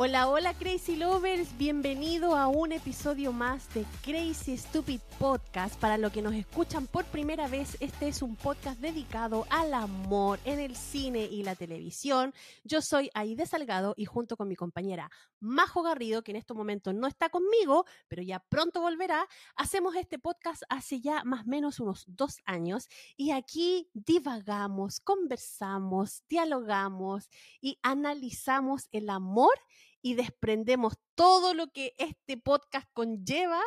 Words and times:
Hola, 0.00 0.28
hola 0.28 0.54
Crazy 0.54 0.94
Lovers, 0.94 1.58
bienvenido 1.58 2.36
a 2.36 2.46
un 2.46 2.70
episodio 2.70 3.32
más 3.32 3.74
de 3.74 3.84
Crazy 4.04 4.56
Stupid 4.56 5.00
Podcast. 5.18 5.74
Para 5.80 5.98
los 5.98 6.12
que 6.12 6.22
nos 6.22 6.34
escuchan 6.34 6.86
por 6.86 7.04
primera 7.06 7.48
vez, 7.48 7.76
este 7.80 8.06
es 8.06 8.22
un 8.22 8.36
podcast 8.36 8.78
dedicado 8.78 9.44
al 9.50 9.74
amor 9.74 10.38
en 10.44 10.60
el 10.60 10.76
cine 10.76 11.24
y 11.24 11.42
la 11.42 11.56
televisión. 11.56 12.32
Yo 12.62 12.80
soy 12.80 13.10
Aide 13.12 13.44
Salgado 13.44 13.94
y 13.96 14.04
junto 14.04 14.36
con 14.36 14.46
mi 14.46 14.54
compañera 14.54 15.10
Majo 15.40 15.82
Garrido, 15.82 16.22
que 16.22 16.30
en 16.30 16.36
este 16.36 16.54
momento 16.54 16.92
no 16.92 17.08
está 17.08 17.28
conmigo, 17.28 17.84
pero 18.06 18.22
ya 18.22 18.38
pronto 18.38 18.80
volverá, 18.80 19.26
hacemos 19.56 19.96
este 19.96 20.20
podcast 20.20 20.62
hace 20.68 21.00
ya 21.00 21.24
más 21.24 21.44
o 21.44 21.48
menos 21.48 21.80
unos 21.80 22.04
dos 22.06 22.36
años 22.44 22.88
y 23.16 23.32
aquí 23.32 23.90
divagamos, 23.94 25.00
conversamos, 25.00 26.22
dialogamos 26.28 27.28
y 27.60 27.80
analizamos 27.82 28.86
el 28.92 29.10
amor 29.10 29.58
y 30.02 30.14
desprendemos 30.14 30.94
todo 31.14 31.54
lo 31.54 31.68
que 31.72 31.94
este 31.98 32.36
podcast 32.36 32.88
conlleva 32.92 33.60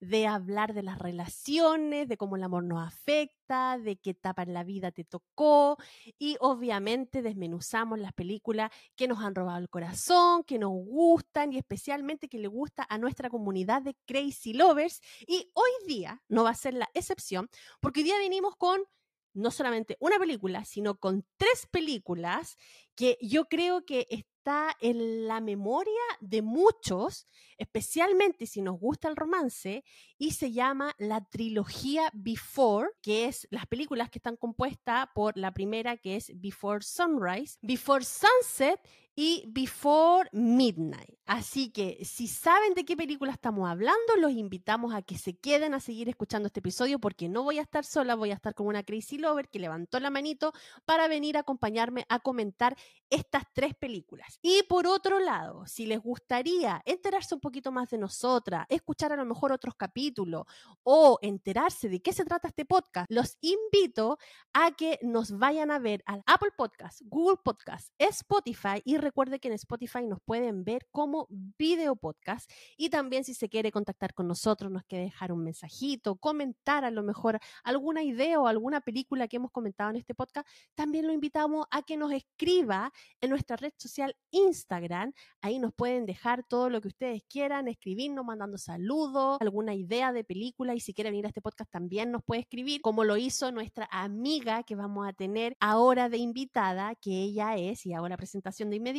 de 0.00 0.26
hablar 0.26 0.74
de 0.74 0.82
las 0.82 0.98
relaciones, 0.98 2.08
de 2.08 2.16
cómo 2.16 2.36
el 2.36 2.42
amor 2.42 2.64
nos 2.64 2.86
afecta, 2.86 3.78
de 3.78 3.96
qué 3.96 4.10
etapa 4.10 4.42
en 4.42 4.52
la 4.52 4.64
vida 4.64 4.90
te 4.90 5.04
tocó 5.04 5.78
y 6.18 6.36
obviamente 6.40 7.22
desmenuzamos 7.22 7.98
las 7.98 8.12
películas 8.12 8.70
que 8.94 9.08
nos 9.08 9.20
han 9.20 9.34
robado 9.34 9.58
el 9.58 9.70
corazón, 9.70 10.44
que 10.44 10.58
nos 10.58 10.72
gustan 10.72 11.52
y 11.52 11.58
especialmente 11.58 12.28
que 12.28 12.38
le 12.38 12.48
gusta 12.48 12.86
a 12.88 12.98
nuestra 12.98 13.30
comunidad 13.30 13.82
de 13.82 13.96
Crazy 14.06 14.52
Lovers 14.52 15.00
y 15.26 15.50
hoy 15.54 15.70
día 15.86 16.22
no 16.28 16.44
va 16.44 16.50
a 16.50 16.54
ser 16.54 16.74
la 16.74 16.88
excepción 16.92 17.48
porque 17.80 18.00
hoy 18.00 18.04
día 18.04 18.18
venimos 18.18 18.54
con 18.56 18.82
no 19.38 19.50
solamente 19.50 19.96
una 20.00 20.18
película, 20.18 20.64
sino 20.64 20.98
con 20.98 21.24
tres 21.36 21.66
películas 21.70 22.56
que 22.94 23.16
yo 23.20 23.44
creo 23.46 23.84
que 23.84 24.06
está 24.10 24.76
en 24.80 25.26
la 25.28 25.40
memoria 25.40 25.92
de 26.20 26.42
muchos, 26.42 27.28
especialmente 27.58 28.46
si 28.46 28.62
nos 28.62 28.78
gusta 28.78 29.08
el 29.08 29.16
romance, 29.16 29.84
y 30.16 30.32
se 30.32 30.52
llama 30.52 30.94
la 30.98 31.24
trilogía 31.28 32.10
Before, 32.12 32.88
que 33.02 33.26
es 33.26 33.46
las 33.50 33.66
películas 33.66 34.10
que 34.10 34.18
están 34.18 34.36
compuestas 34.36 35.08
por 35.14 35.36
la 35.36 35.52
primera 35.52 35.96
que 35.96 36.16
es 36.16 36.32
Before 36.34 36.82
Sunrise, 36.82 37.58
Before 37.62 38.04
Sunset 38.04 38.80
y 39.20 39.42
Before 39.48 40.28
Midnight. 40.30 41.18
Así 41.26 41.70
que 41.72 41.98
si 42.04 42.28
saben 42.28 42.72
de 42.74 42.84
qué 42.84 42.96
película 42.96 43.32
estamos 43.32 43.68
hablando, 43.68 44.16
los 44.18 44.30
invitamos 44.30 44.94
a 44.94 45.02
que 45.02 45.18
se 45.18 45.36
queden 45.36 45.74
a 45.74 45.80
seguir 45.80 46.08
escuchando 46.08 46.46
este 46.46 46.60
episodio 46.60 47.00
porque 47.00 47.28
no 47.28 47.42
voy 47.42 47.58
a 47.58 47.62
estar 47.62 47.84
sola, 47.84 48.14
voy 48.14 48.30
a 48.30 48.34
estar 48.34 48.54
con 48.54 48.68
una 48.68 48.84
Crazy 48.84 49.18
Lover 49.18 49.48
que 49.48 49.58
levantó 49.58 49.98
la 49.98 50.08
manito 50.08 50.52
para 50.86 51.08
venir 51.08 51.36
a 51.36 51.40
acompañarme 51.40 52.06
a 52.08 52.20
comentar 52.20 52.76
estas 53.10 53.42
tres 53.52 53.74
películas. 53.74 54.38
Y 54.40 54.62
por 54.68 54.86
otro 54.86 55.18
lado, 55.18 55.66
si 55.66 55.86
les 55.86 56.00
gustaría 56.00 56.80
enterarse 56.84 57.34
un 57.34 57.40
poquito 57.40 57.72
más 57.72 57.90
de 57.90 57.98
nosotras, 57.98 58.66
escuchar 58.68 59.12
a 59.12 59.16
lo 59.16 59.24
mejor 59.24 59.50
otros 59.50 59.74
capítulos 59.74 60.44
o 60.84 61.18
enterarse 61.22 61.88
de 61.88 62.00
qué 62.00 62.12
se 62.12 62.24
trata 62.24 62.48
este 62.48 62.64
podcast, 62.64 63.10
los 63.10 63.36
invito 63.40 64.16
a 64.52 64.70
que 64.70 64.98
nos 65.02 65.36
vayan 65.36 65.72
a 65.72 65.78
ver 65.78 66.02
al 66.06 66.22
Apple 66.24 66.52
Podcast, 66.56 67.02
Google 67.04 67.38
Podcast, 67.44 67.92
Spotify 67.98 68.80
y 68.84 68.96
recuerde 69.08 69.40
que 69.40 69.48
en 69.48 69.54
Spotify 69.54 70.06
nos 70.06 70.20
pueden 70.20 70.64
ver 70.64 70.86
como 70.92 71.26
video 71.30 71.96
podcast 71.96 72.50
y 72.76 72.90
también 72.90 73.24
si 73.24 73.32
se 73.32 73.48
quiere 73.48 73.72
contactar 73.72 74.12
con 74.12 74.28
nosotros, 74.28 74.70
nos 74.70 74.84
quiere 74.84 75.04
dejar 75.04 75.32
un 75.32 75.42
mensajito, 75.42 76.16
comentar 76.16 76.84
a 76.84 76.90
lo 76.90 77.02
mejor 77.02 77.40
alguna 77.64 78.02
idea 78.02 78.38
o 78.38 78.46
alguna 78.46 78.82
película 78.82 79.26
que 79.26 79.36
hemos 79.36 79.50
comentado 79.50 79.88
en 79.88 79.96
este 79.96 80.14
podcast, 80.14 80.46
también 80.74 81.06
lo 81.06 81.14
invitamos 81.14 81.64
a 81.70 81.80
que 81.82 81.96
nos 81.96 82.12
escriba 82.12 82.92
en 83.22 83.30
nuestra 83.30 83.56
red 83.56 83.72
social 83.78 84.14
Instagram. 84.30 85.14
Ahí 85.40 85.58
nos 85.58 85.72
pueden 85.72 86.04
dejar 86.04 86.44
todo 86.46 86.68
lo 86.68 86.82
que 86.82 86.88
ustedes 86.88 87.22
quieran, 87.24 87.66
escribirnos, 87.66 88.26
mandando 88.26 88.58
saludos, 88.58 89.38
alguna 89.40 89.74
idea 89.74 90.12
de 90.12 90.22
película 90.22 90.74
y 90.74 90.80
si 90.80 90.92
quiere 90.92 91.10
venir 91.10 91.24
a 91.24 91.28
este 91.28 91.40
podcast 91.40 91.70
también 91.70 92.12
nos 92.12 92.22
puede 92.22 92.42
escribir, 92.42 92.82
como 92.82 93.04
lo 93.04 93.16
hizo 93.16 93.50
nuestra 93.52 93.88
amiga 93.90 94.64
que 94.64 94.76
vamos 94.76 95.08
a 95.08 95.14
tener 95.14 95.56
ahora 95.60 96.10
de 96.10 96.18
invitada, 96.18 96.94
que 96.94 97.22
ella 97.22 97.56
es, 97.56 97.86
y 97.86 97.94
hago 97.94 98.06
la 98.06 98.18
presentación 98.18 98.68
de 98.68 98.76
inmediato, 98.76 98.97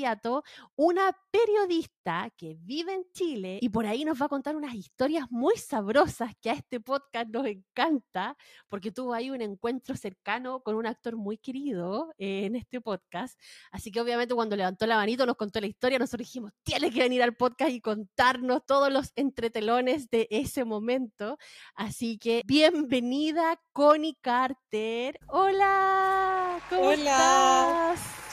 una 0.76 1.16
periodista 1.32 2.30
que 2.38 2.56
vive 2.60 2.94
en 2.94 3.04
Chile 3.12 3.60
y 3.62 3.70
por 3.70 3.86
ahí 3.86 4.04
nos 4.06 4.20
va 4.22 4.26
a 4.26 4.30
contar 4.30 4.56
unas 4.56 4.74
historias 4.74 5.26
muy 5.30 5.56
sabrosas 5.58 6.34
que 6.42 6.50
a 6.50 6.54
este 6.54 6.80
podcast 6.80 7.30
nos 7.30 7.46
encanta, 7.46 8.36
porque 8.68 8.92
tuvo 8.92 9.14
ahí 9.14 9.30
un 9.30 9.42
encuentro 9.42 9.96
cercano 9.96 10.62
con 10.62 10.76
un 10.76 10.86
actor 10.86 11.16
muy 11.16 11.38
querido 11.38 12.14
eh, 12.18 12.46
en 12.46 12.56
este 12.56 12.82
podcast. 12.82 13.40
Así 13.72 13.92
que 13.92 14.02
obviamente 14.02 14.34
cuando 14.34 14.56
levantó 14.56 14.86
la 14.86 14.96
manito 14.96 15.26
nos 15.26 15.36
contó 15.36 15.60
la 15.60 15.68
historia, 15.68 16.00
nosotros 16.00 16.28
dijimos, 16.28 16.52
tiene 16.64 16.92
que 16.92 17.02
venir 17.02 17.22
al 17.22 17.36
podcast 17.36 17.72
y 17.72 17.82
contarnos 17.82 18.66
todos 18.66 18.92
los 18.92 19.12
entretelones 19.16 20.10
de 20.10 20.28
ese 20.30 20.66
momento. 20.66 21.38
Así 21.76 22.18
que 22.18 22.44
bienvenida 22.46 23.60
Connie 23.74 24.18
Carter. 24.22 25.20
Hola, 25.28 26.60
¿cómo 26.70 26.90
Hola. 26.90 27.94
estás? 27.94 28.29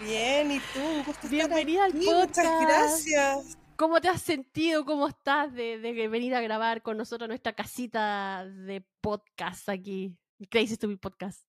Bien, 0.00 0.50
¿y 0.50 0.58
tú? 0.72 0.80
Un 0.80 1.04
gusto 1.04 1.28
Bienvenida 1.28 1.84
al 1.84 1.92
podcast. 1.92 2.38
Muchas 2.38 2.62
gracias. 2.62 3.58
¿Cómo 3.76 4.00
te 4.00 4.08
has 4.08 4.22
sentido? 4.22 4.86
¿Cómo 4.86 5.06
estás 5.06 5.52
de, 5.52 5.76
venir 6.08 6.34
a 6.34 6.40
grabar 6.40 6.82
con 6.82 6.96
nosotros 6.96 7.28
nuestra 7.28 7.52
casita 7.52 8.46
de 8.46 8.82
podcast 9.02 9.68
aquí? 9.68 10.16
Crazy 10.48 10.76
Stupid 10.76 10.98
Podcast. 10.98 11.42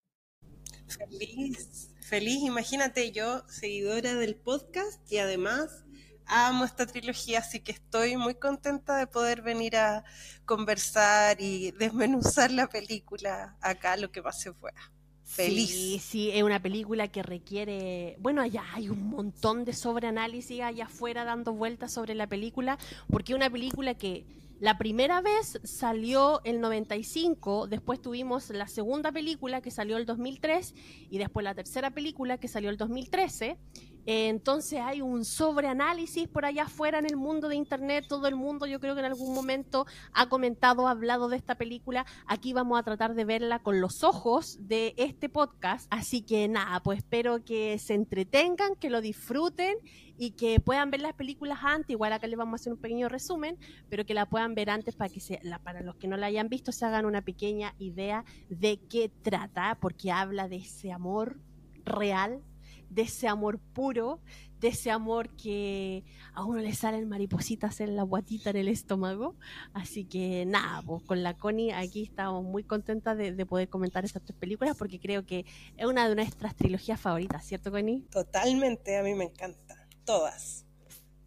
Feliz, 0.88 1.94
feliz. 2.02 2.42
Imagínate, 2.44 3.14
yo, 3.14 3.48
seguidora 3.48 4.16
del 4.16 4.36
podcast 4.36 5.10
y 5.10 5.20
además 5.20 5.86
amo 6.26 6.66
esta 6.66 6.86
trilogía, 6.86 7.40
así 7.40 7.62
que 7.62 7.72
estoy 7.72 8.18
muy 8.18 8.36
contenta 8.36 8.98
de 8.98 9.08
poder 9.08 9.42
venir 9.42 9.78
a 9.78 10.04
conversar 10.46 11.40
y 11.40 11.72
desmenuzar 11.72 12.52
la 12.52 12.68
película 12.68 13.58
acá, 13.62 13.96
lo 13.96 14.12
que 14.12 14.22
pase 14.22 14.52
fuera. 14.52 14.92
Feliz. 15.24 15.70
Sí, 15.70 16.00
sí, 16.00 16.32
es 16.32 16.44
una 16.44 16.62
película 16.62 17.08
que 17.08 17.24
requiere, 17.24 18.18
bueno, 18.20 18.42
allá 18.42 18.64
hay 18.74 18.90
un 18.90 19.10
montón 19.10 19.64
de 19.64 19.74
sobreanálisis 19.74 20.62
allá 20.62 20.86
afuera 20.86 21.24
dando 21.24 21.54
vueltas 21.54 21.94
sobre 21.94 22.16
la 22.16 22.28
película, 22.28 22.78
porque 23.10 23.32
es 23.32 23.38
una 23.38 23.50
película 23.50 23.94
que 23.94 24.26
la 24.62 24.78
primera 24.78 25.22
vez 25.22 25.60
salió 25.64 26.40
el 26.44 26.62
95, 26.62 27.66
después 27.66 28.00
tuvimos 28.00 28.52
la 28.52 28.68
segunda 28.68 29.12
película 29.12 29.60
que 29.60 29.72
salió 29.72 29.98
el 29.98 30.06
2003 30.06 30.76
y 31.10 31.18
después 31.18 31.44
la 31.44 31.56
tercera 31.56 31.90
película 31.90 32.38
que 32.38 32.48
salió 32.48 32.70
el 32.70 32.78
2013 32.78 33.58
entonces 34.06 34.80
hay 34.80 35.02
un 35.02 35.26
sobreanálisis 35.26 36.28
por 36.28 36.46
allá 36.46 36.64
afuera 36.64 37.00
en 37.00 37.06
el 37.06 37.18
mundo 37.18 37.48
de 37.50 37.56
Internet. 37.56 38.06
Todo 38.08 38.28
el 38.28 38.36
mundo 38.36 38.66
yo 38.66 38.80
creo 38.80 38.94
que 38.96 39.02
en 39.02 39.06
algún 39.06 39.34
momento 39.34 39.86
ha 40.14 40.28
comentado, 40.28 40.88
ha 40.88 40.92
hablado 40.92 41.30
de 41.30 41.38
esta 41.38 41.56
película. 41.56 42.06
Aquí 42.26 42.54
vamos 42.54 42.80
a 42.80 42.84
tratar 42.84 43.14
de 43.14 43.26
verla 43.26 43.60
con 43.60 43.82
los 43.82 44.04
ojos 44.04 44.58
de 44.62 44.94
este 44.98 45.30
podcast. 45.30 45.88
Así 45.90 46.22
que 46.22 46.48
nada, 46.48 46.82
pues 46.82 47.00
espero 47.00 47.44
que 47.44 47.78
se 47.80 47.94
entretengan, 47.94 48.76
que 48.76 48.90
lo 48.90 49.02
disfruten 49.02 49.78
y 50.18 50.32
que 50.32 50.60
puedan 50.60 50.92
ver 50.92 51.02
las 51.02 51.14
películas 51.14 51.60
antes. 51.64 51.92
Igual 51.92 52.14
acá 52.14 52.28
les 52.28 52.38
vamos 52.38 52.54
a 52.54 52.62
hacer 52.62 52.74
un 52.74 52.80
pequeño 52.80 53.10
resumen, 53.10 53.58
pero 53.90 54.06
que 54.06 54.14
la 54.14 54.28
puedan 54.28 54.56
ver 54.56 54.70
antes 54.70 54.96
para 54.96 55.10
que 55.10 55.20
se, 55.20 55.40
para 55.64 55.82
los 55.82 55.96
que 55.96 56.08
no 56.08 56.18
la 56.18 56.28
hayan 56.28 56.50
visto 56.50 56.72
se 56.72 56.86
hagan 56.86 57.06
una 57.06 57.22
pequeña 57.22 57.76
idea 57.80 58.26
de 58.50 58.80
qué 58.90 59.10
trata, 59.10 59.78
porque 59.80 60.12
habla 60.12 60.48
de 60.48 60.58
ese 60.58 60.92
amor 60.92 61.40
real 61.86 62.44
de 62.92 63.04
ese 63.04 63.28
amor 63.28 63.60
puro, 63.60 64.20
de 64.60 64.68
ese 64.68 64.92
amor 64.92 65.30
que 65.36 66.04
a 66.34 66.44
uno 66.44 66.60
le 66.60 66.74
salen 66.74 67.08
maripositas 67.10 67.80
en 67.80 67.96
la 67.96 68.04
guatita, 68.04 68.52
en 68.52 68.58
el 68.58 68.68
estómago. 68.68 69.36
Así 69.74 70.06
que 70.06 70.46
nada, 70.46 70.82
pues 70.84 71.02
con 71.04 71.24
la 71.24 71.36
Connie 71.36 71.72
aquí 71.72 72.04
estamos 72.04 72.44
muy 72.44 72.64
contentas 72.64 73.18
de, 73.18 73.46
poder 73.46 73.70
comentar 73.70 74.06
estas 74.06 74.24
tres 74.24 74.38
películas 74.38 74.78
porque 74.78 75.00
creo 75.00 75.26
que 75.26 75.46
es 75.78 75.86
una 75.86 76.08
de 76.08 76.16
nuestras 76.16 76.56
trilogías 76.56 77.00
favoritas, 77.00 77.46
¿cierto 77.46 77.72
Connie? 77.72 78.06
Totalmente, 78.12 78.98
a 78.98 79.04
mí 79.04 79.16
me 79.16 79.26
encantan, 79.26 79.78
todas. 80.06 80.66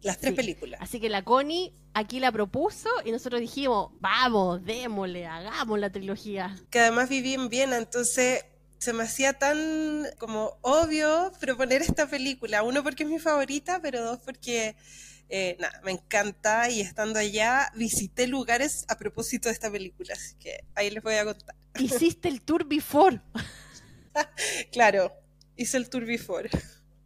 Las 0.01 0.19
tres 0.19 0.35
películas. 0.35 0.79
Así 0.83 0.99
que 0.99 1.09
la 1.09 1.23
Connie 1.23 1.73
aquí 1.95 2.19
la 2.19 2.31
propuso 2.31 2.89
y 3.05 3.11
nosotros 3.11 3.41
dijimos, 3.41 3.89
vamos, 3.99 4.63
démosle, 4.63 5.25
hagamos 5.25 5.79
la 5.79 5.89
trilogía. 5.89 6.55
Que 6.69 6.79
además 6.79 7.09
viví 7.09 7.33
en 7.33 7.49
Viena, 7.49 7.77
entonces 7.77 8.45
se 8.85 8.93
me 8.93 9.01
hacía 9.01 9.33
tan 9.33 10.05
como 10.19 10.59
obvio 10.61 11.31
proponer 11.39 11.81
esta 11.81 12.07
película. 12.07 12.61
Uno 12.61 12.83
porque 12.83 13.01
es 13.01 13.09
mi 13.09 13.17
favorita, 13.17 13.81
pero 13.81 14.03
dos 14.03 14.19
porque 14.19 14.75
eh, 15.27 15.57
nada, 15.59 15.81
me 15.83 15.91
encanta 15.91 16.69
y 16.69 16.81
estando 16.81 17.17
allá 17.17 17.71
visité 17.73 18.27
lugares 18.27 18.85
a 18.87 18.95
propósito 18.95 19.49
de 19.49 19.53
esta 19.53 19.71
película, 19.71 20.13
así 20.13 20.35
que 20.35 20.63
ahí 20.75 20.91
les 20.91 21.01
voy 21.01 21.15
a 21.15 21.25
contar. 21.25 21.55
Hiciste 21.79 22.29
el 22.29 22.43
tour 22.43 22.63
before. 22.63 23.19
claro, 24.71 25.11
hice 25.55 25.77
el 25.77 25.89
tour 25.89 26.05
before. 26.05 26.51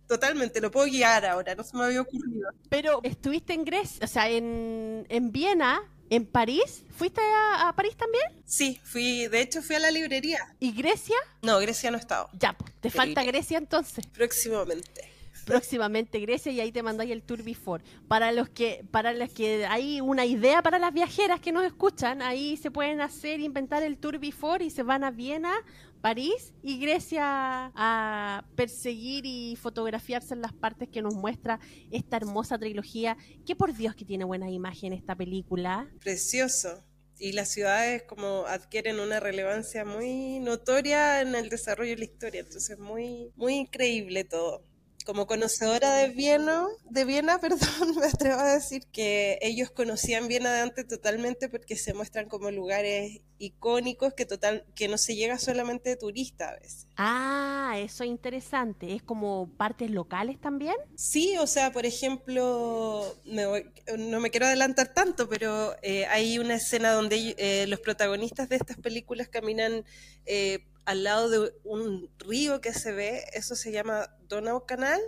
Totalmente, 0.06 0.60
lo 0.60 0.72
puedo 0.72 0.86
guiar 0.88 1.26
ahora, 1.26 1.56
no 1.56 1.64
se 1.64 1.78
me 1.78 1.86
había 1.86 2.02
ocurrido. 2.02 2.50
Pero 2.68 3.00
estuviste 3.04 3.54
en 3.54 3.64
Grecia, 3.64 4.04
o 4.04 4.08
sea, 4.08 4.28
en, 4.28 5.06
en 5.08 5.32
Viena, 5.32 5.80
en 6.10 6.26
París. 6.26 6.84
¿Fuiste 6.96 7.22
a, 7.22 7.70
a, 7.70 7.76
París 7.76 7.96
también? 7.96 8.24
Sí, 8.46 8.80
fui, 8.84 9.28
de 9.28 9.42
hecho 9.42 9.62
fui 9.62 9.76
a 9.76 9.80
la 9.80 9.92
librería. 9.92 10.56
¿Y 10.60 10.72
Grecia? 10.72 11.16
No, 11.42 11.60
Grecia 11.60 11.92
no 11.92 11.98
he 11.98 12.02
estado. 12.02 12.30
Ya, 12.34 12.54
pues, 12.54 12.72
te 12.82 12.90
falta 12.90 13.24
Grecia 13.24 13.58
entonces. 13.58 14.06
Próximamente 14.08 15.10
próximamente 15.50 16.20
Grecia 16.20 16.52
y 16.52 16.60
ahí 16.60 16.72
te 16.72 16.84
mandáis 16.84 17.12
el 17.12 17.24
tour 17.24 17.44
before. 17.44 17.84
Para 18.08 18.32
los 18.32 18.50
que, 18.50 18.86
para 18.92 19.14
los 19.14 19.30
que 19.30 19.66
hay 19.66 20.00
una 20.00 20.26
idea 20.26 20.62
para 20.62 20.80
las 20.80 20.94
viajeras 20.94 21.40
que 21.40 21.52
nos 21.52 21.66
escuchan, 21.66 22.22
ahí 22.22 22.56
se 22.58 22.70
pueden 22.72 23.02
hacer, 23.02 23.40
inventar 23.40 23.84
el 23.84 23.98
tour 23.98 24.20
before 24.20 24.64
y 24.64 24.70
se 24.70 24.84
van 24.84 25.04
a 25.04 25.12
Viena, 25.12 25.54
París 26.02 26.54
y 26.64 26.80
Grecia 26.80 27.72
a 27.76 28.46
perseguir 28.56 29.26
y 29.26 29.56
fotografiarse 29.56 30.34
en 30.34 30.42
las 30.42 30.54
partes 30.54 30.90
que 30.90 31.02
nos 31.02 31.14
muestra 31.14 31.60
esta 31.92 32.18
hermosa 32.18 32.58
trilogía, 32.58 33.18
que 33.46 33.56
por 33.56 33.74
Dios 33.74 33.96
que 33.96 34.06
tiene 34.06 34.24
buena 34.24 34.50
imagen 34.50 34.94
esta 34.94 35.16
película. 35.16 35.90
Precioso 36.00 36.84
y 37.20 37.34
las 37.34 37.50
ciudades 37.50 38.04
como 38.04 38.46
adquieren 38.48 39.00
una 39.00 39.20
relevancia 39.20 39.84
muy 39.84 40.40
notoria 40.40 41.22
en 41.22 41.36
el 41.36 41.50
desarrollo 41.50 41.92
de 41.92 41.98
la 41.98 42.06
historia, 42.06 42.40
entonces 42.40 42.80
muy 42.80 43.34
muy 43.36 43.56
increíble 43.56 44.24
todo 44.24 44.64
como 45.10 45.26
conocedora 45.26 45.96
de 45.96 46.10
Viena, 46.10 46.68
de 46.88 47.04
Viena, 47.04 47.40
perdón, 47.42 47.96
me 48.00 48.06
atrevo 48.06 48.42
a 48.42 48.54
decir 48.54 48.86
que 48.92 49.40
ellos 49.42 49.72
conocían 49.72 50.28
Viena 50.28 50.54
de 50.54 50.60
antes 50.60 50.88
totalmente 50.88 51.50
porque 51.50 51.78
se 51.78 51.96
muestran 51.96 52.30
como 52.30 52.52
lugares 52.52 53.20
icónicos 53.40 54.14
que 54.14 54.28
total 54.28 54.68
que 54.76 54.88
no 54.88 55.00
se 55.00 55.16
llega 55.16 55.40
solamente 55.40 55.90
de 55.90 55.96
turista 55.96 56.50
a 56.50 56.60
veces. 56.60 56.86
Ah, 56.96 57.74
eso 57.80 58.04
es 58.04 58.12
interesante. 58.12 58.94
¿Es 58.94 59.02
como 59.02 59.50
partes 59.58 59.90
locales 59.90 60.40
también? 60.40 60.76
Sí, 60.96 61.36
o 61.40 61.48
sea, 61.48 61.72
por 61.72 61.88
ejemplo, 61.88 63.04
no 63.26 64.20
me 64.20 64.30
quiero 64.30 64.46
adelantar 64.46 64.94
tanto, 64.94 65.28
pero 65.28 65.76
eh, 65.82 66.06
hay 66.06 66.38
una 66.38 66.54
escena 66.54 66.92
donde 66.92 67.34
eh, 67.40 67.66
los 67.66 67.80
protagonistas 67.80 68.48
de 68.48 68.58
estas 68.58 68.78
películas 68.78 69.28
caminan 69.28 69.86
eh, 70.28 70.68
al 70.86 71.04
lado 71.04 71.30
de 71.32 71.52
un 71.64 72.12
río 72.20 72.62
que 72.62 72.74
se 72.74 72.92
ve, 72.92 73.24
eso 73.34 73.56
se 73.56 73.72
llama 73.72 74.08
Donau 74.30 74.66
Canal, 74.66 75.02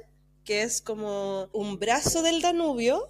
que 0.44 0.64
es 0.64 0.82
como 0.82 1.48
un 1.54 1.80
brazo 1.80 2.24
del 2.24 2.42
Danubio 2.42 3.10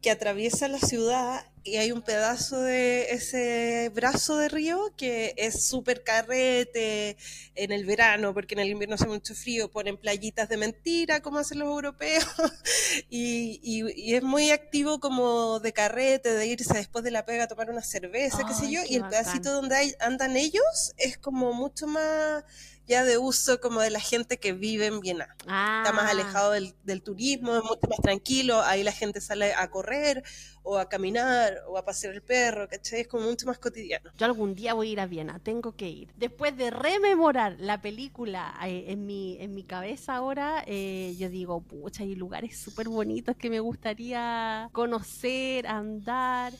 que 0.00 0.10
atraviesa 0.10 0.66
la 0.68 0.78
ciudad 0.78 1.44
y 1.62 1.76
hay 1.76 1.92
un 1.92 2.00
pedazo 2.00 2.62
de 2.62 3.10
ese 3.10 3.90
brazo 3.94 4.38
de 4.38 4.48
río 4.48 4.94
que 4.96 5.34
es 5.36 5.66
súper 5.66 6.02
carrete 6.02 7.18
en 7.54 7.70
el 7.70 7.84
verano, 7.84 8.32
porque 8.32 8.54
en 8.54 8.60
el 8.60 8.70
invierno 8.70 8.94
hace 8.94 9.06
mucho 9.06 9.34
frío, 9.34 9.70
ponen 9.70 9.98
playitas 9.98 10.48
de 10.48 10.56
mentira, 10.56 11.20
como 11.20 11.38
hacen 11.38 11.58
los 11.58 11.68
europeos, 11.68 12.24
y, 13.10 13.60
y, 13.62 14.14
es 14.14 14.22
muy 14.22 14.50
activo 14.50 15.00
como 15.00 15.60
de 15.60 15.74
carrete, 15.74 16.32
de 16.32 16.46
irse 16.46 16.72
después 16.72 17.04
de 17.04 17.10
la 17.10 17.26
pega 17.26 17.44
a 17.44 17.48
tomar 17.48 17.68
una 17.70 17.82
cerveza, 17.82 18.46
qué 18.46 18.54
sé 18.54 18.70
yo, 18.70 18.80
y 18.88 18.94
el 18.94 19.06
pedacito 19.06 19.52
donde 19.52 19.76
hay, 19.76 19.94
andan 20.00 20.38
ellos 20.38 20.94
es 20.96 21.18
como 21.18 21.52
mucho 21.52 21.86
más 21.86 22.42
ya 22.90 23.04
de 23.04 23.18
uso 23.18 23.60
como 23.60 23.80
de 23.80 23.90
la 23.90 24.00
gente 24.00 24.38
que 24.38 24.52
vive 24.52 24.86
en 24.86 24.98
Viena. 24.98 25.28
Está 25.38 25.92
más 25.94 26.06
ah. 26.06 26.10
alejado 26.10 26.50
del, 26.50 26.74
del, 26.82 27.02
turismo, 27.02 27.56
es 27.56 27.62
mucho 27.62 27.86
más 27.88 28.00
tranquilo, 28.02 28.60
ahí 28.62 28.82
la 28.82 28.90
gente 28.90 29.20
sale 29.20 29.54
a 29.54 29.70
correr 29.70 30.24
o 30.64 30.76
a 30.76 30.88
caminar 30.88 31.62
o 31.68 31.78
a 31.78 31.84
pasear 31.84 32.14
el 32.14 32.22
perro, 32.22 32.68
¿cachai? 32.68 33.02
Es 33.02 33.08
como 33.08 33.26
mucho 33.26 33.46
más 33.46 33.60
cotidiano. 33.60 34.10
Yo 34.18 34.26
algún 34.26 34.56
día 34.56 34.74
voy 34.74 34.88
a 34.88 34.92
ir 34.92 35.00
a 35.00 35.06
Viena, 35.06 35.38
tengo 35.38 35.76
que 35.76 35.88
ir. 35.88 36.12
Después 36.16 36.56
de 36.56 36.70
rememorar 36.70 37.56
la 37.60 37.80
película 37.80 38.58
eh, 38.66 38.86
en, 38.88 39.06
mi, 39.06 39.36
en 39.40 39.54
mi 39.54 39.62
cabeza 39.62 40.16
ahora, 40.16 40.64
eh, 40.66 41.14
yo 41.16 41.28
digo, 41.28 41.60
pucha, 41.62 42.02
hay 42.02 42.16
lugares 42.16 42.58
súper 42.58 42.88
bonitos 42.88 43.36
que 43.36 43.50
me 43.50 43.60
gustaría 43.60 44.68
conocer, 44.72 45.68
andar 45.68 46.52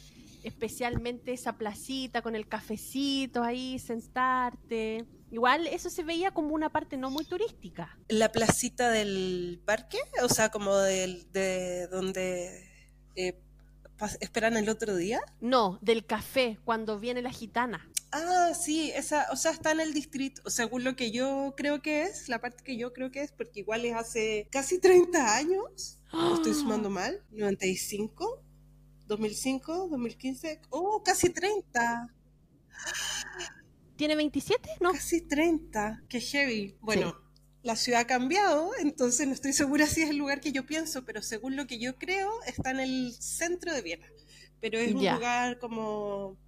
especialmente 0.45 1.33
esa 1.33 1.55
placita 1.55 2.23
con 2.23 2.35
el 2.37 2.47
cafecito 2.47 3.43
ahí, 3.43 3.81
sentarte. 3.81 5.07
Igual 5.31 5.67
eso 5.67 5.91
se 5.91 6.03
veía 6.03 6.33
como 6.33 6.55
una 6.55 6.71
parte 6.71 6.97
no 6.97 7.11
muy 7.11 7.25
turística. 7.25 7.97
¿La 8.09 8.33
placita 8.33 8.91
del 8.91 9.61
parque? 9.65 9.99
O 10.23 10.29
sea, 10.29 10.51
como 10.51 10.77
del, 10.77 11.31
de 11.33 11.87
donde 11.87 12.69
eh, 13.15 13.41
esperan 14.21 14.57
el 14.57 14.69
otro 14.69 14.97
día. 14.97 15.21
No, 15.41 15.79
del 15.83 16.05
café, 16.05 16.59
cuando 16.65 16.99
viene 16.99 17.23
la 17.23 17.31
gitana. 17.31 17.89
Ah, 18.13 18.53
sí, 18.55 18.91
esa, 18.95 19.29
o 19.31 19.37
sea, 19.37 19.53
está 19.53 19.71
en 19.71 19.81
el 19.81 19.95
distrito, 19.95 20.51
según 20.51 20.83
lo 20.83 20.97
que 20.97 21.13
yo 21.13 21.55
creo 21.57 21.81
que 21.81 22.03
es, 22.03 22.29
la 22.29 22.41
parte 22.41 22.65
que 22.65 22.77
yo 22.77 22.93
creo 22.93 23.13
que 23.13 23.23
es, 23.23 23.31
porque 23.31 23.61
igual 23.61 23.85
es 23.85 23.95
hace 23.95 24.49
casi 24.51 24.81
30 24.81 25.37
años, 25.37 26.01
estoy 26.35 26.55
sumando 26.55 26.91
mal, 26.91 27.23
95, 27.31 28.43
2005, 29.07 29.89
2015, 29.91 30.61
oh, 30.71 31.03
casi 31.05 31.31
30. 31.31 32.13
¿Tiene 34.01 34.17
27? 34.17 34.77
No. 34.81 34.93
Casi 34.93 35.21
30, 35.21 36.05
qué 36.09 36.23
heavy. 36.23 36.75
Bueno, 36.81 37.15
la 37.63 37.77
ciudad 37.77 38.01
ha 38.01 38.07
cambiado, 38.07 38.71
entonces 38.81 39.27
no 39.27 39.35
estoy 39.35 39.53
segura 39.53 39.87
si 39.87 40.01
es 40.01 40.09
el 40.09 40.17
lugar 40.17 40.41
que 40.41 40.53
yo 40.53 40.65
pienso, 40.65 41.05
pero 41.05 41.21
según 41.21 41.55
lo 41.55 41.67
que 41.67 41.79
yo 41.79 41.99
creo, 41.99 42.31
está 42.47 42.71
en 42.71 42.81
el 42.81 43.13
centro 43.13 43.75
de 43.75 43.83
Viena. 43.83 44.07
Pero 44.59 44.79
es 44.79 44.95
un 44.95 45.05
lugar 45.05 45.59
como 45.59 46.39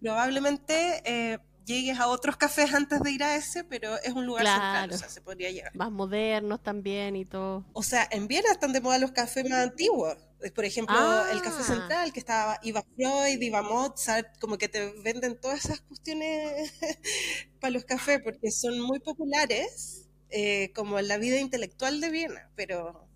probablemente 0.00 1.02
eh, 1.04 1.40
llegues 1.64 1.98
a 1.98 2.06
otros 2.06 2.36
cafés 2.36 2.72
antes 2.72 3.00
de 3.00 3.10
ir 3.10 3.24
a 3.24 3.34
ese, 3.34 3.64
pero 3.64 4.00
es 4.00 4.12
un 4.12 4.24
lugar 4.24 4.46
central, 4.46 4.92
o 4.92 4.96
sea, 4.96 5.08
se 5.08 5.20
podría 5.20 5.50
llegar. 5.50 5.74
Más 5.74 5.90
modernos 5.90 6.62
también 6.62 7.16
y 7.16 7.24
todo. 7.24 7.64
O 7.72 7.82
sea, 7.82 8.06
en 8.12 8.28
Viena 8.28 8.52
están 8.52 8.72
de 8.72 8.80
moda 8.80 9.00
los 9.00 9.10
cafés 9.10 9.50
más 9.50 9.64
antiguos. 9.64 10.16
Por 10.52 10.64
ejemplo, 10.64 10.96
el 11.28 11.40
Café 11.40 11.60
ah. 11.60 11.64
Central, 11.64 12.12
que 12.12 12.18
estaba 12.20 12.58
Iba 12.62 12.84
Freud, 12.94 13.40
Iba 13.40 13.62
Mozart, 13.62 14.38
como 14.40 14.58
que 14.58 14.68
te 14.68 14.92
venden 15.02 15.40
todas 15.40 15.64
esas 15.64 15.80
cuestiones 15.80 16.72
para 17.60 17.70
los 17.70 17.84
cafés, 17.84 18.20
porque 18.22 18.50
son 18.50 18.80
muy 18.80 19.00
populares, 19.00 20.08
eh, 20.30 20.72
como 20.74 20.98
en 20.98 21.08
la 21.08 21.16
vida 21.16 21.38
intelectual 21.38 22.00
de 22.00 22.10
Viena, 22.10 22.50
pero 22.56 23.08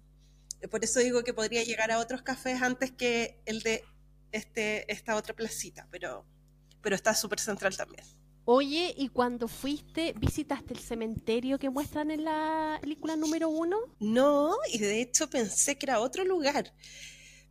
por 0.71 0.85
eso 0.85 1.01
digo 1.01 1.23
que 1.23 1.35
podría 1.35 1.63
llegar 1.65 1.91
a 1.91 1.99
otros 1.99 2.23
cafés 2.23 2.63
antes 2.63 2.93
que 2.93 3.41
el 3.45 3.61
de 3.63 3.85
este, 4.33 4.91
esta 4.91 5.17
otra 5.17 5.35
placita, 5.35 5.87
pero, 5.91 6.25
pero 6.81 6.97
está 6.97 7.15
súper 7.15 7.41
central 7.41 7.77
también. 7.77 8.05
Oye, 8.45 8.95
¿y 8.97 9.11
cuando 9.11 9.47
fuiste, 9.47 10.15
visitaste 10.19 10.73
el 10.73 10.81
cementerio 10.81 11.59
que 11.59 11.69
muestran 11.69 12.11
en 12.11 12.25
la 12.25 12.79
película 12.81 13.15
número 13.15 13.51
uno? 13.51 13.77
No, 14.01 14.57
y 14.73 14.79
de 14.79 15.03
hecho 15.03 15.29
pensé 15.29 15.77
que 15.77 15.85
era 15.85 16.01
otro 16.01 16.25
lugar 16.25 16.73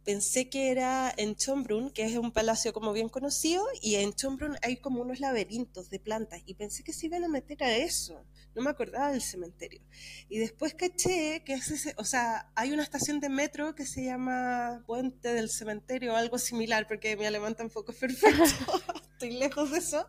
pensé 0.08 0.48
que 0.48 0.72
era 0.72 1.14
en 1.18 1.36
Schönbrunn, 1.36 1.90
que 1.90 2.06
es 2.06 2.16
un 2.16 2.32
palacio 2.32 2.72
como 2.72 2.94
bien 2.94 3.10
conocido, 3.10 3.62
y 3.82 3.96
en 3.96 4.14
Schönbrunn 4.14 4.56
hay 4.62 4.78
como 4.78 5.02
unos 5.02 5.20
laberintos 5.20 5.90
de 5.90 6.00
plantas, 6.00 6.42
y 6.46 6.54
pensé 6.54 6.82
que 6.82 6.94
se 6.94 7.08
iban 7.08 7.26
a 7.26 7.28
meter 7.28 7.62
a 7.62 7.76
eso, 7.76 8.24
no 8.56 8.62
me 8.62 8.70
acordaba 8.70 9.12
del 9.12 9.22
cementerio. 9.22 9.82
Y 10.30 10.40
después 10.40 10.76
caché 10.76 11.44
que 11.44 11.56
es 11.56 11.70
ese, 11.72 11.94
o 11.98 12.06
sea, 12.06 12.50
hay 12.56 12.72
una 12.72 12.84
estación 12.84 13.20
de 13.20 13.28
metro 13.28 13.76
que 13.76 13.86
se 13.86 14.06
llama 14.06 14.82
Puente 14.88 15.34
del 15.34 15.50
Cementerio 15.50 16.14
o 16.14 16.16
algo 16.16 16.38
similar, 16.38 16.88
porque 16.88 17.18
mi 17.18 17.26
alemán 17.26 17.56
tampoco 17.56 17.92
es 17.92 17.98
perfecto, 17.98 18.44
estoy 19.12 19.32
lejos 19.32 19.72
de 19.72 19.80
eso, 19.80 20.08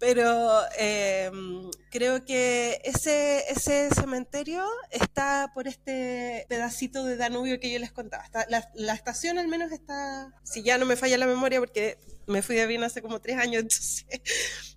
pero 0.00 0.62
em, 0.78 1.70
creo 1.90 2.24
que 2.24 2.80
ese, 2.84 3.44
ese 3.50 3.90
cementerio 3.94 4.64
está 4.90 5.52
por 5.54 5.68
este 5.68 6.46
pedacito 6.48 7.04
de 7.04 7.16
Danubio 7.16 7.60
que 7.60 7.70
yo 7.70 7.78
les 7.78 7.92
contaba. 7.92 8.24
la, 8.48 8.68
la, 8.74 8.94
estación 8.94 9.38
al 9.38 9.46
menos 9.46 9.70
está, 9.70 10.34
si 10.42 10.62
ya 10.62 10.78
no 10.78 10.86
me 10.86 10.96
falla 10.96 11.18
la 11.18 11.26
memoria, 11.26 11.60
porque 11.60 11.98
me 12.26 12.40
fui 12.40 12.56
de 12.56 12.66
Viena 12.66 12.86
hace 12.86 13.02
como 13.02 13.20
tres 13.20 13.36
años, 13.36 13.62
entonces 13.62 14.06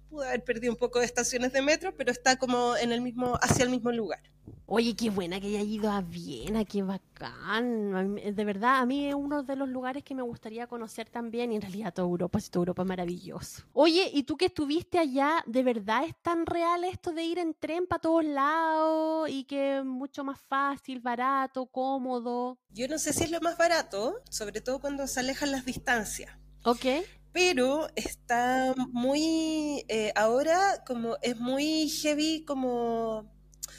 pude 0.09 0.27
haber 0.27 0.43
perdido 0.43 0.73
un 0.73 0.77
poco 0.77 0.99
de 0.99 1.05
estaciones 1.05 1.53
de 1.53 1.61
metro, 1.61 1.95
pero 1.95 2.11
está 2.11 2.35
como 2.35 2.75
en 2.75 2.91
el 2.91 2.99
mismo, 2.99 3.39
hacia 3.41 3.63
el 3.63 3.69
mismo 3.69 3.93
lugar. 3.93 4.21
Oye, 4.65 4.95
qué 4.95 5.09
buena 5.09 5.41
que 5.41 5.47
haya 5.47 5.61
ido 5.61 5.91
a 5.91 6.01
Viena, 6.01 6.63
qué 6.63 6.83
bacán. 6.83 8.15
De 8.15 8.45
verdad, 8.45 8.79
a 8.79 8.85
mí 8.85 9.07
es 9.07 9.13
uno 9.13 9.43
de 9.43 9.57
los 9.57 9.67
lugares 9.67 10.03
que 10.03 10.15
me 10.15 10.21
gustaría 10.21 10.67
conocer 10.67 11.09
también. 11.09 11.51
Y 11.51 11.57
en 11.57 11.61
realidad 11.61 11.93
toda 11.93 12.07
Europa, 12.07 12.39
si 12.39 12.49
toda 12.49 12.61
Europa 12.61 12.83
es 12.83 12.87
maravilloso. 12.87 13.63
Oye, 13.73 14.09
¿y 14.13 14.23
tú 14.23 14.37
que 14.37 14.45
estuviste 14.45 14.99
allá, 14.99 15.43
de 15.47 15.63
verdad 15.63 16.05
es 16.05 16.15
tan 16.21 16.45
real 16.45 16.85
esto 16.85 17.11
de 17.11 17.23
ir 17.23 17.39
en 17.39 17.53
tren 17.53 17.85
para 17.87 17.99
todos 17.99 18.23
lados 18.23 19.29
y 19.29 19.43
que 19.43 19.79
es 19.79 19.85
mucho 19.85 20.23
más 20.23 20.39
fácil, 20.39 21.01
barato, 21.01 21.65
cómodo? 21.65 22.57
Yo 22.69 22.87
no 22.87 22.97
sé 22.99 23.11
si 23.11 23.25
es 23.25 23.31
lo 23.31 23.41
más 23.41 23.57
barato, 23.57 24.21
sobre 24.29 24.61
todo 24.61 24.79
cuando 24.79 25.07
se 25.07 25.19
alejan 25.19 25.51
las 25.51 25.65
distancias. 25.65 26.31
Ok 26.63 26.85
pero 27.33 27.87
está 27.95 28.75
muy, 28.91 29.83
eh, 29.89 30.13
ahora 30.15 30.83
como 30.85 31.17
es 31.23 31.37
muy 31.39 31.89
heavy 31.89 32.45
como 32.45 33.32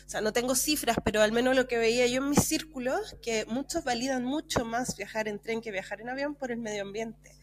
o 0.06 0.08
sea, 0.08 0.20
no 0.20 0.32
tengo 0.32 0.54
cifras, 0.54 0.98
pero 1.02 1.22
al 1.22 1.32
menos 1.32 1.56
lo 1.56 1.66
que 1.66 1.78
veía 1.78 2.06
yo 2.06 2.22
en 2.22 2.30
mis 2.30 2.44
círculos, 2.44 3.16
que 3.22 3.46
muchos 3.46 3.84
validan 3.84 4.24
mucho 4.24 4.64
más 4.64 4.96
viajar 4.96 5.28
en 5.28 5.38
tren 5.38 5.62
que 5.62 5.70
viajar 5.70 6.00
en 6.00 6.10
avión 6.10 6.34
por 6.34 6.50
el 6.50 6.58
medio 6.58 6.82
ambiente. 6.82 7.34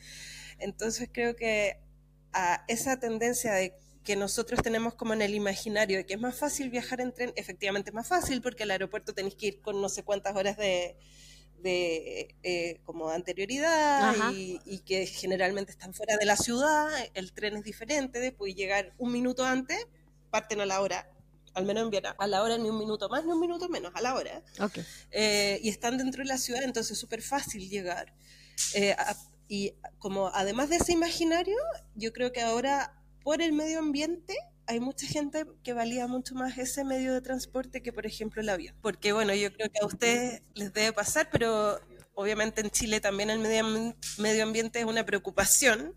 Entonces 0.59 1.09
creo 1.11 1.35
que 1.35 1.79
a 2.33 2.63
esa 2.67 2.99
tendencia 2.99 3.53
de 3.53 3.73
que 4.03 4.15
nosotros 4.15 4.61
tenemos 4.61 4.93
como 4.93 5.13
en 5.13 5.21
el 5.21 5.33
imaginario 5.33 5.97
de 5.97 6.05
que 6.05 6.13
es 6.13 6.19
más 6.19 6.35
fácil 6.35 6.69
viajar 6.69 7.01
en 7.01 7.11
tren, 7.13 7.33
efectivamente 7.35 7.89
es 7.89 7.95
más 7.95 8.07
fácil 8.07 8.41
porque 8.41 8.63
al 8.63 8.71
aeropuerto 8.71 9.13
tenéis 9.13 9.35
que 9.35 9.47
ir 9.47 9.61
con 9.61 9.81
no 9.81 9.89
sé 9.89 10.03
cuántas 10.03 10.35
horas 10.35 10.57
de, 10.57 10.95
de 11.61 12.35
eh, 12.43 12.79
como 12.83 13.09
anterioridad 13.09 14.15
y, 14.33 14.59
y, 14.65 14.79
que 14.79 15.05
generalmente 15.05 15.71
están 15.71 15.93
fuera 15.93 16.17
de 16.17 16.25
la 16.25 16.35
ciudad, 16.35 16.89
el 17.13 17.31
tren 17.33 17.57
es 17.57 17.63
diferente, 17.63 18.19
después 18.19 18.55
llegar 18.55 18.93
un 18.97 19.11
minuto 19.11 19.45
antes, 19.45 19.87
parten 20.31 20.61
a 20.61 20.65
la 20.65 20.81
hora 20.81 21.07
al 21.53 21.65
menos 21.65 21.83
en 21.83 21.89
Viena, 21.89 22.15
a 22.17 22.27
la 22.27 22.41
hora 22.43 22.57
ni 22.57 22.69
un 22.69 22.77
minuto 22.77 23.09
más 23.09 23.25
ni 23.25 23.31
un 23.31 23.39
minuto 23.39 23.69
menos, 23.69 23.91
a 23.95 24.01
la 24.01 24.15
hora. 24.15 24.43
Okay. 24.59 24.83
Eh, 25.11 25.59
y 25.63 25.69
están 25.69 25.97
dentro 25.97 26.23
de 26.23 26.27
la 26.27 26.37
ciudad, 26.37 26.63
entonces 26.63 26.93
es 26.93 26.99
súper 26.99 27.21
fácil 27.21 27.69
llegar. 27.69 28.13
Eh, 28.75 28.93
a, 28.97 29.15
y 29.47 29.73
como 29.99 30.27
además 30.33 30.69
de 30.69 30.77
ese 30.77 30.93
imaginario, 30.93 31.57
yo 31.95 32.13
creo 32.13 32.31
que 32.31 32.41
ahora 32.41 32.93
por 33.23 33.41
el 33.41 33.53
medio 33.53 33.79
ambiente 33.79 34.35
hay 34.65 34.79
mucha 34.79 35.05
gente 35.05 35.45
que 35.63 35.73
valía 35.73 36.07
mucho 36.07 36.35
más 36.35 36.57
ese 36.57 36.85
medio 36.85 37.13
de 37.13 37.21
transporte 37.21 37.81
que 37.81 37.91
por 37.91 38.05
ejemplo 38.05 38.41
el 38.41 38.49
avión. 38.49 38.75
Porque 38.81 39.11
bueno, 39.11 39.33
yo 39.33 39.51
creo 39.51 39.69
que 39.69 39.79
a 39.81 39.85
ustedes 39.85 40.41
les 40.53 40.71
debe 40.71 40.93
pasar, 40.93 41.29
pero 41.31 41.79
obviamente 42.13 42.61
en 42.61 42.69
Chile 42.69 43.01
también 43.01 43.29
el 43.29 43.39
medio, 43.39 43.95
medio 44.17 44.43
ambiente 44.43 44.79
es 44.79 44.85
una 44.85 45.05
preocupación 45.05 45.95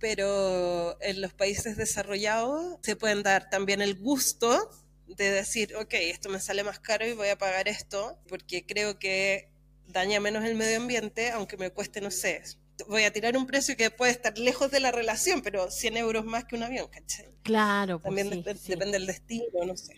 pero 0.00 1.00
en 1.02 1.20
los 1.20 1.32
países 1.34 1.76
desarrollados 1.76 2.78
se 2.82 2.96
pueden 2.96 3.22
dar 3.22 3.50
también 3.50 3.82
el 3.82 3.94
gusto 3.94 4.70
de 5.06 5.30
decir, 5.30 5.76
ok, 5.76 5.94
esto 5.94 6.28
me 6.28 6.40
sale 6.40 6.64
más 6.64 6.80
caro 6.80 7.06
y 7.06 7.12
voy 7.12 7.28
a 7.28 7.38
pagar 7.38 7.68
esto 7.68 8.18
porque 8.28 8.64
creo 8.66 8.98
que 8.98 9.50
daña 9.86 10.20
menos 10.20 10.44
el 10.44 10.54
medio 10.54 10.78
ambiente, 10.78 11.30
aunque 11.30 11.56
me 11.56 11.70
cueste, 11.70 12.00
no 12.00 12.10
sé, 12.10 12.42
voy 12.88 13.04
a 13.04 13.12
tirar 13.12 13.36
un 13.36 13.46
precio 13.46 13.76
que 13.76 13.90
puede 13.90 14.12
estar 14.12 14.36
lejos 14.38 14.70
de 14.70 14.80
la 14.80 14.90
relación, 14.90 15.42
pero 15.42 15.70
100 15.70 15.96
euros 15.96 16.24
más 16.24 16.44
que 16.44 16.56
un 16.56 16.62
avión, 16.62 16.88
¿cachai? 16.88 17.26
Claro. 17.42 18.00
Pues 18.00 18.04
También 18.14 18.30
sí, 18.30 18.42
dep 18.42 18.56
sí. 18.56 18.70
depende 18.70 18.98
del 18.98 19.06
destino, 19.06 19.64
no 19.66 19.76
sé. 19.76 19.94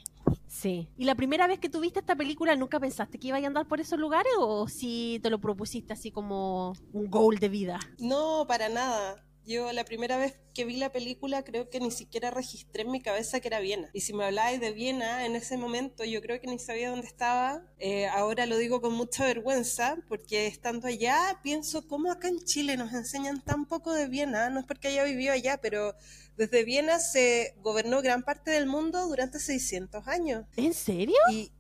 Sí. 0.49 0.89
¿Y 0.97 1.05
la 1.05 1.15
primera 1.15 1.47
vez 1.47 1.59
que 1.59 1.69
tuviste 1.69 2.01
esta 2.01 2.15
película 2.15 2.55
nunca 2.57 2.79
pensaste 2.79 3.19
que 3.19 3.29
iba 3.29 3.39
a 3.39 3.47
andar 3.47 3.67
por 3.67 3.81
esos 3.81 3.99
lugares 3.99 4.33
o 4.39 4.69
si 4.69 5.19
te 5.23 5.31
lo 5.31 5.41
propusiste 5.41 5.93
así 5.93 6.11
como 6.11 6.75
un 6.93 7.11
goal 7.11 7.39
de 7.39 7.49
vida? 7.49 7.81
No, 7.99 8.45
para 8.47 8.69
nada. 8.69 9.25
Yo 9.45 9.73
la 9.73 9.85
primera 9.85 10.17
vez 10.19 10.39
que 10.55 10.65
vi 10.65 10.77
la 10.77 10.93
película 10.93 11.43
creo 11.43 11.69
que 11.69 11.81
ni 11.81 11.91
siquiera 11.91 12.31
registré 12.31 12.83
en 12.83 12.91
mi 12.91 13.01
cabeza 13.01 13.41
que 13.41 13.49
era 13.49 13.61
Viena. 13.61 13.91
Y 13.93 14.03
si 14.03 14.13
me 14.13 14.25
hablabais 14.25 14.61
de 14.61 14.73
Viena 14.73 15.27
en 15.27 15.35
ese 15.35 15.57
momento 15.57 16.05
yo 16.05 16.21
creo 16.21 16.41
que 16.41 16.47
ni 16.47 16.59
sabía 16.59 16.91
dónde 16.91 17.07
estaba. 17.07 17.63
Eh, 17.79 18.07
ahora 18.07 18.47
lo 18.47 18.57
digo 18.57 18.81
con 18.81 18.93
mucha 18.93 19.25
vergüenza 19.25 19.97
porque 20.09 20.47
estando 20.47 20.87
allá 20.87 21.41
pienso 21.43 21.89
cómo 21.89 22.13
acá 22.13 22.29
en 22.29 22.45
Chile 22.45 22.77
nos 22.77 22.93
enseñan 22.93 23.43
tan 23.43 23.67
poco 23.67 23.93
de 23.93 24.09
Viena. 24.09 24.51
No 24.51 24.61
es 24.61 24.67
porque 24.67 24.89
haya 24.89 25.05
vivido 25.05 25.33
allá, 25.33 25.59
pero 25.61 25.95
desde 26.37 26.65
Viena 26.65 27.01
se 27.01 27.55
gobernó 27.59 28.01
gran 28.03 28.23
parte 28.23 28.51
del 28.51 28.67
mundo 28.67 29.07
durante 29.09 29.39
600 29.41 30.07
años. 30.07 30.47
¿En 30.57 30.75
serio? 30.75 31.17
Y 31.31 31.51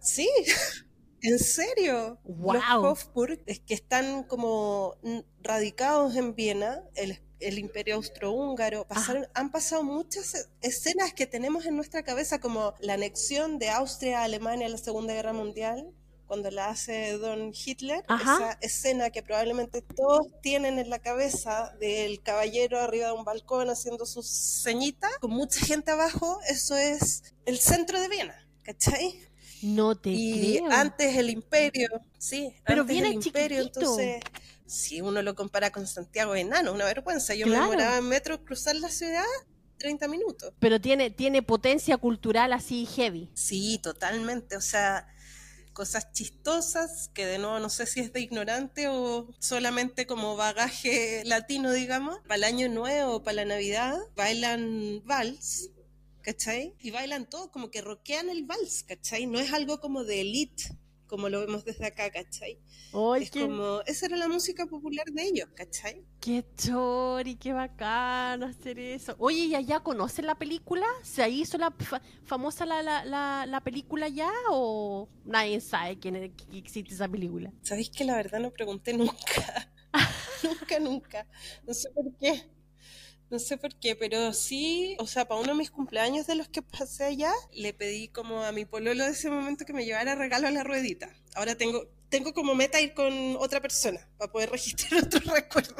sí. 0.00 0.28
¿En 1.22 1.38
serio? 1.38 2.18
Wow. 2.24 2.54
Los 2.54 2.64
Hofburg 2.82 3.40
es 3.46 3.60
que 3.60 3.74
están 3.74 4.24
como 4.24 4.96
radicados 5.40 6.16
en 6.16 6.34
Viena, 6.34 6.82
el, 6.96 7.20
el 7.42 7.58
imperio 7.58 7.96
austrohúngaro, 7.96 8.86
pasaron, 8.86 9.26
han 9.34 9.50
pasado 9.50 9.82
muchas 9.84 10.48
escenas 10.60 11.12
que 11.14 11.26
tenemos 11.26 11.66
en 11.66 11.76
nuestra 11.76 12.02
cabeza, 12.02 12.40
como 12.40 12.74
la 12.80 12.94
anexión 12.94 13.58
de 13.58 13.70
Austria 13.70 14.20
a 14.20 14.24
Alemania 14.24 14.66
en 14.66 14.72
la 14.72 14.78
Segunda 14.78 15.14
Guerra 15.14 15.32
Mundial, 15.32 15.90
cuando 16.26 16.50
la 16.50 16.68
hace 16.70 17.12
Don 17.18 17.52
Hitler, 17.54 18.02
Ajá. 18.08 18.36
esa 18.36 18.58
escena 18.62 19.10
que 19.10 19.22
probablemente 19.22 19.82
todos 19.82 20.28
tienen 20.40 20.78
en 20.78 20.88
la 20.88 20.98
cabeza 20.98 21.74
del 21.78 22.22
caballero 22.22 22.80
arriba 22.80 23.08
de 23.08 23.12
un 23.12 23.24
balcón 23.24 23.68
haciendo 23.68 24.06
su 24.06 24.22
ceñita, 24.22 25.08
con 25.20 25.30
mucha 25.30 25.60
gente 25.64 25.90
abajo, 25.90 26.38
eso 26.48 26.74
es 26.76 27.22
el 27.44 27.58
centro 27.58 28.00
de 28.00 28.08
Viena, 28.08 28.48
¿cachai? 28.62 29.20
No 29.60 29.94
te 29.94 30.10
y 30.10 30.58
creo. 30.58 30.70
antes 30.70 31.16
el 31.16 31.30
imperio, 31.30 31.88
sí, 32.18 32.54
Pero 32.64 32.82
antes 32.82 32.86
Viena 32.86 33.08
el 33.08 33.14
imperio, 33.14 33.58
chiquitito. 33.62 33.80
entonces 33.80 34.20
si 34.72 35.00
uno 35.00 35.22
lo 35.22 35.34
compara 35.34 35.70
con 35.70 35.86
Santiago 35.86 36.34
enano, 36.34 36.72
una 36.72 36.84
vergüenza. 36.84 37.34
Yo 37.34 37.46
Claro. 37.46 37.64
me 37.64 37.70
demoraba 37.70 37.98
en 37.98 38.08
metro 38.08 38.44
cruzar 38.44 38.74
la 38.76 38.88
ciudad 38.88 39.24
30 39.78 40.08
minutos. 40.08 40.52
Pero 40.58 40.80
tiene, 40.80 41.10
tiene 41.10 41.42
potencia 41.42 41.96
cultural 41.98 42.52
así 42.52 42.86
heavy. 42.86 43.30
Sí, 43.34 43.78
totalmente, 43.82 44.56
o 44.56 44.60
sea, 44.60 45.06
cosas 45.72 46.12
chistosas 46.12 47.10
que 47.14 47.26
de 47.26 47.38
nuevo 47.38 47.58
no 47.58 47.68
sé 47.70 47.86
si 47.86 48.00
es 48.00 48.12
de 48.12 48.20
ignorante 48.20 48.88
o 48.88 49.28
solamente 49.38 50.06
como 50.06 50.36
bagaje 50.36 51.22
latino, 51.24 51.72
digamos. 51.72 52.18
Para 52.20 52.36
el 52.36 52.44
año 52.44 52.68
nuevo, 52.68 53.22
para 53.22 53.36
la 53.36 53.44
Navidad, 53.44 53.98
bailan 54.16 55.02
vals. 55.04 55.70
¿Cachai? 56.22 56.76
Y 56.78 56.92
bailan 56.92 57.28
todo, 57.28 57.50
como 57.50 57.72
que 57.72 57.80
rockean 57.80 58.28
el 58.28 58.44
vals, 58.44 58.84
¿cachai? 58.84 59.26
No 59.26 59.40
es 59.40 59.52
algo 59.52 59.80
como 59.80 60.04
de 60.04 60.20
elite, 60.20 60.62
como 61.12 61.28
lo 61.28 61.40
vemos 61.40 61.62
desde 61.64 61.84
acá, 61.86 62.10
¿cachai? 62.10 62.58
¡Ay, 62.94 63.24
es 63.24 63.30
qué, 63.30 63.42
como, 63.42 63.82
esa 63.84 64.06
era 64.06 64.16
la 64.16 64.28
música 64.28 64.64
popular 64.66 65.04
de 65.12 65.22
ellos, 65.24 65.48
¿cachai? 65.54 66.06
qué 66.20 66.42
chori, 66.56 67.36
qué 67.36 67.52
bacán 67.52 68.42
hacer 68.44 68.78
eso! 68.78 69.14
Oye, 69.18 69.44
¿y 69.44 69.54
allá 69.54 69.80
conocen 69.80 70.26
la 70.26 70.36
película? 70.36 70.86
¿Se 71.02 71.28
hizo 71.28 71.58
la 71.58 71.70
fa- 71.70 72.00
famosa 72.24 72.64
la, 72.64 72.82
la, 72.82 73.04
la, 73.04 73.44
la 73.46 73.60
película 73.60 74.08
ya 74.08 74.30
o 74.50 75.08
nadie 75.26 75.60
sabe 75.60 75.98
quién 75.98 76.16
es- 76.16 76.32
que 76.32 76.56
existe 76.58 76.94
esa 76.94 77.08
película? 77.08 77.52
¿Sabéis 77.62 77.90
que 77.90 78.04
la 78.04 78.16
verdad 78.16 78.40
no 78.40 78.50
pregunté 78.52 78.94
nunca? 78.94 79.70
nunca, 80.42 80.78
nunca. 80.80 81.26
No 81.66 81.74
sé 81.74 81.90
por 81.90 82.06
qué. 82.18 82.51
No 83.32 83.38
sé 83.38 83.56
por 83.56 83.74
qué, 83.76 83.96
pero 83.96 84.34
sí, 84.34 84.94
o 84.98 85.06
sea, 85.06 85.26
para 85.26 85.40
uno 85.40 85.52
de 85.52 85.58
mis 85.58 85.70
cumpleaños 85.70 86.26
de 86.26 86.34
los 86.34 86.48
que 86.48 86.60
pasé 86.60 87.04
allá, 87.04 87.32
le 87.50 87.72
pedí 87.72 88.08
como 88.08 88.42
a 88.42 88.52
mi 88.52 88.66
pololo 88.66 89.06
de 89.06 89.12
ese 89.12 89.30
momento 89.30 89.64
que 89.64 89.72
me 89.72 89.86
llevara 89.86 90.14
regalo 90.14 90.48
a 90.48 90.50
la 90.50 90.62
ruedita. 90.62 91.08
Ahora 91.34 91.54
tengo, 91.54 91.88
tengo 92.10 92.34
como 92.34 92.54
meta 92.54 92.78
ir 92.78 92.92
con 92.92 93.36
otra 93.36 93.62
persona 93.62 94.06
para 94.18 94.30
poder 94.30 94.50
registrar 94.50 95.02
otro 95.04 95.32
recuerdo. 95.32 95.74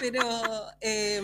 pero 0.00 0.20
eh, 0.80 1.22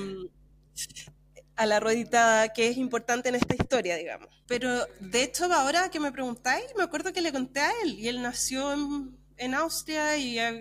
a 1.56 1.66
la 1.66 1.80
ruedita 1.80 2.52
que 2.54 2.68
es 2.68 2.76
importante 2.76 3.30
en 3.30 3.34
esta 3.34 3.56
historia, 3.56 3.96
digamos. 3.96 4.28
Pero 4.46 4.86
de 5.00 5.24
hecho, 5.24 5.52
ahora 5.52 5.90
que 5.90 5.98
me 5.98 6.12
preguntáis, 6.12 6.66
me 6.76 6.84
acuerdo 6.84 7.12
que 7.12 7.20
le 7.20 7.32
conté 7.32 7.58
a 7.58 7.72
él 7.82 7.98
y 7.98 8.06
él 8.06 8.22
nació 8.22 8.72
en, 8.74 9.18
en 9.38 9.54
Austria 9.54 10.16
y 10.18 10.38
ha 10.38 10.52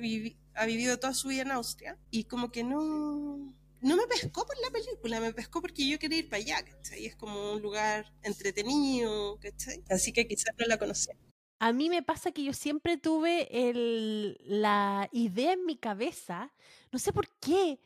vivido 0.65 0.97
toda 0.97 1.13
su 1.13 1.27
vida 1.27 1.43
en 1.43 1.51
Austria 1.51 1.99
y 2.09 2.23
como 2.23 2.51
que 2.51 2.63
no... 2.63 3.58
No 3.81 3.95
me 3.95 4.07
pescó 4.07 4.45
por 4.45 4.57
la 4.59 4.69
película, 4.71 5.19
me 5.19 5.33
pescó 5.33 5.61
porque 5.61 5.87
yo 5.87 5.99
quería 5.99 6.19
ir 6.19 6.29
para 6.29 6.41
allá, 6.41 6.63
¿cachai? 6.63 7.05
Es 7.05 7.15
como 7.15 7.53
un 7.53 7.61
lugar 7.61 8.11
entretenido, 8.23 9.37
¿cachai? 9.39 9.83
Así 9.89 10.11
que 10.11 10.27
quizás 10.27 10.53
no 10.57 10.65
la 10.65 10.77
conocía. 10.77 11.15
A 11.59 11.73
mí 11.73 11.89
me 11.89 12.03
pasa 12.03 12.31
que 12.31 12.43
yo 12.43 12.53
siempre 12.53 12.97
tuve 12.97 13.69
el, 13.69 14.37
la 14.45 15.09
idea 15.11 15.53
en 15.53 15.65
mi 15.65 15.75
cabeza, 15.75 16.53
no 16.91 16.99
sé 16.99 17.11
por 17.11 17.27
qué, 17.39 17.79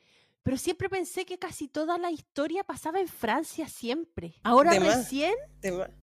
pero 0.43 0.57
siempre 0.57 0.89
pensé 0.89 1.25
que 1.25 1.39
casi 1.39 1.67
toda 1.67 1.97
la 1.97 2.11
historia 2.11 2.63
pasaba 2.63 2.99
en 2.99 3.07
Francia 3.07 3.67
siempre. 3.67 4.35
Ahora 4.43 4.71
De 4.71 4.79
más. 4.79 4.97
recién. 4.97 5.33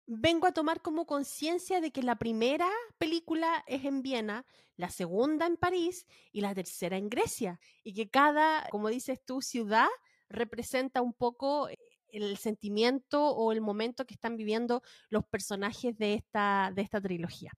Vengo 0.06 0.46
a 0.46 0.52
tomar 0.52 0.80
como 0.82 1.06
conciencia 1.06 1.80
de 1.80 1.90
que 1.90 2.02
la 2.02 2.16
primera 2.16 2.68
película 2.98 3.64
es 3.66 3.84
en 3.84 4.02
Viena, 4.02 4.46
la 4.76 4.88
segunda 4.88 5.46
en 5.46 5.56
París 5.56 6.06
y 6.32 6.40
la 6.40 6.54
tercera 6.54 6.96
en 6.96 7.08
Grecia. 7.08 7.60
Y 7.82 7.94
que 7.94 8.08
cada, 8.08 8.68
como 8.70 8.88
dices 8.88 9.20
tú, 9.24 9.42
ciudad 9.42 9.88
representa 10.28 11.02
un 11.02 11.12
poco 11.12 11.68
eh, 11.68 11.76
el 12.08 12.36
sentimiento 12.36 13.30
o 13.30 13.52
el 13.52 13.60
momento 13.60 14.06
que 14.06 14.14
están 14.14 14.36
viviendo 14.36 14.82
los 15.10 15.24
personajes 15.24 15.96
de 15.98 16.14
esta, 16.14 16.72
de 16.74 16.82
esta 16.82 17.00
trilogía. 17.00 17.52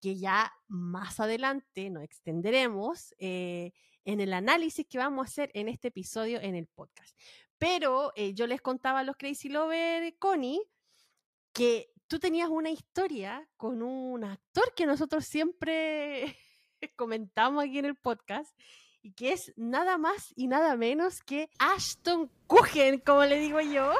Que 0.00 0.16
ya 0.18 0.52
más 0.68 1.20
adelante 1.20 1.88
nos 1.90 2.04
extenderemos 2.04 3.14
eh, 3.18 3.72
en 4.04 4.20
el 4.20 4.34
análisis 4.34 4.86
que 4.86 4.98
vamos 4.98 5.26
a 5.26 5.30
hacer 5.30 5.50
en 5.54 5.68
este 5.68 5.88
episodio 5.88 6.38
en 6.40 6.54
el 6.54 6.66
podcast. 6.66 7.18
Pero 7.56 8.12
eh, 8.14 8.34
yo 8.34 8.46
les 8.46 8.60
contaba 8.60 9.00
a 9.00 9.04
los 9.04 9.16
Crazy 9.16 9.48
Lover, 9.48 10.18
Connie, 10.18 10.60
que 11.54 11.93
tú 12.14 12.20
tenías 12.20 12.48
una 12.48 12.70
historia 12.70 13.44
con 13.56 13.82
un 13.82 14.22
actor 14.22 14.72
que 14.76 14.86
nosotros 14.86 15.24
siempre 15.24 16.38
comentamos 16.96 17.64
aquí 17.64 17.80
en 17.80 17.86
el 17.86 17.96
podcast 17.96 18.56
y 19.02 19.14
que 19.14 19.32
es 19.32 19.52
nada 19.56 19.98
más 19.98 20.32
y 20.36 20.46
nada 20.46 20.76
menos 20.76 21.22
que 21.22 21.50
Ashton 21.58 22.30
Kutcher, 22.46 23.02
como 23.02 23.24
le 23.24 23.40
digo 23.40 23.60
yo. 23.60 23.92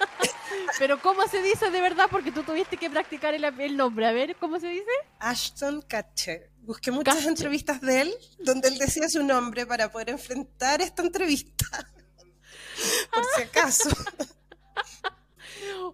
Pero 0.78 1.00
¿cómo 1.00 1.26
se 1.28 1.40
dice 1.42 1.70
de 1.70 1.80
verdad? 1.80 2.08
Porque 2.10 2.30
tú 2.30 2.42
tuviste 2.42 2.76
que 2.76 2.90
practicar 2.90 3.32
el, 3.32 3.42
el 3.42 3.74
nombre. 3.74 4.06
A 4.06 4.12
ver, 4.12 4.36
¿cómo 4.36 4.60
se 4.60 4.68
dice? 4.68 4.90
Ashton 5.20 5.80
Kutcher. 5.80 6.50
Busqué 6.58 6.90
muchas 6.90 7.14
Kutcher. 7.14 7.30
entrevistas 7.30 7.80
de 7.80 8.02
él 8.02 8.14
donde 8.40 8.68
él 8.68 8.76
decía 8.76 9.08
su 9.08 9.22
nombre 9.22 9.64
para 9.64 9.90
poder 9.90 10.10
enfrentar 10.10 10.82
esta 10.82 11.02
entrevista. 11.02 11.64
Por 13.10 13.24
si 13.34 13.42
acaso. 13.44 13.88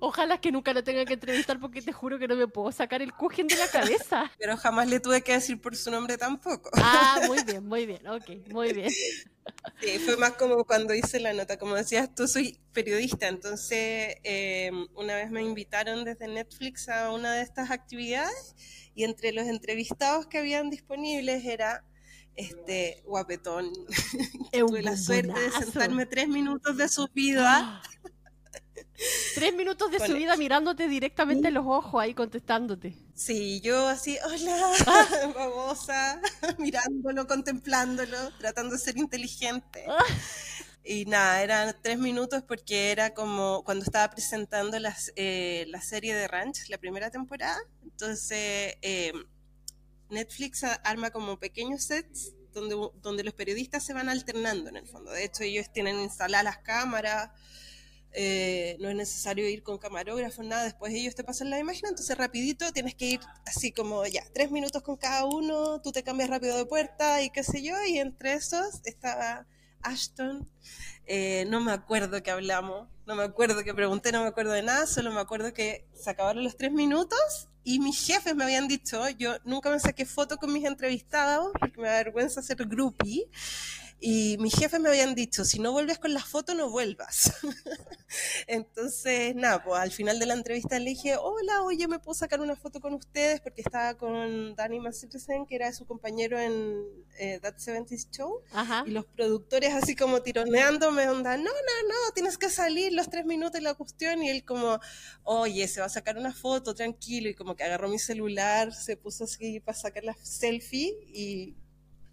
Ojalá 0.00 0.40
que 0.40 0.52
nunca 0.52 0.72
lo 0.72 0.84
tenga 0.84 1.04
que 1.04 1.14
entrevistar 1.14 1.58
porque 1.60 1.82
te 1.82 1.92
juro 1.92 2.18
que 2.18 2.28
no 2.28 2.36
me 2.36 2.48
puedo 2.48 2.70
sacar 2.72 3.02
el 3.02 3.12
cujen 3.12 3.46
de 3.46 3.56
la 3.56 3.68
cabeza. 3.68 4.30
Pero 4.38 4.56
jamás 4.56 4.88
le 4.88 5.00
tuve 5.00 5.22
que 5.22 5.32
decir 5.32 5.60
por 5.60 5.76
su 5.76 5.90
nombre 5.90 6.18
tampoco. 6.18 6.70
Ah, 6.74 7.20
muy 7.26 7.42
bien, 7.44 7.66
muy 7.66 7.86
bien, 7.86 8.06
ok, 8.06 8.30
muy 8.50 8.72
bien. 8.72 8.90
Sí, 9.80 9.98
fue 10.00 10.16
más 10.16 10.32
como 10.32 10.64
cuando 10.64 10.94
hice 10.94 11.20
la 11.20 11.32
nota, 11.32 11.56
como 11.56 11.74
decías 11.76 12.12
tú, 12.14 12.26
soy 12.26 12.58
periodista, 12.72 13.28
entonces 13.28 14.16
eh, 14.24 14.70
una 14.94 15.14
vez 15.14 15.30
me 15.30 15.42
invitaron 15.42 16.04
desde 16.04 16.26
Netflix 16.26 16.88
a 16.88 17.12
una 17.12 17.32
de 17.34 17.42
estas 17.42 17.70
actividades 17.70 18.56
y 18.94 19.04
entre 19.04 19.32
los 19.32 19.46
entrevistados 19.46 20.26
que 20.26 20.38
habían 20.38 20.70
disponibles 20.70 21.44
era 21.44 21.84
este 22.36 23.02
guapetón. 23.04 23.72
Tuve 24.52 24.82
la 24.82 24.96
suerte 24.96 25.38
de 25.38 25.50
sentarme 25.50 26.06
tres 26.06 26.28
minutos 26.28 26.76
de 26.76 26.88
su 26.88 27.08
vida. 27.12 27.82
Tres 29.34 29.54
minutos 29.54 29.90
de 29.90 30.00
su 30.00 30.14
vida 30.14 30.36
mirándote 30.36 30.88
directamente 30.88 31.48
en 31.48 31.54
los 31.54 31.66
ojos 31.66 32.02
ahí 32.02 32.14
contestándote. 32.14 32.94
Sí, 33.14 33.60
yo 33.60 33.88
así, 33.88 34.18
hola, 34.24 34.72
babosa, 35.34 36.20
mirándolo, 36.58 37.26
contemplándolo, 37.26 38.16
tratando 38.38 38.74
de 38.74 38.80
ser 38.80 38.96
inteligente. 38.98 39.84
Y 40.88 41.04
nada, 41.04 41.42
eran 41.42 41.74
tres 41.82 41.98
minutos 41.98 42.44
porque 42.46 42.92
era 42.92 43.12
como 43.12 43.64
cuando 43.64 43.84
estaba 43.84 44.08
presentando 44.08 44.78
las, 44.78 45.12
eh, 45.16 45.64
la 45.66 45.80
serie 45.80 46.14
de 46.14 46.28
Ranch, 46.28 46.68
la 46.68 46.78
primera 46.78 47.10
temporada. 47.10 47.58
Entonces, 47.82 48.76
eh, 48.82 49.12
Netflix 50.10 50.62
arma 50.62 51.10
como 51.10 51.40
pequeños 51.40 51.82
sets 51.82 52.34
donde, 52.52 52.76
donde 53.02 53.24
los 53.24 53.34
periodistas 53.34 53.84
se 53.84 53.94
van 53.94 54.08
alternando 54.08 54.70
en 54.70 54.76
el 54.76 54.86
fondo. 54.86 55.10
De 55.10 55.24
hecho, 55.24 55.42
ellos 55.42 55.72
tienen 55.72 55.98
instaladas 55.98 56.44
las 56.44 56.58
cámaras 56.58 57.30
eh, 58.18 58.78
no 58.80 58.88
es 58.88 58.96
necesario 58.96 59.46
ir 59.46 59.62
con 59.62 59.76
camarógrafo, 59.76 60.42
nada, 60.42 60.64
después 60.64 60.90
ellos 60.94 61.14
te 61.14 61.22
pasan 61.22 61.50
la 61.50 61.58
imagen, 61.58 61.90
entonces 61.90 62.16
rapidito 62.16 62.72
tienes 62.72 62.94
que 62.94 63.04
ir 63.04 63.20
así 63.44 63.72
como 63.72 64.06
ya, 64.06 64.24
tres 64.32 64.50
minutos 64.50 64.82
con 64.82 64.96
cada 64.96 65.26
uno, 65.26 65.82
tú 65.82 65.92
te 65.92 66.02
cambias 66.02 66.30
rápido 66.30 66.56
de 66.56 66.64
puerta 66.64 67.20
y 67.20 67.28
qué 67.28 67.44
sé 67.44 67.62
yo, 67.62 67.74
y 67.86 67.98
entre 67.98 68.32
esos 68.32 68.80
estaba 68.84 69.46
Ashton, 69.82 70.48
eh, 71.04 71.44
no 71.48 71.60
me 71.60 71.72
acuerdo 71.72 72.22
que 72.22 72.30
hablamos, 72.30 72.88
no 73.06 73.16
me 73.16 73.22
acuerdo 73.22 73.62
que 73.62 73.74
pregunté, 73.74 74.12
no 74.12 74.22
me 74.22 74.28
acuerdo 74.28 74.52
de 74.52 74.62
nada, 74.62 74.86
solo 74.86 75.12
me 75.12 75.20
acuerdo 75.20 75.52
que 75.52 75.86
se 75.92 76.08
acabaron 76.08 76.42
los 76.42 76.56
tres 76.56 76.72
minutos 76.72 77.48
y 77.64 77.80
mis 77.80 78.06
jefes 78.06 78.34
me 78.34 78.44
habían 78.44 78.66
dicho, 78.66 79.06
yo 79.10 79.36
nunca 79.44 79.70
me 79.70 79.78
saqué 79.78 80.06
foto 80.06 80.38
con 80.38 80.54
mis 80.54 80.64
entrevistados 80.64 81.52
porque 81.60 81.80
me 81.82 81.88
da 81.88 81.96
vergüenza 81.96 82.40
ser 82.40 82.64
groupie, 82.64 83.28
y 83.98 84.36
mis 84.38 84.54
jefes 84.54 84.78
me 84.78 84.90
habían 84.90 85.14
dicho, 85.14 85.44
si 85.44 85.58
no 85.58 85.72
vuelves 85.72 85.98
con 85.98 86.12
la 86.12 86.20
foto, 86.20 86.54
no 86.54 86.68
vuelvas. 86.70 87.32
Entonces, 88.46 89.34
nada, 89.34 89.64
pues 89.64 89.80
al 89.80 89.90
final 89.90 90.18
de 90.18 90.26
la 90.26 90.34
entrevista 90.34 90.78
le 90.78 90.90
dije, 90.90 91.16
hola, 91.16 91.62
oye, 91.62 91.88
¿me 91.88 91.98
puedo 91.98 92.14
sacar 92.14 92.40
una 92.40 92.56
foto 92.56 92.80
con 92.80 92.92
ustedes? 92.92 93.40
Porque 93.40 93.62
estaba 93.62 93.94
con 93.94 94.54
Danny 94.54 94.80
Masterson, 94.80 95.46
que 95.46 95.54
era 95.54 95.72
su 95.72 95.86
compañero 95.86 96.38
en 96.38 96.84
eh, 97.18 97.40
That 97.40 97.56
70 97.56 97.94
Show. 98.10 98.42
Y 98.84 98.90
los 98.90 99.06
productores 99.06 99.72
así 99.72 99.96
como 99.96 100.20
tironeándome, 100.20 101.08
onda, 101.08 101.36
no, 101.38 101.44
no, 101.44 101.88
no, 101.88 102.12
tienes 102.14 102.36
que 102.36 102.50
salir 102.50 102.92
los 102.92 103.08
tres 103.08 103.24
minutos 103.24 103.52
de 103.54 103.62
la 103.62 103.74
cuestión. 103.74 104.22
Y 104.22 104.28
él 104.28 104.44
como, 104.44 104.78
oye, 105.24 105.66
se 105.68 105.80
va 105.80 105.86
a 105.86 105.90
sacar 105.90 106.18
una 106.18 106.34
foto, 106.34 106.74
tranquilo. 106.74 107.30
Y 107.30 107.34
como 107.34 107.56
que 107.56 107.64
agarró 107.64 107.88
mi 107.88 107.98
celular, 107.98 108.74
se 108.74 108.98
puso 108.98 109.24
así 109.24 109.58
para 109.60 109.78
sacar 109.78 110.04
la 110.04 110.14
selfie 110.22 110.94
y 111.06 111.56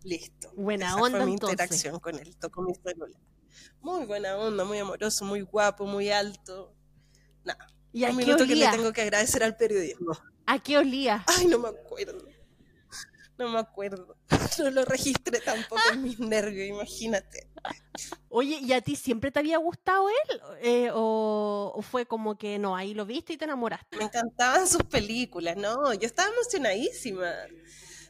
Listo. 0.04 0.52
Buena 0.56 0.88
Esa 0.88 0.96
onda. 0.96 1.18
Fue 1.18 1.26
mi 1.26 1.34
interacción 1.34 2.00
con 2.00 2.20
él. 2.20 2.36
Tocó 2.38 2.62
mi 2.62 2.74
celular. 2.76 3.22
Muy 3.82 4.06
buena 4.06 4.38
onda, 4.38 4.64
muy 4.66 4.80
amoroso, 4.80 5.26
muy 5.26 5.42
guapo, 5.42 5.86
muy 5.86 6.10
alto. 6.10 6.74
Nada. 7.44 7.68
¿Y 7.92 8.06
a 8.06 8.10
un 8.10 8.18
minuto 8.18 8.46
que 8.48 8.56
le 8.56 8.68
tengo 8.70 8.92
que 8.92 9.02
agradecer 9.02 9.44
al 9.44 9.56
periodismo. 9.56 10.18
¿A 10.46 10.60
qué 10.60 10.78
olía? 10.78 11.24
Ay, 11.28 11.46
no 11.46 11.60
me 11.60 11.70
acuerdo. 11.70 12.28
No 13.38 13.50
me 13.50 13.60
acuerdo. 13.60 14.18
No 14.60 14.70
lo 14.70 14.86
registré 14.86 15.40
tampoco 15.40 15.82
en 15.92 16.04
mis 16.04 16.20
nervios, 16.20 16.68
imagínate. 16.68 17.50
Oye, 18.30 18.60
¿y 18.62 18.72
a 18.72 18.82
ti 18.82 18.96
siempre 18.96 19.32
te 19.32 19.40
había 19.40 19.58
gustado 19.58 20.08
él? 20.10 20.42
Eh, 20.62 20.90
o, 20.94 21.80
fue 21.82 22.06
como 22.06 22.38
que 22.38 22.60
no, 22.60 22.76
ahí 22.76 22.94
lo 22.94 23.08
viste 23.08 23.34
y 23.34 23.38
te 23.38 23.46
enamoraste? 23.46 23.98
Me 23.98 24.04
encantaban 24.04 24.68
sus 24.68 24.84
películas, 24.84 25.58
¿no? 25.58 25.92
Yo 25.96 26.06
estaba 26.06 26.32
emocionadísima 26.32 27.32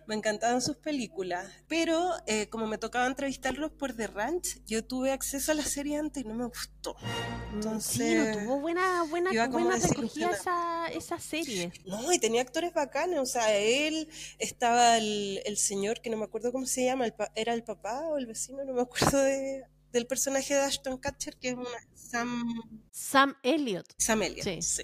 me 0.07 0.15
encantaban 0.15 0.61
sus 0.61 0.77
películas, 0.77 1.47
pero 1.67 2.11
eh, 2.27 2.47
como 2.49 2.67
me 2.67 2.77
tocaba 2.77 3.07
entrevistarlos 3.07 3.71
por 3.71 3.93
The 3.93 4.07
Ranch, 4.07 4.63
yo 4.65 4.83
tuve 4.83 5.11
acceso 5.11 5.51
a 5.51 5.55
la 5.55 5.63
serie 5.63 5.97
antes 5.97 6.23
y 6.23 6.27
no 6.27 6.35
me 6.35 6.45
gustó. 6.45 6.95
Mm, 6.95 7.55
Entonces, 7.55 7.93
sí, 7.93 8.15
no 8.15 8.39
tuvo 8.39 8.59
buena, 8.59 9.03
buena, 9.03 9.47
buena 9.47 9.77
esa, 9.77 10.87
esa, 10.87 11.19
serie. 11.19 11.71
No, 11.85 12.11
y 12.11 12.19
tenía 12.19 12.41
actores 12.41 12.73
bacanes, 12.73 13.19
o 13.19 13.25
sea, 13.25 13.55
él, 13.55 14.09
estaba 14.39 14.97
el, 14.97 15.41
el 15.45 15.57
señor 15.57 16.01
que 16.01 16.09
no 16.09 16.17
me 16.17 16.25
acuerdo 16.25 16.51
cómo 16.51 16.65
se 16.65 16.85
llama, 16.85 17.05
era 17.35 17.53
el 17.53 17.63
papá 17.63 18.01
o 18.07 18.17
el 18.17 18.25
vecino, 18.25 18.63
no 18.63 18.73
me 18.73 18.81
acuerdo 18.81 19.19
de, 19.19 19.63
del 19.91 20.07
personaje 20.07 20.53
de 20.53 20.61
Ashton 20.61 20.97
Kutcher, 20.97 21.37
que 21.37 21.49
es 21.49 21.55
una 21.55 21.69
Sam... 21.93 22.61
Sam 22.91 23.35
Elliott. 23.43 23.87
Sam 23.97 24.23
Elliott, 24.23 24.43
sí. 24.43 24.61
sí. 24.61 24.83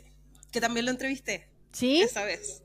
Que 0.51 0.61
también 0.61 0.85
lo 0.85 0.91
entrevisté. 0.91 1.49
¿Sí? 1.71 2.01
Esa 2.01 2.23
vez. 2.23 2.63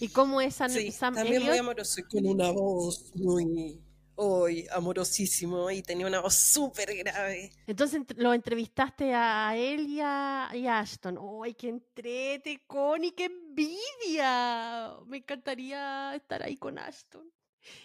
¿Y 0.00 0.08
cómo 0.08 0.40
es 0.40 0.56
Sam, 0.56 0.70
sí, 0.70 0.92
también 0.98 1.44
muy 1.44 1.56
amoroso 1.56 2.00
y 2.00 2.02
con 2.04 2.26
una 2.26 2.50
voz 2.50 3.14
muy 3.14 3.80
hoy 4.16 4.66
amorosísimo 4.72 5.70
y 5.70 5.82
tenía 5.82 6.06
una 6.06 6.20
voz 6.20 6.34
súper 6.34 6.94
grave. 6.96 7.52
Entonces 7.66 8.02
lo 8.16 8.32
entrevistaste 8.32 9.14
a 9.14 9.54
él 9.56 9.86
y 9.88 10.00
a, 10.00 10.48
Ashton. 10.80 11.18
¡Ay, 11.42 11.54
qué 11.54 11.68
entrete, 11.68 12.64
Connie! 12.66 13.12
¡Qué 13.12 13.26
envidia! 13.26 14.94
Me 15.06 15.18
encantaría 15.18 16.14
estar 16.14 16.42
ahí 16.42 16.56
con 16.56 16.78
Ashton 16.78 17.30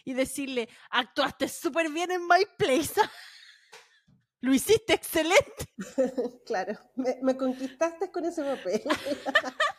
y 0.06 0.14
decirle, 0.14 0.70
actuaste 0.90 1.48
súper 1.48 1.90
bien 1.90 2.12
en 2.12 2.22
My 2.26 2.46
Place. 2.58 2.94
Lo 4.42 4.54
hiciste 4.54 4.94
excelente. 4.94 5.74
claro, 6.46 6.80
me, 6.96 7.18
me 7.22 7.38
conquistaste 7.38 8.12
con 8.12 8.26
ese 8.26 8.44
papel. 8.44 8.82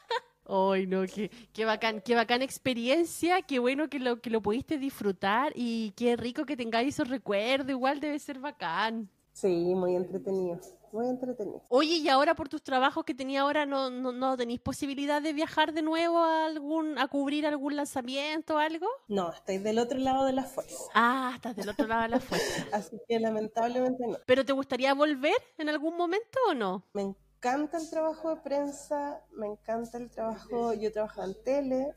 Ay, 0.55 0.87
no, 0.87 1.07
qué, 1.07 1.31
qué 1.55 1.65
bacán, 1.65 2.03
qué 2.03 2.15
bacán 2.15 2.43
experiencia, 2.43 3.41
qué 3.41 3.59
bueno 3.59 3.89
que 3.89 3.99
lo, 3.99 4.21
que 4.21 4.29
lo 4.29 4.43
pudiste 4.43 4.77
disfrutar 4.77 5.55
y 5.57 5.93
qué 5.97 6.15
rico 6.15 6.45
que 6.45 6.59
tengáis 6.59 6.95
esos 6.95 7.09
recuerdos, 7.09 7.71
igual 7.71 8.01
debe 8.01 8.19
ser 8.19 8.39
bacán. 8.39 9.09
Sí, 9.33 9.49
muy 9.49 9.97
entretenido, 9.97 10.61
muy 10.93 11.09
entretenido. 11.09 11.63
Oye, 11.71 11.97
y 11.97 12.09
ahora 12.11 12.35
por 12.35 12.51
tus 12.51 12.63
trabajos 12.63 13.03
que 13.07 13.15
tenía 13.15 13.41
ahora, 13.41 13.65
¿no, 13.65 13.89
no, 13.89 14.13
no 14.13 14.37
tenéis 14.37 14.61
posibilidad 14.61 15.23
de 15.23 15.33
viajar 15.33 15.73
de 15.73 15.81
nuevo 15.81 16.19
a, 16.19 16.45
algún, 16.45 16.99
a 16.99 17.09
cubrir 17.09 17.47
algún 17.47 17.75
lanzamiento 17.77 18.57
o 18.57 18.59
algo? 18.59 18.89
No, 19.09 19.33
estoy 19.33 19.57
del 19.57 19.79
otro 19.79 19.99
lado 19.99 20.27
de 20.27 20.35
la 20.35 20.45
fuerza. 20.45 20.85
Ah, 20.93 21.33
estás 21.35 21.57
del 21.57 21.71
otro 21.71 21.87
lado 21.87 22.03
de 22.03 22.09
la 22.11 22.21
fuerza. 22.21 22.67
Así 22.73 23.01
que 23.09 23.19
lamentablemente 23.19 24.07
no. 24.07 24.19
¿Pero 24.27 24.45
te 24.45 24.53
gustaría 24.53 24.93
volver 24.93 25.33
en 25.57 25.71
algún 25.71 25.97
momento 25.97 26.39
o 26.51 26.53
no? 26.53 26.85
Me 26.93 27.15
encanta 27.43 27.77
el 27.77 27.91
trabajo 27.91 28.31
de 28.31 28.37
prensa, 28.37 29.21
me 29.33 29.49
encanta 29.49 29.99
el 29.99 30.09
trabajo, 30.09 30.75
yo 30.75 30.93
trabajo 30.93 31.25
en 31.25 31.35
tele, 31.43 31.93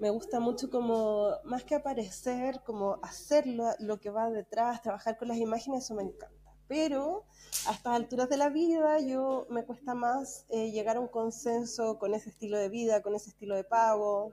me 0.00 0.10
gusta 0.10 0.40
mucho 0.40 0.70
como, 0.70 1.30
más 1.44 1.62
que 1.62 1.76
aparecer, 1.76 2.60
como 2.64 2.98
hacerlo, 3.00 3.68
lo 3.78 4.00
que 4.00 4.10
va 4.10 4.28
detrás, 4.28 4.82
trabajar 4.82 5.16
con 5.18 5.28
las 5.28 5.36
imágenes, 5.36 5.84
eso 5.84 5.94
me 5.94 6.02
encanta. 6.02 6.52
Pero 6.66 7.26
a 7.68 7.74
estas 7.74 7.94
alturas 7.94 8.28
de 8.28 8.38
la 8.38 8.48
vida 8.48 8.98
yo 8.98 9.46
me 9.50 9.64
cuesta 9.64 9.94
más 9.94 10.46
eh, 10.48 10.72
llegar 10.72 10.96
a 10.96 11.00
un 11.00 11.08
consenso 11.08 11.96
con 12.00 12.12
ese 12.12 12.30
estilo 12.30 12.58
de 12.58 12.68
vida, 12.68 13.02
con 13.02 13.14
ese 13.14 13.30
estilo 13.30 13.54
de 13.54 13.62
pago, 13.62 14.32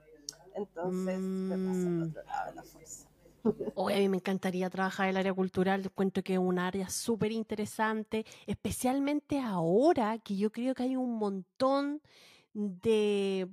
entonces 0.56 1.20
me 1.20 1.56
pasa 1.56 1.86
al 1.86 2.02
otro 2.02 2.22
lado 2.24 2.50
de 2.50 2.54
la 2.56 2.62
fuerza. 2.64 3.13
Hoy 3.74 3.92
a 3.92 3.98
mí 3.98 4.08
me 4.08 4.16
encantaría 4.16 4.70
trabajar 4.70 5.06
en 5.06 5.10
el 5.10 5.16
área 5.18 5.34
cultural, 5.34 5.90
cuento 5.90 6.22
que 6.22 6.34
es 6.34 6.38
un 6.38 6.58
área 6.58 6.88
súper 6.88 7.32
interesante, 7.32 8.24
especialmente 8.46 9.38
ahora 9.40 10.18
que 10.18 10.36
yo 10.36 10.50
creo 10.50 10.74
que 10.74 10.84
hay 10.84 10.96
un 10.96 11.18
montón 11.18 12.00
de, 12.54 13.50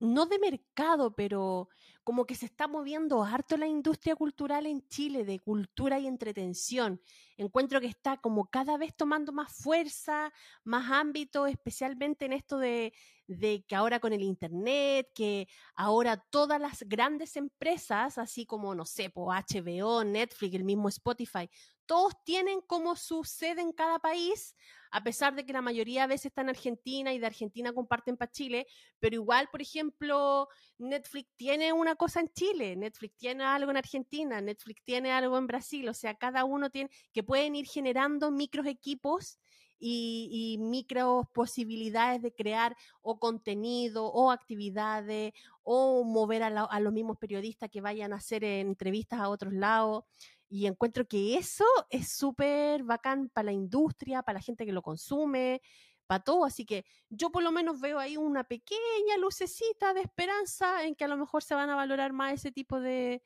no 0.00 0.26
de 0.26 0.38
mercado, 0.38 1.14
pero 1.14 1.68
como 2.02 2.24
que 2.24 2.34
se 2.34 2.46
está 2.46 2.68
moviendo 2.68 3.24
harto 3.24 3.56
la 3.56 3.66
industria 3.66 4.16
cultural 4.16 4.64
en 4.64 4.86
Chile, 4.88 5.24
de 5.24 5.40
cultura 5.40 5.98
y 5.98 6.06
entretención. 6.06 7.02
Encuentro 7.36 7.80
que 7.80 7.88
está 7.88 8.16
como 8.16 8.46
cada 8.46 8.78
vez 8.78 8.94
tomando 8.96 9.32
más 9.32 9.52
fuerza, 9.52 10.32
más 10.64 10.90
ámbito, 10.90 11.46
especialmente 11.46 12.24
en 12.24 12.32
esto 12.32 12.58
de, 12.58 12.94
de 13.26 13.64
que 13.66 13.74
ahora 13.74 14.00
con 14.00 14.12
el 14.12 14.22
Internet, 14.22 15.08
que 15.14 15.48
ahora 15.74 16.16
todas 16.30 16.60
las 16.60 16.82
grandes 16.82 17.36
empresas, 17.36 18.18
así 18.18 18.46
como, 18.46 18.74
no 18.74 18.84
sé, 18.84 19.12
HBO, 19.14 20.04
Netflix, 20.04 20.54
el 20.54 20.64
mismo 20.64 20.88
Spotify, 20.88 21.48
todos 21.86 22.14
tienen 22.24 22.60
como 22.62 22.96
su 22.96 23.24
sede 23.24 23.62
en 23.62 23.72
cada 23.72 23.98
país, 23.98 24.54
a 24.90 25.02
pesar 25.02 25.34
de 25.34 25.46
que 25.46 25.52
la 25.52 25.62
mayoría 25.62 26.04
a 26.04 26.06
veces 26.06 26.26
está 26.26 26.42
en 26.42 26.50
Argentina 26.50 27.12
y 27.12 27.18
de 27.18 27.26
Argentina 27.26 27.72
comparten 27.72 28.16
para 28.16 28.30
Chile, 28.30 28.66
pero 28.98 29.14
igual, 29.14 29.48
por 29.50 29.62
ejemplo, 29.62 30.48
Netflix 30.78 31.30
tiene 31.36 31.72
una 31.72 31.94
cosa 31.94 32.20
en 32.20 32.32
Chile, 32.32 32.76
Netflix 32.76 33.16
tiene 33.16 33.44
algo 33.44 33.70
en 33.70 33.76
Argentina, 33.76 34.40
Netflix 34.40 34.82
tiene 34.84 35.12
algo 35.12 35.38
en 35.38 35.46
Brasil, 35.46 35.88
o 35.88 35.94
sea, 35.94 36.14
cada 36.14 36.44
uno 36.44 36.70
tiene, 36.70 36.90
que 37.12 37.22
pueden 37.22 37.54
ir 37.54 37.66
generando 37.66 38.30
micros 38.30 38.66
equipos 38.66 39.38
y, 39.78 40.56
micro 40.60 41.28
posibilidades 41.32 42.22
de 42.22 42.32
crear 42.32 42.76
o 43.02 43.18
contenido 43.18 44.06
o 44.06 44.30
actividades 44.30 45.32
o 45.62 46.04
mover 46.04 46.42
a, 46.42 46.48
a 46.48 46.80
los 46.80 46.92
mismos 46.92 47.18
periodistas 47.18 47.70
que 47.70 47.80
vayan 47.80 48.12
a 48.12 48.16
hacer 48.16 48.44
entrevistas 48.44 49.20
a 49.20 49.28
otros 49.28 49.52
lados. 49.52 50.04
Y 50.48 50.66
encuentro 50.66 51.06
que 51.06 51.36
eso 51.36 51.64
es 51.90 52.16
súper 52.16 52.84
bacán 52.84 53.28
para 53.30 53.46
la 53.46 53.52
industria, 53.52 54.22
para 54.22 54.38
la 54.38 54.42
gente 54.42 54.64
que 54.64 54.72
lo 54.72 54.82
consume, 54.82 55.60
para 56.06 56.22
todo. 56.22 56.44
Así 56.44 56.64
que 56.64 56.84
yo 57.10 57.30
por 57.30 57.42
lo 57.42 57.52
menos 57.52 57.80
veo 57.80 57.98
ahí 57.98 58.16
una 58.16 58.44
pequeña 58.44 59.16
lucecita 59.18 59.94
de 59.94 60.00
esperanza 60.00 60.84
en 60.84 60.94
que 60.94 61.04
a 61.04 61.08
lo 61.08 61.16
mejor 61.16 61.42
se 61.42 61.54
van 61.54 61.70
a 61.70 61.76
valorar 61.76 62.12
más 62.12 62.34
ese 62.34 62.52
tipo 62.52 62.80
de, 62.80 63.22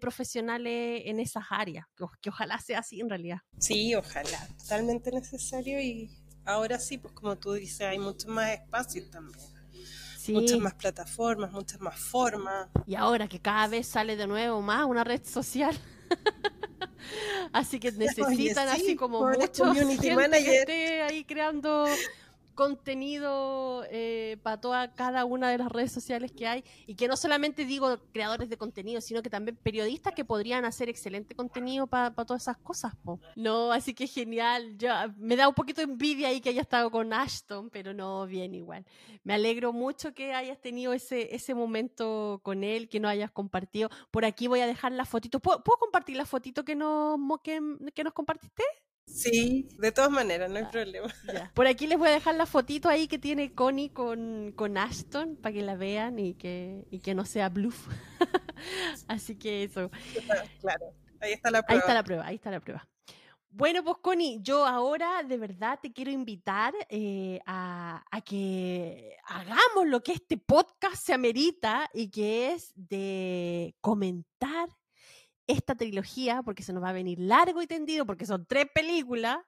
profesionales 0.00 1.02
en 1.06 1.20
esas 1.20 1.44
áreas. 1.50 1.86
Que, 2.20 2.30
ojalá 2.30 2.58
sea 2.58 2.80
así 2.80 3.00
en 3.00 3.08
realidad. 3.08 3.38
Sí, 3.58 3.94
ojalá. 3.94 4.48
Totalmente 4.58 5.10
necesario 5.10 5.80
y 5.80 6.10
ahora 6.44 6.78
sí, 6.78 6.98
pues 6.98 7.14
como 7.14 7.36
tú 7.36 7.52
dices, 7.52 7.82
hay 7.82 7.98
mucho 7.98 8.28
más 8.28 8.50
espacio 8.50 9.08
también. 9.10 9.58
Muchas 10.28 10.58
más 10.58 10.74
plataformas, 10.74 11.52
muchas 11.52 11.80
más 11.80 11.98
formas. 11.98 12.68
Y 12.86 12.96
ahora 12.96 13.28
que 13.28 13.40
cada 13.40 13.66
vez 13.66 13.86
sale 13.86 14.14
de 14.14 14.26
nuevo 14.26 14.60
más 14.60 14.84
una 14.84 15.02
red 15.02 15.24
social. 15.24 15.74
así 17.52 17.80
que 17.80 17.92
necesitan 17.92 18.68
así 18.68 18.96
como 18.96 19.20
muchos 19.20 19.68
community 19.68 20.10
manager. 20.14 20.70
ahí 21.02 21.24
creando 21.24 21.86
contenido 22.58 23.84
eh, 23.88 24.36
para 24.42 24.60
toda 24.60 24.92
cada 24.92 25.24
una 25.24 25.48
de 25.48 25.58
las 25.58 25.70
redes 25.70 25.92
sociales 25.92 26.32
que 26.32 26.48
hay 26.48 26.64
y 26.88 26.96
que 26.96 27.06
no 27.06 27.16
solamente 27.16 27.64
digo 27.64 28.00
creadores 28.12 28.50
de 28.50 28.56
contenido, 28.56 29.00
sino 29.00 29.22
que 29.22 29.30
también 29.30 29.56
periodistas 29.62 30.12
que 30.12 30.24
podrían 30.24 30.64
hacer 30.64 30.88
excelente 30.88 31.36
contenido 31.36 31.86
para 31.86 32.10
todas 32.10 32.42
esas 32.42 32.56
cosas. 32.56 32.94
No, 33.36 33.70
así 33.70 33.94
que 33.94 34.08
genial. 34.08 34.76
Yo, 34.76 34.88
me 35.18 35.36
da 35.36 35.46
un 35.46 35.54
poquito 35.54 35.82
de 35.82 35.92
envidia 35.92 36.26
ahí 36.26 36.40
que 36.40 36.48
haya 36.48 36.62
estado 36.62 36.90
con 36.90 37.12
Ashton, 37.12 37.70
pero 37.70 37.94
no, 37.94 38.26
bien 38.26 38.52
igual. 38.52 38.84
Me 39.22 39.34
alegro 39.34 39.72
mucho 39.72 40.12
que 40.12 40.34
hayas 40.34 40.60
tenido 40.60 40.92
ese, 40.92 41.32
ese 41.36 41.54
momento 41.54 42.40
con 42.42 42.64
él, 42.64 42.88
que 42.88 42.98
no 42.98 43.06
hayas 43.06 43.30
compartido. 43.30 43.88
Por 44.10 44.24
aquí 44.24 44.48
voy 44.48 44.58
a 44.58 44.66
dejar 44.66 44.90
la 44.90 45.04
fotito. 45.04 45.38
¿Puedo, 45.38 45.62
compartir 45.62 46.16
la 46.16 46.26
fotito 46.26 46.64
que 46.64 46.74
nos, 46.74 47.20
que, 47.40 47.60
que 47.94 48.02
nos 48.02 48.14
compartiste? 48.14 48.64
Sí, 49.08 49.68
de 49.78 49.90
todas 49.90 50.10
maneras, 50.10 50.50
no 50.50 50.58
hay 50.58 50.66
problema. 50.66 51.08
Por 51.54 51.66
aquí 51.66 51.86
les 51.86 51.98
voy 51.98 52.08
a 52.08 52.12
dejar 52.12 52.34
la 52.34 52.46
fotito 52.46 52.88
ahí 52.88 53.08
que 53.08 53.18
tiene 53.18 53.52
Connie 53.52 53.90
con, 53.90 54.52
con 54.52 54.76
Ashton 54.76 55.36
para 55.36 55.52
que 55.52 55.62
la 55.62 55.76
vean 55.76 56.18
y 56.18 56.34
que, 56.34 56.84
y 56.90 57.00
que 57.00 57.14
no 57.14 57.24
sea 57.24 57.48
bluff. 57.48 57.88
Así 59.08 59.36
que 59.36 59.64
eso. 59.64 59.90
Claro, 60.60 60.92
ahí 61.20 61.32
está 61.32 61.50
la 61.50 61.62
prueba. 61.62 61.72
Ahí 61.72 61.78
está 61.78 61.94
la 61.94 62.04
prueba, 62.04 62.26
ahí 62.26 62.34
está 62.36 62.50
la 62.50 62.60
prueba. 62.60 62.88
Bueno, 63.50 63.82
pues 63.82 63.96
Connie, 64.02 64.40
yo 64.42 64.66
ahora 64.66 65.22
de 65.22 65.38
verdad 65.38 65.78
te 65.82 65.92
quiero 65.92 66.10
invitar 66.10 66.74
eh, 66.90 67.40
a, 67.46 68.04
a, 68.10 68.20
que 68.20 69.16
hagamos 69.24 69.86
lo 69.86 70.02
que 70.02 70.12
este 70.12 70.36
podcast 70.36 70.96
se 71.02 71.14
amerita 71.14 71.88
y 71.94 72.10
que 72.10 72.52
es 72.52 72.72
de 72.76 73.74
comentar 73.80 74.68
esta 75.48 75.74
trilogía, 75.74 76.42
porque 76.44 76.62
se 76.62 76.72
nos 76.72 76.84
va 76.84 76.90
a 76.90 76.92
venir 76.92 77.18
largo 77.18 77.60
y 77.60 77.66
tendido, 77.66 78.06
porque 78.06 78.26
son 78.26 78.46
tres 78.46 78.66
películas. 78.72 79.38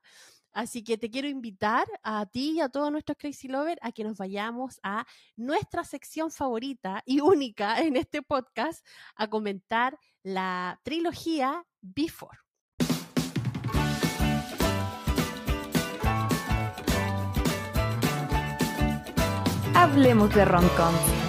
Así 0.52 0.82
que 0.82 0.98
te 0.98 1.10
quiero 1.10 1.28
invitar 1.28 1.86
a 2.02 2.26
ti 2.26 2.54
y 2.56 2.60
a 2.60 2.68
todos 2.68 2.90
nuestros 2.90 3.16
Crazy 3.16 3.46
Lovers 3.46 3.78
a 3.82 3.92
que 3.92 4.02
nos 4.02 4.18
vayamos 4.18 4.80
a 4.82 5.06
nuestra 5.36 5.84
sección 5.84 6.32
favorita 6.32 7.02
y 7.06 7.20
única 7.20 7.78
en 7.80 7.96
este 7.96 8.20
podcast 8.22 8.84
a 9.14 9.28
comentar 9.28 9.96
la 10.24 10.80
trilogía 10.82 11.64
Before. 11.80 12.38
Hablemos 19.74 20.34
de 20.34 20.44
rom-com. 20.44 21.19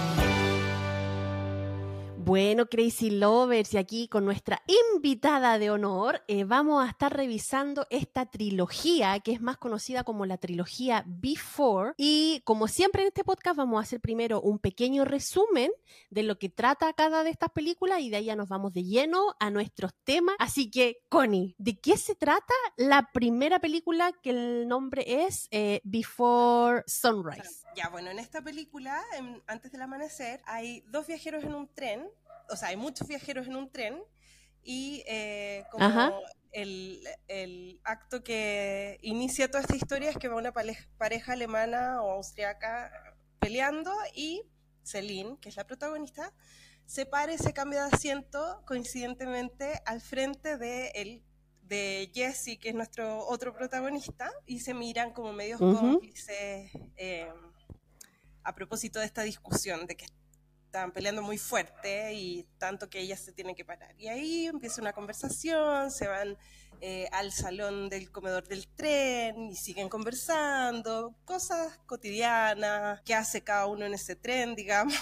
Bueno, 2.31 2.67
Crazy 2.67 3.09
Lovers, 3.09 3.73
y 3.73 3.77
aquí 3.77 4.07
con 4.07 4.23
nuestra 4.23 4.61
invitada 4.93 5.59
de 5.59 5.69
honor, 5.69 6.23
eh, 6.29 6.45
vamos 6.45 6.81
a 6.81 6.89
estar 6.89 7.13
revisando 7.13 7.85
esta 7.89 8.25
trilogía 8.25 9.19
que 9.19 9.33
es 9.33 9.41
más 9.41 9.57
conocida 9.57 10.05
como 10.05 10.25
la 10.25 10.37
trilogía 10.37 11.03
Before. 11.05 11.91
Y 11.97 12.41
como 12.45 12.69
siempre 12.69 13.01
en 13.01 13.09
este 13.09 13.25
podcast, 13.25 13.57
vamos 13.57 13.79
a 13.79 13.81
hacer 13.81 13.99
primero 13.99 14.39
un 14.39 14.59
pequeño 14.59 15.03
resumen 15.03 15.71
de 16.09 16.23
lo 16.23 16.39
que 16.39 16.47
trata 16.47 16.93
cada 16.93 17.25
de 17.25 17.31
estas 17.31 17.49
películas 17.49 17.99
y 17.99 18.09
de 18.09 18.15
ahí 18.15 18.23
ya 18.23 18.37
nos 18.37 18.47
vamos 18.47 18.71
de 18.71 18.85
lleno 18.85 19.35
a 19.41 19.49
nuestros 19.49 19.93
temas. 20.05 20.37
Así 20.39 20.71
que, 20.71 21.03
Connie, 21.09 21.53
¿de 21.57 21.81
qué 21.81 21.97
se 21.97 22.15
trata 22.15 22.53
la 22.77 23.09
primera 23.11 23.59
película 23.59 24.13
que 24.23 24.29
el 24.29 24.69
nombre 24.69 25.25
es 25.25 25.49
eh, 25.51 25.81
Before 25.83 26.83
Sunrise? 26.87 27.65
Ya, 27.75 27.89
bueno, 27.89 28.09
en 28.09 28.19
esta 28.19 28.41
película, 28.41 29.01
antes 29.47 29.71
del 29.71 29.81
amanecer, 29.81 30.41
hay 30.45 30.81
dos 30.87 31.07
viajeros 31.07 31.43
en 31.43 31.55
un 31.55 31.67
tren, 31.67 32.05
o 32.51 32.55
sea, 32.55 32.69
hay 32.69 32.77
muchos 32.77 33.07
viajeros 33.07 33.47
en 33.47 33.55
un 33.55 33.71
tren, 33.71 34.01
y 34.63 35.03
eh, 35.07 35.63
como 35.71 36.21
el, 36.51 37.79
acto 37.83 38.23
que 38.23 38.99
inicia 39.01 39.49
toda 39.49 39.61
esta 39.61 39.75
historia 39.75 40.09
es 40.09 40.17
que 40.17 40.27
va 40.27 40.35
una 40.35 40.51
pareja, 40.51 41.33
alemana 41.33 42.01
o 42.01 42.11
austriaca 42.11 42.91
peleando 43.39 43.91
y 44.13 44.43
Celine, 44.83 45.37
que 45.39 45.49
es 45.49 45.55
la 45.55 45.65
protagonista, 45.65 46.33
se 46.85 47.05
para 47.05 47.33
y 47.33 47.37
se 47.37 47.53
cambia 47.53 47.85
de 47.85 47.95
asiento 47.95 48.61
coincidentemente 48.67 49.81
al 49.85 50.01
frente 50.01 50.57
de 50.57 50.89
el 50.89 51.23
de 51.63 52.11
Jesse, 52.13 52.59
que 52.59 52.69
es 52.69 52.75
nuestro 52.75 53.25
otro 53.27 53.53
protagonista, 53.53 54.29
y 54.45 54.59
se 54.59 54.73
miran 54.73 55.13
como 55.13 55.31
medios 55.31 55.59
cómplices. 55.59 56.69
Eh, 56.97 57.31
a 58.43 58.55
propósito 58.55 58.99
de 58.99 59.05
esta 59.05 59.21
discusión 59.21 59.85
de 59.85 59.95
que 59.95 60.05
están 60.71 60.93
peleando 60.93 61.21
muy 61.21 61.37
fuerte 61.37 62.13
y 62.13 62.47
tanto 62.57 62.89
que 62.89 63.01
ella 63.01 63.17
se 63.17 63.33
tiene 63.33 63.55
que 63.55 63.65
parar. 63.65 63.93
Y 63.97 64.07
ahí 64.07 64.47
empieza 64.47 64.81
una 64.81 64.93
conversación, 64.93 65.91
se 65.91 66.07
van 66.07 66.37
eh, 66.79 67.09
al 67.11 67.33
salón 67.33 67.89
del 67.89 68.09
comedor 68.09 68.47
del 68.47 68.69
tren 68.69 69.49
y 69.49 69.55
siguen 69.57 69.89
conversando, 69.89 71.13
cosas 71.25 71.77
cotidianas 71.85 73.01
que 73.01 73.13
hace 73.13 73.41
cada 73.41 73.65
uno 73.67 73.85
en 73.85 73.93
ese 73.93 74.15
tren, 74.15 74.55
digamos. 74.61 74.95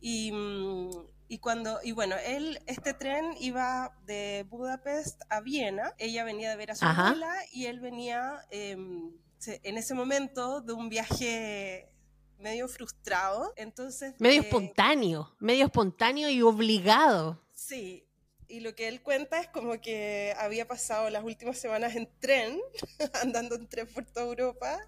y, 0.00 0.32
mm, 0.32 0.90
y, 1.28 1.38
cuando, 1.40 1.80
y 1.82 1.92
bueno, 1.92 2.16
él, 2.24 2.58
este 2.66 2.94
tren 2.94 3.34
iba 3.40 3.94
de 4.06 4.46
Budapest 4.48 5.20
a 5.28 5.42
Viena, 5.42 5.92
ella 5.98 6.24
venía 6.24 6.48
de 6.48 6.56
ver 6.56 6.70
a 6.70 6.74
su 6.74 6.86
abuela 6.86 7.34
y 7.52 7.66
él 7.66 7.80
venía 7.80 8.46
em, 8.48 9.12
en 9.46 9.76
ese 9.76 9.92
momento 9.92 10.62
de 10.62 10.72
un 10.72 10.88
viaje 10.88 11.93
medio 12.38 12.68
frustrado. 12.68 13.52
Entonces. 13.56 14.14
Medio 14.18 14.42
eh, 14.42 14.44
espontáneo, 14.44 15.34
medio 15.38 15.64
espontáneo 15.66 16.28
y 16.28 16.42
obligado. 16.42 17.40
Sí. 17.52 18.06
Y 18.46 18.60
lo 18.60 18.74
que 18.74 18.88
él 18.88 19.02
cuenta 19.02 19.40
es 19.40 19.48
como 19.48 19.80
que 19.80 20.34
había 20.38 20.68
pasado 20.68 21.08
las 21.10 21.24
últimas 21.24 21.58
semanas 21.58 21.96
en 21.96 22.08
tren, 22.20 22.60
andando 23.22 23.56
en 23.56 23.66
tren 23.68 23.86
por 23.86 24.04
toda 24.04 24.26
Europa, 24.26 24.78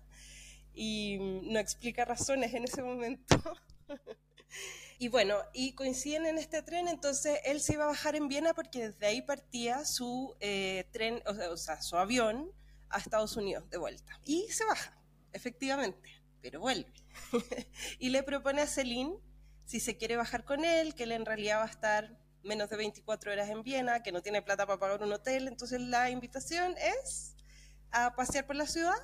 y 0.74 1.16
no 1.44 1.58
explica 1.58 2.04
razones 2.04 2.52
en 2.52 2.64
ese 2.64 2.82
momento. 2.82 3.36
y 4.98 5.08
bueno, 5.08 5.38
y 5.54 5.72
coinciden 5.72 6.26
en 6.26 6.38
este 6.38 6.62
tren, 6.62 6.86
entonces 6.86 7.40
él 7.44 7.60
se 7.60 7.72
iba 7.72 7.84
a 7.84 7.88
bajar 7.88 8.14
en 8.14 8.28
Viena 8.28 8.52
porque 8.52 8.90
desde 8.90 9.06
ahí 9.06 9.22
partía 9.22 9.86
su 9.86 10.36
eh, 10.40 10.86
tren, 10.92 11.22
o 11.26 11.56
sea, 11.56 11.80
su 11.80 11.96
avión 11.96 12.52
a 12.90 12.98
Estados 12.98 13.36
Unidos 13.36 13.68
de 13.70 13.78
vuelta. 13.78 14.20
Y 14.22 14.46
se 14.50 14.66
baja, 14.66 15.00
efectivamente 15.32 16.15
pero 16.46 16.60
vuelve. 16.60 16.92
y 17.98 18.10
le 18.10 18.22
propone 18.22 18.62
a 18.62 18.68
Celine 18.68 19.18
si 19.64 19.80
se 19.80 19.96
quiere 19.96 20.16
bajar 20.16 20.44
con 20.44 20.64
él, 20.64 20.94
que 20.94 21.02
él 21.02 21.10
en 21.10 21.26
realidad 21.26 21.58
va 21.58 21.64
a 21.64 21.70
estar 21.70 22.16
menos 22.44 22.70
de 22.70 22.76
24 22.76 23.32
horas 23.32 23.48
en 23.48 23.64
Viena, 23.64 24.04
que 24.04 24.12
no 24.12 24.22
tiene 24.22 24.42
plata 24.42 24.64
para 24.64 24.78
pagar 24.78 25.02
un 25.02 25.12
hotel, 25.12 25.48
entonces 25.48 25.80
la 25.80 26.08
invitación 26.08 26.76
es 26.78 27.34
a 27.90 28.14
pasear 28.14 28.46
por 28.46 28.54
la 28.54 28.68
ciudad 28.68 28.94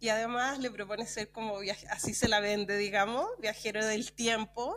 y 0.00 0.08
además 0.08 0.58
le 0.58 0.68
propone 0.72 1.06
ser 1.06 1.30
como, 1.30 1.58
así 1.90 2.12
se 2.12 2.26
la 2.26 2.40
vende, 2.40 2.76
digamos, 2.76 3.28
viajero 3.38 3.86
del 3.86 4.12
tiempo, 4.12 4.76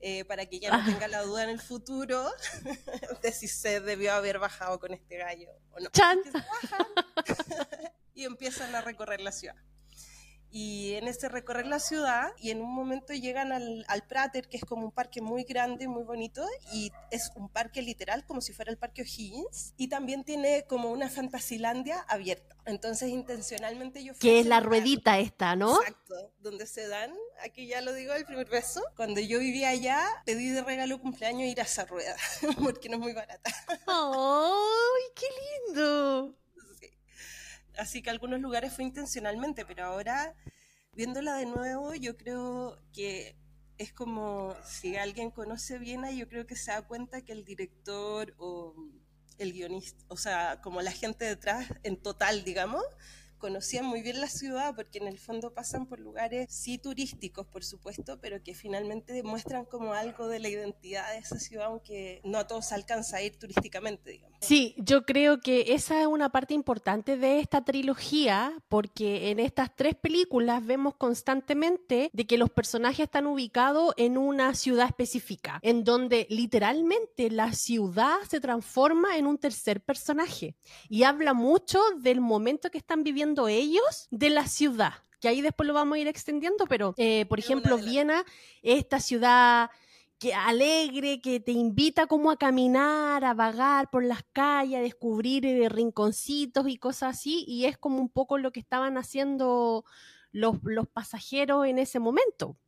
eh, 0.00 0.26
para 0.26 0.44
que 0.44 0.56
ella 0.56 0.76
no 0.76 0.84
tenga 0.84 1.08
la 1.08 1.22
duda 1.22 1.44
en 1.44 1.48
el 1.48 1.60
futuro 1.62 2.30
de 3.22 3.32
si 3.32 3.48
se 3.48 3.80
debió 3.80 4.12
haber 4.12 4.38
bajado 4.38 4.78
con 4.78 4.92
este 4.92 5.16
gallo 5.16 5.48
o 5.70 5.80
no. 5.80 5.88
y 8.14 8.24
empiezan 8.24 8.74
a 8.74 8.82
recorrer 8.82 9.22
la 9.22 9.32
ciudad 9.32 9.56
y 10.56 10.94
en 10.94 11.08
ese 11.08 11.28
recorrer 11.28 11.66
la 11.66 11.80
ciudad 11.80 12.30
y 12.38 12.50
en 12.50 12.62
un 12.62 12.72
momento 12.72 13.12
llegan 13.12 13.50
al, 13.50 13.84
al, 13.88 14.06
Prater, 14.06 14.48
que 14.48 14.56
es 14.56 14.64
como 14.64 14.84
un 14.84 14.92
parque 14.92 15.20
muy 15.20 15.42
grande, 15.42 15.88
muy 15.88 16.04
bonito, 16.04 16.46
y 16.72 16.92
es 17.10 17.32
un 17.34 17.48
parque 17.48 17.82
literal 17.82 18.24
como 18.24 18.40
si 18.40 18.52
fuera 18.52 18.70
el 18.70 18.78
Parque 18.78 19.02
O'Higgins, 19.02 19.74
y 19.76 19.88
también 19.88 20.22
tiene 20.22 20.64
como 20.68 20.92
una 20.92 21.10
fantasilandia 21.10 22.02
abierta. 22.02 22.54
Entonces 22.66 23.08
intencionalmente 23.08 24.04
yo... 24.04 24.14
Que 24.14 24.38
es 24.38 24.46
la 24.46 24.60
ruedita 24.60 25.18
esta, 25.18 25.56
¿no? 25.56 25.80
Exacto, 25.80 26.32
donde 26.38 26.68
se 26.68 26.86
dan, 26.86 27.12
aquí 27.42 27.66
ya 27.66 27.80
lo 27.80 27.92
digo, 27.92 28.14
el 28.14 28.24
primer 28.24 28.48
beso. 28.48 28.80
Cuando 28.94 29.20
yo 29.20 29.40
vivía 29.40 29.70
allá, 29.70 30.06
pedí 30.24 30.50
de 30.50 30.62
regalo 30.62 31.00
cumpleaños 31.00 31.48
ir 31.48 31.60
a 31.60 31.64
esa 31.64 31.84
rueda, 31.84 32.14
porque 32.62 32.88
no 32.88 32.98
es 32.98 33.02
muy 33.02 33.12
barata. 33.12 33.50
¡Ay, 33.88 35.02
qué 35.16 35.26
lindo! 35.66 36.43
Así 37.78 38.02
que 38.02 38.10
algunos 38.10 38.40
lugares 38.40 38.72
fue 38.72 38.84
intencionalmente, 38.84 39.64
pero 39.64 39.84
ahora 39.84 40.34
viéndola 40.92 41.36
de 41.36 41.46
nuevo, 41.46 41.94
yo 41.94 42.16
creo 42.16 42.78
que 42.92 43.36
es 43.78 43.92
como 43.92 44.54
si 44.64 44.96
alguien 44.96 45.30
conoce 45.30 45.78
Viena, 45.78 46.10
yo 46.12 46.28
creo 46.28 46.46
que 46.46 46.56
se 46.56 46.70
da 46.70 46.82
cuenta 46.82 47.22
que 47.22 47.32
el 47.32 47.44
director 47.44 48.34
o 48.38 48.74
el 49.38 49.52
guionista, 49.52 50.04
o 50.08 50.16
sea, 50.16 50.60
como 50.60 50.80
la 50.80 50.92
gente 50.92 51.24
detrás 51.24 51.68
en 51.82 52.00
total, 52.00 52.44
digamos, 52.44 52.84
conocían 53.44 53.84
muy 53.84 54.00
bien 54.00 54.22
la 54.22 54.28
ciudad 54.28 54.74
porque 54.74 54.96
en 54.96 55.06
el 55.06 55.18
fondo 55.18 55.52
pasan 55.52 55.84
por 55.84 56.00
lugares 56.00 56.46
sí 56.48 56.78
turísticos, 56.78 57.46
por 57.46 57.62
supuesto, 57.62 58.18
pero 58.18 58.42
que 58.42 58.54
finalmente 58.54 59.12
demuestran 59.12 59.66
como 59.66 59.92
algo 59.92 60.28
de 60.28 60.38
la 60.38 60.48
identidad 60.48 61.12
de 61.12 61.18
esa 61.18 61.38
ciudad, 61.38 61.66
aunque 61.66 62.22
no 62.24 62.38
a 62.38 62.46
todos 62.46 62.72
alcanza 62.72 63.18
a 63.18 63.22
ir 63.22 63.38
turísticamente, 63.38 64.12
digamos. 64.12 64.38
Sí, 64.40 64.74
yo 64.78 65.04
creo 65.04 65.40
que 65.40 65.74
esa 65.74 66.00
es 66.00 66.06
una 66.06 66.30
parte 66.30 66.54
importante 66.54 67.18
de 67.18 67.38
esta 67.38 67.62
trilogía, 67.62 68.56
porque 68.70 69.30
en 69.30 69.40
estas 69.40 69.76
tres 69.76 69.94
películas 69.94 70.64
vemos 70.64 70.94
constantemente 70.94 72.08
de 72.14 72.26
que 72.26 72.38
los 72.38 72.48
personajes 72.48 73.00
están 73.00 73.26
ubicados 73.26 73.92
en 73.98 74.16
una 74.16 74.54
ciudad 74.54 74.86
específica, 74.86 75.58
en 75.60 75.84
donde 75.84 76.26
literalmente 76.30 77.30
la 77.30 77.52
ciudad 77.52 78.16
se 78.26 78.40
transforma 78.40 79.18
en 79.18 79.26
un 79.26 79.36
tercer 79.36 79.82
personaje 79.82 80.56
y 80.88 81.02
habla 81.02 81.34
mucho 81.34 81.78
del 81.98 82.22
momento 82.22 82.70
que 82.70 82.78
están 82.78 83.04
viviendo 83.04 83.33
ellos 83.48 84.08
de 84.10 84.30
la 84.30 84.46
ciudad 84.46 84.94
que 85.20 85.28
ahí 85.28 85.40
después 85.40 85.66
lo 85.66 85.72
vamos 85.72 85.96
a 85.96 85.98
ir 86.00 86.06
extendiendo, 86.06 86.66
pero 86.66 86.92
eh, 86.98 87.24
por 87.24 87.38
ejemplo, 87.38 87.78
Viena, 87.78 88.26
esta 88.62 89.00
ciudad 89.00 89.70
que 90.18 90.34
alegre, 90.34 91.22
que 91.22 91.40
te 91.40 91.52
invita 91.52 92.06
como 92.06 92.30
a 92.30 92.36
caminar, 92.36 93.24
a 93.24 93.32
vagar 93.32 93.88
por 93.88 94.04
las 94.04 94.22
calles, 94.34 94.78
a 94.78 94.82
descubrir 94.82 95.46
eh, 95.46 95.70
rinconcitos 95.70 96.68
y 96.68 96.76
cosas 96.76 97.16
así, 97.16 97.42
y 97.48 97.64
es 97.64 97.78
como 97.78 98.00
un 98.00 98.10
poco 98.10 98.36
lo 98.36 98.52
que 98.52 98.60
estaban 98.60 98.98
haciendo 98.98 99.86
los, 100.30 100.56
los 100.62 100.86
pasajeros 100.88 101.66
en 101.66 101.78
ese 101.78 102.00
momento 102.00 102.58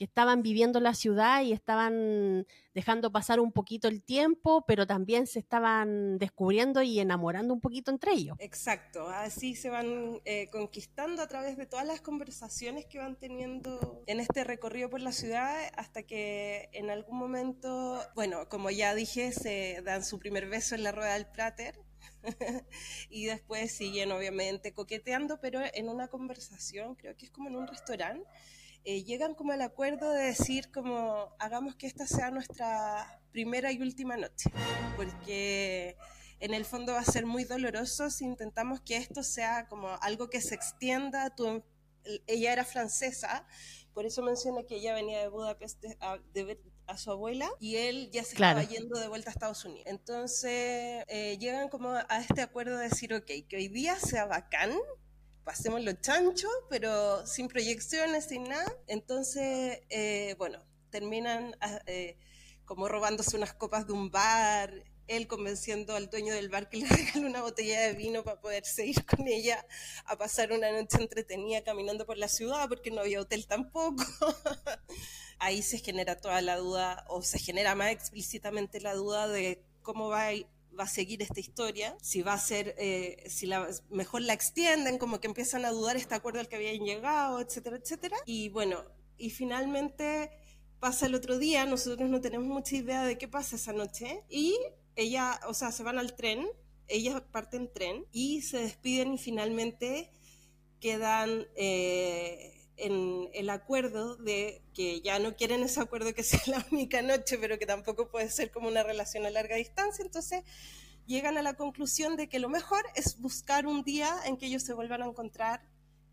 que 0.00 0.04
estaban 0.04 0.42
viviendo 0.42 0.80
la 0.80 0.94
ciudad 0.94 1.42
y 1.42 1.52
estaban 1.52 2.46
dejando 2.72 3.12
pasar 3.12 3.38
un 3.38 3.52
poquito 3.52 3.86
el 3.86 4.02
tiempo, 4.02 4.64
pero 4.66 4.86
también 4.86 5.26
se 5.26 5.38
estaban 5.38 6.16
descubriendo 6.16 6.80
y 6.80 7.00
enamorando 7.00 7.52
un 7.52 7.60
poquito 7.60 7.90
entre 7.90 8.12
ellos. 8.12 8.34
Exacto, 8.40 9.10
así 9.10 9.54
se 9.54 9.68
van 9.68 10.22
eh, 10.24 10.48
conquistando 10.50 11.20
a 11.20 11.26
través 11.26 11.58
de 11.58 11.66
todas 11.66 11.86
las 11.86 12.00
conversaciones 12.00 12.86
que 12.86 12.98
van 12.98 13.18
teniendo 13.18 14.02
en 14.06 14.20
este 14.20 14.42
recorrido 14.42 14.88
por 14.88 15.02
la 15.02 15.12
ciudad 15.12 15.54
hasta 15.76 16.02
que 16.02 16.70
en 16.72 16.88
algún 16.88 17.18
momento, 17.18 18.00
bueno, 18.14 18.48
como 18.48 18.70
ya 18.70 18.94
dije, 18.94 19.32
se 19.32 19.82
dan 19.84 20.02
su 20.02 20.18
primer 20.18 20.48
beso 20.48 20.74
en 20.74 20.82
la 20.82 20.92
rueda 20.92 21.12
del 21.12 21.26
Prater. 21.26 21.78
y 23.10 23.26
después 23.26 23.70
siguen 23.70 24.12
obviamente 24.12 24.72
coqueteando, 24.72 25.40
pero 25.42 25.60
en 25.74 25.90
una 25.90 26.08
conversación, 26.08 26.94
creo 26.94 27.14
que 27.18 27.26
es 27.26 27.30
como 27.30 27.50
en 27.50 27.56
un 27.56 27.66
restaurante, 27.66 28.26
eh, 28.84 29.04
llegan 29.04 29.34
como 29.34 29.52
al 29.52 29.62
acuerdo 29.62 30.10
de 30.12 30.24
decir 30.24 30.70
como 30.72 31.34
hagamos 31.38 31.76
que 31.76 31.86
esta 31.86 32.06
sea 32.06 32.30
nuestra 32.30 33.20
primera 33.32 33.72
y 33.72 33.80
última 33.80 34.16
noche, 34.16 34.50
porque 34.96 35.96
en 36.40 36.54
el 36.54 36.64
fondo 36.64 36.94
va 36.94 37.00
a 37.00 37.04
ser 37.04 37.26
muy 37.26 37.44
doloroso 37.44 38.10
si 38.10 38.24
intentamos 38.24 38.80
que 38.80 38.96
esto 38.96 39.22
sea 39.22 39.68
como 39.68 39.88
algo 40.00 40.30
que 40.30 40.40
se 40.40 40.54
extienda. 40.54 41.34
ella 42.26 42.52
era 42.52 42.64
francesa, 42.64 43.46
por 43.92 44.06
eso 44.06 44.22
menciona 44.22 44.62
que 44.62 44.76
ella 44.76 44.94
venía 44.94 45.20
de 45.20 45.28
Budapest 45.28 45.84
a, 46.00 46.18
de 46.32 46.44
ver 46.44 46.60
a 46.86 46.96
su 46.96 47.10
abuela 47.10 47.48
y 47.60 47.76
él 47.76 48.10
ya 48.10 48.24
se 48.24 48.32
estaba 48.32 48.62
yendo 48.64 48.98
de 48.98 49.08
vuelta 49.08 49.30
a 49.30 49.32
Estados 49.32 49.64
Unidos. 49.64 49.84
Entonces 49.86 51.04
eh, 51.08 51.36
llegan 51.38 51.68
como 51.68 51.90
a 51.90 52.20
este 52.20 52.42
acuerdo 52.42 52.78
de 52.78 52.84
decir, 52.88 53.14
ok, 53.14 53.26
que 53.48 53.56
hoy 53.56 53.68
día 53.68 53.98
sea 53.98 54.24
bacán, 54.24 54.72
pasemos 55.44 55.82
los 55.82 56.00
chanchos, 56.00 56.52
pero 56.68 57.26
sin 57.26 57.48
proyecciones, 57.48 58.26
sin 58.26 58.44
nada. 58.44 58.72
Entonces, 58.86 59.80
eh, 59.88 60.34
bueno, 60.38 60.62
terminan 60.90 61.56
ah, 61.60 61.80
eh, 61.86 62.18
como 62.64 62.88
robándose 62.88 63.36
unas 63.36 63.54
copas 63.54 63.86
de 63.86 63.92
un 63.92 64.10
bar, 64.10 64.84
él 65.10 65.26
convenciendo 65.26 65.96
al 65.96 66.08
dueño 66.08 66.32
del 66.32 66.48
bar 66.48 66.68
que 66.68 66.78
le 66.78 66.86
regale 66.88 67.26
una 67.26 67.42
botella 67.42 67.80
de 67.80 67.94
vino 67.94 68.22
para 68.22 68.40
poder 68.40 68.64
seguir 68.64 69.04
con 69.04 69.26
ella 69.26 69.66
a 70.04 70.16
pasar 70.16 70.52
una 70.52 70.70
noche 70.70 70.98
entretenida 71.00 71.64
caminando 71.64 72.06
por 72.06 72.16
la 72.16 72.28
ciudad, 72.28 72.68
porque 72.68 72.90
no 72.90 73.00
había 73.00 73.20
hotel 73.20 73.46
tampoco. 73.46 74.04
Ahí 75.38 75.62
se 75.62 75.78
genera 75.78 76.20
toda 76.20 76.40
la 76.42 76.56
duda, 76.58 77.04
o 77.08 77.22
se 77.22 77.38
genera 77.38 77.74
más 77.74 77.90
explícitamente 77.90 78.80
la 78.80 78.94
duda 78.94 79.26
de 79.26 79.64
cómo 79.82 80.08
va 80.08 80.28
va 80.80 80.84
a 80.84 80.88
seguir 80.88 81.20
esta 81.20 81.38
historia, 81.40 81.94
si 82.00 82.22
va 82.22 82.32
a 82.32 82.38
ser, 82.38 82.74
eh, 82.78 83.22
si 83.28 83.46
la, 83.46 83.68
mejor 83.90 84.22
la 84.22 84.32
extienden, 84.32 84.96
como 84.96 85.20
que 85.20 85.26
empiezan 85.26 85.66
a 85.66 85.70
dudar 85.70 85.96
este 85.96 86.14
acuerdo 86.14 86.40
al 86.40 86.48
que 86.48 86.56
habían 86.56 86.84
llegado, 86.84 87.38
etcétera, 87.40 87.76
etcétera. 87.76 88.16
Y 88.24 88.48
bueno, 88.48 88.82
y 89.18 89.28
finalmente 89.28 90.30
pasa 90.78 91.04
el 91.04 91.14
otro 91.14 91.38
día, 91.38 91.66
nosotros 91.66 92.08
no 92.08 92.22
tenemos 92.22 92.48
mucha 92.48 92.76
idea 92.76 93.04
de 93.04 93.18
qué 93.18 93.28
pasa 93.28 93.56
esa 93.56 93.74
noche, 93.74 94.24
y 94.30 94.58
ella, 94.96 95.38
o 95.46 95.52
sea, 95.52 95.70
se 95.70 95.82
van 95.82 95.98
al 95.98 96.16
tren, 96.16 96.48
ellas 96.88 97.22
parten 97.30 97.62
en 97.62 97.72
tren 97.72 98.06
y 98.10 98.40
se 98.40 98.58
despiden 98.58 99.14
y 99.14 99.18
finalmente 99.18 100.10
quedan... 100.80 101.46
Eh, 101.56 102.59
en 102.80 103.28
el 103.34 103.50
acuerdo 103.50 104.16
de 104.16 104.62
que 104.74 105.00
ya 105.00 105.18
no 105.18 105.36
quieren 105.36 105.62
ese 105.62 105.80
acuerdo 105.80 106.14
que 106.14 106.22
sea 106.24 106.40
la 106.46 106.66
única 106.70 107.02
noche, 107.02 107.38
pero 107.38 107.58
que 107.58 107.66
tampoco 107.66 108.08
puede 108.08 108.30
ser 108.30 108.50
como 108.50 108.68
una 108.68 108.82
relación 108.82 109.26
a 109.26 109.30
larga 109.30 109.56
distancia, 109.56 110.04
entonces 110.04 110.44
llegan 111.06 111.36
a 111.38 111.42
la 111.42 111.54
conclusión 111.54 112.16
de 112.16 112.28
que 112.28 112.38
lo 112.38 112.48
mejor 112.48 112.82
es 112.94 113.20
buscar 113.20 113.66
un 113.66 113.82
día 113.82 114.14
en 114.26 114.36
que 114.36 114.46
ellos 114.46 114.62
se 114.62 114.74
vuelvan 114.74 115.02
a 115.02 115.06
encontrar 115.06 115.62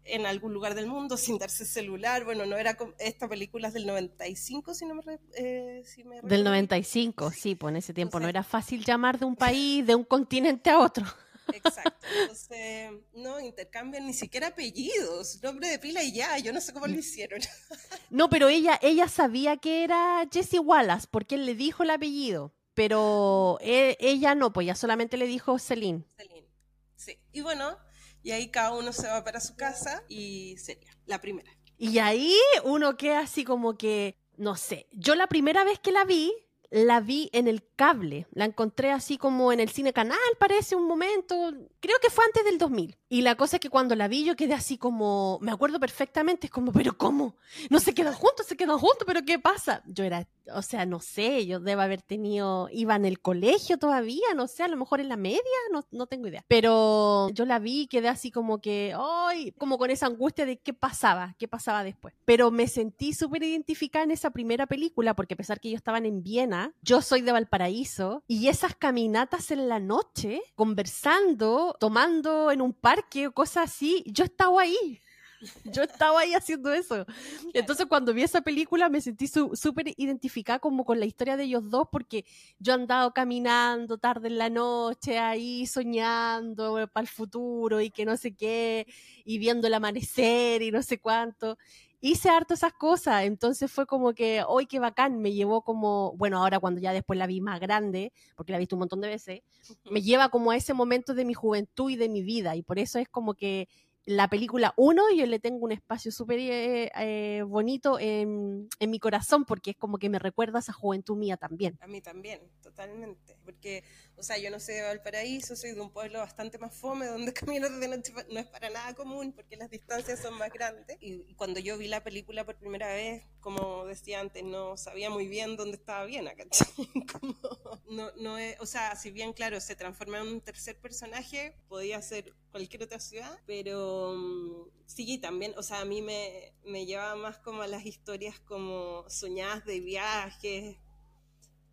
en 0.09 0.25
algún 0.25 0.53
lugar 0.53 0.73
del 0.73 0.87
mundo 0.87 1.17
sin 1.17 1.37
darse 1.37 1.65
celular. 1.65 2.25
Bueno, 2.25 2.45
no 2.45 2.57
era 2.57 2.77
esta 2.99 3.27
película 3.27 3.67
es 3.67 3.73
del 3.73 3.85
95, 3.85 4.73
si 4.73 4.85
no 4.85 4.95
me, 4.95 5.19
eh, 5.35 5.83
si 5.85 6.03
me 6.03 6.21
Del 6.21 6.43
95, 6.43 7.31
sí, 7.31 7.55
pues 7.55 7.71
en 7.71 7.77
ese 7.77 7.93
tiempo 7.93 8.19
no 8.19 8.27
era 8.27 8.43
fácil 8.43 8.83
llamar 8.83 9.19
de 9.19 9.25
un 9.25 9.35
país, 9.35 9.85
de 9.85 9.95
un 9.95 10.03
continente 10.03 10.69
a 10.69 10.79
otro. 10.79 11.05
Exacto. 11.53 12.07
Entonces, 12.21 12.91
no 13.13 13.39
intercambian 13.39 14.05
ni 14.05 14.13
siquiera 14.13 14.47
apellidos, 14.47 15.41
nombre 15.41 15.69
de 15.69 15.79
pila 15.79 16.03
y 16.03 16.13
ya, 16.13 16.37
yo 16.39 16.53
no 16.53 16.61
sé 16.61 16.73
cómo 16.73 16.87
lo 16.87 16.95
hicieron. 16.95 17.39
No, 18.09 18.29
pero 18.29 18.47
ella, 18.47 18.79
ella 18.81 19.09
sabía 19.09 19.57
que 19.57 19.83
era 19.83 20.25
Jessie 20.31 20.59
Wallace, 20.59 21.07
porque 21.11 21.35
él 21.35 21.45
le 21.45 21.55
dijo 21.55 21.83
el 21.83 21.89
apellido, 21.89 22.53
pero 22.73 23.57
e, 23.59 23.97
ella 23.99 24.33
no, 24.33 24.53
pues 24.53 24.65
ya 24.67 24.75
solamente 24.75 25.17
le 25.17 25.27
dijo 25.27 25.59
Celine. 25.59 26.05
Celine, 26.15 26.47
sí. 26.95 27.19
Y 27.33 27.41
bueno, 27.41 27.77
y 28.23 28.31
ahí 28.31 28.49
cada 28.49 28.73
uno 28.73 28.93
se 28.93 29.07
va 29.07 29.23
para 29.23 29.41
su 29.41 29.55
casa 29.55 30.03
y 30.07 30.57
sería 30.57 30.97
la 31.05 31.19
primera. 31.19 31.51
Y 31.77 31.99
ahí 31.99 32.33
uno 32.63 32.97
queda 32.97 33.19
así 33.19 33.43
como 33.43 33.77
que, 33.77 34.17
no 34.37 34.55
sé, 34.55 34.87
yo 34.91 35.15
la 35.15 35.27
primera 35.27 35.63
vez 35.63 35.79
que 35.79 35.91
la 35.91 36.05
vi, 36.05 36.33
la 36.69 36.99
vi 36.99 37.29
en 37.31 37.47
el 37.47 37.63
cable, 37.75 38.27
la 38.31 38.45
encontré 38.45 38.91
así 38.91 39.17
como 39.17 39.51
en 39.51 39.59
el 39.59 39.69
cine 39.69 39.93
canal, 39.93 40.17
parece 40.39 40.75
un 40.75 40.85
momento, 40.85 41.53
creo 41.79 41.97
que 42.01 42.09
fue 42.09 42.25
antes 42.25 42.43
del 42.43 42.57
2000. 42.57 42.97
Y 43.09 43.21
la 43.21 43.35
cosa 43.35 43.55
es 43.55 43.59
que 43.61 43.69
cuando 43.69 43.95
la 43.95 44.09
vi 44.09 44.25
yo 44.25 44.35
quedé 44.35 44.53
así 44.53 44.77
como, 44.77 45.39
me 45.41 45.51
acuerdo 45.51 45.79
perfectamente, 45.79 46.47
es 46.47 46.51
como, 46.51 46.73
pero 46.73 46.97
¿cómo? 46.97 47.35
No 47.69 47.79
se 47.79 47.93
quedan 47.93 48.13
juntos, 48.13 48.45
se 48.47 48.57
quedan 48.57 48.77
juntos, 48.79 49.03
pero 49.05 49.23
¿qué 49.23 49.39
pasa? 49.39 49.81
Yo 49.85 50.03
era, 50.03 50.27
o 50.53 50.61
sea, 50.61 50.85
no 50.85 50.99
sé, 50.99 51.45
yo 51.45 51.61
debo 51.61 51.81
haber 51.81 52.01
tenido, 52.01 52.67
iba 52.71 52.95
en 52.95 53.05
el 53.05 53.21
colegio 53.21 53.77
todavía, 53.77 54.33
no 54.35 54.47
sé, 54.47 54.63
a 54.63 54.67
lo 54.67 54.75
mejor 54.75 54.99
en 54.99 55.07
la 55.07 55.17
media, 55.17 55.41
no, 55.71 55.85
no 55.91 56.07
tengo 56.07 56.27
idea. 56.27 56.43
Pero 56.49 57.29
yo 57.29 57.45
la 57.45 57.59
vi 57.59 57.87
quedé 57.87 58.09
así 58.09 58.29
como 58.29 58.59
que, 58.59 58.93
ay, 58.97 59.53
como 59.57 59.77
con 59.77 59.89
esa 59.89 60.07
angustia 60.07 60.45
de 60.45 60.57
qué 60.57 60.73
pasaba, 60.73 61.35
qué 61.39 61.47
pasaba 61.47 61.85
después. 61.85 62.13
Pero 62.25 62.51
me 62.51 62.67
sentí 62.67 63.13
súper 63.13 63.43
identificada 63.43 64.03
en 64.03 64.11
esa 64.11 64.31
primera 64.31 64.65
película, 64.65 65.15
porque 65.15 65.35
a 65.35 65.37
pesar 65.37 65.61
que 65.61 65.69
ellos 65.69 65.79
estaban 65.79 66.05
en 66.05 66.23
Viena, 66.23 66.56
yo 66.81 67.01
soy 67.01 67.21
de 67.21 67.31
Valparaíso, 67.31 68.23
y 68.27 68.47
esas 68.47 68.75
caminatas 68.75 69.51
en 69.51 69.67
la 69.69 69.79
noche, 69.79 70.41
conversando, 70.55 71.75
tomando 71.79 72.51
en 72.51 72.61
un 72.61 72.73
parque, 72.73 73.07
que 73.07 73.31
cosas 73.31 73.71
así, 73.71 74.03
yo 74.07 74.25
estaba 74.25 74.61
ahí. 74.61 75.01
Yo 75.65 75.83
estaba 75.83 76.21
ahí 76.21 76.33
haciendo 76.33 76.73
eso. 76.73 77.05
Entonces 77.53 77.85
cuando 77.85 78.11
vi 78.11 78.23
esa 78.23 78.41
película 78.41 78.89
me 78.89 79.01
sentí 79.01 79.27
súper 79.27 79.93
identificada 79.97 80.57
como 80.57 80.83
con 80.83 80.99
la 80.99 81.05
historia 81.05 81.37
de 81.37 81.43
ellos 81.43 81.69
dos 81.69 81.87
porque 81.91 82.25
yo 82.57 82.73
andado 82.73 83.13
caminando 83.13 83.99
tarde 83.99 84.29
en 84.29 84.39
la 84.39 84.49
noche 84.49 85.19
ahí 85.19 85.67
soñando 85.67 86.87
para 86.91 87.03
el 87.03 87.07
futuro 87.07 87.81
y 87.81 87.91
que 87.91 88.03
no 88.03 88.17
sé 88.17 88.33
qué 88.35 88.87
y 89.25 89.37
viendo 89.37 89.67
el 89.67 89.75
amanecer 89.75 90.63
y 90.63 90.71
no 90.71 90.81
sé 90.81 90.99
cuánto 90.99 91.57
hice 91.99 92.29
harto 92.29 92.53
esas 92.53 92.73
cosas, 92.73 93.23
entonces 93.23 93.71
fue 93.71 93.85
como 93.85 94.13
que, 94.13 94.43
hoy 94.47 94.65
qué 94.65 94.79
bacán, 94.79 95.19
me 95.19 95.33
llevó 95.33 95.63
como, 95.63 96.13
bueno, 96.17 96.37
ahora 96.37 96.59
cuando 96.59 96.79
ya 96.79 96.93
después 96.93 97.17
la 97.17 97.27
vi 97.27 97.41
más 97.41 97.59
grande, 97.59 98.13
porque 98.35 98.51
la 98.51 98.57
he 98.57 98.59
visto 98.59 98.75
un 98.75 98.81
montón 98.81 99.01
de 99.01 99.07
veces, 99.07 99.41
me 99.89 100.01
lleva 100.01 100.29
como 100.29 100.51
a 100.51 100.55
ese 100.55 100.73
momento 100.73 101.13
de 101.13 101.25
mi 101.25 101.33
juventud 101.33 101.89
y 101.89 101.95
de 101.95 102.09
mi 102.09 102.21
vida, 102.21 102.55
y 102.55 102.61
por 102.61 102.79
eso 102.79 102.99
es 102.99 103.09
como 103.09 103.33
que 103.33 103.67
la 104.07 104.29
película 104.29 104.73
1 104.77 105.03
yo 105.17 105.25
le 105.25 105.37
tengo 105.37 105.65
un 105.65 105.73
espacio 105.73 106.13
súper 106.13 106.39
eh, 106.39 106.89
eh, 106.97 107.43
bonito 107.45 107.99
en, 107.99 108.69
en, 108.79 108.89
mi 108.89 108.99
corazón 108.99 109.43
porque 109.43 109.71
es 109.71 109.75
como 109.75 109.97
que 109.97 110.09
me 110.09 110.17
recuerda 110.17 110.59
a 110.59 110.61
esa 110.61 110.71
juventud 110.71 111.17
mía 111.17 111.35
también. 111.35 111.77
A 111.81 111.87
mí 111.87 111.99
también, 111.99 112.39
totalmente. 112.63 113.35
Porque, 113.43 113.83
o 114.17 114.23
sea, 114.23 114.37
yo 114.39 114.49
no 114.49 114.59
soy 114.59 114.75
de 114.75 114.81
Valparaíso, 114.81 115.55
soy 115.55 115.73
de 115.73 115.81
un 115.81 115.91
pueblo 115.91 116.19
bastante 116.19 116.57
más 116.57 116.73
fome 116.73 117.05
donde 117.05 117.33
caminar 117.33 117.71
de 117.71 117.87
noche 117.87 118.13
no 118.31 118.39
es 118.39 118.47
para 118.47 118.69
nada 118.69 118.95
común 118.95 119.31
porque 119.31 119.55
las 119.55 119.69
distancias 119.69 120.19
son 120.21 120.33
más 120.37 120.51
grandes. 120.51 120.97
Y, 120.99 121.35
cuando 121.35 121.59
yo 121.59 121.77
vi 121.77 121.87
la 121.87 122.03
película 122.03 122.43
por 122.43 122.55
primera 122.55 122.87
vez, 122.87 123.23
como 123.39 123.85
decía 123.85 124.19
antes, 124.19 124.43
no 124.43 124.75
sabía 124.75 125.09
muy 125.11 125.27
bien 125.27 125.55
dónde 125.55 125.77
estaba 125.77 126.05
bien 126.05 126.27
acá. 126.27 126.45
no, 127.89 128.11
no 128.15 128.37
o 128.59 128.65
sea, 128.65 128.95
si 128.95 129.11
bien, 129.11 129.33
claro, 129.33 129.61
se 129.61 129.75
transforma 129.75 130.19
en 130.19 130.27
un 130.27 130.41
tercer 130.41 130.79
personaje, 130.79 131.55
podía 131.67 132.01
ser 132.01 132.33
cualquier 132.51 132.83
otra 132.83 132.99
ciudad, 132.99 133.37
pero 133.45 134.15
mm, 134.17 134.69
sí, 134.87 135.19
también, 135.19 135.53
o 135.57 135.63
sea, 135.63 135.81
a 135.81 135.85
mí 135.85 136.01
me, 136.01 136.53
me 136.65 136.87
lleva 136.87 137.15
más 137.15 137.37
como 137.37 137.61
a 137.61 137.67
las 137.67 137.85
historias 137.85 138.39
como 138.39 139.07
soñadas 139.09 139.63
de 139.65 139.79
viajes, 139.79 140.77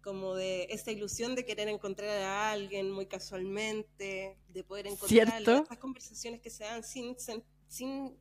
como 0.05 0.35
de 0.35 0.65
esa 0.71 0.93
ilusión 0.93 1.35
de 1.35 1.47
querer 1.47 1.69
encontrar 1.69 2.11
a 2.11 2.51
alguien 2.53 2.91
muy 2.91 3.07
casualmente, 3.07 4.37
de 4.51 4.65
poder 4.65 4.87
encontrar 4.87 5.41
estas 5.41 5.79
conversaciones 5.79 6.43
que 6.43 6.51
se 6.51 6.65
dan 6.65 6.85
sin, 6.85 7.17
sin 7.69 8.15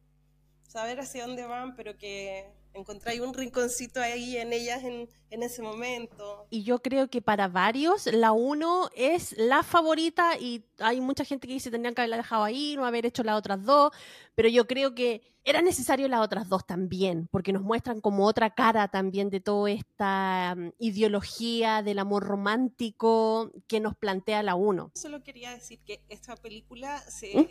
saber 0.65 1.01
hacia 1.01 1.27
dónde 1.27 1.45
van, 1.45 1.75
pero 1.75 1.97
que 1.97 2.49
encontráis 2.73 3.21
un 3.21 3.33
rinconcito 3.33 4.01
ahí 4.01 4.37
en 4.37 4.51
ellas 4.51 4.83
en, 4.83 5.09
en, 5.29 5.43
ese 5.43 5.61
momento. 5.61 6.47
Y 6.49 6.63
yo 6.63 6.81
creo 6.81 7.09
que 7.09 7.21
para 7.21 7.47
varios 7.47 8.07
la 8.07 8.31
uno 8.31 8.89
es 8.95 9.35
la 9.37 9.63
favorita 9.63 10.37
y 10.39 10.65
hay 10.79 10.99
mucha 10.99 11.23
gente 11.23 11.47
que 11.47 11.53
dice 11.53 11.71
tendrían 11.71 11.93
que 11.93 12.01
haberla 12.01 12.17
dejado 12.17 12.43
ahí, 12.43 12.75
no 12.75 12.85
haber 12.85 13.05
hecho 13.05 13.23
las 13.23 13.37
otras 13.37 13.63
dos, 13.63 13.91
pero 14.35 14.49
yo 14.49 14.67
creo 14.67 14.95
que 14.95 15.21
era 15.45 15.61
necesario 15.61 16.07
las 16.07 16.21
otras 16.21 16.47
dos 16.47 16.65
también, 16.65 17.27
porque 17.29 17.51
nos 17.51 17.63
muestran 17.63 17.99
como 17.99 18.25
otra 18.25 18.55
cara 18.55 18.87
también 18.87 19.29
de 19.29 19.41
toda 19.41 19.69
esta 19.69 20.55
um, 20.57 20.71
ideología 20.79 21.83
del 21.83 21.99
amor 21.99 22.23
romántico 22.23 23.51
que 23.67 23.79
nos 23.79 23.95
plantea 23.95 24.41
la 24.41 24.55
uno. 24.55 24.91
Solo 24.95 25.21
quería 25.21 25.51
decir 25.51 25.79
que 25.85 26.01
esta 26.07 26.35
película 26.37 26.99
se, 26.99 27.37
¿Mm? 27.37 27.47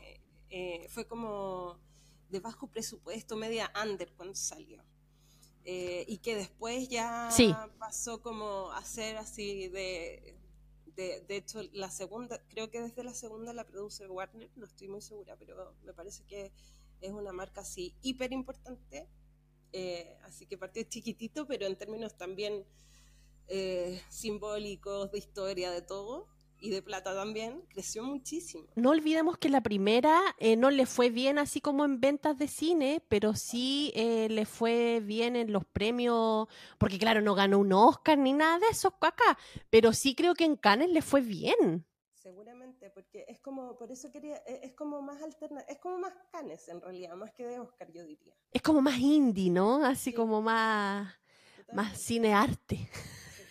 eh, 0.51 0.87
fue 0.89 1.07
como 1.07 1.79
de 2.31 2.41
bajo 2.41 2.67
presupuesto, 2.67 3.37
media 3.37 3.71
under 3.81 4.11
cuando 4.15 4.35
salió. 4.35 4.83
Eh, 5.65 6.05
y 6.09 6.19
que 6.19 6.35
después 6.35 6.89
ya 6.89 7.31
pasó 7.79 8.21
como 8.21 8.73
a 8.73 8.85
ser 8.85 9.17
así 9.17 9.69
de, 9.69 10.37
de, 10.97 11.21
de, 11.21 11.37
hecho 11.37 11.61
la 11.73 11.89
segunda, 11.89 12.43
creo 12.49 12.69
que 12.69 12.81
desde 12.81 13.05
la 13.05 13.15
segunda 13.15 13.53
la 13.53 13.65
produce 13.65 14.09
Warner, 14.09 14.51
no 14.57 14.67
estoy 14.67 14.89
muy 14.89 15.01
segura, 15.01 15.37
pero 15.37 15.73
me 15.85 15.93
parece 15.93 16.25
que 16.25 16.53
es 17.01 17.13
una 17.13 17.33
marca 17.33 17.61
así 17.61 17.95
hiper 18.03 18.33
importante, 18.33 19.09
eh, 19.73 20.17
así 20.25 20.47
que 20.47 20.59
partió 20.59 20.83
chiquitito, 20.83 21.47
pero 21.47 21.67
en 21.67 21.77
términos 21.77 22.17
también 22.17 22.65
eh, 23.49 24.03
simbólicos, 24.09 25.13
de 25.13 25.19
historia, 25.19 25.71
de 25.71 25.83
todo, 25.83 26.27
y 26.63 26.71
de 26.71 26.81
plata 26.81 27.13
también, 27.13 27.61
creció 27.69 28.05
muchísimo. 28.05 28.69
No 28.77 28.91
olvidemos 28.91 29.37
que 29.37 29.49
la 29.49 29.61
primera 29.61 30.21
eh, 30.39 30.57
no 30.57 30.71
le 30.71 30.87
fue 30.87 31.11
bien 31.11 31.39
así 31.39 31.61
como 31.61 31.85
en 31.85 32.01
ventas 32.01 32.39
de 32.39 32.47
cine, 32.47 33.03
pero 33.09 33.35
sí 33.35 33.93
eh, 33.97 34.29
le 34.31 34.47
fue 34.47 35.01
bien 35.01 35.35
en 35.35 35.53
los 35.53 35.65
premios, 35.65 36.47
porque 36.79 37.01
claro, 37.01 37.21
no 37.21 37.35
ganó 37.35 37.59
un 37.59 37.73
Oscar 37.73 38.17
ni 38.17 38.33
nada 38.33 38.61
de 38.61 38.67
eso 38.71 38.95
acá, 39.01 39.37
pero 39.71 39.93
sí 39.93 40.15
creo 40.15 40.35
que 40.35 40.45
en 40.45 40.55
Cannes 40.55 40.91
le 40.91 41.03
fue 41.03 41.21
bien. 41.21 41.85
Seguramente, 42.15 42.91
porque 42.91 43.25
es 43.27 43.41
como, 43.41 43.77
por 43.77 43.91
eso 43.91 44.13
quería, 44.13 44.37
e, 44.47 44.61
es 44.63 44.75
como 44.75 45.03
más 45.03 45.21
alterna, 45.21 45.63
es 45.63 45.79
como 45.79 45.99
más 45.99 46.15
Cannes 46.31 46.69
en 46.69 46.81
realidad, 46.81 47.17
más 47.17 47.33
que 47.33 47.45
de 47.45 47.59
Oscar 47.59 47.91
yo 47.91 48.05
diría. 48.05 48.37
Es 48.53 48.63
como 48.63 48.81
más 48.81 48.99
indie, 48.99 49.51
¿no? 49.51 49.85
Así 49.85 50.13
como 50.13 50.41
más, 50.41 51.13
más 51.73 51.99
cine 51.99 52.33
arte. 52.33 52.89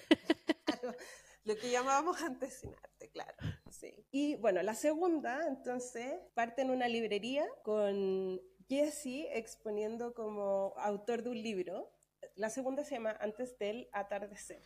lo 1.43 1.55
que 1.57 1.71
llamábamos 1.71 2.21
antes 2.21 2.59
cine 2.59 2.75
claro. 3.11 3.35
Sí. 3.69 4.05
Y 4.11 4.35
bueno, 4.37 4.61
la 4.61 4.75
segunda, 4.75 5.47
entonces, 5.47 6.19
parte 6.33 6.61
en 6.61 6.71
una 6.71 6.87
librería 6.87 7.45
con 7.63 8.41
Jesse 8.67 9.27
exponiendo 9.33 10.13
como 10.13 10.73
autor 10.77 11.23
de 11.23 11.29
un 11.29 11.41
libro. 11.41 11.91
La 12.35 12.49
segunda 12.49 12.83
se 12.83 12.95
llama 12.95 13.17
Antes 13.19 13.57
del 13.57 13.89
atardecer, 13.91 14.63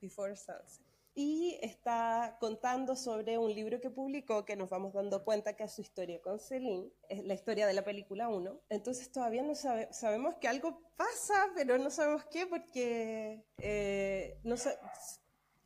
Before 0.00 0.36
Sunset. 0.36 0.82
Y 1.16 1.58
está 1.62 2.38
contando 2.40 2.96
sobre 2.96 3.38
un 3.38 3.54
libro 3.54 3.80
que 3.80 3.88
publicó 3.88 4.44
que 4.44 4.56
nos 4.56 4.68
vamos 4.68 4.94
dando 4.94 5.22
cuenta 5.22 5.54
que 5.54 5.62
es 5.62 5.72
su 5.72 5.80
historia 5.80 6.20
con 6.20 6.40
Celine, 6.40 6.90
es 7.08 7.22
la 7.22 7.34
historia 7.34 7.68
de 7.68 7.72
la 7.72 7.84
película 7.84 8.28
1. 8.28 8.62
Entonces 8.68 9.12
todavía 9.12 9.44
no 9.44 9.54
sabe, 9.54 9.92
sabemos 9.92 10.34
que 10.36 10.48
algo 10.48 10.80
pasa, 10.96 11.52
pero 11.54 11.78
no 11.78 11.90
sabemos 11.90 12.24
qué 12.24 12.48
porque 12.48 13.44
eh, 13.58 14.40
no 14.42 14.56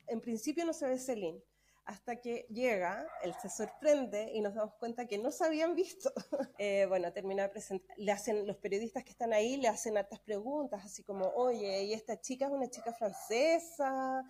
en 0.08 0.20
principio 0.20 0.64
no 0.64 0.72
se 0.72 0.86
ve 0.86 0.98
Celine 0.98 1.42
hasta 1.88 2.20
que 2.20 2.46
llega, 2.50 3.08
él 3.22 3.34
se 3.40 3.48
sorprende 3.48 4.30
y 4.34 4.42
nos 4.42 4.54
damos 4.54 4.74
cuenta 4.74 5.06
que 5.06 5.16
no 5.16 5.30
se 5.30 5.44
habían 5.44 5.74
visto. 5.74 6.12
Eh, 6.60 6.86
bueno, 6.86 7.12
termina 7.12 7.44
de 7.44 7.48
presentar, 7.50 7.96
le 7.96 8.10
hacen, 8.10 8.46
los 8.46 8.56
periodistas 8.56 9.04
que 9.04 9.10
están 9.10 9.32
ahí 9.32 9.56
le 9.56 9.68
hacen 9.68 9.96
hartas 9.96 10.18
preguntas, 10.18 10.84
así 10.84 11.04
como, 11.04 11.28
oye, 11.28 11.84
¿y 11.84 11.92
esta 11.92 12.20
chica 12.20 12.46
es 12.46 12.50
una 12.50 12.68
chica 12.68 12.92
francesa, 12.92 14.24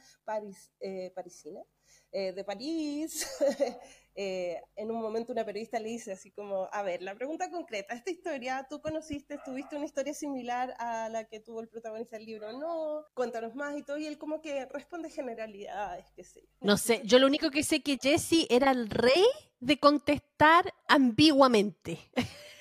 eh, 0.80 1.10
parisina? 1.14 1.62
Eh, 2.12 2.32
de 2.32 2.44
París. 2.44 3.26
Eh, 4.20 4.60
en 4.74 4.90
un 4.90 5.00
momento 5.00 5.30
una 5.30 5.44
periodista 5.44 5.78
le 5.78 5.90
dice 5.90 6.10
así 6.10 6.32
como, 6.32 6.68
a 6.72 6.82
ver, 6.82 7.02
la 7.02 7.14
pregunta 7.14 7.52
concreta, 7.52 7.94
esta 7.94 8.10
historia, 8.10 8.66
¿tú 8.68 8.80
conociste, 8.80 9.38
tuviste 9.44 9.76
una 9.76 9.84
historia 9.84 10.12
similar 10.12 10.74
a 10.80 11.08
la 11.08 11.28
que 11.28 11.38
tuvo 11.38 11.60
el 11.60 11.68
protagonista 11.68 12.16
del 12.16 12.26
libro? 12.26 12.52
No, 12.52 13.04
cuéntanos 13.14 13.54
más 13.54 13.78
y 13.78 13.84
todo, 13.84 13.96
y 13.96 14.06
él 14.06 14.18
como 14.18 14.40
que 14.40 14.66
responde 14.66 15.08
generalidades, 15.08 16.06
qué 16.16 16.24
sé. 16.24 16.48
No 16.60 16.76
sé, 16.76 17.00
yo 17.04 17.20
lo 17.20 17.28
único 17.28 17.52
que 17.52 17.62
sé 17.62 17.80
que 17.80 17.96
Jesse 17.96 18.48
era 18.50 18.72
el 18.72 18.90
rey 18.90 19.24
de 19.60 19.78
contestar 19.78 20.74
ambiguamente. 20.88 22.00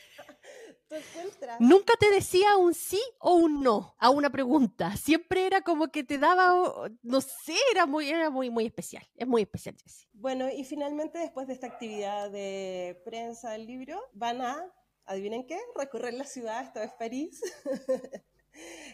Nunca 1.60 1.94
te 2.00 2.12
decía 2.12 2.58
un 2.58 2.74
sí 2.74 3.02
o 3.20 3.34
un 3.34 3.62
no 3.62 3.96
a 4.00 4.10
una 4.10 4.30
pregunta. 4.30 4.96
Siempre 4.96 5.46
era 5.46 5.62
como 5.62 5.90
que 5.90 6.04
te 6.04 6.18
daba, 6.18 6.90
no 7.02 7.22
sé, 7.22 7.56
era 7.72 7.86
muy, 7.86 8.10
era 8.10 8.30
muy, 8.30 8.50
muy 8.50 8.66
especial. 8.66 9.04
Es 9.16 9.28
muy 9.28 9.42
especial, 9.42 9.76
Jessie. 9.82 10.08
Bueno, 10.14 10.50
y 10.50 10.64
finalmente 10.64 11.18
después 11.18 11.48
de 11.48 11.54
esta 11.54 11.68
actividad 11.68 12.32
de 12.32 13.02
prensa 13.06 13.52
del 13.52 13.66
libro, 13.66 14.02
van 14.14 14.42
a, 14.42 14.74
adivinen 15.06 15.46
qué, 15.46 15.60
recorrer 15.76 16.14
la 16.14 16.26
ciudad, 16.26 16.64
esta 16.64 16.82
vez 16.82 16.94
París. 16.94 17.42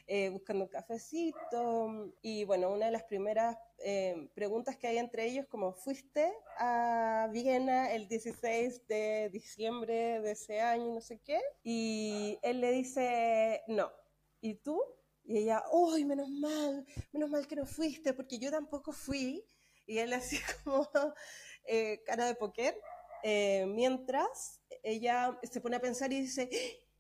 Eh, 0.08 0.30
buscando 0.30 0.66
un 0.66 0.70
cafecito. 0.70 2.14
Y 2.22 2.44
bueno, 2.44 2.72
una 2.72 2.88
de 2.88 2.92
las 2.92 3.04
primeras 3.04 3.58
eh, 3.80 4.30
preguntas 4.34 4.76
que 4.78 4.88
hay 4.88 4.98
entre 4.98 5.26
ellos, 5.26 5.46
como 5.48 5.74
fuiste 5.74 6.34
a 6.58 7.30
Viena 7.32 7.92
el 7.92 8.08
16 8.08 8.88
de 8.88 9.30
diciembre 9.32 10.22
de 10.22 10.32
ese 10.32 10.60
año, 10.60 10.94
no 10.94 11.02
sé 11.02 11.20
qué, 11.20 11.40
y 11.64 12.38
él 12.42 12.60
le 12.60 12.72
dice, 12.72 13.62
no, 13.68 13.92
¿y 14.42 14.56
tú? 14.56 14.82
Y 15.24 15.38
ella, 15.38 15.64
uy, 15.72 16.04
menos 16.04 16.30
mal, 16.30 16.86
menos 17.14 17.30
mal 17.30 17.48
que 17.48 17.56
no 17.56 17.66
fuiste, 17.66 18.14
porque 18.14 18.40
yo 18.40 18.52
tampoco 18.52 18.92
fui. 18.92 19.46
Y 19.86 20.00
él 20.00 20.14
así 20.14 20.38
como 20.64 20.88
eh, 21.66 22.04
cara 22.06 22.26
de 22.26 22.36
poker, 22.36 22.76
mientras 23.68 24.62
ella 24.84 25.40
se 25.50 25.62
pone 25.62 25.78
a 25.78 25.82
pensar 25.82 26.12
y 26.12 26.22
dice, 26.22 26.50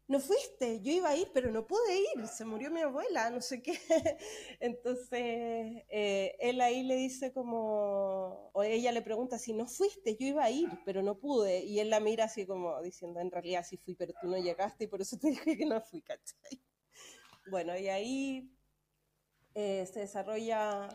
no 0.08 0.20
fuiste, 0.20 0.82
yo 0.82 0.92
iba 0.92 1.10
a 1.10 1.16
ir, 1.16 1.30
pero 1.34 1.50
no 1.50 1.66
pude 1.66 1.98
ir, 1.98 2.28
se 2.28 2.44
murió 2.46 2.70
mi 2.70 2.82
abuela, 2.82 3.30
no 3.30 3.42
sé 3.42 3.62
qué. 3.62 3.74
Entonces, 4.60 5.84
eh, 5.90 6.36
él 6.40 6.60
ahí 6.62 6.84
le 6.84 6.96
dice 6.96 7.32
como, 7.32 8.52
o 8.54 8.64
ella 8.64 8.92
le 8.92 9.02
pregunta 9.02 9.40
si 9.40 9.54
no 9.54 9.66
fuiste, 9.66 10.18
yo 10.18 10.28
iba 10.28 10.44
a 10.44 10.52
ir, 10.52 10.70
pero 10.86 11.02
no 11.02 11.18
pude. 11.20 11.64
Y 11.64 11.80
él 11.80 11.90
la 11.90 12.00
mira 12.00 12.26
así 12.26 12.46
como 12.46 12.82
diciendo, 12.82 13.22
en 13.22 13.32
realidad 13.32 13.66
sí 13.68 13.78
fui, 13.78 13.96
pero 13.96 14.14
tú 14.22 14.28
no 14.28 14.38
llegaste 14.38 14.84
y 14.86 14.88
por 14.88 15.02
eso 15.02 15.18
te 15.18 15.28
dije 15.32 15.58
que 15.58 15.66
no 15.66 15.82
fui, 15.82 16.02
¿cachai? 16.02 16.62
Bueno, 17.50 17.78
y 17.78 17.88
ahí 17.88 18.52
eh, 19.54 19.86
se 19.92 20.02
desarrolla 20.02 20.90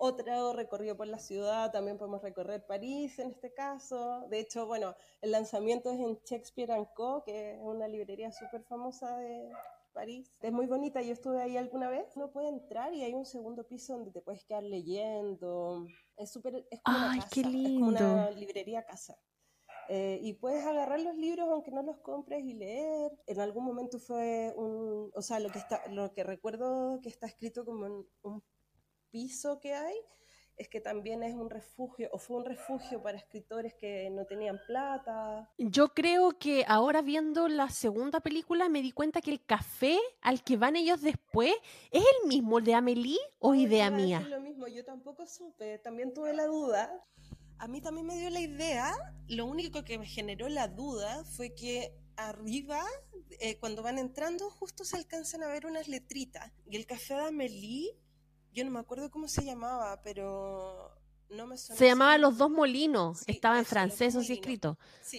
otro 0.00 0.54
recorrido 0.54 0.96
por 0.96 1.06
la 1.06 1.18
ciudad, 1.18 1.70
también 1.70 1.98
podemos 1.98 2.22
recorrer 2.22 2.66
París 2.66 3.18
en 3.18 3.30
este 3.30 3.52
caso. 3.52 4.26
De 4.30 4.40
hecho, 4.40 4.66
bueno, 4.66 4.94
el 5.20 5.30
lanzamiento 5.30 5.90
es 5.90 6.00
en 6.00 6.18
Shakespeare 6.24 6.72
Co., 6.94 7.22
que 7.22 7.52
es 7.52 7.58
una 7.60 7.86
librería 7.86 8.32
súper 8.32 8.62
famosa 8.62 9.18
de 9.18 9.52
París. 9.92 10.32
Es 10.40 10.52
muy 10.52 10.66
bonita, 10.66 11.02
yo 11.02 11.12
estuve 11.12 11.42
ahí 11.42 11.58
alguna 11.58 11.90
vez. 11.90 12.16
Uno 12.16 12.32
puede 12.32 12.48
entrar 12.48 12.94
y 12.94 13.02
hay 13.02 13.12
un 13.12 13.26
segundo 13.26 13.66
piso 13.66 13.92
donde 13.92 14.10
te 14.10 14.22
puedes 14.22 14.42
quedar 14.44 14.62
leyendo. 14.62 15.86
Es 16.16 16.30
súper, 16.30 16.66
es 16.70 16.80
como 16.80 16.96
Ay, 16.98 17.18
una 17.18 17.28
qué 17.30 17.42
lindo. 17.42 17.90
es 17.90 17.98
como 18.00 18.12
una 18.14 18.30
librería 18.30 18.86
casa. 18.86 19.18
Eh, 19.90 20.18
y 20.22 20.32
puedes 20.34 20.64
agarrar 20.64 21.00
los 21.00 21.16
libros 21.16 21.46
aunque 21.50 21.72
no 21.72 21.82
los 21.82 21.98
compres 21.98 22.42
y 22.42 22.54
leer. 22.54 23.12
En 23.26 23.38
algún 23.40 23.64
momento 23.64 23.98
fue 23.98 24.54
un, 24.56 25.10
o 25.14 25.20
sea, 25.20 25.40
lo 25.40 25.50
que 25.50 25.58
está, 25.58 25.82
lo 25.90 26.14
que 26.14 26.24
recuerdo 26.24 27.00
que 27.02 27.10
está 27.10 27.26
escrito 27.26 27.66
como 27.66 27.84
en 27.86 28.06
un 28.22 28.42
piso 29.10 29.60
que 29.60 29.74
hay, 29.74 29.96
es 30.60 30.68
que 30.68 30.80
también 30.80 31.22
es 31.22 31.34
un 31.34 31.48
refugio, 31.48 32.10
o 32.12 32.18
fue 32.18 32.36
un 32.36 32.44
refugio 32.44 33.02
para 33.02 33.16
escritores 33.16 33.72
que 33.74 34.10
no 34.10 34.26
tenían 34.26 34.60
plata. 34.66 35.50
Yo 35.56 35.94
creo 35.94 36.38
que 36.38 36.66
ahora 36.68 37.00
viendo 37.00 37.48
la 37.48 37.70
segunda 37.70 38.20
película 38.20 38.68
me 38.68 38.82
di 38.82 38.92
cuenta 38.92 39.22
que 39.22 39.30
el 39.30 39.42
café 39.42 39.98
al 40.20 40.44
que 40.44 40.58
van 40.58 40.76
ellos 40.76 41.00
después 41.00 41.52
es 41.90 42.02
el 42.02 42.28
mismo 42.28 42.60
de 42.60 42.74
Amelie 42.74 43.18
o 43.38 43.54
idea 43.54 43.90
mía. 43.90 44.20
lo 44.20 44.40
mismo, 44.40 44.68
yo 44.68 44.84
tampoco 44.84 45.26
supe, 45.26 45.78
también 45.78 46.12
tuve 46.12 46.34
la 46.34 46.44
duda. 46.44 46.90
A 47.58 47.66
mí 47.66 47.80
también 47.80 48.06
me 48.06 48.16
dio 48.18 48.28
la 48.28 48.40
idea, 48.40 48.94
lo 49.28 49.46
único 49.46 49.82
que 49.82 49.98
me 49.98 50.06
generó 50.06 50.48
la 50.50 50.68
duda 50.68 51.24
fue 51.24 51.54
que 51.54 51.94
arriba, 52.16 52.84
eh, 53.40 53.58
cuando 53.58 53.82
van 53.82 53.98
entrando, 53.98 54.50
justo 54.50 54.84
se 54.84 54.96
alcanzan 54.96 55.42
a 55.42 55.48
ver 55.48 55.64
unas 55.64 55.88
letritas. 55.88 56.52
Y 56.66 56.76
el 56.76 56.84
café 56.84 57.14
de 57.14 57.28
Amelie 57.28 57.96
yo 58.52 58.64
no 58.64 58.70
me 58.70 58.80
acuerdo 58.80 59.10
cómo 59.10 59.28
se 59.28 59.44
llamaba, 59.44 60.00
pero 60.02 60.92
no 61.30 61.46
me 61.46 61.56
Se 61.56 61.86
llamaba 61.86 62.18
Los 62.18 62.38
Dos 62.38 62.50
Molinos, 62.50 63.22
estaba 63.26 63.58
en 63.58 63.64
francés 63.64 64.16
así 64.16 64.34
escrito. 64.34 64.78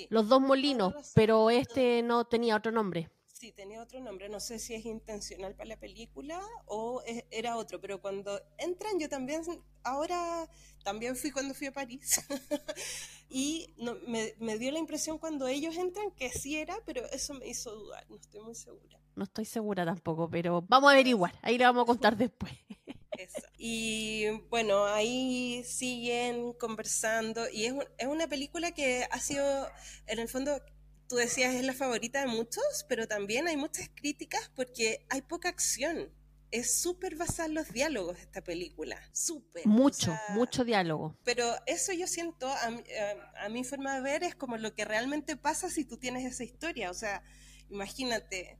Los 0.09 0.27
Dos 0.27 0.41
Molinos, 0.41 0.93
pero 1.15 1.49
este 1.49 2.03
no 2.03 2.25
tenía 2.25 2.55
otro 2.55 2.71
nombre. 2.71 3.09
Sí, 3.41 3.51
tenía 3.51 3.81
otro 3.81 3.99
nombre, 3.99 4.29
no 4.29 4.39
sé 4.39 4.59
si 4.59 4.75
es 4.75 4.85
intencional 4.85 5.55
para 5.55 5.69
la 5.69 5.79
película 5.79 6.39
o 6.67 7.01
era 7.31 7.57
otro, 7.57 7.81
pero 7.81 7.99
cuando 7.99 8.39
entran 8.59 8.99
yo 8.99 9.09
también, 9.09 9.41
ahora 9.83 10.47
también 10.83 11.15
fui 11.15 11.31
cuando 11.31 11.55
fui 11.55 11.65
a 11.65 11.73
París 11.73 12.21
y 13.31 13.73
me, 14.07 14.35
me 14.37 14.59
dio 14.59 14.71
la 14.71 14.77
impresión 14.77 15.17
cuando 15.17 15.47
ellos 15.47 15.75
entran 15.75 16.11
que 16.11 16.29
sí 16.29 16.55
era, 16.55 16.77
pero 16.85 17.03
eso 17.07 17.33
me 17.33 17.47
hizo 17.47 17.73
dudar, 17.73 18.07
no 18.11 18.17
estoy 18.17 18.41
muy 18.41 18.53
segura. 18.53 18.99
No 19.15 19.23
estoy 19.23 19.45
segura 19.45 19.85
tampoco, 19.85 20.29
pero 20.29 20.61
vamos 20.61 20.89
a 20.89 20.93
averiguar, 20.93 21.33
ahí 21.41 21.57
le 21.57 21.63
vamos 21.63 21.81
a 21.81 21.87
contar 21.87 22.15
después. 22.15 22.53
Y 23.57 24.27
bueno, 24.49 24.85
ahí 24.85 25.63
siguen 25.65 26.53
conversando 26.53 27.49
y 27.49 27.65
es, 27.65 27.73
es 27.97 28.07
una 28.07 28.27
película 28.27 28.71
que 28.71 29.07
ha 29.09 29.19
sido, 29.19 29.69
en 30.07 30.19
el 30.19 30.27
fondo, 30.27 30.61
tú 31.07 31.17
decías 31.17 31.53
es 31.53 31.65
la 31.65 31.73
favorita 31.73 32.21
de 32.21 32.27
muchos, 32.27 32.85
pero 32.87 33.07
también 33.07 33.47
hay 33.47 33.57
muchas 33.57 33.89
críticas 33.93 34.49
porque 34.55 35.05
hay 35.09 35.21
poca 35.21 35.49
acción. 35.49 36.09
Es 36.51 36.81
súper 36.81 37.15
basada 37.15 37.47
en 37.47 37.55
los 37.55 37.71
diálogos 37.71 38.17
esta 38.19 38.41
película, 38.41 38.97
súper. 39.13 39.65
Mucho, 39.65 40.13
mucho 40.29 40.65
diálogo. 40.65 41.17
Pero 41.23 41.53
eso 41.65 41.93
yo 41.93 42.07
siento, 42.07 42.47
a, 42.47 42.65
a, 42.65 43.45
a, 43.45 43.49
mi 43.49 43.63
forma 43.63 43.95
de 43.95 44.01
ver, 44.01 44.23
es 44.23 44.35
como 44.35 44.57
lo 44.57 44.73
que 44.73 44.83
realmente 44.83 45.37
pasa 45.37 45.69
si 45.69 45.85
tú 45.85 45.97
tienes 45.97 46.25
esa 46.25 46.43
historia. 46.43 46.91
O 46.91 46.93
sea, 46.93 47.23
imagínate, 47.69 48.57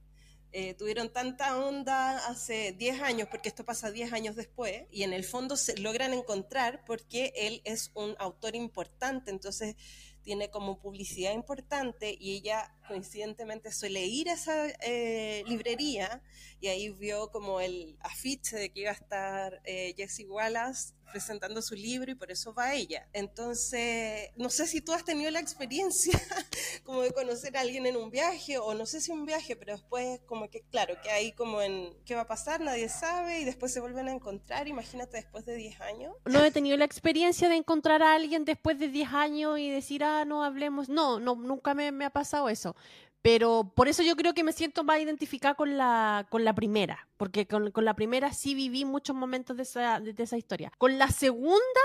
eh, 0.53 0.73
tuvieron 0.73 1.11
tanta 1.11 1.57
onda 1.57 2.27
hace 2.27 2.73
10 2.73 3.01
años, 3.01 3.27
porque 3.29 3.49
esto 3.49 3.63
pasa 3.63 3.91
10 3.91 4.13
años 4.13 4.35
después, 4.35 4.83
y 4.91 5.03
en 5.03 5.13
el 5.13 5.23
fondo 5.23 5.55
se 5.55 5.77
logran 5.77 6.13
encontrar 6.13 6.83
porque 6.85 7.33
él 7.35 7.61
es 7.63 7.91
un 7.93 8.15
autor 8.19 8.55
importante, 8.55 9.31
entonces 9.31 9.75
tiene 10.23 10.49
como 10.49 10.79
publicidad 10.79 11.33
importante 11.33 12.15
y 12.19 12.37
ella 12.37 12.73
coincidentemente 12.87 13.71
suele 13.71 14.05
ir 14.05 14.29
a 14.29 14.33
esa 14.33 14.67
eh, 14.81 15.43
librería 15.47 16.21
y 16.59 16.67
ahí 16.67 16.89
vio 16.89 17.29
como 17.31 17.61
el 17.61 17.97
afiche 18.01 18.57
de 18.57 18.69
que 18.71 18.81
iba 18.81 18.91
a 18.91 18.95
estar 18.95 19.61
eh, 19.65 19.93
Jessie 19.97 20.27
Wallace 20.27 20.93
presentando 21.11 21.61
su 21.61 21.75
libro 21.75 22.11
y 22.11 22.15
por 22.15 22.31
eso 22.31 22.53
va 22.53 22.73
ella. 22.73 23.07
Entonces, 23.13 24.29
no 24.37 24.49
sé 24.49 24.65
si 24.65 24.81
tú 24.81 24.93
has 24.93 25.03
tenido 25.03 25.29
la 25.29 25.39
experiencia 25.39 26.13
como 26.83 27.01
de 27.01 27.11
conocer 27.11 27.55
a 27.57 27.61
alguien 27.61 27.85
en 27.85 27.97
un 27.97 28.09
viaje 28.09 28.57
o 28.57 28.73
no 28.73 28.85
sé 28.85 29.01
si 29.01 29.11
un 29.11 29.25
viaje, 29.25 29.55
pero 29.55 29.73
después 29.73 30.21
como 30.25 30.49
que, 30.49 30.61
claro, 30.71 30.95
que 31.03 31.11
ahí 31.11 31.33
como 31.33 31.61
en 31.61 31.93
qué 32.05 32.15
va 32.15 32.21
a 32.21 32.27
pasar, 32.27 32.61
nadie 32.61 32.89
sabe 32.89 33.41
y 33.41 33.45
después 33.45 33.71
se 33.71 33.79
vuelven 33.79 34.07
a 34.07 34.13
encontrar, 34.13 34.67
imagínate 34.67 35.17
después 35.17 35.45
de 35.45 35.55
10 35.55 35.81
años. 35.81 36.15
No 36.25 36.43
he 36.43 36.51
tenido 36.51 36.77
la 36.77 36.85
experiencia 36.85 37.49
de 37.49 37.55
encontrar 37.55 38.01
a 38.01 38.15
alguien 38.15 38.45
después 38.45 38.79
de 38.79 38.87
10 38.87 39.09
años 39.09 39.59
y 39.59 39.69
decir, 39.69 40.03
ah, 40.03 40.10
no 40.25 40.43
hablemos. 40.43 40.89
No, 40.89 41.19
no 41.19 41.35
nunca 41.35 41.73
me, 41.73 41.91
me 41.91 42.05
ha 42.05 42.09
pasado 42.09 42.49
eso. 42.49 42.75
Pero 43.21 43.71
por 43.75 43.87
eso 43.87 44.01
yo 44.01 44.15
creo 44.15 44.33
que 44.33 44.43
me 44.43 44.51
siento 44.51 44.83
más 44.83 44.99
identificada 44.99 45.53
con 45.53 45.77
la, 45.77 46.25
con 46.29 46.43
la 46.43 46.55
primera, 46.55 47.07
porque 47.17 47.45
con, 47.47 47.71
con 47.71 47.85
la 47.85 47.93
primera 47.93 48.33
sí 48.33 48.55
viví 48.55 48.83
muchos 48.83 49.15
momentos 49.15 49.57
de 49.57 49.63
esa, 49.63 49.99
de, 49.99 50.15
esa 50.17 50.37
historia. 50.37 50.71
Con 50.79 50.97
la 50.97 51.07
segunda, 51.09 51.81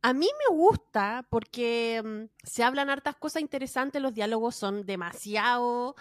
a 0.00 0.14
mí 0.14 0.28
me 0.48 0.56
gusta 0.56 1.26
porque 1.28 2.02
mm, 2.02 2.46
se 2.46 2.64
hablan 2.64 2.88
hartas 2.88 3.16
cosas 3.16 3.42
interesantes, 3.42 4.00
los 4.00 4.14
diálogos 4.14 4.56
son 4.56 4.86
demasiado 4.86 5.94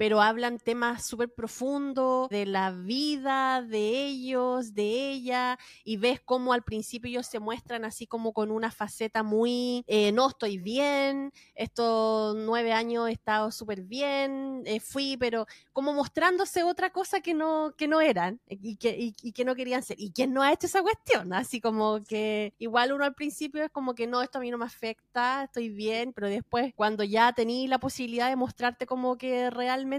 pero 0.00 0.22
hablan 0.22 0.58
temas 0.58 1.04
súper 1.04 1.28
profundos 1.28 2.30
de 2.30 2.46
la 2.46 2.70
vida 2.70 3.60
de 3.60 4.06
ellos, 4.06 4.72
de 4.72 5.10
ella, 5.10 5.58
y 5.84 5.98
ves 5.98 6.22
cómo 6.24 6.54
al 6.54 6.62
principio 6.62 7.10
ellos 7.10 7.26
se 7.26 7.38
muestran 7.38 7.84
así 7.84 8.06
como 8.06 8.32
con 8.32 8.50
una 8.50 8.70
faceta 8.70 9.22
muy, 9.22 9.84
eh, 9.86 10.10
no 10.12 10.30
estoy 10.30 10.56
bien, 10.56 11.32
estos 11.54 12.34
nueve 12.34 12.72
años 12.72 13.10
he 13.10 13.12
estado 13.12 13.52
súper 13.52 13.82
bien, 13.82 14.62
eh, 14.64 14.80
fui, 14.80 15.18
pero 15.18 15.44
como 15.74 15.92
mostrándose 15.92 16.62
otra 16.62 16.88
cosa 16.88 17.20
que 17.20 17.34
no, 17.34 17.74
que 17.76 17.86
no 17.86 18.00
eran 18.00 18.40
y 18.48 18.76
que, 18.76 18.96
y, 18.98 19.32
que 19.32 19.44
no 19.44 19.54
querían 19.54 19.82
ser. 19.82 20.00
¿Y 20.00 20.12
quién 20.12 20.32
no 20.32 20.40
ha 20.40 20.50
hecho 20.50 20.66
esa 20.66 20.80
cuestión? 20.80 21.34
Así 21.34 21.60
como 21.60 22.00
que 22.08 22.54
igual 22.58 22.94
uno 22.94 23.04
al 23.04 23.14
principio 23.14 23.62
es 23.64 23.70
como 23.70 23.94
que 23.94 24.06
no, 24.06 24.22
esto 24.22 24.38
a 24.38 24.40
mí 24.40 24.50
no 24.50 24.56
me 24.56 24.64
afecta, 24.64 25.44
estoy 25.44 25.68
bien, 25.68 26.14
pero 26.14 26.28
después 26.28 26.72
cuando 26.74 27.04
ya 27.04 27.34
tení 27.34 27.68
la 27.68 27.78
posibilidad 27.78 28.30
de 28.30 28.36
mostrarte 28.36 28.86
como 28.86 29.18
que 29.18 29.50
realmente 29.50 29.89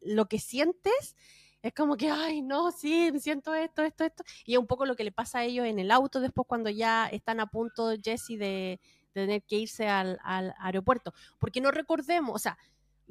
lo 0.00 0.26
que 0.26 0.38
sientes, 0.38 1.16
es 1.62 1.72
como 1.74 1.96
que, 1.96 2.10
ay, 2.10 2.42
no, 2.42 2.72
sí, 2.72 3.12
siento 3.20 3.54
esto, 3.54 3.82
esto, 3.82 4.04
esto. 4.04 4.24
Y 4.44 4.54
es 4.54 4.58
un 4.58 4.66
poco 4.66 4.84
lo 4.84 4.96
que 4.96 5.04
le 5.04 5.12
pasa 5.12 5.38
a 5.38 5.44
ellos 5.44 5.66
en 5.66 5.78
el 5.78 5.90
auto 5.92 6.20
después 6.20 6.46
cuando 6.48 6.70
ya 6.70 7.06
están 7.06 7.38
a 7.38 7.46
punto, 7.46 7.92
Jesse, 8.02 8.36
de, 8.38 8.80
tener 9.12 9.42
que 9.44 9.56
irse 9.56 9.88
al, 9.88 10.18
aeropuerto. 10.58 11.14
Porque 11.38 11.60
no 11.60 11.70
recordemos, 11.70 12.34
o 12.34 12.38
sea, 12.38 12.58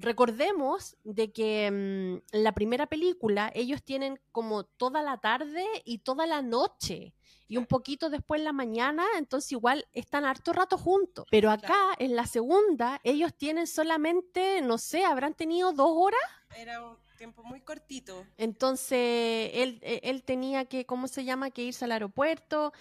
recordemos 0.02 0.98
de 1.04 1.32
que 1.32 1.68
en 1.68 2.16
mm, 2.16 2.22
la 2.34 2.52
primera 2.54 2.88
película 2.88 3.52
ellos 3.56 3.84
tienen 3.84 4.20
como 4.32 4.64
toda 4.64 5.02
la 5.02 5.18
tarde 5.18 5.66
y 5.86 6.00
toda 6.00 6.26
la 6.26 6.42
noche 6.42 7.14
y 7.52 7.58
un 7.58 7.66
poquito 7.66 8.10
después 8.10 8.40
en 8.40 8.46
la 8.46 8.54
mañana, 8.54 9.06
entonces 9.18 9.52
igual 9.52 9.86
están 9.92 10.24
harto 10.24 10.54
rato 10.54 10.78
juntos. 10.78 11.26
Pero 11.30 11.52
acá, 11.52 11.90
en 12.00 12.16
la 12.16 12.26
segunda, 12.26 13.02
ellos 13.04 13.34
tienen 13.36 13.68
solamente, 13.68 14.62
no 14.62 14.78
sé, 14.78 15.04
habrán 15.04 15.34
tenido 15.34 15.74
dos 15.74 15.92
horas. 15.94 16.22
Era 16.56 16.82
un 16.82 16.96
tiempo 17.18 17.44
muy 17.44 17.60
cortito. 17.60 18.26
Entonces, 18.38 19.52
él, 19.54 19.80
e, 19.82 20.00
él 20.04 20.24
tenía 20.24 20.64
que, 20.64 20.86
¿cómo 20.86 21.10
se 21.10 21.26
llama? 21.26 21.52
Que 21.52 21.64
irse 21.64 21.84
al 21.84 21.92
aeropuerto. 21.92 22.72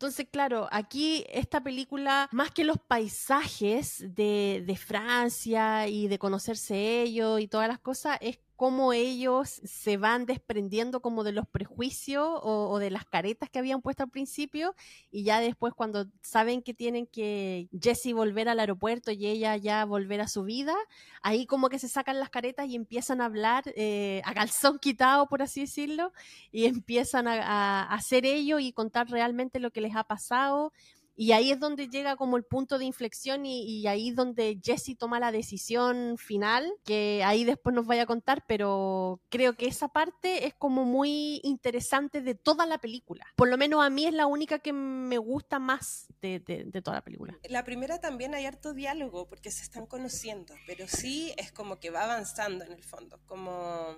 Entonces, 0.00 0.28
claro, 0.32 0.66
aquí 0.72 1.26
esta 1.28 1.62
película, 1.62 2.26
más 2.32 2.50
que 2.52 2.64
los 2.64 2.78
paisajes 2.78 4.02
de, 4.14 4.64
de 4.66 4.76
Francia 4.76 5.88
y 5.88 6.08
de 6.08 6.18
conocerse 6.18 7.02
ellos 7.02 7.38
y 7.38 7.48
todas 7.48 7.68
las 7.68 7.80
cosas, 7.80 8.16
es 8.22 8.38
cómo 8.60 8.92
ellos 8.92 9.48
se 9.64 9.96
van 9.96 10.26
desprendiendo 10.26 11.00
como 11.00 11.24
de 11.24 11.32
los 11.32 11.48
prejuicios 11.48 12.28
o, 12.42 12.78
de 12.78 12.90
las 12.90 13.06
caretas 13.06 13.48
que 13.48 13.58
habían 13.58 13.80
puesto 13.80 14.02
al 14.02 14.10
principio 14.10 14.74
y 15.10 15.24
ya 15.24 15.40
después 15.40 15.72
cuando 15.72 16.04
saben 16.20 16.60
que 16.60 16.74
tienen 16.74 17.06
que 17.06 17.70
Jessie 17.80 18.12
volver 18.12 18.50
al 18.50 18.60
aeropuerto 18.60 19.12
y 19.12 19.26
ella 19.26 19.56
ya 19.56 19.86
volver 19.86 20.20
a 20.20 20.28
su 20.28 20.42
vida, 20.42 20.74
ahí 21.22 21.46
como 21.46 21.70
que 21.70 21.78
se 21.78 21.88
sacan 21.88 22.20
las 22.20 22.28
caretas 22.28 22.68
y 22.68 22.76
empiezan 22.76 23.22
a 23.22 23.24
hablar 23.24 23.64
eh, 23.76 24.20
a 24.26 24.34
calzón 24.34 24.78
quitado, 24.78 25.26
por 25.26 25.40
así 25.40 25.62
decirlo, 25.62 26.12
y 26.52 26.66
empiezan 26.66 27.28
a, 27.28 27.40
a 27.40 27.94
hacer 27.94 28.26
ello 28.26 28.58
y 28.58 28.74
contar 28.74 29.08
realmente 29.08 29.58
lo 29.58 29.70
que 29.70 29.80
les 29.80 29.96
ha 29.96 30.04
pasado 30.04 30.74
y 31.20 31.32
ahí 31.32 31.52
es 31.52 31.60
donde 31.60 31.88
llega 31.88 32.16
como 32.16 32.38
el 32.38 32.44
punto 32.44 32.78
de 32.78 32.86
inflexión 32.86 33.44
y, 33.44 33.62
y 33.64 33.86
ahí 33.86 34.08
es 34.08 34.16
donde 34.16 34.58
Jesse 34.64 34.96
toma 34.98 35.20
la 35.20 35.30
decisión 35.30 36.16
final, 36.16 36.72
que 36.82 37.22
ahí 37.26 37.44
después 37.44 37.74
nos 37.74 37.84
vaya 37.84 38.04
a 38.04 38.06
contar, 38.06 38.42
pero 38.48 39.20
creo 39.28 39.54
que 39.54 39.66
esa 39.66 39.88
parte 39.88 40.46
es 40.46 40.54
como 40.54 40.86
muy 40.86 41.42
interesante 41.44 42.22
de 42.22 42.34
toda 42.34 42.64
la 42.64 42.78
película. 42.78 43.26
Por 43.36 43.50
lo 43.50 43.58
menos 43.58 43.84
a 43.84 43.90
mí 43.90 44.06
es 44.06 44.14
la 44.14 44.24
única 44.24 44.60
que 44.60 44.72
me 44.72 45.18
gusta 45.18 45.58
más 45.58 46.06
de, 46.22 46.40
de, 46.40 46.64
de 46.64 46.80
toda 46.80 46.96
la 46.96 47.04
película. 47.04 47.38
La 47.50 47.64
primera 47.64 48.00
también 48.00 48.34
hay 48.34 48.46
harto 48.46 48.72
diálogo 48.72 49.28
porque 49.28 49.50
se 49.50 49.62
están 49.62 49.84
conociendo, 49.84 50.54
pero 50.66 50.88
sí 50.88 51.34
es 51.36 51.52
como 51.52 51.80
que 51.80 51.90
va 51.90 52.04
avanzando 52.04 52.64
en 52.64 52.72
el 52.72 52.82
fondo, 52.82 53.20
como 53.26 53.94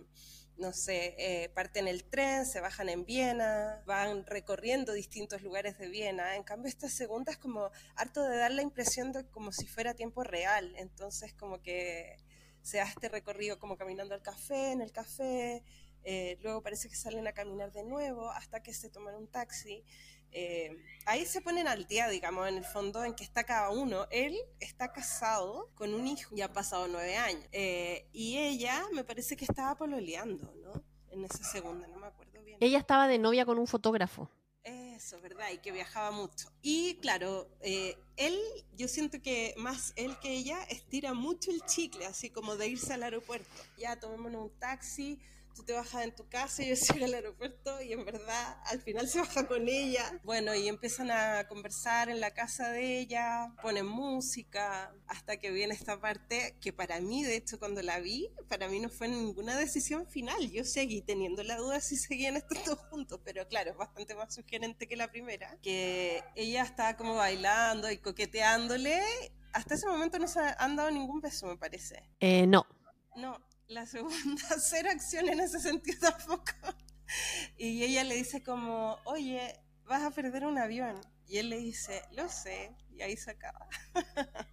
no 0.56 0.72
sé, 0.72 1.14
eh, 1.18 1.48
parten 1.50 1.88
el 1.88 2.04
tren, 2.04 2.46
se 2.46 2.60
bajan 2.60 2.88
en 2.88 3.04
Viena, 3.04 3.82
van 3.86 4.26
recorriendo 4.26 4.92
distintos 4.92 5.42
lugares 5.42 5.78
de 5.78 5.88
Viena. 5.88 6.36
En 6.36 6.42
cambio, 6.42 6.68
esta 6.68 6.88
segunda 6.88 7.32
es 7.32 7.38
como 7.38 7.70
harto 7.96 8.22
de 8.22 8.36
dar 8.36 8.50
la 8.52 8.62
impresión 8.62 9.12
de 9.12 9.26
como 9.28 9.52
si 9.52 9.66
fuera 9.66 9.94
tiempo 9.94 10.22
real. 10.24 10.74
Entonces, 10.76 11.32
como 11.34 11.60
que 11.62 12.16
se 12.62 12.78
da 12.78 12.84
este 12.84 13.08
recorrido 13.08 13.58
como 13.58 13.76
caminando 13.76 14.14
al 14.14 14.22
café, 14.22 14.72
en 14.72 14.80
el 14.80 14.92
café, 14.92 15.62
eh, 16.04 16.38
luego 16.42 16.62
parece 16.62 16.88
que 16.88 16.96
salen 16.96 17.26
a 17.26 17.32
caminar 17.32 17.72
de 17.72 17.84
nuevo 17.84 18.30
hasta 18.30 18.62
que 18.62 18.72
se 18.74 18.88
toman 18.88 19.14
un 19.14 19.28
taxi. 19.28 19.84
Eh, 20.32 20.76
ahí 21.06 21.26
se 21.26 21.40
ponen 21.40 21.68
al 21.68 21.86
día, 21.86 22.08
digamos, 22.08 22.48
en 22.48 22.56
el 22.56 22.64
fondo 22.64 23.04
en 23.04 23.14
que 23.14 23.24
está 23.24 23.44
cada 23.44 23.70
uno. 23.70 24.06
Él 24.10 24.36
está 24.60 24.92
casado 24.92 25.70
con 25.74 25.94
un 25.94 26.06
hijo, 26.06 26.34
ya 26.34 26.46
ha 26.46 26.52
pasado 26.52 26.88
nueve 26.88 27.16
años. 27.16 27.44
Eh, 27.52 28.08
y 28.12 28.38
ella 28.38 28.84
me 28.92 29.04
parece 29.04 29.36
que 29.36 29.44
estaba 29.44 29.76
pololeando, 29.76 30.52
¿no? 30.62 30.82
En 31.10 31.24
esa 31.24 31.44
segunda, 31.44 31.86
no 31.88 31.98
me 31.98 32.06
acuerdo 32.06 32.42
bien. 32.42 32.58
Ella 32.60 32.78
estaba 32.78 33.06
de 33.06 33.18
novia 33.18 33.44
con 33.44 33.58
un 33.58 33.66
fotógrafo. 33.66 34.30
Eso, 34.64 35.20
¿verdad? 35.20 35.50
Y 35.52 35.58
que 35.58 35.72
viajaba 35.72 36.12
mucho. 36.12 36.48
Y 36.62 36.94
claro, 37.00 37.48
eh, 37.60 37.98
él, 38.16 38.38
yo 38.74 38.86
siento 38.86 39.20
que 39.20 39.54
más 39.56 39.92
él 39.96 40.16
que 40.20 40.30
ella 40.30 40.62
estira 40.70 41.12
mucho 41.14 41.50
el 41.50 41.62
chicle, 41.66 42.06
así 42.06 42.30
como 42.30 42.56
de 42.56 42.68
irse 42.68 42.92
al 42.94 43.02
aeropuerto. 43.02 43.50
Ya, 43.76 43.98
tomémonos 43.98 44.42
un 44.44 44.58
taxi, 44.60 45.18
tú 45.54 45.64
te 45.64 45.72
bajas 45.72 46.04
en 46.04 46.14
tu 46.14 46.28
casa 46.28 46.62
y 46.62 46.68
yo 46.68 46.76
sigo 46.76 47.04
al 47.04 47.14
aeropuerto 47.14 47.80
y 47.82 47.92
en 47.92 48.04
verdad 48.04 48.58
al 48.66 48.80
final 48.80 49.08
se 49.08 49.18
baja 49.18 49.46
con 49.46 49.68
ella. 49.68 50.20
Bueno, 50.24 50.54
y 50.54 50.68
empiezan 50.68 51.10
a 51.10 51.46
conversar 51.48 52.08
en 52.08 52.20
la 52.20 52.32
casa 52.32 52.70
de 52.70 52.98
ella, 52.98 53.52
ponen 53.62 53.86
música, 53.86 54.94
hasta 55.06 55.36
que 55.36 55.50
viene 55.50 55.74
esta 55.74 56.00
parte 56.00 56.56
que 56.60 56.72
para 56.72 57.00
mí, 57.00 57.22
de 57.24 57.36
hecho, 57.36 57.58
cuando 57.58 57.82
la 57.82 58.00
vi, 58.00 58.30
para 58.48 58.68
mí 58.68 58.80
no 58.80 58.88
fue 58.88 59.08
ninguna 59.08 59.56
decisión 59.56 60.06
final. 60.06 60.50
Yo 60.50 60.64
seguí 60.64 61.02
teniendo 61.02 61.42
la 61.42 61.56
duda 61.56 61.80
si 61.80 61.96
seguían 61.96 62.36
estos 62.36 62.58
dos 62.64 62.78
juntos, 62.90 63.20
pero 63.24 63.46
claro, 63.48 63.72
es 63.72 63.76
bastante 63.76 64.14
más 64.14 64.34
sugerente 64.34 64.86
que 64.86 64.96
la 64.96 65.10
primera, 65.10 65.58
que 65.62 66.22
ella 66.34 66.62
estaba 66.62 66.96
como 66.96 67.14
bailando 67.14 67.90
y 67.90 67.98
coqueteándole. 67.98 69.00
Hasta 69.52 69.74
ese 69.74 69.86
momento 69.86 70.18
no 70.18 70.28
se 70.28 70.40
han 70.58 70.76
dado 70.76 70.90
ningún 70.90 71.20
beso, 71.20 71.46
me 71.46 71.56
parece. 71.56 72.02
Eh, 72.20 72.46
no. 72.46 72.66
No, 73.16 73.38
la 73.72 73.86
segunda, 73.86 74.42
cero 74.60 74.88
acción 74.90 75.28
en 75.28 75.40
ese 75.40 75.60
sentido 75.60 76.10
tampoco. 76.10 76.52
Y 77.56 77.82
ella 77.82 78.04
le 78.04 78.14
dice 78.14 78.42
como, 78.42 78.98
oye, 79.04 79.60
vas 79.84 80.02
a 80.02 80.10
perder 80.10 80.46
un 80.46 80.58
avión. 80.58 81.00
Y 81.26 81.38
él 81.38 81.48
le 81.50 81.58
dice, 81.58 82.02
lo 82.12 82.28
sé, 82.28 82.74
y 82.90 83.02
ahí 83.02 83.16
se 83.16 83.30
acaba. 83.30 83.68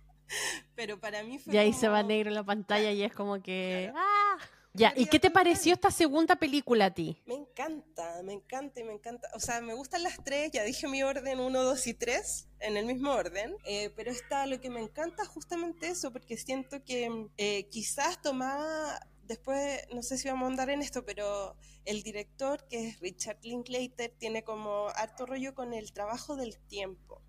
Pero 0.76 1.00
para 1.00 1.24
mí 1.24 1.40
fue... 1.40 1.54
Y 1.54 1.58
ahí 1.58 1.74
se 1.74 1.88
va 1.88 2.04
negro 2.04 2.30
en 2.30 2.36
la 2.36 2.44
pantalla 2.44 2.92
y 2.92 3.04
es 3.04 3.14
como 3.14 3.42
que... 3.42 3.92
¡Ah! 3.96 4.38
Ya, 4.74 4.94
¿y 4.96 5.08
qué 5.08 5.20
te 5.20 5.32
pareció 5.32 5.74
esta 5.74 5.90
segunda 5.90 6.36
película 6.36 6.86
a 6.86 6.94
ti? 6.94 7.22
Me 7.26 7.34
encanta, 7.34 8.22
me 8.24 8.34
encanta 8.34 8.80
y 8.80 8.84
me 8.84 8.94
encanta. 8.94 9.28
O 9.34 9.40
sea, 9.40 9.62
me 9.62 9.74
gustan 9.74 10.04
las 10.04 10.24
tres, 10.24 10.52
ya 10.52 10.64
dije 10.64 10.88
mi 10.88 11.02
orden 11.02 11.40
1, 11.40 11.64
2 11.64 11.88
y 11.88 11.94
3 11.96 12.48
en 12.60 12.78
el 12.78 12.86
mismo 12.86 13.12
orden, 13.12 13.56
eh, 13.66 13.92
pero 13.96 14.12
está 14.12 14.46
lo 14.46 14.62
que 14.62 14.70
me 14.70 14.80
encanta 14.80 15.26
justamente 15.26 15.88
eso, 15.88 16.14
porque 16.14 16.38
siento 16.38 16.84
que 16.84 17.28
eh, 17.38 17.68
quizás 17.70 18.22
tomaba 18.22 19.00
después, 19.30 19.88
no 19.94 20.04
sé 20.04 20.18
si 20.18 20.28
vamos 20.28 20.48
a 20.48 20.52
andar 20.52 20.70
en 20.70 20.82
esto, 20.82 21.06
pero 21.06 21.56
el 21.86 22.04
director, 22.04 22.68
que 22.68 22.90
es 22.90 23.00
Richard 23.00 23.40
Linklater, 23.44 24.12
tiene 24.18 24.44
como 24.44 24.90
harto 24.90 25.26
rollo 25.26 25.56
con 25.56 25.74
el 25.74 25.94
trabajo 25.94 26.36
del 26.36 26.60
tiempo. 26.60 27.22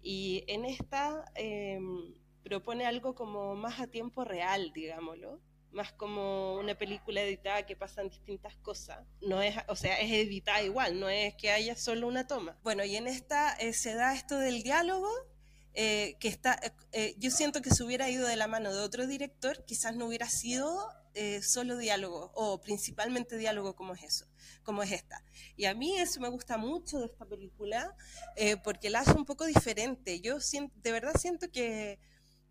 Y 0.00 0.44
en 0.46 0.64
esta 0.64 1.24
em, 1.34 2.14
propone 2.44 2.86
algo 2.86 3.16
como 3.16 3.56
más 3.56 3.80
a 3.80 3.88
tiempo 3.88 4.24
real, 4.24 4.72
digámoslo 4.72 5.40
más 5.70 5.92
como 5.92 6.54
una 6.56 6.76
película 6.76 7.20
editada 7.20 7.66
que 7.66 7.76
pasan 7.76 8.08
distintas 8.08 8.56
cosas. 8.56 9.06
No 9.20 9.42
es, 9.42 9.54
o 9.68 9.76
sea, 9.76 10.00
es 10.00 10.10
editada 10.10 10.62
igual, 10.62 10.98
no 10.98 11.08
es 11.08 11.34
que 11.34 11.50
haya 11.50 11.76
solo 11.76 12.08
una 12.08 12.26
toma. 12.26 12.58
Bueno, 12.62 12.84
y 12.84 12.96
en 12.96 13.06
esta 13.06 13.52
eh, 13.54 13.72
se 13.74 13.94
da 13.94 14.14
esto 14.14 14.38
del 14.38 14.62
diálogo, 14.62 15.10
eh, 15.74 16.16
que 16.20 16.28
está, 16.28 16.58
eh, 16.92 17.14
yo 17.18 17.30
siento 17.30 17.62
que 17.62 17.70
si 17.70 17.82
hubiera 17.82 18.08
ido 18.08 18.26
de 18.26 18.36
la 18.36 18.48
mano 18.48 18.74
de 18.74 18.80
otro 18.80 19.06
director, 19.06 19.64
quizás 19.64 19.94
no 19.94 20.06
hubiera 20.06 20.28
sido 20.28 20.88
solo 21.42 21.76
diálogo, 21.76 22.30
o 22.34 22.60
principalmente 22.60 23.36
diálogo 23.36 23.74
como 23.74 23.94
es 23.94 24.02
eso, 24.02 24.26
como 24.62 24.82
es 24.82 24.92
esta. 24.92 25.24
Y 25.56 25.64
a 25.66 25.74
mí 25.74 25.98
eso 25.98 26.20
me 26.20 26.28
gusta 26.28 26.56
mucho 26.56 26.98
de 26.98 27.06
esta 27.06 27.24
película, 27.24 27.94
porque 28.64 28.90
la 28.90 29.00
hace 29.00 29.12
un 29.12 29.24
poco 29.24 29.46
diferente. 29.46 30.20
Yo 30.20 30.38
de 30.76 30.92
verdad 30.92 31.14
siento 31.18 31.50
que 31.50 31.98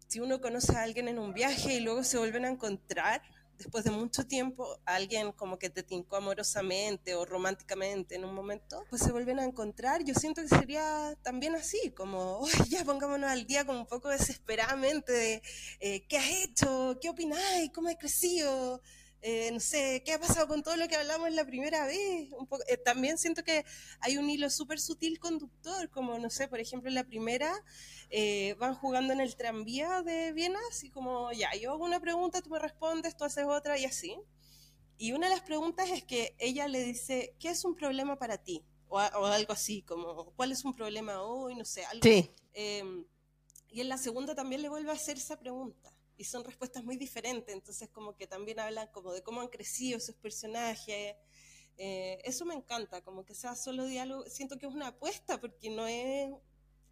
si 0.08 0.20
uno 0.20 0.40
conoce 0.40 0.76
a 0.76 0.84
alguien 0.84 1.08
en 1.08 1.20
un 1.20 1.34
viaje 1.34 1.76
y 1.76 1.80
luego 1.82 2.04
se 2.04 2.18
vuelven 2.18 2.46
a 2.46 2.50
encontrar, 2.50 3.22
después 3.58 3.84
de 3.84 3.92
mucho 3.92 4.26
tiempo, 4.26 4.80
alguien 4.86 5.32
como 5.32 5.58
que 5.58 5.70
te 5.70 5.84
tincó 5.84 6.16
amorosamente 6.16 7.16
o 7.16 7.26
románticamente 7.26 8.16
en 8.16 8.26
un 8.26 8.34
momento, 8.34 8.84
pues 8.90 9.02
se 9.02 9.12
vuelven 9.12 9.40
a 9.40 9.46
encontrar. 9.46 10.04
Yo 10.04 10.14
siento 10.14 10.42
que 10.42 10.48
sería 10.48 11.16
también 11.24 11.56
así, 11.56 11.92
como, 11.92 12.46
ya 12.70 12.84
pongámonos 12.86 13.30
al 13.30 13.46
día 13.46 13.66
como 13.66 13.80
un 13.80 13.88
poco 13.88 14.10
desesperadamente 14.10 15.12
de, 15.12 15.42
eh, 15.80 16.06
¿qué 16.08 16.18
has 16.18 16.30
hecho? 16.30 16.98
¿Qué 17.02 17.10
opináis? 17.10 17.72
¿Cómo 17.74 17.90
has 17.90 17.96
crecido? 17.96 18.82
Eh, 19.22 19.50
no 19.52 19.60
sé, 19.60 20.04
¿qué 20.06 20.14
ha 20.14 20.20
pasado 20.20 20.48
con 20.48 20.62
todo 20.62 20.76
lo 20.76 20.88
que 20.88 20.96
hablamos 20.96 21.32
la 21.32 21.46
primera 21.46 21.86
vez? 21.86 22.32
Un 22.34 22.46
poco, 22.46 22.64
eh, 22.68 22.78
también 22.78 23.18
siento 23.18 23.44
que 23.44 23.66
hay 24.00 24.18
un 24.18 24.30
hilo 24.30 24.50
súper 24.50 24.80
sutil 24.80 25.20
conductor, 25.20 25.90
como, 25.90 26.20
no 26.20 26.30
sé, 26.30 26.48
por 26.48 26.60
ejemplo, 26.60 26.90
en 26.90 26.96
la 26.96 27.04
primera 27.04 27.52
eh, 28.10 28.56
van 28.60 28.76
jugando 28.76 29.14
en 29.14 29.20
el 29.20 29.36
tranvía 29.36 30.04
de 30.04 30.34
Viena, 30.34 30.60
así 30.70 30.92
como, 30.92 31.32
ya, 31.32 31.54
yo 31.56 31.72
hago 31.72 31.84
una 31.84 32.00
pregunta, 32.00 32.42
tú 32.42 32.52
me 32.52 32.60
respondes, 32.60 33.18
tú 33.18 33.24
haces 33.24 33.46
otra 33.46 33.78
y 33.78 33.86
así. 33.86 34.16
Y 35.00 35.12
una 35.14 35.30
de 35.30 35.36
las 35.36 35.44
preguntas 35.44 35.90
es 35.90 36.04
que 36.04 36.36
ella 36.38 36.68
le 36.68 36.84
dice, 36.84 37.36
¿qué 37.40 37.50
es 37.50 37.66
un 37.66 37.76
problema 37.76 38.18
para 38.18 38.38
ti? 38.38 38.64
O, 38.88 39.00
algo 39.00 39.52
así, 39.52 39.82
como, 39.82 40.32
¿cuál 40.36 40.52
es 40.52 40.64
un 40.64 40.74
problema 40.74 41.22
hoy? 41.24 41.56
No 41.56 41.66
sé, 41.66 41.84
algo 41.86 42.02
sí. 42.04 42.32
Em, 42.54 43.06
y 43.70 43.82
en 43.82 43.90
la 43.90 43.98
segunda 43.98 44.34
también 44.36 44.62
le 44.62 44.70
vuelve 44.70 44.92
a 44.92 44.94
hacer 44.94 45.18
esa 45.18 45.38
pregunta 45.38 45.97
y 46.18 46.24
son 46.24 46.44
respuestas 46.44 46.84
muy 46.84 46.98
diferentes, 46.98 47.54
entonces 47.54 47.90
como 47.90 48.16
que 48.16 48.28
también 48.28 48.60
hablan 48.60 48.88
como 48.88 49.14
de 49.14 49.22
cómo 49.22 49.42
han 49.42 49.48
crecido 49.48 49.98
esos 49.98 50.16
personajes. 50.16 51.16
Eh, 51.78 52.20
eso 52.24 52.44
me 52.44 52.56
encanta, 52.56 53.04
como 53.04 53.24
que 53.24 53.36
sea 53.36 53.56
solo 53.56 53.86
diálogo. 53.86 54.28
Siento 54.28 54.58
que 54.58 54.66
es 54.66 54.74
una 54.74 54.88
apuesta 54.88 55.40
porque 55.40 55.70
no 55.70 55.88
es... 55.88 56.32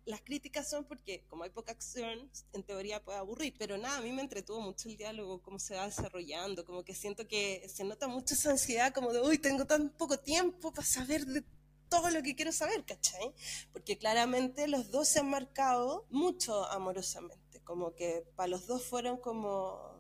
Las 0.06 0.22
críticas 0.22 0.70
son 0.70 0.86
porque 0.86 1.26
como 1.26 1.46
hay 1.46 1.50
poca 1.50 1.72
acción, 1.72 2.30
en 2.54 2.64
teoría 2.64 3.04
puede 3.04 3.18
aburrir, 3.18 3.56
pero 3.58 3.76
nada, 3.76 3.98
a 3.98 4.02
mí 4.02 4.12
me 4.12 4.22
entretuvo 4.22 4.62
mucho 4.62 4.88
el 4.88 4.98
diálogo, 4.98 5.42
cómo 5.42 5.58
se 5.58 5.74
va 5.74 5.88
desarrollando, 5.88 6.64
como 6.64 6.84
que 6.84 6.94
siento 6.94 7.28
que 7.28 7.68
se 7.68 7.84
nota 7.84 8.08
mucho 8.08 8.36
esa 8.36 8.52
ansiedad 8.52 8.94
como 8.94 9.12
de, 9.12 9.22
uy, 9.22 9.40
tengo 9.40 9.66
tan 9.66 9.90
poco 9.90 10.20
tiempo 10.20 10.72
para 10.72 10.86
saber 10.86 11.26
de 11.26 11.44
todo 11.90 12.12
lo 12.12 12.22
que 12.22 12.36
quiero 12.36 12.52
saber, 12.52 12.86
¿cachai? 12.86 13.34
Porque 13.74 13.98
claramente 13.98 14.68
los 14.68 14.92
dos 14.92 15.08
se 15.08 15.22
han 15.22 15.30
marcado 15.32 16.06
mucho 16.12 16.66
amorosamente 16.66 17.45
como 17.66 17.94
que 17.96 18.24
para 18.36 18.48
los 18.48 18.68
dos 18.68 18.86
fueron 18.86 19.18
como 19.18 19.96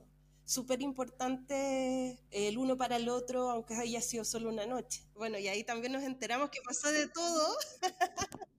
súper 0.45 0.82
importantes 0.82 2.20
el 2.32 2.57
uno 2.57 2.78
para 2.78 2.95
el 2.97 3.09
otro, 3.09 3.49
aunque 3.49 3.74
haya 3.76 4.01
sido 4.01 4.24
solo 4.24 4.49
una 4.49 4.66
noche. 4.66 5.03
Bueno, 5.16 5.38
y 5.38 5.47
ahí 5.47 5.63
también 5.63 5.91
nos 5.93 6.03
enteramos 6.03 6.49
que 6.51 6.59
pasó 6.66 6.91
de 6.91 7.07
todo. 7.09 7.57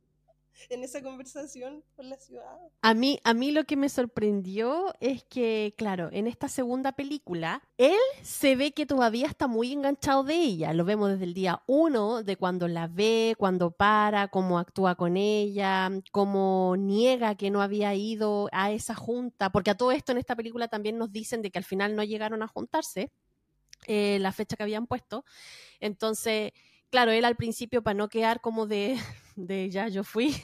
en 0.70 0.84
esa 0.84 1.02
conversación 1.02 1.84
con 1.94 2.08
la 2.08 2.16
ciudad. 2.16 2.58
A 2.82 2.94
mí, 2.94 3.20
a 3.24 3.34
mí 3.34 3.50
lo 3.50 3.64
que 3.64 3.76
me 3.76 3.88
sorprendió 3.88 4.94
es 5.00 5.24
que, 5.24 5.74
claro, 5.76 6.08
en 6.12 6.26
esta 6.26 6.48
segunda 6.48 6.92
película, 6.92 7.62
él 7.78 7.98
se 8.22 8.56
ve 8.56 8.72
que 8.72 8.86
todavía 8.86 9.26
está 9.26 9.46
muy 9.46 9.72
enganchado 9.72 10.24
de 10.24 10.34
ella. 10.34 10.72
Lo 10.72 10.84
vemos 10.84 11.10
desde 11.10 11.24
el 11.24 11.34
día 11.34 11.62
uno, 11.66 12.22
de 12.22 12.36
cuando 12.36 12.68
la 12.68 12.88
ve, 12.88 13.34
cuando 13.38 13.70
para, 13.70 14.28
cómo 14.28 14.58
actúa 14.58 14.94
con 14.94 15.16
ella, 15.16 15.90
cómo 16.12 16.74
niega 16.78 17.34
que 17.34 17.50
no 17.50 17.62
había 17.62 17.94
ido 17.94 18.48
a 18.52 18.70
esa 18.72 18.94
junta, 18.94 19.50
porque 19.50 19.70
a 19.70 19.76
todo 19.76 19.92
esto 19.92 20.12
en 20.12 20.18
esta 20.18 20.36
película 20.36 20.68
también 20.68 20.98
nos 20.98 21.12
dicen 21.12 21.42
de 21.42 21.50
que 21.50 21.58
al 21.58 21.64
final 21.64 21.96
no 21.96 22.04
llegaron 22.04 22.42
a 22.42 22.48
juntarse, 22.48 23.12
eh, 23.86 24.18
la 24.20 24.32
fecha 24.32 24.56
que 24.56 24.62
habían 24.62 24.86
puesto. 24.86 25.24
Entonces, 25.80 26.52
claro, 26.90 27.10
él 27.10 27.24
al 27.24 27.36
principio, 27.36 27.82
para 27.82 27.94
no 27.94 28.08
quedar 28.08 28.40
como 28.40 28.66
de, 28.66 28.96
de 29.36 29.70
ya 29.70 29.88
yo 29.88 30.04
fui, 30.04 30.34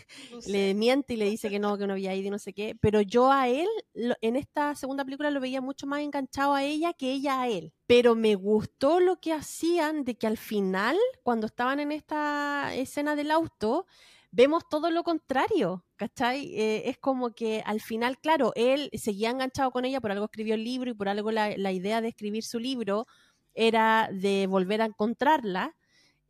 le 0.46 0.74
miente 0.74 1.14
y 1.14 1.16
le 1.16 1.28
dice 1.28 1.50
que 1.50 1.58
no, 1.58 1.78
que 1.78 1.86
no 1.86 1.94
había 1.94 2.14
ido 2.14 2.28
y 2.28 2.30
no 2.30 2.38
sé 2.38 2.52
qué, 2.52 2.76
pero 2.80 3.00
yo 3.00 3.30
a 3.32 3.48
él, 3.48 3.68
en 3.94 4.36
esta 4.36 4.74
segunda 4.74 5.04
película 5.04 5.30
lo 5.30 5.40
veía 5.40 5.60
mucho 5.60 5.86
más 5.86 6.00
enganchado 6.00 6.54
a 6.54 6.62
ella 6.62 6.92
que 6.92 7.12
ella 7.12 7.42
a 7.42 7.48
él. 7.48 7.72
Pero 7.86 8.14
me 8.14 8.34
gustó 8.34 9.00
lo 9.00 9.20
que 9.20 9.32
hacían 9.32 10.04
de 10.04 10.16
que 10.16 10.26
al 10.26 10.38
final, 10.38 10.96
cuando 11.22 11.46
estaban 11.46 11.80
en 11.80 11.92
esta 11.92 12.74
escena 12.74 13.16
del 13.16 13.30
auto, 13.30 13.86
vemos 14.30 14.68
todo 14.68 14.90
lo 14.90 15.04
contrario, 15.04 15.84
¿cachai? 15.96 16.54
Eh, 16.58 16.88
es 16.88 16.98
como 16.98 17.34
que 17.34 17.62
al 17.66 17.80
final, 17.80 18.18
claro, 18.18 18.52
él 18.56 18.90
seguía 18.94 19.30
enganchado 19.30 19.70
con 19.70 19.84
ella, 19.84 20.00
por 20.00 20.10
algo 20.10 20.24
escribió 20.24 20.54
el 20.54 20.64
libro 20.64 20.90
y 20.90 20.94
por 20.94 21.08
algo 21.08 21.30
la, 21.30 21.56
la 21.56 21.72
idea 21.72 22.00
de 22.00 22.08
escribir 22.08 22.42
su 22.42 22.58
libro 22.58 23.06
era 23.54 24.08
de 24.12 24.46
volver 24.46 24.82
a 24.82 24.86
encontrarla, 24.86 25.76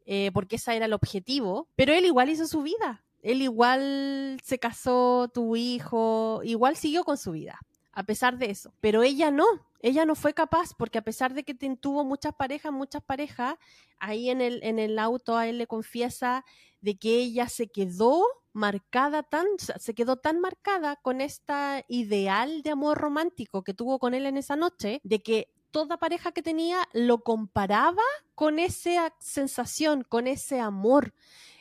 eh, 0.07 0.31
porque 0.33 0.57
ese 0.57 0.77
era 0.77 0.87
el 0.87 0.93
objetivo, 0.93 1.69
pero 1.77 1.93
él 1.93 2.05
igual 2.05 2.31
hizo 2.31 2.47
su 2.47 2.63
vida, 2.63 3.05
él 3.23 3.43
igual 3.43 4.39
se 4.43 4.59
casó, 4.59 5.31
tuvo 5.33 5.57
hijo, 5.57 6.41
igual 6.45 6.77
siguió 6.77 7.05
con 7.05 7.17
su 7.17 7.33
vida, 7.33 7.59
a 7.93 8.05
pesar 8.05 8.39
de 8.39 8.51
eso, 8.51 8.75
pero 8.81 9.03
ella 9.03 9.31
no, 9.31 9.47
ella 9.81 10.05
no 10.05 10.15
fue 10.15 10.35
capaz, 10.35 10.75
porque 10.77 10.99
a 10.99 11.03
pesar 11.03 11.35
de 11.35 11.45
que 11.45 11.55
tuvo 11.55 12.05
muchas 12.05 12.35
parejas, 12.35 12.73
muchas 12.73 13.03
parejas, 13.03 13.57
ahí 13.99 14.31
en 14.31 14.41
el, 14.41 14.63
en 14.63 14.79
el 14.79 14.99
auto 14.99 15.37
a 15.37 15.47
él 15.47 15.59
le 15.59 15.67
confiesa 15.67 16.45
de 16.81 16.97
que 16.97 17.17
ella 17.17 17.49
se 17.49 17.69
quedó 17.69 18.25
marcada 18.53 19.23
tan, 19.23 19.47
se 19.59 19.95
quedó 19.95 20.17
tan 20.17 20.41
marcada 20.41 20.97
con 20.97 21.21
esta 21.21 21.85
ideal 21.89 22.63
de 22.63 22.71
amor 22.71 22.99
romántico 22.99 23.63
que 23.63 23.75
tuvo 23.75 23.99
con 23.99 24.15
él 24.15 24.27
en 24.27 24.37
esa 24.37 24.57
noche, 24.57 25.01
de 25.05 25.23
que 25.23 25.49
toda 25.73 25.97
pareja 25.97 26.33
que 26.33 26.43
tenía 26.43 26.89
lo 26.93 27.25
comparaba 27.25 28.03
con 28.35 28.59
esa 28.59 29.14
sensación, 29.18 30.05
con 30.09 30.29
ese 30.29 30.61
amor. 30.61 31.14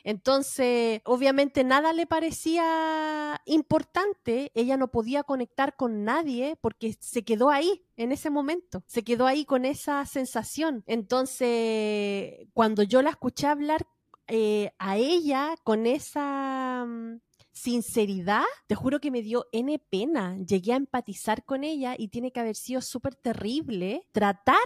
Entonces, 0.03 1.01
obviamente 1.05 1.63
nada 1.63 1.93
le 1.93 2.07
parecía 2.07 3.41
importante, 3.45 4.51
ella 4.55 4.77
no 4.77 4.89
podía 4.89 5.23
conectar 5.23 5.75
con 5.75 6.03
nadie 6.03 6.57
porque 6.59 6.97
se 6.99 7.23
quedó 7.23 7.49
ahí 7.49 7.85
en 7.97 8.11
ese 8.11 8.29
momento, 8.29 8.83
se 8.87 9.03
quedó 9.03 9.27
ahí 9.27 9.45
con 9.45 9.65
esa 9.65 10.05
sensación. 10.05 10.83
Entonces, 10.87 12.47
cuando 12.53 12.83
yo 12.83 13.01
la 13.01 13.11
escuché 13.11 13.47
hablar 13.47 13.85
eh, 14.27 14.71
a 14.79 14.97
ella 14.97 15.55
con 15.63 15.85
esa 15.85 16.85
mm, 16.87 17.19
sinceridad, 17.51 18.43
te 18.67 18.75
juro 18.75 18.99
que 18.99 19.11
me 19.11 19.21
dio 19.21 19.45
N 19.51 19.77
pena. 19.89 20.37
Llegué 20.37 20.73
a 20.73 20.77
empatizar 20.77 21.43
con 21.43 21.63
ella 21.63 21.95
y 21.97 22.09
tiene 22.09 22.31
que 22.31 22.39
haber 22.39 22.55
sido 22.55 22.81
súper 22.81 23.15
terrible 23.15 24.07
tratar 24.11 24.57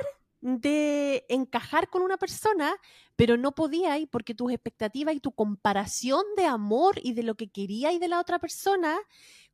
de 0.42 1.26
encajar 1.28 1.90
con 1.90 2.04
una 2.04 2.18
persona, 2.18 2.76
pero 3.16 3.36
no 3.36 3.54
podía 3.54 3.98
ir 3.98 4.08
porque 4.10 4.36
tus 4.36 4.52
expectativas 4.52 5.16
y 5.16 5.20
tu 5.20 5.32
comparación 5.32 6.24
de 6.38 6.46
amor 6.46 7.00
y 7.02 7.14
de 7.14 7.24
lo 7.24 7.34
que 7.36 7.50
quería 7.50 7.92
y 7.92 7.98
de 7.98 8.08
la 8.08 8.20
otra 8.20 8.38
persona 8.38 8.96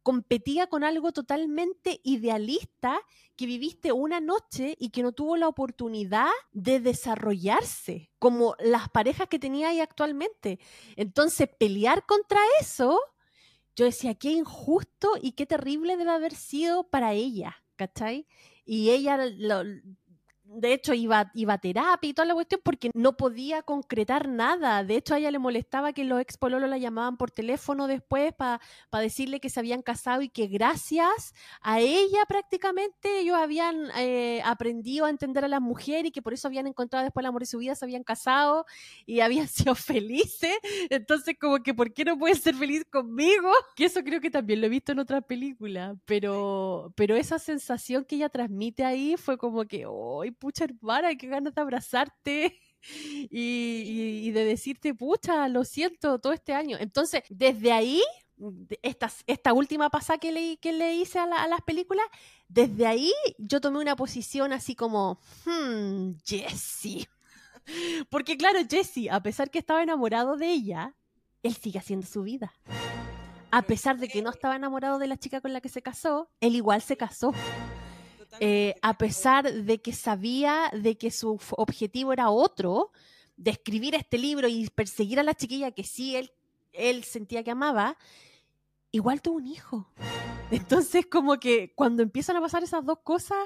competía 0.03 0.67
con 0.67 0.83
algo 0.83 1.11
totalmente 1.11 2.01
idealista 2.03 2.99
que 3.35 3.45
viviste 3.45 3.91
una 3.91 4.19
noche 4.19 4.75
y 4.79 4.89
que 4.89 5.03
no 5.03 5.11
tuvo 5.13 5.37
la 5.37 5.47
oportunidad 5.47 6.29
de 6.51 6.79
desarrollarse 6.79 8.11
como 8.19 8.55
las 8.59 8.89
parejas 8.89 9.27
que 9.27 9.39
tenía 9.39 9.69
ahí 9.69 9.79
actualmente. 9.79 10.59
Entonces, 10.95 11.49
pelear 11.57 12.05
contra 12.05 12.39
eso, 12.59 12.99
yo 13.75 13.85
decía, 13.85 14.15
qué 14.15 14.31
injusto 14.31 15.11
y 15.21 15.33
qué 15.33 15.45
terrible 15.45 15.97
debe 15.97 16.11
haber 16.11 16.35
sido 16.35 16.89
para 16.89 17.13
ella, 17.13 17.55
¿cachai? 17.75 18.27
Y 18.65 18.91
ella 18.91 19.17
lo, 19.17 19.63
de 20.53 20.73
hecho 20.73 20.93
iba, 20.93 21.31
iba 21.33 21.53
a 21.53 21.57
terapia 21.57 22.09
y 22.09 22.13
toda 22.13 22.25
la 22.25 22.33
cuestión 22.33 22.61
porque 22.63 22.91
no 22.93 23.15
podía 23.15 23.61
concretar 23.61 24.27
nada. 24.27 24.83
De 24.83 24.95
hecho, 24.95 25.13
a 25.13 25.19
ella 25.19 25.31
le 25.31 25.39
molestaba 25.39 25.93
que 25.93 26.03
los 26.03 26.19
ex 26.19 26.37
pololos 26.37 26.69
la 26.69 26.77
llamaban 26.77 27.17
por 27.17 27.31
teléfono 27.31 27.87
después 27.87 28.33
para 28.33 28.59
decirle 28.91 29.39
que 29.39 29.49
se 29.49 29.59
habían 29.59 29.81
casado 29.81 30.21
y 30.21 30.29
que 30.29 30.47
gracias 30.47 31.33
a 31.61 31.79
ella 31.79 32.25
prácticamente 32.27 33.19
ellos 33.19 33.37
habían 33.37 33.89
eh, 33.97 34.41
aprendido 34.43 35.05
a 35.05 35.09
entender 35.09 35.45
a 35.45 35.47
las 35.47 35.61
mujeres 35.61 36.09
y 36.09 36.11
que 36.11 36.21
por 36.21 36.33
eso 36.33 36.47
habían 36.47 36.67
encontrado 36.67 37.03
después 37.03 37.23
el 37.23 37.27
amor 37.27 37.41
de 37.41 37.47
su 37.47 37.59
vida, 37.59 37.75
se 37.75 37.85
habían 37.85 38.03
casado 38.03 38.65
y 39.05 39.21
habían 39.21 39.47
sido 39.47 39.75
felices. 39.75 40.55
Entonces, 40.89 41.35
como 41.39 41.59
que, 41.59 41.73
¿por 41.73 41.93
qué 41.93 42.03
no 42.03 42.17
puedes 42.17 42.41
ser 42.41 42.55
feliz 42.55 42.83
conmigo? 42.91 43.51
Que 43.75 43.85
eso 43.85 44.01
creo 44.03 44.19
que 44.19 44.31
también 44.31 44.59
lo 44.59 44.67
he 44.67 44.69
visto 44.69 44.91
en 44.91 44.99
otras 44.99 45.23
películas, 45.23 45.95
pero, 46.05 46.91
pero 46.95 47.15
esa 47.15 47.39
sensación 47.39 48.03
que 48.05 48.15
ella 48.15 48.29
transmite 48.29 48.83
ahí 48.83 49.15
fue 49.17 49.37
como 49.37 49.65
que, 49.65 49.85
¡ay, 49.85 50.31
pucha 50.41 50.65
hermana, 50.65 51.15
qué 51.15 51.27
ganas 51.27 51.53
de 51.53 51.61
abrazarte 51.61 52.59
y, 53.29 54.31
de 54.31 54.43
decirte, 54.43 54.93
pucha, 54.93 55.47
lo 55.47 55.63
siento 55.63 56.19
todo 56.19 56.33
este 56.33 56.53
año. 56.53 56.77
Entonces, 56.79 57.23
desde 57.29 57.71
ahí, 57.71 58.01
esta, 58.81 59.09
esta 59.27 59.53
última 59.53 59.89
pasada 59.91 60.17
que 60.17 60.31
le, 60.31 60.57
que 60.57 60.73
le 60.73 60.95
hice 60.95 61.19
a, 61.19 61.27
las 61.27 61.61
películas, 61.61 62.05
desde 62.49 62.87
ahí 62.87 63.13
yo 63.37 63.61
tomé 63.61 63.79
una 63.79 63.95
posición 63.95 64.51
así 64.51 64.75
como, 64.75 65.19
hmm, 65.45 66.13
Jesse. 66.25 67.07
Porque 68.09 68.35
claro, 68.35 68.59
Jesse, 68.67 69.09
a 69.11 69.21
pesar 69.21 69.51
que 69.51 69.59
estaba 69.59 69.83
enamorado 69.83 70.35
de 70.35 70.51
ella, 70.51 70.95
él 71.43 71.55
sigue 71.55 71.77
haciendo 71.77 72.07
su 72.07 72.23
vida. 72.23 72.51
A 73.51 73.61
pesar 73.61 73.99
de 73.99 74.07
que 74.07 74.23
no 74.23 74.31
estaba 74.31 74.55
enamorado 74.55 74.97
de 74.97 75.07
la 75.07 75.17
chica 75.17 75.39
con 75.39 75.53
la 75.53 75.61
que 75.61 75.69
se 75.69 75.83
casó, 75.83 76.31
él 76.39 76.55
igual 76.55 76.81
se 76.81 76.97
casó. 76.97 77.31
Eh, 78.39 78.75
a 78.81 78.97
pesar 78.97 79.51
de 79.51 79.81
que 79.81 79.93
sabía 79.93 80.71
de 80.73 80.97
que 80.97 81.11
su 81.11 81.39
objetivo 81.57 82.13
era 82.13 82.29
otro, 82.29 82.91
de 83.37 83.51
escribir 83.51 83.95
este 83.95 84.17
libro 84.17 84.47
y 84.47 84.69
perseguir 84.69 85.19
a 85.19 85.23
la 85.23 85.33
chiquilla 85.33 85.71
que 85.71 85.83
sí 85.83 86.15
él, 86.15 86.31
él 86.73 87.03
sentía 87.03 87.43
que 87.43 87.51
amaba, 87.51 87.97
igual 88.91 89.21
tuvo 89.21 89.37
un 89.37 89.47
hijo. 89.47 89.87
Entonces, 90.51 91.05
como 91.05 91.39
que 91.39 91.73
cuando 91.75 92.03
empiezan 92.03 92.37
a 92.37 92.41
pasar 92.41 92.63
esas 92.63 92.85
dos 92.85 92.99
cosas, 93.03 93.37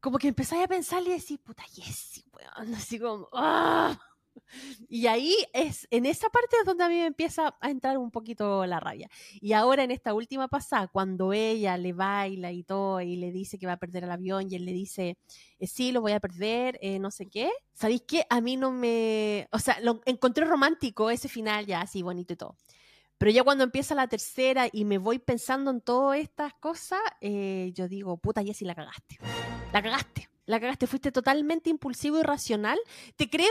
como 0.00 0.18
que 0.18 0.28
empezáis 0.28 0.64
a 0.64 0.68
pensar 0.68 1.02
y 1.02 1.10
decir, 1.10 1.40
puta, 1.40 1.64
yes, 1.74 2.24
weón, 2.32 2.74
así 2.74 2.98
como, 2.98 3.28
¡ah! 3.32 3.98
Y 4.88 5.06
ahí 5.06 5.34
es, 5.52 5.86
en 5.90 6.06
esa 6.06 6.28
parte 6.30 6.56
es 6.60 6.66
donde 6.66 6.84
a 6.84 6.88
mí 6.88 6.96
me 6.96 7.06
empieza 7.06 7.56
a 7.60 7.70
entrar 7.70 7.98
un 7.98 8.10
poquito 8.10 8.66
la 8.66 8.80
rabia. 8.80 9.08
Y 9.40 9.52
ahora 9.52 9.84
en 9.84 9.90
esta 9.90 10.14
última 10.14 10.48
pasada, 10.48 10.88
cuando 10.88 11.32
ella 11.32 11.76
le 11.76 11.92
baila 11.92 12.52
y 12.52 12.62
todo, 12.62 13.00
y 13.00 13.16
le 13.16 13.32
dice 13.32 13.58
que 13.58 13.66
va 13.66 13.74
a 13.74 13.78
perder 13.78 14.04
el 14.04 14.10
avión, 14.10 14.46
y 14.50 14.56
él 14.56 14.64
le 14.64 14.72
dice, 14.72 15.18
eh, 15.58 15.66
sí, 15.66 15.92
lo 15.92 16.00
voy 16.00 16.12
a 16.12 16.20
perder, 16.20 16.78
eh, 16.82 16.98
no 16.98 17.10
sé 17.10 17.26
qué. 17.26 17.50
¿Sabéis 17.74 18.02
qué? 18.06 18.26
A 18.30 18.40
mí 18.40 18.56
no 18.56 18.70
me... 18.72 19.48
O 19.52 19.58
sea, 19.58 19.78
lo 19.80 20.00
encontré 20.04 20.44
romántico 20.44 21.10
ese 21.10 21.28
final 21.28 21.66
ya, 21.66 21.80
así 21.80 22.02
bonito 22.02 22.32
y 22.32 22.36
todo. 22.36 22.56
Pero 23.18 23.32
ya 23.32 23.42
cuando 23.42 23.64
empieza 23.64 23.96
la 23.96 24.06
tercera 24.06 24.68
y 24.72 24.84
me 24.84 24.96
voy 24.96 25.18
pensando 25.18 25.72
en 25.72 25.80
todas 25.80 26.20
estas 26.20 26.54
cosas, 26.54 27.00
eh, 27.20 27.72
yo 27.74 27.88
digo, 27.88 28.16
puta 28.16 28.44
Jessy, 28.44 28.64
la 28.64 28.76
cagaste. 28.76 29.18
La 29.72 29.82
cagaste. 29.82 30.28
La 30.46 30.60
cagaste. 30.60 30.86
Fuiste 30.86 31.10
totalmente 31.10 31.68
impulsivo 31.68 32.20
y 32.20 32.22
racional. 32.22 32.78
Te 33.16 33.28
creo 33.28 33.48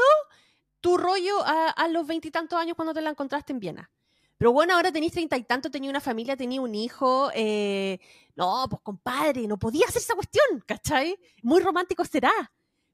tu 0.82 0.98
rollo 0.98 1.44
a, 1.46 1.88
los 1.90 2.06
veintitantos 2.06 2.58
años 2.60 2.76
cuando 2.76 2.94
te 2.94 3.02
la 3.02 3.10
encontraste 3.10 3.54
en 3.54 3.60
Viena. 3.60 3.92
Pero 4.38 4.52
bueno, 4.52 4.76
ahora 4.76 4.92
tenéis 4.92 5.14
treinta 5.14 5.36
y 5.36 5.44
tanto, 5.44 5.72
tenía 5.72 5.90
una 5.90 6.00
familia, 6.00 6.38
tenía 6.38 6.62
un 6.62 6.76
hijo. 6.76 7.32
Eh, 7.34 8.00
no, 8.36 8.68
pues 8.70 8.82
compadre, 8.84 9.48
no 9.48 9.58
podía 9.58 9.88
hacer 9.88 10.02
esa 10.02 10.14
cuestión, 10.14 10.64
¿cachai? 10.66 11.20
Muy 11.42 11.60
romántico 11.62 12.06
será. 12.06 12.32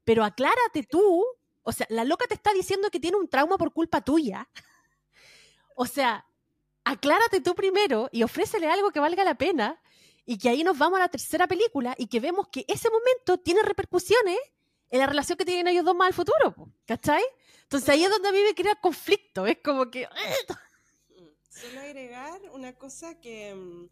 Pero 0.05 0.23
aclárate 0.23 0.83
tú. 0.83 1.25
O 1.63 1.71
sea, 1.71 1.85
la 1.89 2.05
loca 2.05 2.25
te 2.27 2.33
está 2.33 2.53
diciendo 2.53 2.89
que 2.89 2.99
tiene 2.99 3.17
un 3.17 3.27
trauma 3.27 3.57
por 3.57 3.73
culpa 3.73 4.01
tuya. 4.01 4.47
O 5.75 5.87
sea, 5.87 6.23
aclárate 6.83 7.41
tú 7.41 7.55
primero 7.55 8.07
y 8.11 8.21
ofrécele 8.21 8.67
algo 8.67 8.91
que 8.91 8.99
valga 8.99 9.23
la 9.23 9.33
pena. 9.33 9.81
Y 10.23 10.37
que 10.37 10.49
ahí 10.49 10.63
nos 10.63 10.77
vamos 10.77 10.97
a 10.97 11.01
la 11.01 11.09
tercera 11.09 11.47
película 11.47 11.95
y 11.97 12.05
que 12.05 12.19
vemos 12.19 12.47
que 12.49 12.63
ese 12.67 12.91
momento 12.91 13.39
tiene 13.39 13.63
repercusiones 13.63 14.37
en 14.93 14.99
la 14.99 15.07
relación 15.07 15.35
que 15.35 15.45
tienen 15.45 15.67
ellos 15.67 15.83
dos 15.83 15.95
más 15.95 16.09
al 16.09 16.13
futuro, 16.13 16.55
¿cachai? 16.85 17.23
Entonces 17.73 17.89
ahí 17.89 18.03
es 18.03 18.11
donde 18.11 18.29
a 18.29 18.31
mí 18.31 18.37
me 18.43 18.53
crea 18.53 18.75
conflicto, 18.75 19.47
es 19.47 19.57
como 19.63 19.89
que... 19.89 20.05
Mm, 20.05 21.25
solo 21.49 21.79
agregar 21.79 22.39
una 22.51 22.73
cosa 22.73 23.19
que 23.19 23.55
mm, 23.55 23.89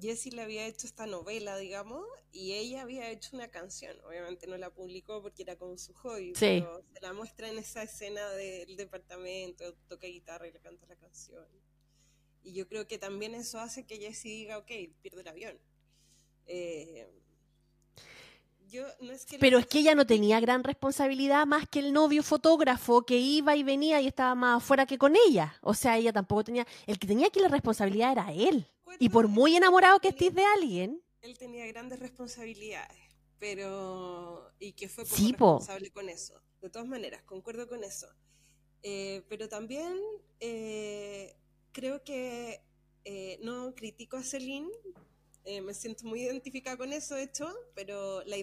Jessie 0.00 0.32
le 0.32 0.42
había 0.42 0.66
hecho 0.66 0.88
esta 0.88 1.06
novela, 1.06 1.56
digamos, 1.56 2.04
y 2.32 2.54
ella 2.54 2.82
había 2.82 3.08
hecho 3.08 3.36
una 3.36 3.46
canción. 3.46 3.96
Obviamente 4.04 4.48
no 4.48 4.56
la 4.56 4.70
publicó 4.70 5.22
porque 5.22 5.42
era 5.42 5.54
como 5.54 5.78
su 5.78 5.94
hobby, 5.94 6.32
pero 6.40 6.82
se 6.92 7.00
la 7.00 7.12
muestra 7.12 7.48
en 7.48 7.58
esa 7.58 7.84
escena 7.84 8.28
del 8.30 8.74
departamento, 8.74 9.72
toca 9.86 10.08
guitarra 10.08 10.48
y 10.48 10.52
le 10.52 10.58
canta 10.58 10.84
la 10.88 10.96
canción. 10.96 11.46
Y 12.42 12.54
yo 12.54 12.66
creo 12.66 12.88
que 12.88 12.98
también 12.98 13.36
eso 13.36 13.60
hace 13.60 13.86
que 13.86 13.98
Jessie 13.98 14.32
diga, 14.32 14.58
ok, 14.58 14.72
pierdo 15.00 15.20
el 15.20 15.28
avión. 15.28 15.60
Eh, 16.48 17.08
pero 19.38 19.58
es 19.58 19.66
que 19.66 19.80
ella 19.80 19.94
no 19.94 20.06
tenía 20.06 20.40
gran 20.40 20.64
responsabilidad 20.64 21.46
más 21.46 21.68
que 21.68 21.80
el 21.80 21.92
novio 21.92 22.22
fotógrafo 22.22 23.02
que 23.02 23.18
iba 23.18 23.56
y 23.56 23.62
venía 23.62 24.00
y 24.00 24.06
estaba 24.06 24.34
más 24.34 24.62
afuera 24.62 24.86
que 24.86 24.98
con 24.98 25.14
ella. 25.28 25.54
O 25.62 25.74
sea, 25.74 25.96
ella 25.98 26.12
tampoco 26.12 26.44
tenía. 26.44 26.66
El 26.86 26.98
que 26.98 27.06
tenía 27.06 27.28
aquí 27.28 27.40
la 27.40 27.48
responsabilidad 27.48 28.12
era 28.12 28.32
él. 28.32 28.66
Y 28.98 29.08
por 29.08 29.28
muy 29.28 29.56
enamorado 29.56 30.00
que 30.00 30.08
estés 30.08 30.34
de 30.34 30.44
alguien. 30.44 31.02
Él 31.22 31.36
tenía 31.38 31.66
grandes 31.66 31.98
responsabilidades, 32.00 32.98
pero. 33.38 34.52
Y 34.58 34.72
que 34.72 34.88
fue 34.88 35.04
responsable 35.04 35.90
con 35.90 36.08
eso. 36.08 36.40
De 36.60 36.70
todas 36.70 36.88
maneras, 36.88 37.22
concuerdo 37.22 37.68
con 37.68 37.84
eso. 37.84 38.08
Eh, 38.82 39.22
pero 39.28 39.48
también 39.48 39.98
eh, 40.40 41.36
creo 41.72 42.02
que 42.02 42.62
eh, 43.04 43.38
no 43.42 43.74
critico 43.74 44.16
a 44.16 44.22
Celine 44.22 44.70
eh, 45.44 45.60
me 45.62 45.74
siento 45.74 46.06
muy 46.06 46.22
identificada 46.22 46.76
con 46.76 46.92
eso, 46.92 47.14
de 47.14 47.22
hecho, 47.22 47.48
pero 47.74 48.22
la 48.24 48.36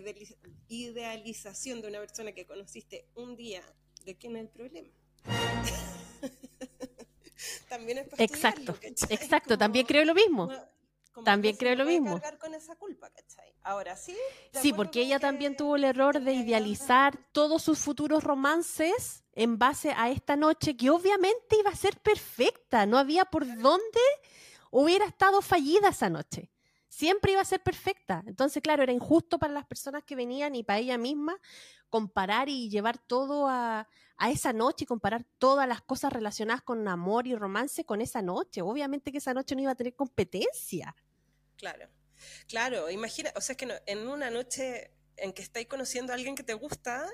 idealización 0.68 1.82
de 1.82 1.90
una 1.90 2.00
persona 2.00 2.32
que 2.32 2.46
conociste 2.46 3.08
un 3.16 3.36
día, 3.36 3.62
¿de 4.04 4.18
quién 4.18 4.36
es 4.36 4.44
el 4.44 4.50
problema? 4.50 4.90
también 7.70 8.00
es 8.00 8.08
Exacto, 8.18 8.78
exacto, 8.82 9.58
también 9.58 9.86
creo 9.86 10.06
lo 10.06 10.16
mismo. 10.16 10.50
también 11.24 11.56
creo 11.56 11.76
lo 11.76 11.86
mismo. 11.86 12.20
con 12.40 12.56
esa 12.56 12.76
culpa, 12.76 13.12
Ahora 13.62 13.96
sí. 13.96 14.16
Sí, 14.54 14.74
porque 14.74 15.02
ella 15.02 15.20
también 15.20 15.56
tuvo 15.56 15.76
el 15.76 15.84
error 15.84 16.22
de 16.22 16.34
idealizar 16.34 17.20
todos 17.32 17.62
sus 17.62 17.80
futuros 17.80 18.24
romances 18.24 19.24
en 19.34 19.60
base 19.60 19.94
a 19.96 20.10
esta 20.10 20.36
noche 20.36 20.78
que 20.78 20.90
obviamente 20.90 21.58
iba 21.60 21.70
a 21.70 21.76
ser 21.76 22.00
perfecta. 22.00 22.86
No 22.86 22.98
había 22.98 23.26
por 23.26 23.46
dónde 23.46 24.00
hubiera 24.72 25.06
estado 25.06 25.42
fallida 25.42 25.90
esa 25.90 26.10
noche 26.10 26.50
siempre 26.98 27.34
iba 27.34 27.42
a 27.42 27.46
ser 27.46 27.62
perfecta. 27.62 28.24
Entonces, 28.26 28.64
claro, 28.64 28.82
era 28.82 28.92
injusto 28.92 29.38
para 29.38 29.54
las 29.54 29.68
personas 29.68 30.04
que 30.04 30.16
venían 30.16 30.56
y 30.56 30.64
para 30.64 30.80
ella 30.80 30.98
misma 30.98 31.40
comparar 31.92 32.50
y 32.50 32.70
llevar 32.70 32.98
todo 32.98 33.48
a, 33.48 33.88
esa 34.32 34.52
noche 34.52 34.84
y 34.84 34.88
comparar 34.88 35.24
todas 35.38 35.68
las 35.68 35.82
cosas 35.82 36.12
relacionadas 36.12 36.64
con 36.64 36.88
amor 36.88 37.28
y 37.28 37.36
romance 37.36 37.86
con 37.86 38.02
esa 38.02 38.24
noche. 38.24 38.64
Obviamente 38.64 39.12
que 39.12 39.20
esa 39.20 39.36
noche 39.36 39.54
no 39.54 39.62
iba 39.62 39.72
a 39.74 39.76
tener 39.76 39.94
competencia. 39.94 40.96
Claro, 41.56 41.88
claro, 42.48 42.90
imagina, 42.90 43.32
o 43.36 43.42
sea, 43.42 43.54
es 43.54 43.58
que 43.58 43.82
en 43.86 44.08
una 44.08 44.32
noche 44.32 44.92
en 45.18 45.34
que 45.34 45.44
estáis 45.44 45.68
conociendo 45.68 46.14
a 46.14 46.16
alguien 46.16 46.36
que 46.36 46.44
te 46.44 46.56
gusta, 46.56 47.08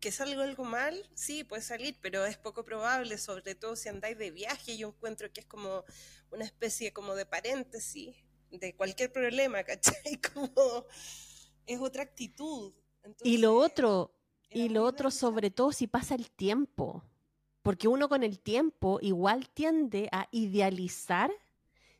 que 0.00 0.10
salga 0.10 0.42
algo 0.42 0.64
mal, 0.64 1.08
sí, 1.14 1.44
puede 1.44 1.62
salir, 1.62 1.96
pero 2.02 2.26
es 2.26 2.38
poco 2.38 2.64
probable, 2.64 3.18
sobre 3.18 3.54
todo 3.54 3.76
si 3.76 3.88
andáis 3.88 4.18
de 4.18 4.32
viaje, 4.32 4.76
yo 4.76 4.88
encuentro 4.88 5.32
que 5.32 5.42
es 5.42 5.46
como 5.46 5.84
una 6.32 6.44
especie 6.44 6.92
como 6.92 7.14
de 7.14 7.24
paréntesis 7.24 8.16
de 8.52 8.74
cualquier 8.76 9.12
problema, 9.12 9.62
¿cachai? 9.64 10.20
Como 10.34 10.86
es 11.66 11.80
otra 11.80 12.02
actitud. 12.02 12.72
y 13.24 13.38
lo 13.38 13.56
otro, 13.56 14.14
y 14.50 14.68
lo 14.68 14.84
otro 14.84 15.10
sobre 15.10 15.50
todo 15.50 15.72
si 15.72 15.86
pasa 15.86 16.14
el 16.14 16.30
tiempo. 16.30 17.02
porque 17.62 17.86
uno 17.88 18.08
con 18.08 18.24
el 18.24 18.40
tiempo 18.40 18.98
igual 19.00 19.48
tiende 19.48 20.08
a 20.10 20.26
idealizar 20.32 21.30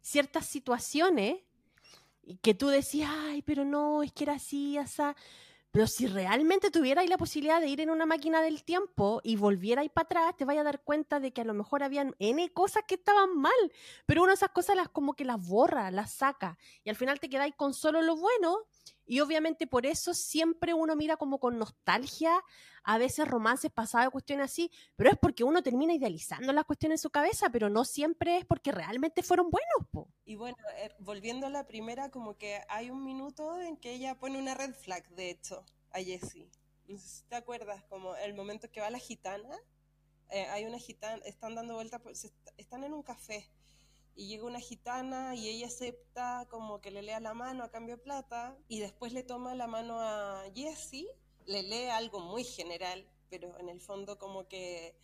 ciertas 0.01 0.47
situaciones 0.47 1.37
que 2.43 2.55
tú 2.55 2.69
decías, 2.69 3.11
ay, 3.13 3.43
pero 3.43 3.65
no, 3.65 4.03
es 4.03 4.13
que 4.13 4.25
era 4.25 4.35
así, 4.35 4.77
así. 4.77 5.03
Pero 5.73 5.87
si 5.87 6.07
realmente 6.07 6.71
tuvierais 6.71 7.09
la 7.09 7.17
posibilidad 7.17 7.59
de 7.59 7.67
ir 7.67 7.81
en 7.81 7.89
una 7.89 8.05
máquina 8.05 8.43
del 8.43 8.63
tiempo 8.63 9.23
y 9.25 9.37
volvierais 9.37 9.91
para 9.91 10.05
atrás, 10.05 10.37
te 10.37 10.45
vayas 10.45 10.61
a 10.61 10.65
dar 10.65 10.83
cuenta 10.83 11.19
de 11.19 11.33
que 11.33 11.41
a 11.41 11.45
lo 11.45 11.55
mejor 11.55 11.83
habían 11.83 12.15
N 12.19 12.53
cosas 12.53 12.85
que 12.87 12.97
estaban 12.97 13.39
mal. 13.39 13.53
Pero 14.05 14.23
una 14.23 14.33
de 14.33 14.37
esas 14.37 14.51
cosas 14.51 14.77
las 14.77 14.91
como 14.91 15.15
que 15.15 15.25
las 15.25 15.41
borra, 15.41 15.91
las 15.91 16.13
saca. 16.13 16.59
Y 16.85 16.91
al 16.91 16.97
final 16.97 17.21
te 17.21 17.31
quedáis 17.31 17.55
con 17.55 17.73
solo 17.73 18.03
lo 18.03 18.17
bueno 18.17 18.59
y 19.07 19.21
obviamente 19.21 19.67
por 19.67 19.87
eso 19.87 20.15
siempre 20.15 20.75
uno 20.75 20.97
mira 20.97 21.17
como 21.17 21.39
con 21.39 21.59
nostalgia 21.59 22.43
a 22.85 22.99
veces 22.99 23.29
romances 23.29 23.71
pasados, 23.71 24.13
cuestiones 24.13 24.47
así, 24.47 24.71
pero 24.97 25.11
es 25.11 25.19
porque 25.19 25.45
uno 25.45 25.63
termina 25.63 25.95
idealizando 25.95 26.53
las 26.53 26.65
cuestiones 26.65 27.01
en 27.01 27.03
su 27.03 27.11
cabeza, 27.11 27.51
pero 27.51 27.69
no 27.69 27.85
siempre 27.85 28.39
es 28.39 28.45
porque 28.45 28.73
realmente 28.73 29.23
fueron 29.23 29.51
buenos. 29.51 29.89
Po. 29.91 30.09
Y 30.25 30.37
bueno, 30.37 30.57
eh, 30.79 30.91
volviendo 30.99 31.47
a 31.47 31.51
la 31.51 31.67
primera, 31.67 32.11
como 32.11 32.37
que 32.37 32.61
hay 32.69 32.91
un 32.91 33.05
minuto 33.05 33.61
en 33.61 33.77
que 33.77 33.93
ella 33.93 34.19
pone 34.19 34.39
una 34.39 34.55
red 34.55 34.75
flag, 34.75 35.09
de 35.11 35.31
hecho, 35.31 35.65
a 35.93 36.01
Jessie. 36.01 36.51
No 36.89 36.99
sé 36.99 37.09
si 37.09 37.23
te 37.25 37.37
acuerdas, 37.37 37.85
como 37.85 38.17
el 38.17 38.35
momento 38.35 38.71
que 38.71 38.81
va 38.81 38.91
la 38.91 38.99
gitana, 38.99 39.57
eh, 40.31 40.47
hay 40.47 40.65
una 40.65 40.79
gitana, 40.79 41.23
están 41.25 41.55
dando 41.55 41.75
vueltas, 41.75 42.01
están 42.57 42.85
en 42.85 42.95
un 42.95 43.03
café 43.03 43.49
y 44.15 44.29
llega 44.29 44.45
una 44.45 44.61
gitana 44.61 45.35
y 45.35 45.49
ella 45.49 45.67
acepta 45.67 46.47
como 46.51 46.81
que 46.81 46.91
le 46.91 47.03
lea 47.03 47.21
la 47.21 47.35
mano 47.35 47.65
a 47.65 47.71
cambio 47.71 47.97
de 47.97 48.03
plata 48.03 48.57
y 48.69 48.81
después 48.81 49.13
le 49.13 49.23
toma 49.23 49.55
la 49.55 49.67
mano 49.67 50.01
a 50.01 50.45
Jessie, 50.55 51.09
le 51.47 51.63
lee 51.63 51.89
algo 51.89 52.21
muy 52.21 52.45
general, 52.45 53.07
pero 53.31 53.59
en 53.59 53.69
el 53.69 53.81
fondo 53.81 54.19
como 54.19 54.47
que 54.49 54.95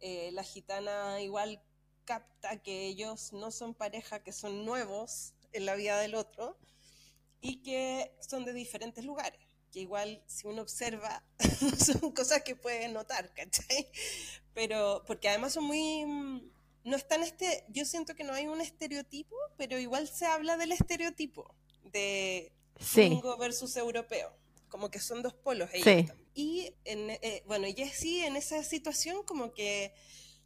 eh, 0.00 0.30
la 0.32 0.42
gitana 0.42 1.20
igual 1.20 1.62
capta 2.04 2.62
que 2.62 2.86
ellos 2.86 3.32
no 3.32 3.50
son 3.50 3.74
pareja, 3.74 4.22
que 4.22 4.32
son 4.32 4.64
nuevos 4.64 5.34
en 5.52 5.66
la 5.66 5.74
vida 5.74 5.98
del 6.00 6.14
otro 6.14 6.58
y 7.40 7.62
que 7.62 8.12
son 8.20 8.44
de 8.44 8.52
diferentes 8.52 9.04
lugares, 9.04 9.40
que 9.72 9.80
igual 9.80 10.22
si 10.26 10.46
uno 10.46 10.62
observa 10.62 11.22
son 11.78 12.12
cosas 12.12 12.42
que 12.42 12.56
puede 12.56 12.88
notar, 12.88 13.32
¿cachai? 13.34 13.90
Pero 14.54 15.04
porque 15.06 15.28
además 15.28 15.52
son 15.52 15.64
muy 15.64 16.50
no 16.88 16.96
está 16.96 17.16
en 17.16 17.22
este, 17.22 17.64
yo 17.68 17.84
siento 17.84 18.14
que 18.14 18.24
no 18.24 18.32
hay 18.32 18.46
un 18.46 18.60
estereotipo, 18.60 19.36
pero 19.56 19.78
igual 19.78 20.08
se 20.08 20.26
habla 20.26 20.56
del 20.56 20.72
estereotipo 20.72 21.54
de 21.92 22.52
gringo 22.94 23.36
versus 23.36 23.76
europeo, 23.76 24.34
como 24.68 24.90
que 24.90 24.98
son 24.98 25.22
dos 25.22 25.34
polos 25.34 25.70
ellos. 25.72 26.10
Y 26.34 26.74
en, 26.84 27.10
eh, 27.10 27.42
bueno, 27.46 27.66
Jessie 27.74 28.26
en 28.26 28.36
esa 28.36 28.62
situación 28.62 29.22
como 29.24 29.52
que 29.52 29.92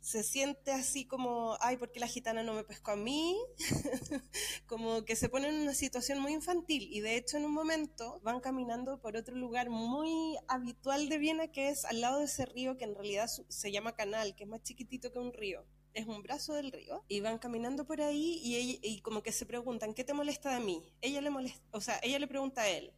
se 0.00 0.24
siente 0.24 0.72
así 0.72 1.04
como, 1.04 1.56
ay, 1.60 1.76
¿por 1.76 1.92
qué 1.92 2.00
la 2.00 2.08
gitana 2.08 2.42
no 2.42 2.54
me 2.54 2.64
pescó 2.64 2.90
a 2.90 2.96
mí? 2.96 3.36
como 4.66 5.04
que 5.04 5.14
se 5.14 5.28
pone 5.28 5.48
en 5.48 5.60
una 5.60 5.74
situación 5.74 6.18
muy 6.18 6.32
infantil 6.32 6.88
y 6.90 7.00
de 7.02 7.16
hecho 7.16 7.36
en 7.36 7.44
un 7.44 7.52
momento 7.52 8.18
van 8.24 8.40
caminando 8.40 9.00
por 9.00 9.16
otro 9.16 9.36
lugar 9.36 9.70
muy 9.70 10.36
habitual 10.48 11.08
de 11.08 11.18
Viena 11.18 11.52
que 11.52 11.68
es 11.68 11.84
al 11.84 12.00
lado 12.00 12.18
de 12.18 12.24
ese 12.24 12.46
río 12.46 12.76
que 12.76 12.84
en 12.84 12.96
realidad 12.96 13.28
se 13.48 13.70
llama 13.70 13.94
canal, 13.94 14.34
que 14.34 14.42
es 14.42 14.50
más 14.50 14.64
chiquitito 14.64 15.12
que 15.12 15.20
un 15.20 15.32
río 15.32 15.64
es 15.94 16.06
un 16.06 16.22
brazo 16.22 16.54
del 16.54 16.72
río 16.72 17.04
y 17.08 17.20
van 17.20 17.38
caminando 17.38 17.84
por 17.86 18.00
ahí 18.00 18.40
y, 18.42 18.78
y 18.82 19.00
como 19.00 19.22
que 19.22 19.32
se 19.32 19.46
preguntan, 19.46 19.94
¿qué 19.94 20.04
te 20.04 20.14
molesta 20.14 20.54
de 20.54 20.60
mí? 20.60 20.82
Ella 21.00 21.20
le 21.20 21.30
molesta, 21.30 21.60
o 21.72 21.80
sea, 21.80 22.00
ella 22.02 22.18
le 22.18 22.26
pregunta 22.26 22.62
a 22.62 22.68
él 22.68 22.92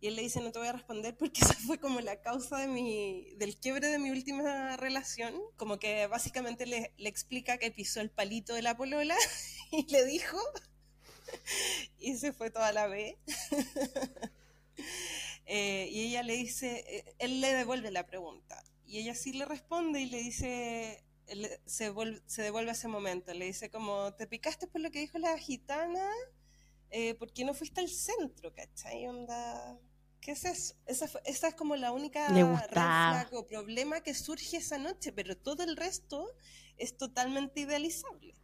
y 0.00 0.06
él 0.06 0.16
le 0.16 0.22
dice, 0.22 0.40
no 0.40 0.50
te 0.50 0.58
voy 0.58 0.68
a 0.68 0.72
responder 0.72 1.16
porque 1.16 1.40
esa 1.44 1.54
fue 1.54 1.78
como 1.78 2.00
la 2.00 2.20
causa 2.20 2.58
de 2.58 2.68
mi, 2.68 3.34
del 3.36 3.56
quiebre 3.56 3.88
de 3.88 3.98
mi 3.98 4.10
última 4.10 4.76
relación, 4.76 5.34
como 5.56 5.78
que 5.78 6.06
básicamente 6.06 6.66
le, 6.66 6.92
le 6.96 7.08
explica 7.08 7.58
que 7.58 7.70
pisó 7.70 8.00
el 8.00 8.10
palito 8.10 8.54
de 8.54 8.62
la 8.62 8.76
polola 8.76 9.16
y 9.70 9.86
le 9.90 10.04
dijo 10.04 10.38
y 11.98 12.16
se 12.16 12.32
fue 12.32 12.50
toda 12.50 12.72
la 12.72 12.86
vez. 12.86 13.16
Eh, 15.52 15.88
y 15.90 16.02
ella 16.06 16.22
le 16.22 16.36
dice, 16.36 16.84
eh, 16.86 17.14
él 17.18 17.40
le 17.40 17.52
devuelve 17.52 17.90
la 17.90 18.06
pregunta 18.06 18.62
y 18.86 18.98
ella 18.98 19.16
sí 19.16 19.32
le 19.32 19.44
responde 19.44 20.00
y 20.00 20.06
le 20.06 20.18
dice, 20.18 21.02
se, 21.64 21.92
se 22.26 22.42
devuelve 22.42 22.70
a 22.70 22.72
ese 22.72 22.88
momento, 22.88 23.32
le 23.34 23.46
dice 23.46 23.70
como, 23.70 24.12
¿te 24.14 24.26
picaste 24.26 24.66
por 24.66 24.80
lo 24.80 24.90
que 24.90 25.00
dijo 25.00 25.18
la 25.18 25.36
gitana? 25.38 26.08
Eh, 26.90 27.14
¿Por 27.14 27.32
qué 27.32 27.44
no 27.44 27.54
fuiste 27.54 27.80
al 27.80 27.88
centro, 27.88 28.52
cachai? 28.54 29.06
Onda... 29.06 29.78
¿Qué 30.20 30.32
es 30.32 30.44
eso? 30.44 30.74
Esa, 30.84 31.06
esa 31.24 31.48
es 31.48 31.54
como 31.54 31.76
la 31.76 31.92
única 31.92 32.28
o 33.32 33.46
problema 33.46 34.02
que 34.02 34.12
surge 34.12 34.58
esa 34.58 34.76
noche, 34.76 35.12
pero 35.12 35.34
todo 35.34 35.62
el 35.62 35.76
resto 35.76 36.26
es 36.76 36.96
totalmente 36.96 37.60
idealizable. 37.60 38.34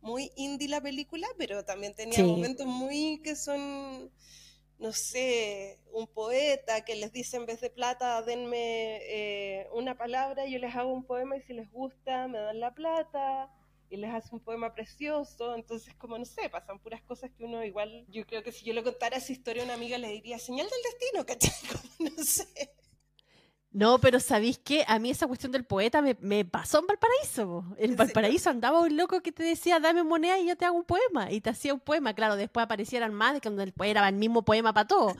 Muy 0.00 0.32
indie 0.34 0.68
la 0.68 0.80
película, 0.80 1.28
pero 1.38 1.64
también 1.64 1.94
tenía 1.94 2.24
momentos 2.24 2.66
muy 2.66 3.20
que 3.22 3.36
son 3.36 4.10
no 4.80 4.94
sé, 4.94 5.78
un 5.92 6.06
poeta 6.06 6.84
que 6.86 6.94
les 6.94 7.12
dice 7.12 7.36
en 7.36 7.44
vez 7.44 7.60
de 7.60 7.68
plata, 7.68 8.22
denme 8.22 8.98
eh, 9.02 9.68
una 9.74 9.96
palabra, 9.96 10.46
yo 10.46 10.58
les 10.58 10.74
hago 10.74 10.90
un 10.90 11.04
poema 11.04 11.36
y 11.36 11.42
si 11.42 11.52
les 11.52 11.70
gusta 11.70 12.26
me 12.28 12.38
dan 12.38 12.60
la 12.60 12.74
plata 12.74 13.52
y 13.90 13.98
les 13.98 14.10
hace 14.10 14.34
un 14.34 14.40
poema 14.40 14.72
precioso, 14.72 15.54
entonces 15.54 15.94
como 15.96 16.16
no 16.16 16.24
sé, 16.24 16.48
pasan 16.48 16.78
puras 16.78 17.02
cosas 17.02 17.30
que 17.30 17.44
uno 17.44 17.62
igual, 17.62 18.06
yo 18.08 18.24
creo 18.26 18.42
que 18.42 18.52
si 18.52 18.64
yo 18.64 18.72
le 18.72 18.82
contara 18.82 19.18
esa 19.18 19.32
historia 19.32 19.62
a 19.62 19.66
una 19.66 19.74
amiga 19.74 19.98
le 19.98 20.08
diría, 20.08 20.38
señal 20.38 20.66
del 20.66 20.82
destino, 20.82 21.26
¿cachai? 21.26 21.52
no 21.98 22.24
sé. 22.24 22.72
No, 23.72 24.00
pero 24.00 24.18
¿sabéis 24.18 24.58
qué? 24.58 24.84
A 24.88 24.98
mí 24.98 25.10
esa 25.10 25.28
cuestión 25.28 25.52
del 25.52 25.64
poeta 25.64 26.02
me, 26.02 26.44
pasó 26.44 26.80
en 26.80 26.88
Valparaíso. 26.88 27.64
En 27.78 27.94
Valparaíso 27.94 28.50
andaba 28.50 28.80
un 28.80 28.96
loco 28.96 29.20
que 29.20 29.30
te 29.30 29.44
decía, 29.44 29.78
dame 29.78 30.02
moneda 30.02 30.40
y 30.40 30.48
yo 30.48 30.56
te 30.56 30.64
hago 30.64 30.76
un 30.76 30.84
poema. 30.84 31.30
Y 31.30 31.40
te 31.40 31.50
hacía 31.50 31.72
un 31.72 31.78
poema. 31.78 32.12
Claro, 32.12 32.34
después 32.34 32.64
aparecieran 32.64 33.14
más, 33.14 33.34
de 33.34 33.40
que 33.40 33.48
el 33.48 33.72
era 33.84 34.08
el 34.08 34.16
mismo 34.16 34.44
poema 34.44 34.72
para 34.72 34.88
todo. 34.88 35.14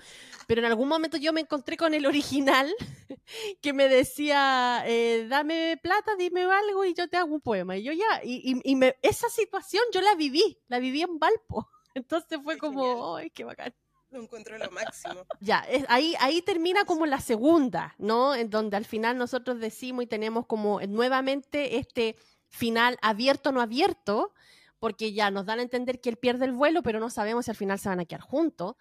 Pero 0.48 0.62
en 0.62 0.66
algún 0.66 0.88
momento 0.88 1.16
yo 1.16 1.32
me 1.32 1.42
encontré 1.42 1.76
con 1.76 1.94
el 1.94 2.06
original 2.06 2.68
que 3.62 3.72
me 3.72 3.88
decía, 3.88 4.82
eh, 4.84 5.26
dame 5.28 5.78
plata, 5.80 6.16
dime 6.18 6.42
algo 6.42 6.84
y 6.84 6.92
yo 6.92 7.08
te 7.08 7.18
hago 7.18 7.32
un 7.32 7.40
poema. 7.40 7.76
Y 7.76 7.84
yo 7.84 7.92
ya, 7.92 8.20
y, 8.24 8.60
y, 8.64 8.74
me, 8.74 8.96
esa 9.02 9.28
situación 9.28 9.84
yo 9.92 10.00
la 10.00 10.16
viví, 10.16 10.58
la 10.66 10.80
viví 10.80 11.02
en 11.02 11.20
Valpo. 11.20 11.68
Entonces 11.94 12.40
fue 12.42 12.58
como, 12.58 13.14
¡ay, 13.14 13.30
qué 13.30 13.44
bacán! 13.44 13.72
lo 14.12 14.22
encuentro 14.22 14.58
lo 14.58 14.70
máximo. 14.70 15.26
Ya, 15.40 15.64
ahí, 15.88 16.14
ahí 16.20 16.42
termina 16.42 16.84
como 16.84 17.06
la 17.06 17.20
segunda, 17.20 17.94
¿no? 17.98 18.34
En 18.34 18.50
donde 18.50 18.76
al 18.76 18.84
final 18.84 19.16
nosotros 19.16 19.60
decimos 19.60 20.04
y 20.04 20.06
tenemos 20.06 20.46
como 20.46 20.80
nuevamente 20.80 21.78
este 21.78 22.16
final 22.48 22.98
abierto 23.00 23.52
no 23.52 23.60
abierto, 23.60 24.34
porque 24.78 25.12
ya 25.12 25.30
nos 25.30 25.46
dan 25.46 25.60
a 25.60 25.62
entender 25.62 26.00
que 26.00 26.10
él 26.10 26.16
pierde 26.16 26.46
el 26.46 26.52
vuelo, 26.52 26.82
pero 26.82 27.00
no 27.00 27.10
sabemos 27.10 27.44
si 27.44 27.50
al 27.50 27.56
final 27.56 27.78
se 27.78 27.88
van 27.88 28.00
a 28.00 28.04
quedar 28.04 28.22
juntos. 28.22 28.76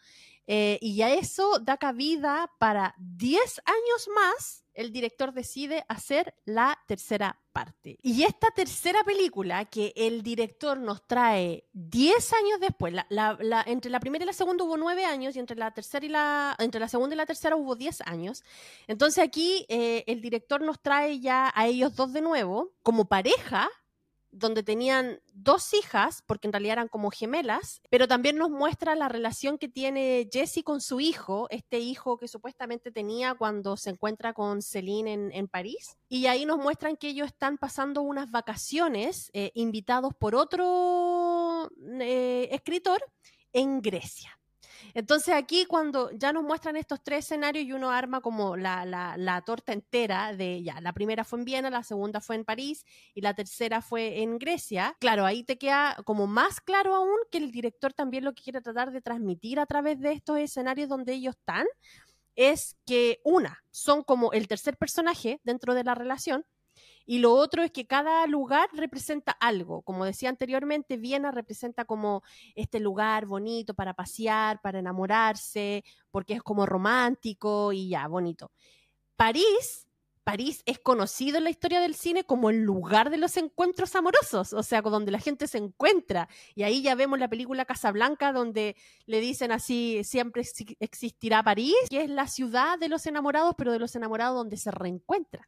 Eh, 0.47 0.80
y 0.82 0.95
ya 0.95 1.13
eso 1.13 1.59
da 1.59 1.77
cabida 1.77 2.51
para 2.57 2.95
10 2.97 3.61
años 3.65 4.09
más, 4.15 4.65
el 4.80 4.93
director 4.93 5.34
decide 5.34 5.84
hacer 5.89 6.34
la 6.45 6.80
tercera 6.88 7.38
parte. 7.51 7.99
Y 8.01 8.23
esta 8.23 8.49
tercera 8.51 9.03
película 9.03 9.65
que 9.65 9.91
el 9.93 10.23
director 10.23 10.80
nos 10.80 11.05
trae 11.05 11.65
10 11.73 12.34
años 12.34 12.59
después, 12.61 12.93
entre 13.65 13.91
la 13.91 13.99
primera 13.99 14.23
y 14.23 14.27
la 14.27 14.32
segunda 14.32 14.63
hubo 14.63 14.77
9 14.77 15.03
años 15.03 15.36
y 15.36 15.39
entre 15.39 15.57
la, 15.57 15.71
tercera 15.71 16.05
y 16.05 16.09
la, 16.09 16.55
entre 16.59 16.80
la 16.80 16.88
segunda 16.88 17.13
y 17.13 17.17
la 17.17 17.25
tercera 17.25 17.57
hubo 17.57 17.75
10 17.75 18.01
años. 18.05 18.45
Entonces 18.88 19.21
aquí 19.21 19.65
eh, 19.67 20.05
el 20.07 20.21
director 20.21 20.61
nos 20.61 20.82
trae 20.82 21.19
ya 21.19 21.51
a 21.53 21.67
ellos 21.67 21.97
dos 21.97 22.13
de 22.13 22.21
nuevo 22.21 22.71
como 22.82 23.03
pareja 23.03 23.69
donde 24.32 24.63
tenían 24.63 25.21
dos 25.34 25.73
hijas, 25.73 26.23
porque 26.25 26.47
en 26.47 26.53
realidad 26.53 26.73
eran 26.73 26.88
como 26.88 27.11
gemelas, 27.11 27.82
pero 27.89 28.07
también 28.07 28.38
nos 28.38 28.49
muestra 28.49 28.95
la 28.95 29.09
relación 29.09 29.57
que 29.57 29.67
tiene 29.67 30.30
Jessie 30.32 30.63
con 30.63 30.82
su 30.82 30.99
hijo, 30.99 31.47
este 31.49 31.80
hijo 31.80 32.17
que 32.17 32.27
supuestamente 32.27 32.91
tenía 32.91 33.36
cuando 33.36 33.77
se 33.77 33.91
encuentra 33.91 34.34
con 34.34 34.61
Celine 34.61 35.30
en, 35.32 35.47
París. 35.47 35.97
Y 36.07 36.27
ahí 36.27 36.45
nos 36.45 36.57
muestran 36.57 36.95
que 36.95 37.09
ellos 37.09 37.27
están 37.27 37.57
pasando 37.57 38.01
unas 38.01 38.30
vacaciones 38.32 39.30
eh, 39.34 39.51
invitados 39.55 40.13
por 40.13 40.36
otro 40.36 41.69
eh, 41.99 42.49
escritor 42.51 43.03
en 43.51 43.82
Grecia. 43.82 44.38
Entonces 44.93 45.34
aquí 45.34 45.65
cuando 45.65 46.11
ya 46.11 46.34
nos 46.34 46.43
muestran 46.43 46.75
estos 46.75 47.01
tres 47.03 47.25
escenarios 47.25 47.65
y 47.65 47.73
uno 47.73 47.91
arma 47.91 48.21
como 48.21 48.57
la, 48.57 48.86
la, 48.86 49.41
torta 49.41 49.73
entera 49.73 50.36
de 50.36 50.61
ya, 50.63 50.82
la 50.82 50.93
primera 50.93 51.23
fue 51.23 51.39
en 51.39 51.45
Viena, 51.45 51.69
la 51.69 51.84
segunda 51.84 52.21
fue 52.21 52.36
en 52.36 52.45
París 52.45 52.86
y 53.13 53.21
la 53.21 53.34
tercera 53.34 53.82
fue 53.82 54.21
en 54.21 54.38
Grecia, 54.38 54.95
claro, 54.99 55.25
ahí 55.25 55.43
te 55.43 55.57
queda 55.57 55.97
como 56.05 56.27
más 56.27 56.61
claro 56.61 56.95
aún 56.95 57.17
que 57.32 57.38
el 57.38 57.51
director 57.51 57.93
también 57.93 58.25
lo 58.25 58.34
que 58.34 58.43
quiere 58.43 58.61
tratar 58.61 58.91
de 58.91 59.01
transmitir 59.01 59.59
a 59.59 59.65
través 59.65 59.99
de 59.99 60.11
estos 60.11 60.38
escenarios 60.39 60.89
donde 60.89 61.13
ellos 61.13 61.36
están 61.36 61.65
es 62.36 62.77
que 62.86 63.19
una, 63.23 63.63
son 63.71 64.03
como 64.03 64.32
el 64.32 64.47
tercer 64.47 64.77
personaje 64.77 65.41
dentro 65.43 65.73
de 65.73 65.84
la 65.84 65.93
relación, 65.93 66.45
y 67.10 67.18
lo 67.18 67.34
otro 67.34 67.64
es 67.64 67.72
que 67.72 67.88
cada 67.88 68.28
lugar 68.28 68.70
representa 68.72 69.32
algo. 69.32 69.82
Como 69.82 70.05
decía 70.05 70.30
anteriormente, 70.30 70.95
Viena 70.95 71.32
representa 71.32 71.84
como 71.84 72.22
este 72.53 72.80
lugar 72.80 73.26
bonito 73.26 73.74
para 73.74 73.95
pasear, 73.95 74.62
para 74.62 74.78
enamorarse, 74.78 75.84
porque 76.12 76.36
es 76.36 76.43
como 76.43 76.68
romántico 76.68 77.74
y 77.74 77.89
ya, 77.89 78.07
bonito. 78.07 78.51
París 79.16 79.88
París 80.24 80.62
es 80.68 80.78
conocido 80.78 81.39
en 81.39 81.45
la 81.45 81.49
historia 81.49 81.82
del 81.82 81.95
cine 81.95 82.26
como 82.26 82.51
el 82.51 82.62
lugar 82.62 83.10
de 83.10 83.18
los 83.18 83.38
encuentros 83.38 83.95
amorosos, 83.95 84.53
o 84.53 84.62
sea, 84.62 84.84
donde 84.84 85.12
la 85.12 85.18
gente 85.18 85.47
se 85.47 85.57
encuentra. 85.57 86.30
Y 86.53 86.62
ahí 86.62 86.84
ya 86.84 86.93
vemos 86.93 87.18
la 87.18 87.28
película 87.28 87.66
Casablanca, 87.66 88.32
donde 88.32 88.76
le 89.07 89.20
dicen 89.20 89.51
así, 89.51 90.03
siempre 90.03 90.43
existirá 90.80 91.41
París, 91.41 91.74
que 91.89 92.03
es 92.03 92.10
la 92.12 92.28
ciudad 92.28 92.78
de 92.78 92.89
los 92.89 93.07
enamorados, 93.07 93.55
pero 93.57 93.72
de 93.72 93.80
los 93.80 93.95
enamorados 93.95 94.36
donde 94.36 94.57
se 94.57 94.70
reencuentran. 94.70 95.47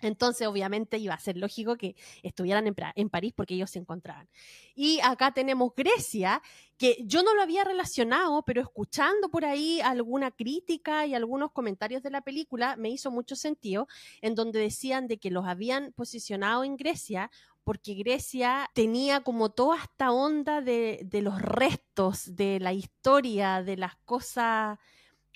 Entonces, 0.00 0.46
obviamente, 0.46 0.98
iba 0.98 1.14
a 1.14 1.18
ser 1.18 1.36
lógico 1.36 1.76
que 1.76 1.96
estuvieran 2.22 2.66
en, 2.66 3.08
París 3.08 3.32
porque 3.34 3.54
ellos 3.54 3.70
se 3.70 3.78
encontraban. 3.78 4.28
Y 4.74 5.00
acá 5.02 5.32
tenemos 5.32 5.72
Grecia, 5.74 6.42
que 6.76 6.98
yo 7.04 7.22
no 7.22 7.34
lo 7.34 7.42
había 7.42 7.64
relacionado, 7.64 8.42
pero 8.42 8.60
escuchando 8.60 9.30
por 9.30 9.44
ahí 9.44 9.80
alguna 9.80 10.30
crítica 10.30 11.06
y 11.06 11.14
algunos 11.14 11.52
comentarios 11.52 12.02
de 12.02 12.10
la 12.10 12.20
película, 12.20 12.76
me 12.76 12.90
hizo 12.90 13.10
mucho 13.10 13.36
sentido, 13.36 13.88
en 14.20 14.34
donde 14.34 14.60
decían 14.60 15.08
de 15.08 15.18
que 15.18 15.30
los 15.30 15.46
habían 15.46 15.92
posicionado 15.92 16.64
en 16.64 16.76
Grecia 16.76 17.30
porque 17.64 17.94
Grecia 17.94 18.70
tenía 18.74 19.24
como 19.24 19.50
toda 19.50 19.78
esta 19.82 20.12
onda 20.12 20.60
de, 20.60 21.00
de 21.04 21.20
los 21.20 21.42
restos, 21.42 22.36
de 22.36 22.60
la 22.60 22.72
historia, 22.72 23.64
de 23.64 23.76
las 23.76 23.96
cosas 24.04 24.78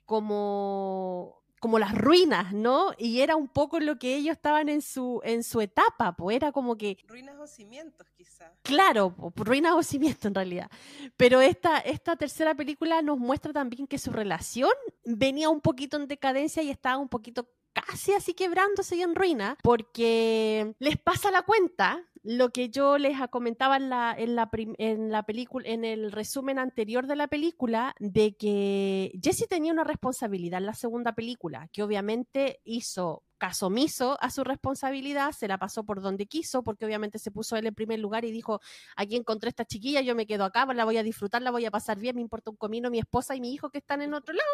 como 0.05 1.40
como 1.61 1.79
las 1.79 1.95
ruinas, 1.95 2.53
¿no? 2.53 2.93
Y 2.99 3.21
era 3.21 3.37
un 3.37 3.47
poco 3.47 3.79
lo 3.81 3.99
que 3.99 4.17
ellos 4.17 4.33
estaban 4.33 4.69
en 4.69 4.81
su, 4.81 5.21
en 5.25 5.45
su 5.45 5.61
etapa, 5.61 6.17
pues 6.17 6.37
era 6.37 6.53
como 6.53 6.77
que... 6.77 6.97
Ruinas 7.07 7.37
o 7.39 7.47
cimientos, 7.47 8.09
quizás. 8.17 8.51
Claro, 8.63 9.15
ruinas 9.37 9.75
o 9.75 9.83
cimientos 9.83 10.25
en 10.25 10.35
realidad. 10.35 10.71
Pero 11.17 11.41
esta, 11.41 11.79
esta 11.79 12.17
tercera 12.17 12.55
película 12.55 13.03
nos 13.03 13.19
muestra 13.19 13.53
también 13.53 13.87
que 13.87 13.99
su 13.99 14.11
relación 14.11 14.73
venía 15.05 15.51
un 15.51 15.61
poquito 15.61 15.99
en 15.99 16.09
decadencia 16.09 16.63
y 16.63 16.71
estaba 16.71 16.97
un 16.97 17.09
poquito 17.09 17.47
casi 17.73 18.13
así 18.15 18.35
quebrándose 18.35 18.97
y 18.97 19.03
en 19.03 19.15
ruina, 19.15 19.57
porque 19.63 20.75
les 20.79 20.97
pasa 20.97 21.31
la 21.31 21.43
cuenta 21.43 22.05
lo 22.23 22.51
que 22.51 22.69
yo 22.69 22.99
les 22.99 23.17
comentaba 23.31 23.77
en 23.77 23.89
la, 23.89 24.15
en 24.17 24.37
la, 24.37 24.51
en 24.79 25.11
la 25.11 25.25
en 25.65 25.85
el 25.85 26.13
resumen 26.13 26.59
anterior 26.59 27.07
de 27.07 27.17
la 27.17 27.29
película, 27.29 27.95
de 27.99 28.37
que 28.37 29.13
Jesse 29.23 29.49
tenía 29.49 29.73
una 29.73 29.85
responsabilidad 29.85 30.59
en 30.59 30.67
la 30.67 30.75
segunda 30.75 31.15
película, 31.15 31.69
que 31.73 31.83
obviamente 31.83 32.61
hizo 32.65 33.25
caso 33.41 33.69
omiso 33.69 34.19
a 34.21 34.31
su 34.31 34.45
responsabilidad, 34.45 35.33
se 35.33 35.49
la 35.49 35.57
pasó 35.57 35.83
por 35.85 36.03
donde 36.03 36.27
quiso, 36.27 36.63
porque 36.63 36.85
obviamente 36.85 37.19
se 37.19 37.31
puso 37.31 37.57
él 37.57 37.67
en 37.67 37.75
primer 37.75 37.99
lugar 37.99 38.25
y 38.27 38.31
dijo, 38.31 38.61
aquí 38.97 39.17
encontré 39.17 39.49
esta 39.49 39.65
chiquilla, 39.65 40.03
yo 40.03 40.15
me 40.15 40.27
quedo 40.27 40.45
acá, 40.45 40.67
la 40.75 40.85
voy 40.85 40.99
a 40.99 41.03
disfrutar, 41.03 41.41
la 41.41 41.51
voy 41.51 41.65
a 41.65 41.71
pasar 41.71 41.99
bien, 41.99 42.17
me 42.17 42.21
importa 42.21 42.51
un 42.51 42.57
comino 42.57 42.91
mi 42.91 42.99
esposa 42.99 43.35
y 43.35 43.41
mi 43.41 43.53
hijo 43.55 43.71
que 43.71 43.79
están 43.79 44.03
en 44.03 44.13
otro 44.13 44.35
lado. 44.35 44.51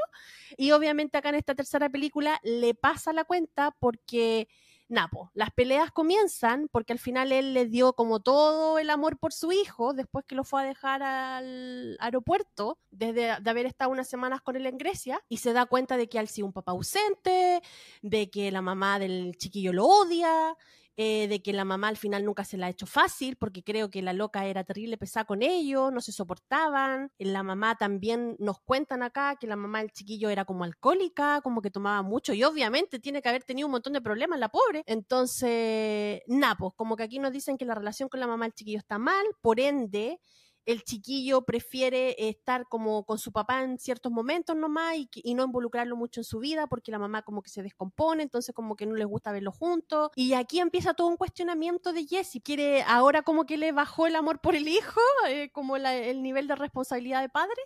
Y 0.56 0.70
obviamente 0.70 1.18
acá 1.18 1.30
en 1.30 1.34
esta 1.34 1.56
tercera 1.56 1.90
película 1.90 2.40
le 2.44 2.74
pasa 2.74 3.12
la 3.12 3.24
cuenta 3.24 3.72
porque 3.80 4.48
Napo, 4.88 5.32
las 5.34 5.50
peleas 5.50 5.90
comienzan 5.90 6.68
porque 6.70 6.92
al 6.92 7.00
final 7.00 7.32
él 7.32 7.54
le 7.54 7.66
dio 7.66 7.94
como 7.94 8.20
todo 8.20 8.78
el 8.78 8.88
amor 8.90 9.18
por 9.18 9.32
su 9.32 9.50
hijo 9.50 9.94
después 9.94 10.24
que 10.24 10.36
lo 10.36 10.44
fue 10.44 10.62
a 10.62 10.64
dejar 10.64 11.02
al 11.02 11.96
aeropuerto, 11.98 12.78
desde 12.92 13.40
de 13.40 13.50
haber 13.50 13.66
estado 13.66 13.90
unas 13.90 14.08
semanas 14.08 14.42
con 14.42 14.54
él 14.54 14.64
en 14.64 14.78
Grecia, 14.78 15.20
y 15.28 15.38
se 15.38 15.52
da 15.52 15.66
cuenta 15.66 15.96
de 15.96 16.08
que 16.08 16.18
él 16.18 16.28
sí 16.28 16.42
un 16.42 16.52
papá 16.52 16.70
ausente, 16.70 17.62
de 18.02 18.30
que 18.30 18.52
la 18.52 18.62
mamá 18.62 19.00
del 19.00 19.36
chiquillo 19.38 19.72
lo 19.72 19.86
odia, 19.86 20.56
eh, 20.96 21.28
de 21.28 21.42
que 21.42 21.52
la 21.52 21.64
mamá 21.64 21.88
al 21.88 21.96
final 21.96 22.24
nunca 22.24 22.44
se 22.44 22.56
la 22.56 22.66
ha 22.66 22.70
hecho 22.70 22.86
fácil, 22.86 23.36
porque 23.36 23.62
creo 23.62 23.90
que 23.90 24.02
la 24.02 24.12
loca 24.12 24.46
era 24.46 24.64
terrible 24.64 24.96
pesada 24.96 25.24
con 25.24 25.42
ellos, 25.42 25.92
no 25.92 26.00
se 26.00 26.12
soportaban. 26.12 27.10
La 27.18 27.42
mamá 27.42 27.76
también 27.76 28.36
nos 28.38 28.60
cuentan 28.60 29.02
acá 29.02 29.36
que 29.40 29.46
la 29.46 29.56
mamá 29.56 29.80
del 29.80 29.92
chiquillo 29.92 30.30
era 30.30 30.44
como 30.44 30.64
alcohólica, 30.64 31.40
como 31.42 31.62
que 31.62 31.70
tomaba 31.70 32.02
mucho, 32.02 32.32
y 32.32 32.44
obviamente 32.44 32.98
tiene 32.98 33.22
que 33.22 33.28
haber 33.28 33.44
tenido 33.44 33.66
un 33.68 33.72
montón 33.72 33.92
de 33.92 34.00
problemas 34.00 34.38
la 34.38 34.48
pobre. 34.48 34.82
Entonces, 34.86 36.22
napos, 36.26 36.72
pues, 36.72 36.76
como 36.76 36.96
que 36.96 37.02
aquí 37.02 37.18
nos 37.18 37.32
dicen 37.32 37.58
que 37.58 37.64
la 37.64 37.74
relación 37.74 38.08
con 38.08 38.20
la 38.20 38.26
mamá 38.26 38.46
del 38.46 38.54
chiquillo 38.54 38.78
está 38.78 38.98
mal, 38.98 39.24
por 39.40 39.60
ende, 39.60 40.20
el 40.66 40.82
chiquillo 40.82 41.42
prefiere 41.42 42.28
estar 42.28 42.66
como 42.68 43.04
con 43.04 43.18
su 43.18 43.32
papá 43.32 43.62
en 43.62 43.78
ciertos 43.78 44.10
momentos 44.10 44.56
nomás 44.56 44.96
y, 44.96 45.08
y, 45.14 45.34
no 45.34 45.44
involucrarlo 45.44 45.96
mucho 45.96 46.20
en 46.20 46.24
su 46.24 46.40
vida 46.40 46.66
porque 46.66 46.90
la 46.90 46.98
mamá 46.98 47.22
como 47.22 47.40
que 47.40 47.50
se 47.50 47.62
descompone, 47.62 48.24
entonces 48.24 48.54
como 48.54 48.76
que 48.76 48.84
no 48.84 48.96
les 48.96 49.06
gusta 49.06 49.32
verlo 49.32 49.52
juntos. 49.52 50.10
Y 50.16 50.34
aquí 50.34 50.58
empieza 50.60 50.94
todo 50.94 51.06
un 51.06 51.16
cuestionamiento 51.16 51.92
de 51.92 52.04
Jessie. 52.04 52.40
Quiere, 52.40 52.82
ahora 52.82 53.22
como 53.22 53.46
que 53.46 53.56
le 53.56 53.72
bajó 53.72 54.06
el 54.06 54.16
amor 54.16 54.40
por 54.40 54.56
el 54.56 54.66
hijo, 54.66 55.00
eh, 55.28 55.50
como 55.52 55.76
el 55.76 56.22
nivel 56.22 56.48
de 56.48 56.56
responsabilidad 56.56 57.22
de 57.22 57.28
padre. 57.28 57.62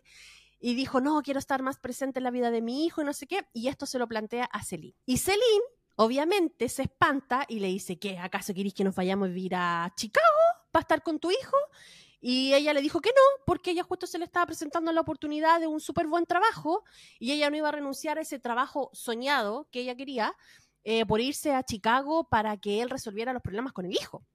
Y 0.61 0.75
dijo, 0.75 1.01
no, 1.01 1.23
quiero 1.23 1.39
estar 1.39 1.63
más 1.63 1.79
presente 1.79 2.19
en 2.19 2.25
la 2.25 2.31
vida 2.31 2.51
de 2.51 2.61
mi 2.61 2.85
hijo 2.85 3.01
y 3.01 3.05
no 3.07 3.15
sé 3.15 3.27
qué. 3.27 3.47
Y 3.55 3.69
esto 3.69 3.87
se 3.87 3.99
lo 3.99 4.07
plantea 4.07 4.45
a 4.45 4.63
Celine. 4.63 4.95
Y 5.07 5.17
Celine, 5.17 5.65
obviamente, 5.97 6.69
se 6.69 6.83
espanta 6.83 7.47
y 7.49 7.61
le 7.61 7.69
dice, 7.69 7.99
¿qué? 7.99 8.19
¿Acaso 8.19 8.53
queréis 8.53 8.75
que 8.75 8.85
nos 8.85 8.95
vayamos 8.95 9.27
a 9.27 9.29
vivir 9.29 9.55
a 9.55 9.91
Chicago 9.97 10.27
para 10.71 10.83
estar 10.83 11.03
con 11.03 11.19
tu 11.19 11.31
hijo? 11.31 11.57
Y 12.21 12.53
ella 12.53 12.75
le 12.75 12.83
dijo 12.83 13.01
que 13.01 13.11
no, 13.11 13.45
porque 13.47 13.71
ella 13.71 13.83
justo 13.83 14.07
se 14.07 14.19
le 14.19 14.25
estaba 14.25 14.47
presentando 14.47 14.93
la 14.93 15.01
oportunidad 15.01 15.59
de 15.59 15.67
un 15.67 15.81
súper 15.81 16.07
buen 16.07 16.27
trabajo 16.27 16.85
y 17.19 17.33
ella 17.33 17.49
no 17.49 17.57
iba 17.57 17.69
a 17.69 17.73
renunciar 17.73 18.19
a 18.19 18.21
ese 18.21 18.39
trabajo 18.39 18.91
soñado 18.93 19.69
que 19.71 19.81
ella 19.81 19.95
quería 19.95 20.35
eh, 20.85 21.07
por 21.07 21.21
irse 21.21 21.55
a 21.55 21.63
Chicago 21.63 22.29
para 22.29 22.57
que 22.59 22.83
él 22.83 22.91
resolviera 22.91 23.33
los 23.33 23.43
problemas 23.43 23.73
con 23.73 23.87
el 23.87 23.93
hijo. 23.93 24.27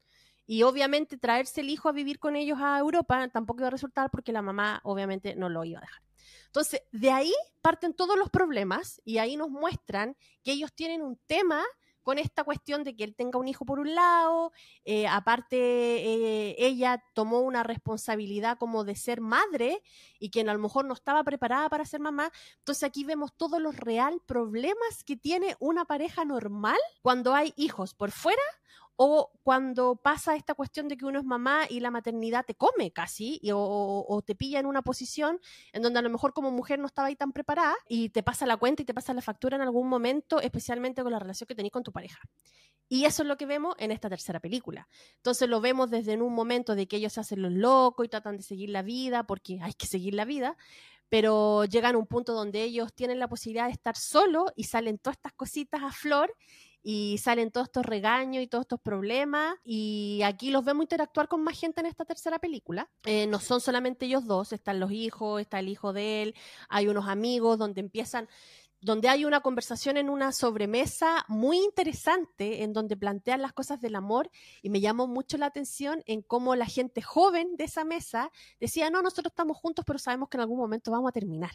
Y 0.47 0.63
obviamente 0.63 1.17
traerse 1.17 1.61
el 1.61 1.69
hijo 1.69 1.89
a 1.89 1.91
vivir 1.91 2.19
con 2.19 2.36
ellos 2.36 2.59
a 2.61 2.77
Europa 2.79 3.27
tampoco 3.29 3.61
iba 3.61 3.67
a 3.67 3.71
resultar 3.71 4.11
porque 4.11 4.31
la 4.31 4.41
mamá 4.41 4.79
obviamente 4.83 5.36
no 5.36 5.49
lo 5.49 5.63
iba 5.63 5.79
a 5.79 5.81
dejar. 5.81 6.01
Entonces, 6.45 6.81
de 6.91 7.11
ahí 7.11 7.33
parten 7.61 7.93
todos 7.93 8.17
los 8.17 8.29
problemas 8.29 9.01
y 9.03 9.17
ahí 9.17 9.38
nos 9.38 9.49
muestran 9.49 10.15
que 10.43 10.51
ellos 10.51 10.73
tienen 10.73 11.01
un 11.01 11.17
tema 11.27 11.63
con 12.06 12.20
esta 12.20 12.43
cuestión 12.43 12.84
de 12.84 12.95
que 12.95 13.03
él 13.03 13.16
tenga 13.16 13.39
un 13.39 13.47
hijo 13.47 13.66
por 13.66 13.80
un 13.80 13.95
lado, 13.95 14.51
eh, 14.84 15.08
aparte 15.08 15.58
eh, 15.58 16.56
ella 16.60 17.03
tomó 17.16 17.39
una 17.39 17.64
responsabilidad 17.64 18.60
como 18.60 18.84
de 18.84 18.95
ser 18.95 19.22
madre 19.22 19.82
y 20.20 20.30
que 20.30 20.41
a 20.41 20.53
lo 20.53 20.60
mejor 20.60 20.86
no 20.86 20.93
estaba 20.93 21.24
preparada 21.24 21.68
para 21.68 21.84
ser 21.84 22.01
mamá. 22.01 22.32
Entonces 22.60 22.84
aquí 22.84 23.06
vemos 23.06 23.34
todos 23.36 23.60
los 23.60 23.76
real 23.76 24.22
problemas 24.28 25.03
que 25.03 25.18
tiene 25.18 25.56
una 25.60 25.86
pareja 25.86 26.26
normal 26.26 26.78
cuando 27.01 27.34
hay 27.34 27.56
hijos 27.58 27.95
por 27.95 28.12
fuera 28.12 28.43
o 28.98 29.32
cuando 29.43 29.98
pasa 29.98 30.36
esta 30.36 30.54
cuestión 30.54 30.88
de 30.88 30.98
que 30.98 31.06
uno 31.06 31.20
es 31.20 31.26
mamá 31.26 31.66
y 31.70 31.82
la 31.82 31.91
maternidad 31.91 32.46
te 32.46 32.56
come 32.56 32.91
casi, 32.91 33.41
o, 33.54 34.24
te 34.26 34.36
pilla 34.36 34.60
en 34.60 34.66
una 34.66 34.82
posición 34.82 35.39
en 35.74 35.82
donde 35.82 36.00
a 36.00 36.02
lo 36.02 36.10
mejor 36.10 36.34
como 36.34 36.52
mujer 36.52 36.80
no 36.80 36.86
estaba 36.86 37.10
ahí 37.10 37.16
tan 37.16 37.34
preparada 37.34 37.76
y 37.89 38.10
te 38.10 38.24
pasa 38.24 38.46
la 38.46 38.58
cuenta 38.58 38.82
y 38.82 38.86
te 38.86 38.93
pasa 38.93 39.14
la 39.14 39.22
factura 39.22 39.58
en 39.58 39.62
algún 39.62 39.89
momento, 39.89 40.39
especialmente 40.39 41.04
con 41.04 41.12
la 41.12 41.20
relación 41.20 41.48
que 41.48 41.56
tenés 41.56 41.72
con 41.72 41.84
tu 41.84 41.91
pareja. 41.91 42.20
Y 42.88 43.06
eso 43.06 43.24
es 43.24 43.28
lo 43.28 43.36
que 43.36 43.46
vemos 43.46 43.76
en 43.80 43.91
esta 43.91 44.10
tercera 44.10 44.39
película. 44.39 44.88
Entonces 45.18 45.50
lo 45.50 45.60
vemos 45.60 45.89
desde 45.89 46.14
en 46.14 46.22
un 46.22 46.34
momento 46.34 46.76
de 46.76 46.88
que 46.88 46.98
ellos 46.98 47.14
se 47.14 47.20
hacen 47.20 47.41
los 47.41 47.52
locos 47.52 48.06
y 48.06 48.10
tratan 48.10 48.38
de 48.38 48.43
seguir 48.43 48.70
la 48.70 48.84
vida 48.84 49.24
porque 49.24 49.60
hay 49.62 49.74
que 49.74 49.88
seguir 49.88 50.14
la 50.14 50.24
vida, 50.24 50.56
pero 51.10 51.66
llegan 51.66 51.96
a 51.96 51.98
un 51.98 52.08
punto 52.08 52.34
donde 52.34 52.64
ellos 52.64 52.93
tienen 52.93 53.20
la 53.20 53.28
posibilidad 53.28 53.66
de 53.66 53.74
estar 53.74 53.98
solos 53.98 54.52
y 54.56 54.66
salen 54.66 55.00
todas 55.00 55.18
estas 55.18 55.34
cositas 55.34 55.82
a 55.84 55.91
flor 55.91 56.36
y 56.88 57.17
salen 57.17 57.49
todos 57.49 57.65
estos 57.65 57.83
regaños 57.83 58.43
y 58.43 58.47
todos 58.47 58.61
estos 58.61 58.79
problemas 58.79 59.55
y 59.63 60.21
aquí 60.23 60.51
los 60.51 60.63
vemos 60.63 60.83
interactuar 60.83 61.27
con 61.27 61.43
más 61.43 61.59
gente 61.59 61.79
en 61.79 61.88
esta 61.88 62.05
tercera 62.05 62.38
película. 62.38 62.88
Eh, 63.05 63.25
no 63.25 63.39
son 63.39 63.59
solamente 63.59 64.05
ellos 64.05 64.27
dos, 64.27 64.53
están 64.53 64.79
los 64.79 64.91
hijos, 64.91 65.41
está 65.41 65.57
el 65.57 65.69
hijo 65.69 65.93
de 65.93 66.21
él, 66.21 66.36
hay 66.69 66.88
unos 66.88 67.07
amigos 67.07 67.57
donde 67.57 67.81
empiezan 67.81 68.29
donde 68.81 69.09
hay 69.09 69.25
una 69.25 69.41
conversación 69.41 69.97
en 69.97 70.11
una 70.11 70.31
sobremesa 70.31 71.25
muy 71.27 71.57
interesante 71.57 72.61
en 72.61 72.71
donde 72.71 72.95
plantean 72.95 73.41
las 73.41 73.51
cosas 73.51 73.81
del 73.81 73.95
amor 73.95 74.29
y 74.61 74.69
me 74.69 74.79
llamó 74.79 75.07
mucho 75.07 75.38
la 75.38 75.47
atención 75.47 76.03
en 76.05 76.21
cómo 76.21 76.55
la 76.55 76.67
gente 76.67 77.01
joven 77.01 77.55
de 77.57 77.63
esa 77.63 77.83
mesa 77.83 78.31
decía, 78.59 78.91
no, 78.91 79.01
nosotros 79.01 79.31
estamos 79.31 79.57
juntos, 79.57 79.86
pero 79.88 79.97
sabemos 79.97 80.29
que 80.29 80.38
en 80.38 80.41
algún 80.41 80.59
momento 80.59 80.91
vamos 80.91 81.09
a 81.09 81.13
terminar 81.13 81.49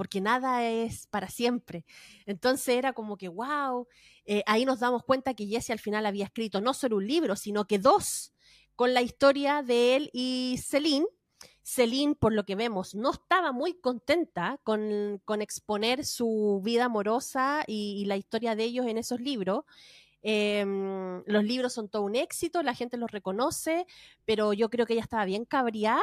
porque 0.00 0.22
nada 0.22 0.66
es 0.66 1.06
para 1.08 1.28
siempre. 1.28 1.84
Entonces 2.24 2.74
era 2.74 2.94
como 2.94 3.18
que, 3.18 3.28
wow, 3.28 3.86
eh, 4.24 4.42
ahí 4.46 4.64
nos 4.64 4.80
damos 4.80 5.04
cuenta 5.04 5.34
que 5.34 5.46
Jesse 5.46 5.68
al 5.68 5.78
final 5.78 6.06
había 6.06 6.24
escrito 6.24 6.62
no 6.62 6.72
solo 6.72 6.96
un 6.96 7.06
libro, 7.06 7.36
sino 7.36 7.66
que 7.66 7.78
dos, 7.78 8.32
con 8.76 8.94
la 8.94 9.02
historia 9.02 9.62
de 9.62 9.96
él 9.96 10.10
y 10.14 10.58
Celine. 10.66 11.04
Celine, 11.62 12.14
por 12.14 12.32
lo 12.32 12.46
que 12.46 12.54
vemos, 12.54 12.94
no 12.94 13.10
estaba 13.10 13.52
muy 13.52 13.74
contenta 13.74 14.58
con, 14.64 15.20
exponer 15.42 16.06
su 16.06 16.62
vida 16.64 16.86
amorosa 16.86 17.62
y, 17.66 18.06
la 18.06 18.16
historia 18.16 18.56
de 18.56 18.64
ellos 18.64 18.86
en 18.86 18.96
esos 18.96 19.20
libros. 19.20 19.64
Em, 20.22 21.22
los 21.26 21.44
libros 21.44 21.74
son 21.74 21.90
todo 21.90 22.04
un 22.04 22.16
éxito, 22.16 22.62
la 22.62 22.74
gente 22.74 22.96
los 22.96 23.10
reconoce, 23.10 23.84
pero 24.24 24.54
yo 24.54 24.70
creo 24.70 24.86
que 24.86 24.94
ella 24.94 25.02
estaba 25.02 25.26
bien 25.26 25.44
cabreada 25.44 26.00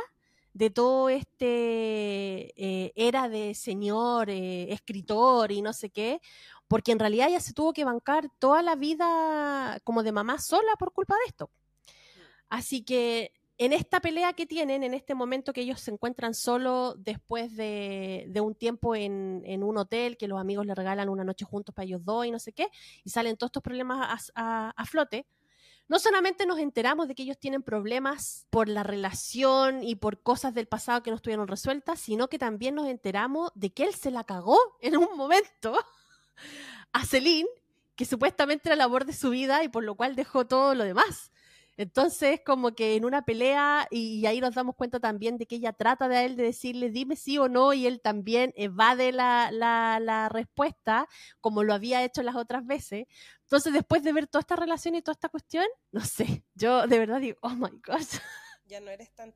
de 0.57 0.71
todo 0.71 1.09
este 1.09 2.51
eh, 2.55 2.91
era 2.95 3.29
de 3.29 3.53
señor, 3.53 4.31
eh, 4.31 4.73
escritor 4.73 5.51
y 5.51 5.61
no 5.61 5.71
sé 5.71 5.91
qué, 5.91 6.19
porque 6.67 6.91
en 6.91 6.97
realidad 6.99 7.27
ella 7.29 7.39
se 7.39 7.53
tuvo 7.53 7.73
que 7.73 7.85
bancar 7.85 8.29
toda 8.39 8.63
la 8.63 8.75
vida 8.75 9.79
como 9.83 10.01
de 10.01 10.11
mamá 10.11 10.39
sola 10.39 10.71
por 10.79 10.93
culpa 10.93 11.13
de 11.13 11.29
esto. 11.29 11.51
Así 12.49 12.83
que 12.83 13.33
en 13.59 13.71
esta 13.71 13.99
pelea 13.99 14.33
que 14.33 14.47
tienen, 14.47 14.83
en 14.83 14.95
este 14.95 15.13
momento 15.13 15.53
que 15.53 15.61
ellos 15.61 15.79
se 15.79 15.91
encuentran 15.91 16.33
solo 16.33 16.95
después 16.97 17.55
de, 17.55 18.31
un 18.41 18.55
tiempo 18.55 18.95
en, 18.95 19.63
un 19.63 19.77
hotel, 19.77 20.17
que 20.17 20.27
los 20.27 20.39
amigos 20.39 20.65
le 20.65 20.73
regalan 20.73 21.09
una 21.09 21.23
noche 21.23 21.45
juntos 21.45 21.75
para 21.75 21.85
ellos 21.85 22.03
dos 22.03 22.25
y 22.25 22.31
no 22.31 22.39
sé 22.39 22.51
qué, 22.51 22.67
y 23.03 23.11
salen 23.11 23.37
todos 23.37 23.49
estos 23.49 23.63
problemas 23.63 24.31
a, 24.33 24.85
flote, 24.85 25.27
no 25.87 25.99
solamente 25.99 26.45
nos 26.45 26.59
enteramos 26.59 27.07
de 27.07 27.15
que 27.15 27.23
ellos 27.23 27.37
tienen 27.37 27.63
problemas 27.63 28.45
por 28.49 28.67
la 28.67 28.83
relación 28.83 29.83
y 29.83 29.95
por 29.95 30.21
cosas 30.21 30.53
del 30.53 30.67
pasado 30.67 31.01
que 31.01 31.11
no 31.11 31.15
estuvieron 31.15 31.47
resueltas, 31.47 31.99
sino 31.99 32.27
que 32.27 32.37
también 32.37 32.75
nos 32.75 32.87
enteramos 32.87 33.51
de 33.55 33.71
que 33.71 33.83
él 33.83 33.93
se 33.93 34.11
la 34.11 34.23
cagó 34.23 34.57
en 34.81 34.97
un 34.97 35.15
momento 35.17 35.77
a 36.91 37.05
Celine, 37.05 37.49
que 37.95 38.05
supuestamente 38.05 38.69
era 38.69 38.75
el 38.75 38.81
amor 38.81 39.05
de 39.05 39.13
su 39.13 39.29
vida 39.29 39.63
y 39.63 39.69
por 39.69 39.83
lo 39.83 39.95
cual 39.95 40.15
dejó 40.15 40.45
todo 40.45 40.75
lo 40.75 40.83
demás. 40.83 41.31
Entonces, 41.77 42.41
como 42.43 42.73
que 42.73 42.95
en 42.95 43.05
una 43.05 43.23
pelea, 43.23 43.87
y 43.91 44.25
ahí 44.25 44.41
nos 44.41 44.55
damos 44.55 44.75
cuenta 44.75 44.99
también 44.99 45.37
de 45.37 45.45
que 45.45 45.57
ella 45.57 45.73
trata 45.73 46.07
de 46.09 46.25
él 46.25 46.35
de 46.35 46.43
decirle, 46.43 46.89
dime 46.89 47.15
sí 47.15 47.37
o 47.37 47.47
no, 47.47 47.71
y 47.71 47.85
él 47.85 48.01
también 48.01 48.51
evade 48.55 49.11
la, 49.11 49.51
la, 49.51 49.99
la 49.99 50.27
respuesta, 50.27 51.07
como 51.39 51.63
lo 51.63 51.75
había 51.75 52.03
hecho 52.03 52.23
las 52.23 52.35
otras 52.35 52.65
veces. 52.65 53.05
Entonces, 53.43 53.73
después 53.73 54.03
de 54.03 54.11
ver 54.11 54.25
toda 54.25 54.41
esta 54.41 54.55
relación 54.55 54.95
y 54.95 55.03
toda 55.03 55.13
esta 55.13 55.29
cuestión, 55.29 55.65
no 55.91 56.03
sé, 56.03 56.43
yo 56.55 56.87
de 56.87 56.99
verdad 56.99 57.21
digo, 57.21 57.37
oh 57.41 57.55
my 57.55 57.69
gosh. 57.85 58.17
Ya 58.69 58.81
no 58.81 58.91
eres 58.91 59.15
tan 59.15 59.31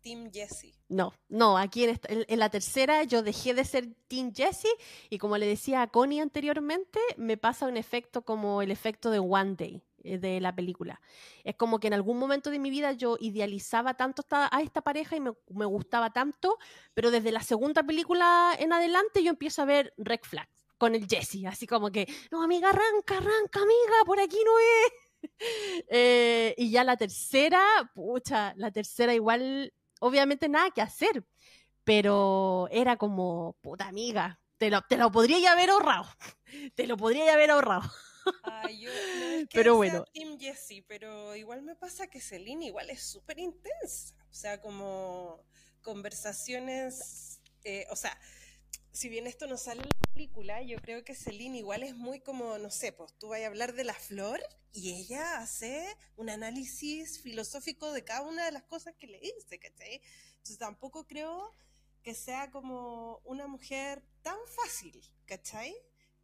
Team, 0.00 0.30
Jesse. 0.32 0.72
No, 0.88 1.12
no, 1.28 1.58
aquí 1.58 1.84
en, 1.84 2.00
en, 2.08 2.38
la 2.38 2.48
tercera 2.48 3.04
yo 3.04 3.22
dejé 3.22 3.52
de 3.52 3.66
ser 3.66 3.94
Team 4.08 4.32
Jesse 4.34 4.70
y 5.10 5.18
como 5.18 5.36
le 5.36 5.46
decía 5.46 5.82
a 5.82 5.88
Connie 5.88 6.20
anteriormente, 6.20 6.98
me 7.18 7.36
pasa 7.36 7.66
un 7.66 7.76
efecto 7.76 8.22
como 8.22 8.62
el 8.62 8.70
efecto 8.70 9.10
de 9.10 9.18
One 9.18 9.56
Day. 9.56 9.82
Eh, 10.02 10.18
de 10.18 10.40
la 10.40 10.54
película. 10.54 11.00
Es 11.44 11.56
como 11.56 11.78
que 11.78 11.88
en 11.88 11.94
algún 11.94 12.18
momento 12.18 12.50
de 12.50 12.58
mi 12.58 12.70
vida 12.70 12.92
yo 12.92 13.16
idealizaba 13.20 13.94
tanto 13.94 14.24
a 14.30 14.62
esta 14.62 14.80
pareja 14.80 15.16
y 15.16 15.20
me, 15.20 15.64
gustaba 15.66 16.10
tanto, 16.10 16.58
pero 16.94 17.10
desde 17.10 17.32
la 17.32 17.42
segunda 17.42 17.82
película 17.82 18.56
en 18.58 18.72
adelante 18.72 19.22
yo 19.22 19.30
empiezo 19.30 19.60
a 19.62 19.66
ver 19.66 19.92
Red 19.98 20.20
Flags 20.22 20.68
con 20.78 20.94
el 20.94 21.06
Jesse, 21.06 21.44
así 21.46 21.66
como 21.66 21.90
que, 21.90 22.06
no, 22.30 22.42
amiga, 22.42 22.70
arranca, 22.70 23.18
arranca, 23.18 23.60
amiga, 23.60 24.04
por 24.06 24.20
aquí 24.20 24.38
no 24.44 24.58
es. 24.58 24.92
Eh, 25.90 26.54
y 26.56 26.70
ya 26.70 26.82
la 26.82 26.96
tercera, 26.96 27.60
pucha, 27.94 28.54
la 28.56 28.70
tercera 28.70 29.12
igual, 29.12 29.74
obviamente 30.00 30.48
nada 30.48 30.70
que 30.70 30.80
hacer, 30.80 31.26
pero 31.84 32.68
era 32.70 32.96
como, 32.96 33.54
puta 33.60 33.86
amiga, 33.86 34.40
te 34.56 34.70
lo, 34.70 34.80
te 34.80 34.96
lo 34.96 35.12
podría 35.12 35.52
haber 35.52 35.68
ahorrado, 35.68 36.06
te 36.74 36.86
lo 36.86 36.96
podría 36.96 37.34
haber 37.34 37.50
ahorrado. 37.50 37.82
Ay, 38.42 38.80
yo, 38.80 38.90
pero 39.52 39.76
bueno. 39.76 40.04
Team 40.12 40.38
Jessie, 40.38 40.82
pero 40.82 41.34
igual 41.36 41.62
me 41.62 41.76
pasa 41.76 42.06
que 42.08 42.20
Celine 42.20 42.66
igual 42.66 42.90
es 42.90 43.02
súper 43.02 43.38
intensa. 43.38 44.14
O 44.30 44.34
sea, 44.34 44.60
como 44.60 45.44
conversaciones, 45.82 47.40
eh, 47.64 47.86
o 47.90 47.96
sea, 47.96 48.18
si 48.92 49.08
bien 49.08 49.26
esto 49.26 49.46
no 49.46 49.56
sale 49.56 49.82
en 49.82 49.88
la 49.88 50.12
película, 50.12 50.62
yo 50.62 50.78
creo 50.78 51.04
que 51.04 51.14
Celine 51.14 51.58
igual 51.58 51.82
es 51.82 51.94
muy 51.94 52.20
como, 52.20 52.58
no 52.58 52.70
sé, 52.70 52.92
pues 52.92 53.14
tú 53.18 53.28
vas 53.28 53.40
a 53.40 53.46
hablar 53.46 53.74
de 53.74 53.84
la 53.84 53.94
flor 53.94 54.40
y 54.72 54.92
ella 54.92 55.38
hace 55.38 55.96
un 56.16 56.30
análisis 56.30 57.20
filosófico 57.20 57.92
de 57.92 58.04
cada 58.04 58.22
una 58.22 58.44
de 58.44 58.52
las 58.52 58.64
cosas 58.64 58.94
que 58.96 59.06
le 59.06 59.20
dice, 59.20 59.58
¿cachai? 59.58 60.00
Entonces 60.32 60.58
tampoco 60.58 61.06
creo 61.06 61.54
que 62.02 62.14
sea 62.14 62.50
como 62.50 63.20
una 63.24 63.46
mujer 63.46 64.02
tan 64.22 64.38
fácil, 64.46 65.00
¿cachai? 65.26 65.74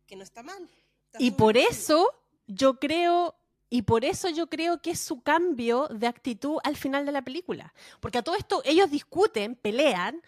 Que 0.06 0.16
no 0.16 0.22
está 0.22 0.42
mal. 0.42 0.68
Y 1.18 1.32
por 1.32 1.56
eso 1.56 2.10
yo 2.46 2.78
creo, 2.78 3.34
y 3.70 3.82
por 3.82 4.04
eso 4.04 4.28
yo 4.28 4.48
creo 4.48 4.80
que 4.80 4.92
es 4.92 5.00
su 5.00 5.22
cambio 5.22 5.88
de 5.88 6.06
actitud 6.06 6.58
al 6.64 6.76
final 6.76 7.06
de 7.06 7.12
la 7.12 7.22
película. 7.22 7.72
Porque 8.00 8.18
a 8.18 8.22
todo 8.22 8.36
esto 8.36 8.62
ellos 8.64 8.90
discuten, 8.90 9.56
pelean, 9.56 10.22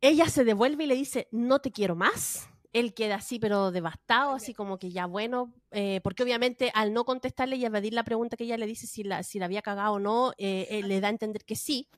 ella 0.00 0.26
se 0.28 0.44
devuelve 0.44 0.84
y 0.84 0.86
le 0.86 0.94
dice, 0.94 1.28
no 1.30 1.60
te 1.60 1.70
quiero 1.70 1.94
más. 1.94 2.48
Él 2.72 2.94
queda 2.94 3.16
así, 3.16 3.40
pero 3.40 3.72
devastado, 3.72 4.32
así 4.32 4.54
como 4.54 4.78
que 4.78 4.92
ya 4.92 5.06
bueno, 5.06 5.52
eh, 5.72 6.00
porque 6.04 6.22
obviamente 6.22 6.70
al 6.74 6.92
no 6.92 7.04
contestarle 7.04 7.56
y 7.56 7.64
evadir 7.64 7.94
la 7.94 8.04
pregunta 8.04 8.36
que 8.36 8.44
ella 8.44 8.56
le 8.56 8.66
dice 8.66 8.86
si 8.86 9.02
la, 9.02 9.24
si 9.24 9.40
la 9.40 9.46
había 9.46 9.60
cagado 9.60 9.94
o 9.94 9.98
no, 9.98 10.32
eh, 10.38 10.80
le 10.84 11.00
da 11.00 11.08
a 11.08 11.10
entender 11.10 11.44
que 11.44 11.56
sí. 11.56 11.88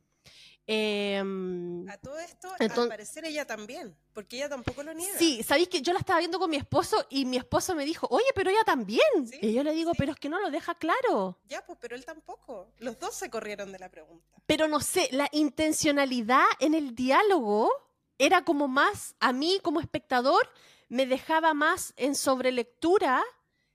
Em, 0.67 1.89
a 1.89 1.99
todo 1.99 2.19
esto, 2.21 2.49
al 2.57 2.89
parecer 2.89 3.25
ella 3.25 3.45
también, 3.45 3.97
porque 4.13 4.37
ella 4.37 4.49
tampoco 4.49 4.85
lo 4.85 4.95
niega. 4.95 5.19
Sí, 5.19 5.43
sabéis 5.43 5.69
que 5.69 5.83
yo 5.83 5.93
la 5.93 5.99
estaba 5.99 6.21
viendo 6.21 6.39
con 6.39 6.51
mi 6.51 6.57
esposo 6.57 7.05
y 7.11 7.25
mi 7.25 7.37
esposo 7.37 7.75
me 7.75 7.85
dijo, 7.85 8.07
oye, 8.11 8.27
pero 8.35 8.51
ella 8.51 8.63
también. 8.65 9.03
y 9.41 9.53
yo 9.53 9.65
le 9.65 9.73
digo, 9.73 9.93
pero 9.99 10.13
es 10.13 10.19
que 10.19 10.29
no 10.29 10.41
lo 10.41 10.51
deja 10.51 10.77
claro. 10.77 11.41
Ya, 11.49 11.67
pues, 11.67 11.79
pero 11.81 11.97
él 11.97 12.05
tampoco. 12.05 12.69
Los 12.79 12.99
dos 12.99 13.15
se 13.15 13.29
corrieron 13.29 13.73
de 13.73 13.81
la 13.81 13.91
pregunta. 13.91 14.37
Pero 14.47 14.69
no 14.69 14.79
sé, 14.79 15.09
la 15.11 15.29
intencionalidad 15.33 16.47
en 16.61 16.75
el 16.75 16.95
diálogo 16.95 17.71
era 18.19 18.45
como 18.45 18.69
más, 18.69 19.17
a 19.19 19.33
mí 19.33 19.59
como 19.65 19.81
espectador, 19.81 20.49
me 20.89 21.07
dejaba 21.07 21.55
más 21.55 21.93
en 21.97 22.15
sobrelectura 22.15 23.25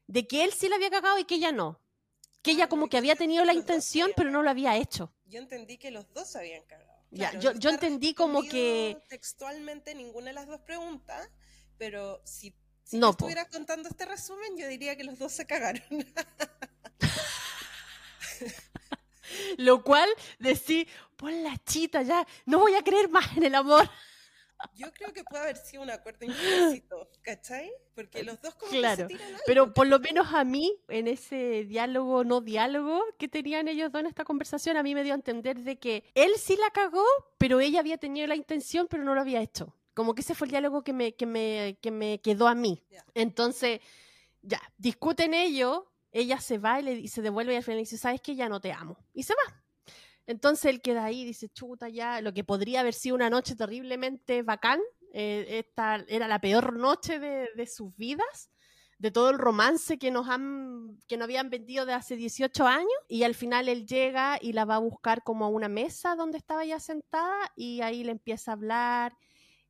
de 0.06 0.26
que 0.26 0.46
él 0.46 0.54
sí 0.54 0.70
la 0.70 0.78
había 0.78 0.90
cagado 0.90 1.20
y 1.20 1.26
que 1.26 1.36
ella 1.36 1.52
no. 1.52 1.82
Que 2.44 2.52
ella 2.52 2.66
ah, 2.66 2.70
como 2.70 2.88
que 2.88 2.98
había 2.98 3.18
tenido 3.18 3.44
la 3.44 3.54
intención, 3.54 4.12
pero 4.16 4.32
no 4.32 4.42
lo 4.42 4.50
había 4.50 4.78
hecho 4.78 5.12
yo 5.28 5.40
entendí 5.40 5.78
que 5.78 5.92
los 5.92 6.12
dos 6.14 6.36
habían 6.36 6.64
cagado. 6.64 7.04
ya, 7.12 7.38
yo, 7.40 7.54
yo 7.54 7.70
entendí 7.70 8.14
como 8.14 8.44
que... 8.44 8.98
Textualmente 9.10 9.96
ninguna 9.96 10.28
de 10.28 10.34
las 10.34 10.48
dos 10.48 10.62
preguntas, 10.62 11.30
pero 11.78 12.22
si, 12.26 12.54
si 12.84 12.98
no, 12.98 13.12
estuvieras 13.12 13.48
contando 13.48 13.90
este 13.90 14.06
resumen, 14.06 14.58
yo 14.58 14.68
diría 14.68 14.96
que 14.96 15.04
los 15.04 15.20
dos 15.20 15.32
se 15.32 15.46
cagaron. 15.46 15.84
Lo 19.58 19.84
cual 19.84 20.10
decir, 20.40 20.88
pon 21.16 21.44
la 21.44 21.58
chita 21.66 22.02
ya, 22.02 22.26
no 22.46 22.60
voy 22.60 22.76
a 22.76 22.84
creer 22.84 23.10
más 23.10 23.36
en 23.36 23.44
el 23.44 23.56
amor. 23.56 23.90
Yo 24.76 24.92
creo 24.94 25.14
que 25.14 25.24
puede 25.24 25.44
haber 25.44 25.58
sido 25.58 25.84
un 25.84 25.90
acuerdo 25.90 26.26
implícito, 26.26 27.10
¿cachai? 27.22 27.72
Porque 27.96 28.24
los 28.24 28.42
dos 28.42 28.56
como 28.56 28.72
claro, 28.72 29.08
que 29.08 29.14
se 29.14 29.20
tiran 29.20 29.42
pero 29.46 29.74
por 29.74 29.88
lo 29.88 30.00
menos 30.00 30.34
a 30.34 30.44
mí, 30.44 30.80
en 30.88 31.08
ese 31.08 31.66
diálogo, 31.66 32.24
no 32.24 32.42
diálogo 32.42 33.02
que 33.18 33.28
tenían 33.28 33.68
ellos 33.68 33.92
dos 33.92 34.02
en 34.02 34.08
esta 34.08 34.24
conversación, 34.24 34.78
a 34.78 34.84
mí 34.84 34.96
me 34.96 35.04
dio 35.04 35.14
a 35.14 35.16
entender 35.16 35.60
de 35.60 35.78
que 35.78 36.04
él 36.16 36.32
sí 36.38 36.56
la 36.56 36.70
cagó, 36.72 37.06
pero 37.38 37.60
ella 37.60 37.80
había 37.80 37.98
tenido 37.98 38.28
la 38.28 38.36
intención, 38.36 38.88
pero 38.90 39.04
no 39.04 39.16
lo 39.16 39.22
había 39.22 39.42
hecho. 39.42 39.76
Como 39.94 40.14
que 40.14 40.22
ese 40.22 40.36
fue 40.36 40.46
el 40.46 40.52
diálogo 40.52 40.84
que 40.84 40.94
me, 40.94 41.16
que 41.16 41.26
me, 41.26 41.80
que 41.82 41.90
me 41.90 42.22
quedó 42.22 42.48
a 42.48 42.54
mí. 42.54 42.84
Entonces, 43.16 43.82
ya, 44.42 44.62
discuten 44.78 45.34
ellos, 45.34 45.84
ella 46.12 46.40
se 46.40 46.58
va 46.58 46.80
y, 46.80 46.84
le, 46.84 46.92
y 46.94 47.08
se 47.08 47.22
devuelve 47.22 47.54
y 47.54 47.58
al 47.58 47.64
final 47.64 47.80
dice, 47.80 47.98
¿sabes 47.98 48.22
que 48.22 48.36
Ya 48.36 48.48
no 48.48 48.60
te 48.60 48.72
amo. 48.72 48.98
Y 49.14 49.24
se 49.24 49.34
va. 49.34 49.64
Entonces 50.28 50.66
él 50.66 50.82
queda 50.82 51.06
ahí, 51.06 51.24
dice, 51.24 51.50
chuta 51.50 51.88
ya, 51.88 52.22
lo 52.22 52.34
que 52.34 52.44
podría 52.44 52.82
haber 52.82 52.94
sido 52.94 53.16
una 53.16 53.30
noche 53.30 53.56
terriblemente 53.56 54.44
bacán, 54.44 54.82
eh, 55.14 55.64
esta 55.66 56.04
era 56.10 56.28
la 56.28 56.40
peor 56.40 56.78
noche 56.78 57.18
de, 57.18 57.66
sus 57.66 57.96
vidas, 57.96 58.52
de 59.00 59.10
todo 59.10 59.30
el 59.30 59.38
romance 59.38 59.98
que 59.98 60.12
nos 60.12 60.28
han, 60.28 61.00
que 61.08 61.16
nos 61.16 61.26
habían 61.26 61.50
vendido 61.50 61.86
de 61.86 61.94
hace 61.94 62.18
18 62.18 62.68
años, 62.68 62.92
y 63.08 63.24
al 63.24 63.36
final 63.36 63.70
él 63.70 63.86
llega 63.86 64.38
y 64.42 64.52
la 64.52 64.66
va 64.66 64.76
a 64.76 64.80
buscar 64.80 65.24
como 65.24 65.46
a 65.46 65.50
una 65.50 65.70
mesa 65.70 66.16
donde 66.16 66.38
estaba 66.38 66.66
ya 66.66 66.82
sentada, 66.82 67.52
y 67.56 67.80
ahí 67.82 68.04
le 68.04 68.12
empieza 68.12 68.52
a 68.52 68.56
hablar, 68.56 69.14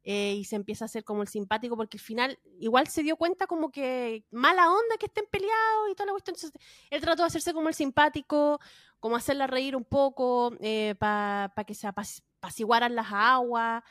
eh, 0.09 0.35
y 0.35 0.45
se 0.45 0.55
empieza 0.55 0.85
a 0.85 0.87
hacer 0.87 1.03
como 1.03 1.21
el 1.21 1.27
simpático, 1.27 1.75
porque 1.75 1.97
al 1.97 2.01
final 2.01 2.39
igual 2.61 2.87
se 2.87 3.03
dio 3.03 3.17
cuenta 3.17 3.45
como 3.45 3.71
que 3.71 4.23
mala 4.31 4.71
onda 4.71 4.95
que 4.97 5.07
estén 5.07 5.25
peleados 5.29 5.89
y 5.91 5.95
toda 5.95 6.05
la 6.05 6.11
cuestión. 6.13 6.33
Entonces, 6.33 6.61
él 6.89 7.01
trató 7.01 7.23
de 7.23 7.27
hacerse 7.27 7.53
como 7.53 7.67
el 7.67 7.75
simpático, 7.75 8.57
como 8.99 9.15
hacerla 9.15 9.47
reír 9.47 9.75
un 9.75 9.85
poco, 9.85 10.53
eh, 10.59 10.95
para 10.99 11.51
que 11.65 11.73
se 11.73 11.87
apaciguaran 11.87 12.95
las 12.95 13.07
aguas, 13.11 13.83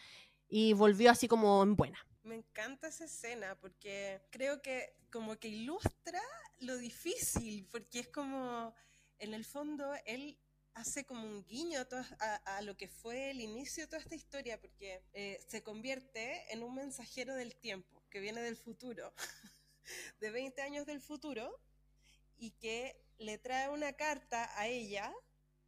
y 0.48 0.72
volvió 0.72 1.11
así 1.11 1.28
como 1.28 1.62
en 1.62 1.76
buena. 1.76 1.98
Me 2.22 2.36
encanta 2.36 2.88
esa 2.88 3.04
escena 3.04 3.57
porque 3.61 4.20
creo 4.30 4.61
que 4.61 4.96
como 5.11 5.36
que 5.36 5.48
ilustra 5.48 6.20
lo 6.59 6.76
difícil, 6.76 7.66
porque 7.70 8.00
es 8.00 8.09
como, 8.09 8.74
en 9.18 9.34
el 9.34 9.44
fondo, 9.44 9.92
él 10.04 10.38
hace 10.74 11.07
como 11.07 11.26
un 11.26 11.44
guiño 11.46 11.80
a, 12.44 12.62
lo 12.62 12.76
que 12.76 12.88
fue 12.88 13.30
el 13.30 13.40
inicio 13.40 13.84
de 13.84 13.86
toda 13.86 14.02
esta 14.02 14.14
historia, 14.14 14.61
porque 14.61 15.02
eh, 15.14 15.40
se 15.48 15.62
convierte 15.62 16.52
en 16.52 16.62
un 16.62 16.74
mensajero 16.74 17.34
del 17.34 17.57
tiempo, 17.57 18.02
que 18.11 18.20
viene 18.20 18.42
del 18.42 18.57
futuro, 18.57 19.14
de 20.20 20.30
20 20.30 20.61
años 20.62 20.84
del 20.84 21.00
futuro, 21.00 21.59
y 22.36 22.50
que 22.52 23.05
le 23.18 23.38
trae 23.38 23.68
una 23.68 23.92
carta 23.94 24.50
a 24.58 24.66
ella 24.68 25.12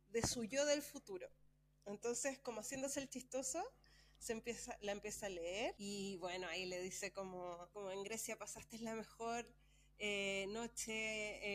de 0.08 0.22
su 0.22 0.44
yo 0.44 0.64
del 0.66 0.82
futuro. 0.82 1.28
Entonces, 1.86 2.38
como 2.38 2.60
haciéndose 2.60 3.00
el 3.00 3.08
chistoso, 3.08 3.62
se 4.18 4.32
empieza, 4.32 4.76
la 4.80 4.92
empieza 4.92 5.26
a 5.26 5.30
leer 5.30 5.74
y 5.78 6.16
bueno, 6.16 6.48
ahí 6.48 6.66
le 6.66 6.82
dice 6.82 7.12
como, 7.12 7.68
como 7.72 7.90
en 7.90 8.02
Grecia 8.02 8.36
pasaste 8.36 8.78
la 8.78 8.94
mejor 8.94 9.46
eh, 10.00 10.46
noche 10.50 10.92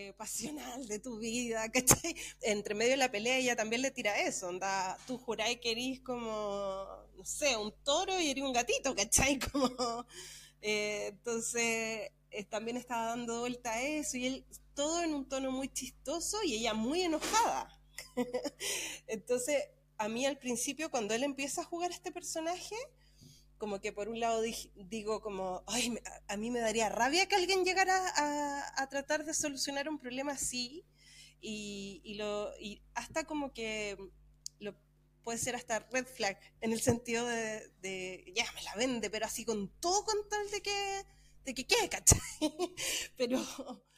eh, 0.07 0.13
pasional 0.13 0.87
de 0.87 0.99
tu 0.99 1.19
vida, 1.19 1.69
¿cachai? 1.71 2.15
Entre 2.41 2.75
medio 2.75 2.91
de 2.91 2.97
la 2.97 3.11
pelea 3.11 3.37
ella 3.37 3.55
también 3.55 3.81
le 3.81 3.91
tira 3.91 4.19
eso, 4.19 4.47
onda, 4.47 4.97
tú 5.07 5.17
juráis 5.17 5.59
que 5.59 5.71
eres 5.71 6.01
como, 6.01 6.27
no 7.15 7.25
sé, 7.25 7.55
un 7.57 7.73
toro 7.83 8.19
y 8.19 8.29
eres 8.31 8.43
un 8.43 8.53
gatito, 8.53 8.95
¿cachai? 8.95 9.39
Como, 9.39 10.05
eh, 10.61 11.07
entonces 11.07 12.11
también 12.49 12.77
estaba 12.77 13.07
dando 13.07 13.41
vuelta 13.41 13.73
a 13.73 13.81
eso 13.81 14.17
y 14.17 14.25
él 14.25 14.45
todo 14.74 15.03
en 15.03 15.13
un 15.13 15.28
tono 15.28 15.51
muy 15.51 15.69
chistoso 15.69 16.43
y 16.43 16.55
ella 16.55 16.74
muy 16.74 17.01
enojada, 17.01 17.69
Entonces, 19.07 19.63
a 19.97 20.07
mí 20.09 20.26
al 20.26 20.38
principio, 20.38 20.91
cuando 20.91 21.13
él 21.13 21.24
empieza 21.24 21.61
a 21.61 21.65
jugar 21.65 21.91
este 21.91 22.11
personaje, 22.11 22.76
como 23.57 23.80
que 23.80 23.93
por 23.93 24.09
un 24.09 24.19
lado 24.19 24.41
digo 24.76 25.21
como, 25.21 25.63
ay, 25.67 25.97
a, 26.28 26.38
mí 26.38 26.51
me 26.51 26.59
daría 26.59 26.89
rabia 26.89 27.28
que 27.28 27.36
alguien 27.36 27.63
llegara 27.63 28.01
a, 28.76 28.89
tratar 28.89 29.26
de 29.26 29.34
solucionar 29.34 29.88
un 29.89 29.99
problema 29.99 30.34
así, 30.34 30.86
y, 31.39 32.15
lo, 32.15 32.51
y 32.59 32.82
hasta 32.93 33.26
como 33.26 33.53
que 33.53 33.97
lo, 34.59 34.76
puede 35.24 35.38
ser 35.38 35.55
hasta 35.55 35.80
red 35.80 36.05
flag, 36.05 36.39
en 36.61 36.71
el 36.71 36.82
sentido 36.82 37.26
de, 37.28 38.34
ya, 38.36 38.45
me 38.53 38.63
la 38.63 38.76
vende, 38.76 39.09
pero 39.09 39.26
así 39.26 39.45
con 39.45 39.69
todo 39.80 40.03
con 40.05 40.28
tal 40.30 40.49
de 40.51 40.61
que, 40.61 41.05
de 41.45 41.53
que 41.53 41.65
quede, 41.65 41.89
¿cachai? 41.89 42.19
pero... 43.17 43.39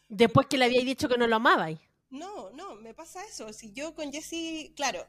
Después 0.07 0.47
que 0.47 0.57
le 0.57 0.65
había 0.65 0.83
dicho 0.83 1.09
que 1.09 1.17
no 1.17 1.27
lo 1.27 1.37
amabais. 1.37 1.79
No, 2.09 2.49
no, 2.51 2.75
me 2.75 2.93
pasa 2.93 3.25
eso. 3.25 3.51
Si 3.51 3.71
yo 3.73 3.95
con 3.95 4.11
Jesse, 4.11 4.71
claro, 4.75 5.05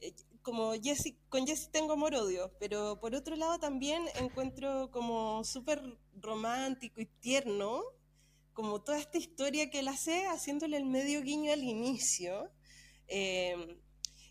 eh, 0.00 0.14
como 0.42 0.72
Jesse, 0.74 1.14
con 1.28 1.46
Jesse 1.46 1.70
tengo 1.70 1.92
amor-odio, 1.92 2.52
pero 2.58 2.98
por 3.00 3.14
otro 3.14 3.36
lado 3.36 3.58
también 3.58 4.02
encuentro 4.16 4.90
como 4.90 5.44
súper 5.44 5.80
romántico 6.14 7.00
y 7.00 7.06
tierno, 7.06 7.82
como 8.52 8.82
toda 8.82 8.98
esta 8.98 9.18
historia 9.18 9.70
que 9.70 9.78
él 9.78 9.88
hace, 9.88 10.26
haciéndole 10.26 10.76
el 10.76 10.84
medio 10.84 11.22
guiño 11.22 11.52
al 11.52 11.62
inicio. 11.62 12.50
Eh, 13.08 13.78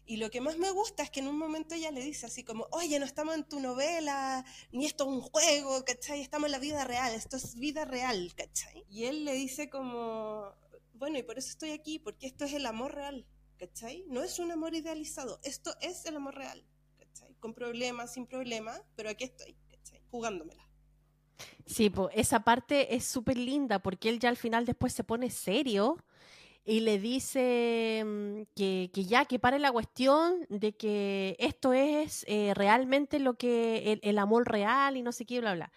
y 0.05 0.17
lo 0.17 0.29
que 0.29 0.41
más 0.41 0.57
me 0.57 0.71
gusta 0.71 1.03
es 1.03 1.09
que 1.09 1.19
en 1.19 1.27
un 1.27 1.37
momento 1.37 1.75
ella 1.75 1.91
le 1.91 2.01
dice 2.01 2.25
así 2.25 2.43
como, 2.43 2.67
oye, 2.71 2.99
no 2.99 3.05
estamos 3.05 3.35
en 3.35 3.43
tu 3.43 3.59
novela, 3.59 4.43
ni 4.71 4.85
esto 4.85 5.03
es 5.05 5.09
un 5.09 5.21
juego, 5.21 5.83
¿cachai? 5.85 6.21
Estamos 6.21 6.47
en 6.47 6.51
la 6.53 6.59
vida 6.59 6.83
real, 6.83 7.13
esto 7.13 7.37
es 7.37 7.55
vida 7.55 7.85
real, 7.85 8.33
¿cachai? 8.35 8.85
Y 8.89 9.05
él 9.05 9.25
le 9.25 9.33
dice 9.33 9.69
como, 9.69 10.53
bueno, 10.95 11.17
y 11.17 11.23
por 11.23 11.37
eso 11.37 11.49
estoy 11.49 11.71
aquí, 11.71 11.99
porque 11.99 12.27
esto 12.27 12.45
es 12.45 12.53
el 12.53 12.65
amor 12.65 12.95
real, 12.95 13.25
¿cachai? 13.57 14.05
No 14.07 14.23
es 14.23 14.39
un 14.39 14.51
amor 14.51 14.73
idealizado, 14.75 15.39
esto 15.43 15.73
es 15.81 16.05
el 16.05 16.15
amor 16.15 16.35
real, 16.35 16.65
¿cachai? 16.97 17.35
Con 17.35 17.53
problemas, 17.53 18.13
sin 18.13 18.27
problemas, 18.27 18.81
pero 18.95 19.09
aquí 19.09 19.23
estoy, 19.23 19.55
¿cachai? 19.69 20.01
Jugándomela. 20.09 20.67
Sí, 21.65 21.89
pues 21.89 22.09
esa 22.15 22.43
parte 22.43 22.95
es 22.95 23.05
súper 23.05 23.37
linda 23.37 23.79
porque 23.79 24.09
él 24.09 24.19
ya 24.19 24.29
al 24.29 24.37
final 24.37 24.65
después 24.65 24.93
se 24.93 25.03
pone 25.03 25.29
serio 25.29 25.97
y 26.63 26.81
le 26.81 26.99
dice 26.99 28.03
mm, 28.05 28.41
que, 28.55 28.89
ya, 28.93 29.25
que 29.25 29.39
pare 29.39 29.59
la 29.59 29.71
cuestión 29.71 30.45
de 30.49 30.73
que 30.73 31.35
esto 31.39 31.73
es 31.73 32.25
eh, 32.27 32.53
realmente 32.53 33.19
lo 33.19 33.35
que 33.35 33.93
el, 33.93 33.99
el, 34.03 34.19
amor 34.19 34.49
real 34.49 34.97
y 34.97 35.01
no 35.01 35.11
sé 35.11 35.25
qué, 35.25 35.39
bla, 35.41 35.55
bla. 35.55 35.71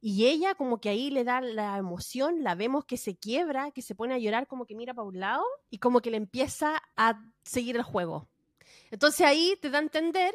Y 0.00 0.26
ella 0.26 0.54
como 0.54 0.82
que 0.82 0.90
ahí 0.90 1.10
le 1.10 1.24
da 1.24 1.40
la 1.40 1.78
emoción, 1.78 2.42
la 2.42 2.54
vemos 2.54 2.84
que 2.84 2.98
se 2.98 3.16
quiebra, 3.16 3.70
que 3.70 3.80
se 3.80 3.94
pone 3.94 4.12
a 4.12 4.18
llorar, 4.18 4.46
como 4.46 4.66
que 4.66 4.74
mira 4.74 4.92
para 4.92 5.08
un 5.08 5.18
lado 5.18 5.44
y 5.70 5.78
como 5.78 6.00
que 6.00 6.10
le 6.10 6.18
empieza 6.18 6.82
a 6.94 7.22
seguir 7.42 7.76
el 7.76 7.82
juego. 7.82 8.28
Entonces 8.90 9.26
ahí 9.26 9.56
te 9.62 9.70
da 9.70 9.78
a 9.78 9.82
entender 9.82 10.34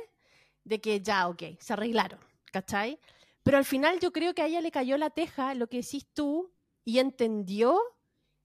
de 0.64 0.82
que 0.82 1.02
ya, 1.02 1.28
ok, 1.28 1.44
se 1.60 1.74
arreglaron, 1.74 2.20
¿cachai? 2.52 3.00
Pero 3.44 3.58
al 3.58 3.66
final 3.66 4.00
yo 4.00 4.12
creo 4.12 4.34
que 4.34 4.42
a 4.42 4.48
ella 4.48 4.62
le 4.62 4.72
cayó 4.72 4.98
la 4.98 5.12
teja, 5.12 5.54
lo 5.54 5.68
que 5.68 5.78
decís 5.78 6.08
tú, 6.14 6.52
y 6.84 6.98
entendió 6.98 7.80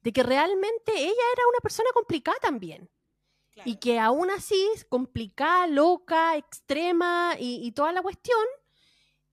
de 0.05 0.13
que 0.13 0.23
realmente 0.23 0.93
ella 0.95 1.27
era 1.33 1.49
una 1.49 1.59
persona 1.61 1.89
complicada 1.93 2.39
también. 2.41 2.89
Y 3.65 3.77
que 3.77 4.01
aún 4.01 4.31
así, 4.31 4.69
complicada, 4.89 5.67
loca, 5.69 6.37
extrema 6.37 7.37
y 7.39 7.71
toda 7.73 7.93
la 7.93 8.03
cuestión, 8.03 8.45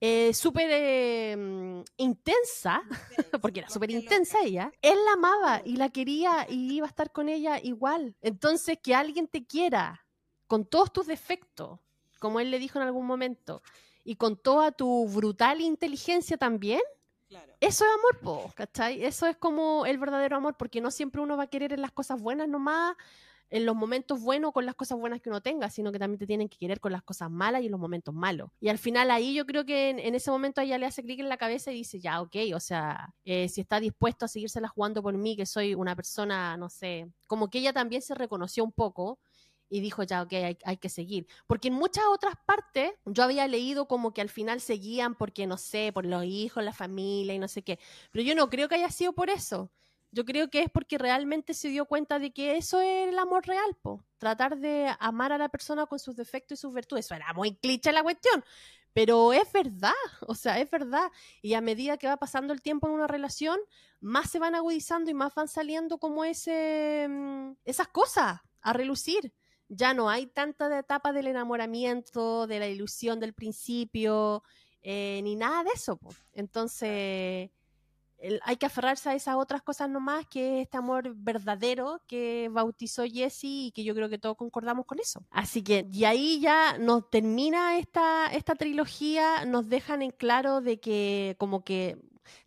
eh, 0.03 0.33
súper 0.33 0.67
em, 0.71 1.83
intensa, 1.97 2.81
porque 3.41 3.59
era 3.59 3.69
súper 3.69 3.91
intensa 3.91 4.39
ella, 4.43 4.71
él 4.81 4.97
la 5.05 5.13
amaba 5.13 5.61
y 5.63 5.75
la 5.75 5.89
quería 5.89 6.47
y 6.49 6.73
iba 6.73 6.87
a 6.87 6.89
estar 6.89 7.11
con 7.11 7.29
ella 7.29 7.59
igual. 7.61 8.15
Entonces, 8.19 8.79
que 8.81 8.95
alguien 8.95 9.27
te 9.27 9.45
quiera 9.45 10.03
con 10.47 10.65
todos 10.65 10.91
tus 10.91 11.05
defectos, 11.05 11.79
como 12.17 12.39
él 12.39 12.49
le 12.49 12.57
dijo 12.57 12.79
en 12.79 12.85
algún 12.85 13.05
momento, 13.05 13.61
y 14.03 14.15
con 14.15 14.37
toda 14.37 14.71
tu 14.71 15.07
brutal 15.07 15.61
inteligencia 15.61 16.35
también, 16.35 16.81
Eso 17.59 17.85
es 17.85 17.91
amor, 17.91 18.19
po, 18.21 18.51
¿cachai? 18.55 19.03
Eso 19.03 19.27
es 19.27 19.37
como 19.37 19.85
el 19.85 19.97
verdadero 19.97 20.37
amor, 20.37 20.55
porque 20.57 20.81
no 20.81 20.91
siempre 20.91 21.21
uno 21.21 21.37
va 21.37 21.43
a 21.43 21.47
querer 21.47 21.73
en 21.73 21.81
las 21.81 21.91
cosas 21.91 22.21
buenas 22.21 22.47
nomás, 22.47 22.95
en 23.51 23.65
los 23.65 23.75
momentos 23.75 24.21
buenos 24.21 24.53
con 24.53 24.65
las 24.65 24.75
cosas 24.75 24.97
buenas 24.97 25.21
que 25.21 25.29
uno 25.29 25.41
tenga, 25.41 25.69
sino 25.69 25.91
que 25.91 25.99
también 25.99 26.17
te 26.17 26.25
tienen 26.25 26.47
que 26.47 26.57
querer 26.57 26.79
con 26.79 26.93
las 26.93 27.03
cosas 27.03 27.29
malas 27.29 27.61
y 27.61 27.65
en 27.65 27.71
los 27.71 27.79
momentos 27.79 28.13
malos. 28.13 28.49
Y 28.59 28.69
al 28.69 28.77
final 28.77 29.11
ahí 29.11 29.33
yo 29.33 29.45
creo 29.45 29.65
que 29.65 29.89
en, 29.89 30.15
ese 30.15 30.31
momento 30.31 30.61
ella 30.61 30.77
le 30.77 30.85
hace 30.85 31.03
clic 31.03 31.19
en 31.19 31.29
la 31.29 31.37
cabeza 31.37 31.71
y 31.71 31.75
dice, 31.75 31.99
ya, 31.99 32.21
ok, 32.21 32.35
o 32.55 32.59
sea, 32.59 33.13
eh, 33.25 33.49
si 33.49 33.61
está 33.61 33.79
dispuesto 33.79 34.25
a 34.25 34.29
seguírsela 34.29 34.69
jugando 34.69 35.03
por 35.03 35.15
mí, 35.17 35.35
que 35.35 35.45
soy 35.45 35.75
una 35.75 35.95
persona, 35.95 36.55
no 36.55 36.69
sé, 36.69 37.09
como 37.27 37.49
que 37.49 37.59
ella 37.59 37.73
también 37.73 38.01
se 38.01 38.15
reconoció 38.15 38.63
un 38.63 38.71
poco 38.71 39.19
y 39.71 39.79
dijo, 39.79 40.03
ya, 40.03 40.21
ok, 40.21 40.33
hay, 40.33 40.57
hay, 40.65 40.77
que 40.77 40.89
seguir. 40.89 41.25
Porque 41.47 41.69
en 41.69 41.75
muchas 41.75 42.03
otras 42.11 42.35
partes 42.45 42.91
yo 43.05 43.23
había 43.23 43.47
leído 43.47 43.87
como 43.87 44.13
que 44.13 44.19
al 44.19 44.27
final 44.27 44.59
seguían 44.59 45.15
porque, 45.15 45.47
no 45.47 45.57
sé, 45.57 45.91
por 45.93 46.05
los 46.05 46.25
hijos, 46.25 46.61
la 46.61 46.73
familia 46.73 47.33
y 47.33 47.39
no 47.39 47.47
sé 47.47 47.61
qué. 47.63 47.79
Pero 48.11 48.25
yo 48.25 48.35
no 48.35 48.49
creo 48.49 48.67
que 48.67 48.75
haya 48.75 48.91
sido 48.91 49.13
por 49.13 49.29
eso. 49.29 49.71
Yo 50.11 50.25
creo 50.25 50.49
que 50.49 50.63
es 50.63 50.69
porque 50.69 50.97
realmente 50.97 51.53
se 51.53 51.69
dio 51.69 51.85
cuenta 51.85 52.19
de 52.19 52.33
que 52.33 52.57
eso 52.57 52.81
es 52.81 53.07
el 53.07 53.17
amor 53.17 53.47
real, 53.47 53.77
po. 53.81 54.03
Tratar 54.17 54.57
de 54.57 54.93
amar 54.99 55.31
a 55.31 55.37
la 55.37 55.47
persona 55.47 55.85
con 55.85 55.99
sus 55.99 56.17
defectos 56.17 56.59
y 56.59 56.61
sus 56.61 56.73
virtudes. 56.73 57.05
Eso 57.05 57.15
era 57.15 57.31
muy 57.33 57.55
cliché 57.55 57.93
la 57.93 58.03
cuestión, 58.03 58.43
pero 58.91 59.31
es 59.31 59.49
verdad, 59.53 59.93
o 60.27 60.35
sea, 60.35 60.59
es 60.59 60.69
verdad. 60.69 61.09
Y 61.41 61.53
a 61.53 61.61
medida 61.61 61.95
que 61.95 62.07
va 62.07 62.17
pasando 62.17 62.51
el 62.51 62.61
tiempo 62.61 62.87
en 62.87 62.93
una 62.93 63.07
relación, 63.07 63.57
más 64.01 64.29
se 64.29 64.39
van 64.39 64.53
agudizando 64.53 65.09
y 65.09 65.13
más 65.13 65.33
van 65.33 65.47
saliendo 65.47 65.97
como 65.97 66.25
ese, 66.25 67.07
mm, 67.09 67.51
esas 67.63 67.87
cosas 67.87 68.41
a 68.61 68.73
relucir. 68.73 69.33
Ya 69.73 69.93
no 69.93 70.09
hay 70.09 70.27
tanta 70.27 70.77
etapa 70.77 71.13
del 71.13 71.27
enamoramiento, 71.27 72.45
de 72.45 72.59
la 72.59 72.67
ilusión 72.67 73.19
del 73.19 73.33
principio, 73.33 74.43
eh, 74.81 75.21
ni 75.23 75.35
nada 75.35 75.63
de 75.63 75.69
eso. 75.73 75.95
Po. 75.95 76.09
Entonces 76.33 77.51
hay 78.43 78.57
que 78.57 78.65
aferrarse 78.65 79.09
a 79.09 79.15
esas 79.15 79.35
otras 79.35 79.61
cosas 79.61 79.89
nomás, 79.89 80.25
que 80.27 80.57
es 80.59 80.63
este 80.63 80.77
amor 80.77 81.13
verdadero 81.15 82.01
que 82.07 82.49
bautizó 82.51 83.03
Jesse 83.03 83.45
y 83.45 83.71
que 83.71 83.83
yo 83.83 83.95
creo 83.95 84.09
que 84.09 84.17
todos 84.17 84.37
concordamos 84.37 84.85
con 84.85 84.99
eso. 84.99 85.25
Así 85.31 85.63
que, 85.63 85.87
y 85.91 86.03
ahí 86.05 86.39
ya 86.39 86.77
nos 86.77 87.09
termina 87.09 87.77
esta, 87.77 88.27
esta 88.27 88.55
trilogía, 88.55 89.45
nos 89.45 89.69
dejan 89.69 90.01
en 90.01 90.11
claro 90.11 90.61
de 90.61 90.79
que 90.79 91.35
como 91.39 91.63
que 91.63 91.97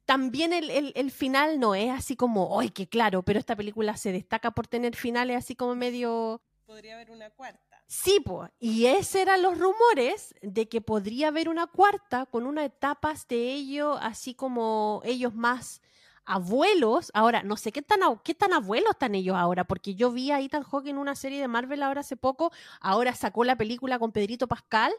también 0.04 0.52
el, 0.52 0.92
el, 0.94 1.10
final 1.10 1.58
no 1.58 1.74
es 1.74 1.90
así 1.90 2.14
como, 2.16 2.60
¡ay, 2.60 2.70
qué 2.70 2.86
claro! 2.86 3.22
Pero 3.22 3.38
esta 3.38 3.56
película 3.56 3.96
se 3.96 4.12
destaca 4.12 4.52
por 4.52 4.66
tener 4.66 4.96
finales 4.96 5.36
así 5.36 5.54
como 5.56 5.74
medio... 5.74 6.42
Podría 6.66 6.94
haber 6.94 7.10
una 7.10 7.30
cuarta. 7.30 7.82
Sí, 7.86 8.20
pues, 8.24 8.50
y 8.58 8.86
ese 8.86 9.20
eran 9.22 9.42
los 9.42 9.58
rumores 9.58 10.34
de 10.40 10.68
que 10.68 10.80
podría 10.80 11.28
haber 11.28 11.48
una 11.48 11.66
cuarta 11.66 12.24
con 12.26 12.46
unas 12.46 12.64
etapas 12.64 13.28
de 13.28 13.52
ello, 13.52 13.94
así 13.98 14.34
como 14.34 15.02
ellos 15.04 15.34
más 15.34 15.82
abuelos. 16.24 17.10
Ahora, 17.14 17.42
no 17.42 17.56
sé 17.56 17.70
qué 17.70 17.82
tan, 17.82 18.00
qué 18.24 18.34
tan 18.34 18.52
abuelos 18.54 18.92
están 18.92 19.14
ellos 19.14 19.36
ahora, 19.36 19.64
porque 19.64 19.94
yo 19.94 20.10
vi 20.10 20.30
a 20.30 20.40
Ethan 20.40 20.62
Hawke 20.62 20.88
en 20.88 20.98
una 20.98 21.14
serie 21.14 21.40
de 21.40 21.48
Marvel 21.48 21.82
ahora 21.82 22.00
hace 22.00 22.16
poco, 22.16 22.50
ahora 22.80 23.14
sacó 23.14 23.44
la 23.44 23.56
película 23.56 23.98
con 23.98 24.12
Pedrito 24.12 24.48
Pascal 24.48 24.92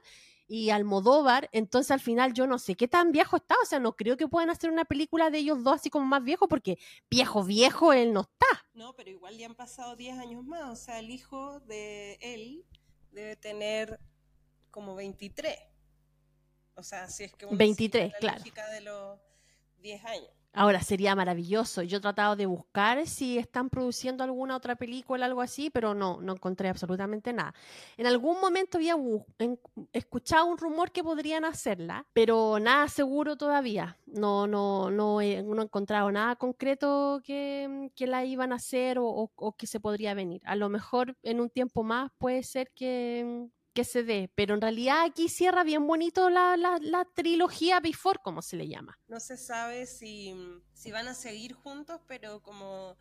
y 0.48 0.70
Almodóvar, 0.70 1.50
entonces 1.52 1.92
al 1.92 2.00
final 2.00 2.34
yo 2.34 2.48
no 2.48 2.60
sé 2.60 2.76
qué 2.76 2.88
tan 2.88 3.12
viejo 3.12 3.38
está, 3.38 3.56
o 3.62 3.66
sea, 3.66 3.80
no 3.80 3.96
creo 3.96 4.18
que 4.18 4.28
puedan 4.28 4.50
hacer 4.50 4.70
una 4.70 4.86
película 4.86 5.30
de 5.30 5.40
ellos 5.40 5.64
dos 5.64 5.76
así 5.76 5.90
como 5.90 6.06
más 6.06 6.24
viejo, 6.24 6.48
porque 6.48 6.78
viejo, 7.10 7.44
viejo 7.44 7.94
él 7.94 8.14
no 8.14 8.22
está. 8.22 8.66
No, 8.74 8.94
pero 8.96 9.10
igual 9.10 9.38
ya 9.38 9.48
han 9.48 9.56
pasado 9.56 9.96
10 9.96 10.20
años 10.20 10.44
más, 10.44 10.70
o 10.72 10.76
sea, 10.76 11.00
el 11.00 11.10
hijo 11.10 11.60
de 11.62 12.18
él 12.22 12.66
debe 13.12 13.36
tener 13.36 14.00
como 14.70 14.96
23. 14.96 15.58
O 16.76 16.84
sea, 16.84 17.08
si 17.08 17.24
es 17.24 17.34
que 17.34 17.46
uno 17.46 17.58
23, 17.58 18.12
la 18.12 18.20
claro. 18.20 18.44
de 18.72 18.82
los 18.82 19.20
10 19.78 20.06
años. 20.06 20.30
Ahora 20.58 20.80
sería 20.82 21.16
maravilloso. 21.16 21.84
Yo 21.84 21.98
he 21.98 22.00
tratado 22.00 22.38
de 22.38 22.46
buscar 22.46 23.06
si 23.08 23.38
están 23.38 23.70
produciendo 23.70 24.24
alguna 24.24 24.56
otra 24.56 24.78
película, 24.78 25.26
algo 25.26 25.42
así, 25.42 25.70
pero 25.70 25.94
no, 25.94 26.22
no 26.22 26.32
encontré 26.32 26.70
absolutamente 26.70 27.34
nada. 27.34 27.54
En 27.98 28.08
algún 28.08 28.40
momento 28.40 28.78
había 28.78 28.96
escuchado 29.92 30.46
un 30.46 30.58
rumor 30.58 30.92
que 30.92 31.04
podrían 31.04 31.44
hacerla, 31.44 32.06
pero 32.14 32.58
nada 32.60 32.88
seguro 32.88 33.36
todavía. 33.36 33.98
No, 34.06 34.48
no, 34.48 34.90
no, 34.90 35.20
he, 35.20 35.44
no 35.44 35.62
he 35.62 35.66
encontrado 35.66 36.10
nada 36.10 36.38
concreto 36.38 37.20
que, 37.22 37.92
que 37.94 38.08
la 38.08 38.24
iban 38.24 38.54
a 38.54 38.56
hacer 38.56 38.98
o, 38.98 39.30
o 39.36 39.52
que 39.58 39.68
se 39.68 39.82
podría 39.82 40.14
venir. 40.14 40.42
A 40.46 40.56
lo 40.56 40.70
mejor 40.70 41.18
en 41.22 41.42
un 41.42 41.50
tiempo 41.50 41.84
más 41.84 42.12
puede 42.18 42.44
ser 42.44 42.72
que, 42.72 43.50
que 43.76 43.84
se 43.84 44.04
dé, 44.04 44.32
pero 44.36 44.56
en 44.56 44.62
realidad 44.62 45.04
aquí 45.04 45.28
cierra 45.28 45.66
bien 45.66 45.86
bonito 45.86 46.30
la, 46.30 46.56
la, 46.56 47.06
trilogía 47.14 47.82
Before, 47.82 48.20
como 48.24 48.42
se 48.42 48.56
le 48.56 48.70
llama. 48.70 48.98
No 49.08 49.20
se 49.20 49.36
sabe 49.36 49.86
si, 49.86 50.34
si 50.74 50.92
van 50.92 51.10
a 51.10 51.14
seguir 51.14 51.54
juntos, 51.54 52.00
pero 52.08 52.42
como, 52.42 52.98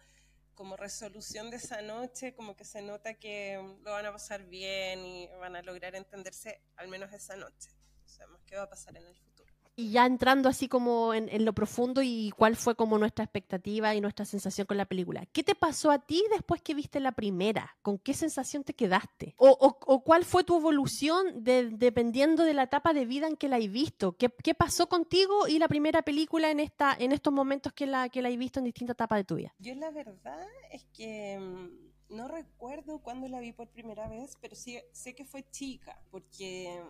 como 0.54 0.76
resolución 0.76 1.48
de 1.50 1.58
esa 1.58 1.80
noche, 1.80 2.34
como 2.34 2.56
que 2.56 2.64
se 2.64 2.82
nota 2.82 3.14
que 3.14 3.56
lo 3.84 3.92
van 3.92 4.06
a 4.06 4.12
pasar 4.12 4.46
bien 4.46 5.06
y 5.06 5.28
van 5.38 5.54
a 5.54 5.62
lograr 5.62 5.94
entenderse 5.94 6.60
al 6.76 6.88
menos 6.88 7.12
esa 7.12 7.36
noche. 7.36 7.70
Sabemos 8.04 8.42
qué 8.44 8.56
va 8.56 8.64
a 8.64 8.68
pasar 8.68 8.96
en 8.96 9.06
el 9.06 9.14
futuro. 9.14 9.33
Y 9.76 9.90
ya 9.90 10.06
entrando 10.06 10.48
así 10.48 10.68
como 10.68 11.14
en, 11.14 11.44
lo 11.44 11.52
profundo 11.52 12.00
y 12.02 12.32
cuál 12.36 12.56
fue 12.56 12.76
como 12.76 12.98
nuestra 12.98 13.24
expectativa 13.24 13.94
y 13.94 14.00
nuestra 14.00 14.24
sensación 14.24 14.66
con 14.66 14.76
la 14.76 14.84
película. 14.86 15.26
¿Qué 15.32 15.42
te 15.42 15.54
pasó 15.54 15.90
a 15.90 15.98
ti 15.98 16.24
después 16.30 16.62
que 16.62 16.74
viste 16.74 17.00
la 17.00 17.12
primera? 17.12 17.76
¿Con 17.82 17.98
qué 17.98 18.14
sensación 18.14 18.62
te 18.62 18.74
quedaste? 18.74 19.34
¿O, 19.38 20.02
cuál 20.04 20.24
fue 20.24 20.44
tu 20.44 20.56
evolución 20.56 21.42
dependiendo 21.42 22.44
de 22.44 22.54
la 22.54 22.64
etapa 22.64 22.92
de 22.92 23.04
vida 23.04 23.26
en 23.26 23.36
que 23.36 23.48
la 23.48 23.56
has 23.56 23.70
visto? 23.70 24.16
¿Qué, 24.16 24.54
pasó 24.54 24.88
contigo 24.88 25.48
y 25.48 25.58
la 25.58 25.66
primera 25.66 26.02
película 26.02 26.50
en, 26.50 26.60
esta, 26.60 26.94
en 26.98 27.12
estos 27.12 27.32
momentos 27.32 27.72
que 27.72 27.86
la, 27.86 28.08
que 28.08 28.22
la 28.22 28.28
has 28.28 28.36
visto 28.36 28.60
en 28.60 28.66
distintas 28.66 28.94
etapas 28.94 29.18
de 29.18 29.24
tu 29.24 29.34
vida? 29.34 29.54
Yo 29.58 29.74
la 29.74 29.90
verdad 29.90 30.46
es 30.70 30.84
que 30.96 31.38
mm, 31.38 32.14
no 32.14 32.28
recuerdo 32.28 33.00
cuándo 33.00 33.28
la 33.28 33.40
vi 33.40 33.52
por 33.52 33.68
primera 33.68 34.08
vez, 34.08 34.36
pero 34.40 34.54
sí 34.54 34.78
sé 34.92 35.14
que 35.14 35.24
fue 35.24 35.44
chica, 35.50 36.00
porque 36.10 36.80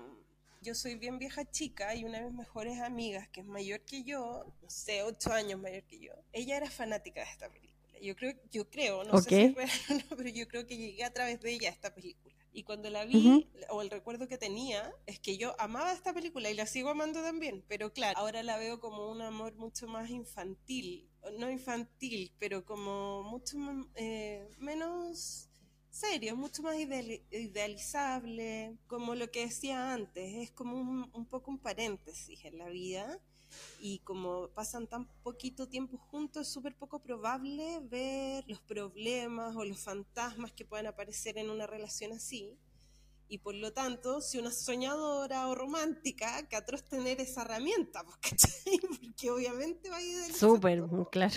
yo 0.64 0.74
soy 0.74 0.96
bien 0.96 1.18
vieja 1.18 1.48
chica 1.48 1.94
y 1.94 2.04
una 2.04 2.18
de 2.18 2.24
mis 2.24 2.38
mejores 2.38 2.80
amigas, 2.80 3.28
que 3.28 3.42
es 3.42 3.46
mayor 3.46 3.80
que 3.82 4.02
yo, 4.02 4.44
no 4.62 4.70
sé, 4.70 5.02
ocho 5.02 5.32
años 5.32 5.60
mayor 5.60 5.84
que 5.84 6.00
yo, 6.00 6.12
ella 6.32 6.56
era 6.56 6.70
fanática 6.70 7.20
de 7.20 7.30
esta 7.30 7.48
película. 7.50 7.74
Yo 8.00 8.16
creo, 8.16 8.34
yo 8.50 8.68
creo, 8.68 9.04
no 9.04 9.20
sé 9.20 9.30
si 9.30 9.36
es 9.36 9.54
real 9.54 9.70
o 9.90 9.94
no, 9.94 10.16
pero 10.16 10.28
yo 10.30 10.48
creo 10.48 10.66
que 10.66 10.76
llegué 10.76 11.04
a 11.04 11.12
través 11.12 11.40
de 11.40 11.52
ella 11.52 11.68
a 11.68 11.72
esta 11.72 11.94
película. 11.94 12.34
Y 12.52 12.62
cuando 12.62 12.88
la 12.88 13.04
vi, 13.04 13.48
o 13.68 13.82
el 13.82 13.90
recuerdo 13.90 14.28
que 14.28 14.38
tenía, 14.38 14.92
es 15.06 15.18
que 15.18 15.36
yo 15.36 15.54
amaba 15.60 15.92
esta 15.92 16.12
película 16.12 16.50
y 16.50 16.54
la 16.54 16.66
sigo 16.66 16.88
amando 16.88 17.20
también, 17.20 17.64
pero 17.68 17.92
claro, 17.92 18.18
ahora 18.18 18.42
la 18.42 18.58
veo 18.58 18.80
como 18.80 19.10
un 19.10 19.22
amor 19.22 19.54
mucho 19.56 19.88
más 19.88 20.08
infantil, 20.08 21.08
no 21.38 21.50
infantil, 21.50 22.32
pero 22.38 22.64
como 22.64 23.24
mucho 23.24 23.56
eh, 23.96 24.48
menos 24.58 25.48
serio, 25.94 26.36
mucho 26.36 26.62
más 26.62 26.76
idealizable, 26.76 28.76
como 28.86 29.14
lo 29.14 29.30
que 29.30 29.46
decía 29.46 29.92
antes, 29.92 30.34
es 30.34 30.50
como 30.50 30.76
un, 30.76 31.26
poco 31.26 31.50
un 31.50 31.58
paréntesis 31.58 32.44
en 32.44 32.58
la 32.58 32.68
vida 32.68 33.20
y 33.80 34.00
como 34.00 34.48
pasan 34.48 34.88
tan 34.88 35.06
poquito 35.22 35.68
tiempo 35.68 35.96
juntos, 35.96 36.48
es 36.48 36.52
súper 36.52 36.74
poco 36.74 37.00
probable 37.00 37.80
ver 37.84 38.44
los 38.48 38.60
problemas 38.60 39.54
o 39.54 39.64
los 39.64 39.78
fantasmas 39.78 40.52
que 40.52 40.64
puedan 40.64 40.88
aparecer 40.88 41.38
en 41.38 41.50
una 41.50 41.66
relación 41.66 42.12
así. 42.12 42.58
Y 43.28 43.38
por 43.38 43.54
lo 43.54 43.72
tanto, 43.72 44.20
si 44.20 44.38
una 44.38 44.50
soñadora 44.50 45.48
o 45.48 45.54
romántica, 45.54 46.46
que 46.48 46.56
atroz 46.56 46.84
tener 46.84 47.20
esa 47.20 47.42
herramienta, 47.42 48.04
pues, 48.04 48.18
porque 49.00 49.30
obviamente 49.30 49.88
va 49.88 49.96
a 49.96 50.02
ir 50.02 50.34
Súper, 50.34 50.82
claro. 51.10 51.34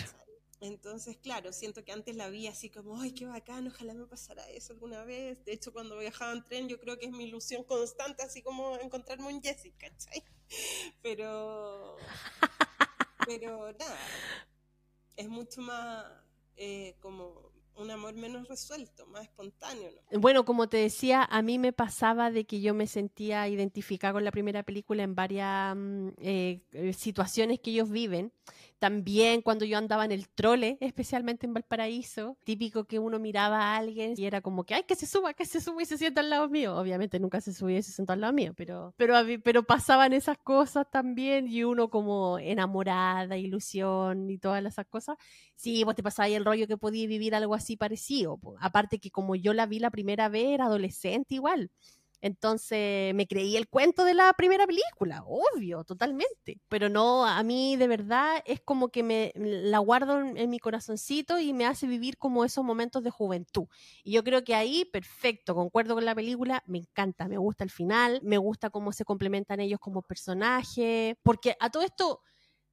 Entonces, 0.60 1.16
claro, 1.18 1.52
siento 1.52 1.84
que 1.84 1.92
antes 1.92 2.16
la 2.16 2.28
vi 2.28 2.48
así 2.48 2.68
como, 2.68 3.00
ay, 3.00 3.12
qué 3.12 3.26
bacán, 3.26 3.68
ojalá 3.68 3.94
me 3.94 4.06
pasara 4.06 4.48
eso 4.50 4.72
alguna 4.72 5.04
vez. 5.04 5.44
De 5.44 5.52
hecho, 5.52 5.72
cuando 5.72 5.98
viajaba 5.98 6.32
en 6.32 6.44
tren, 6.44 6.68
yo 6.68 6.80
creo 6.80 6.98
que 6.98 7.06
es 7.06 7.12
mi 7.12 7.24
ilusión 7.24 7.62
constante, 7.62 8.22
así 8.22 8.42
como 8.42 8.76
encontrarme 8.78 9.28
un 9.28 9.40
Jessica, 9.40 9.88
¿cachai? 9.88 10.24
Pero, 11.02 11.96
pero 13.26 13.70
nada, 13.74 13.98
es 15.14 15.28
mucho 15.28 15.60
más 15.60 16.06
eh, 16.56 16.96
como 17.00 17.52
un 17.78 17.90
amor 17.90 18.14
menos 18.14 18.48
resuelto, 18.48 19.06
más 19.06 19.22
espontáneo. 19.22 19.90
¿no? 20.10 20.20
Bueno, 20.20 20.44
como 20.44 20.68
te 20.68 20.78
decía, 20.78 21.24
a 21.24 21.42
mí 21.42 21.58
me 21.58 21.72
pasaba 21.72 22.30
de 22.30 22.44
que 22.44 22.60
yo 22.60 22.74
me 22.74 22.86
sentía 22.86 23.48
identificada 23.48 24.14
con 24.14 24.24
la 24.24 24.32
primera 24.32 24.62
película 24.64 25.02
en 25.04 25.14
varias 25.14 25.76
mm, 25.76 26.08
eh, 26.18 26.60
eh, 26.72 26.92
situaciones 26.92 27.60
que 27.60 27.70
ellos 27.70 27.90
viven. 27.90 28.32
También 28.78 29.42
cuando 29.42 29.64
yo 29.64 29.76
andaba 29.76 30.04
en 30.04 30.12
el 30.12 30.28
trole, 30.28 30.78
especialmente 30.80 31.46
en 31.46 31.54
Valparaíso, 31.54 32.36
típico 32.44 32.84
que 32.84 32.98
uno 33.00 33.18
miraba 33.18 33.58
a 33.60 33.76
alguien 33.76 34.14
y 34.16 34.24
era 34.26 34.40
como 34.40 34.64
que, 34.64 34.74
ay, 34.74 34.84
que 34.86 34.94
se 34.94 35.06
suba, 35.06 35.34
que 35.34 35.46
se 35.46 35.60
suba 35.60 35.82
y 35.82 35.86
se 35.86 35.98
sienta 35.98 36.20
al 36.20 36.30
lado 36.30 36.48
mío. 36.48 36.76
Obviamente 36.76 37.18
nunca 37.18 37.40
se 37.40 37.52
subía 37.52 37.78
y 37.78 37.82
se 37.82 37.92
sentó 37.92 38.12
al 38.12 38.20
lado 38.20 38.32
mío, 38.32 38.52
pero, 38.56 38.94
pero, 38.96 39.14
pero 39.42 39.62
pasaban 39.64 40.12
esas 40.12 40.38
cosas 40.38 40.86
también 40.90 41.48
y 41.48 41.64
uno 41.64 41.90
como 41.90 42.38
enamorada, 42.38 43.36
ilusión 43.36 44.30
y 44.30 44.38
todas 44.38 44.64
esas 44.64 44.86
cosas. 44.86 45.16
Sí, 45.56 45.82
vos 45.84 45.94
te 45.96 46.02
pasaba 46.02 46.28
el 46.28 46.44
rollo 46.44 46.66
que 46.68 46.76
podía 46.76 47.06
vivir 47.08 47.34
algo 47.34 47.54
así 47.54 47.76
parecido. 47.76 48.38
Aparte 48.60 48.98
que 49.00 49.10
como 49.10 49.34
yo 49.34 49.54
la 49.54 49.66
vi 49.66 49.80
la 49.80 49.90
primera 49.90 50.28
vez, 50.28 50.46
era 50.48 50.66
adolescente 50.66 51.34
igual. 51.34 51.70
Entonces 52.20 53.14
me 53.14 53.26
creí 53.26 53.56
el 53.56 53.68
cuento 53.68 54.04
de 54.04 54.14
la 54.14 54.32
primera 54.32 54.66
película, 54.66 55.22
obvio, 55.24 55.84
totalmente. 55.84 56.60
Pero 56.68 56.88
no, 56.88 57.24
a 57.26 57.42
mí 57.42 57.76
de 57.76 57.86
verdad 57.86 58.42
es 58.44 58.60
como 58.60 58.88
que 58.88 59.02
me 59.02 59.32
la 59.36 59.78
guardo 59.78 60.20
en, 60.20 60.50
mi 60.50 60.58
corazoncito 60.58 61.38
y 61.38 61.52
me 61.52 61.66
hace 61.66 61.86
vivir 61.86 62.18
como 62.18 62.44
esos 62.44 62.64
momentos 62.64 63.04
de 63.04 63.10
juventud. 63.10 63.66
Y 64.02 64.12
yo 64.12 64.24
creo 64.24 64.42
que 64.42 64.54
ahí, 64.54 64.84
perfecto, 64.84 65.54
concuerdo 65.54 65.94
con 65.94 66.04
la 66.04 66.14
película, 66.14 66.62
me 66.66 66.78
encanta, 66.78 67.28
me 67.28 67.38
gusta 67.38 67.64
el 67.64 67.70
final, 67.70 68.20
me 68.22 68.38
gusta 68.38 68.70
cómo 68.70 68.92
se 68.92 69.04
complementan 69.04 69.60
ellos 69.60 69.78
como 69.80 70.02
personajes, 70.02 71.16
porque 71.22 71.56
a 71.60 71.70
todo 71.70 71.82
esto... 71.82 72.20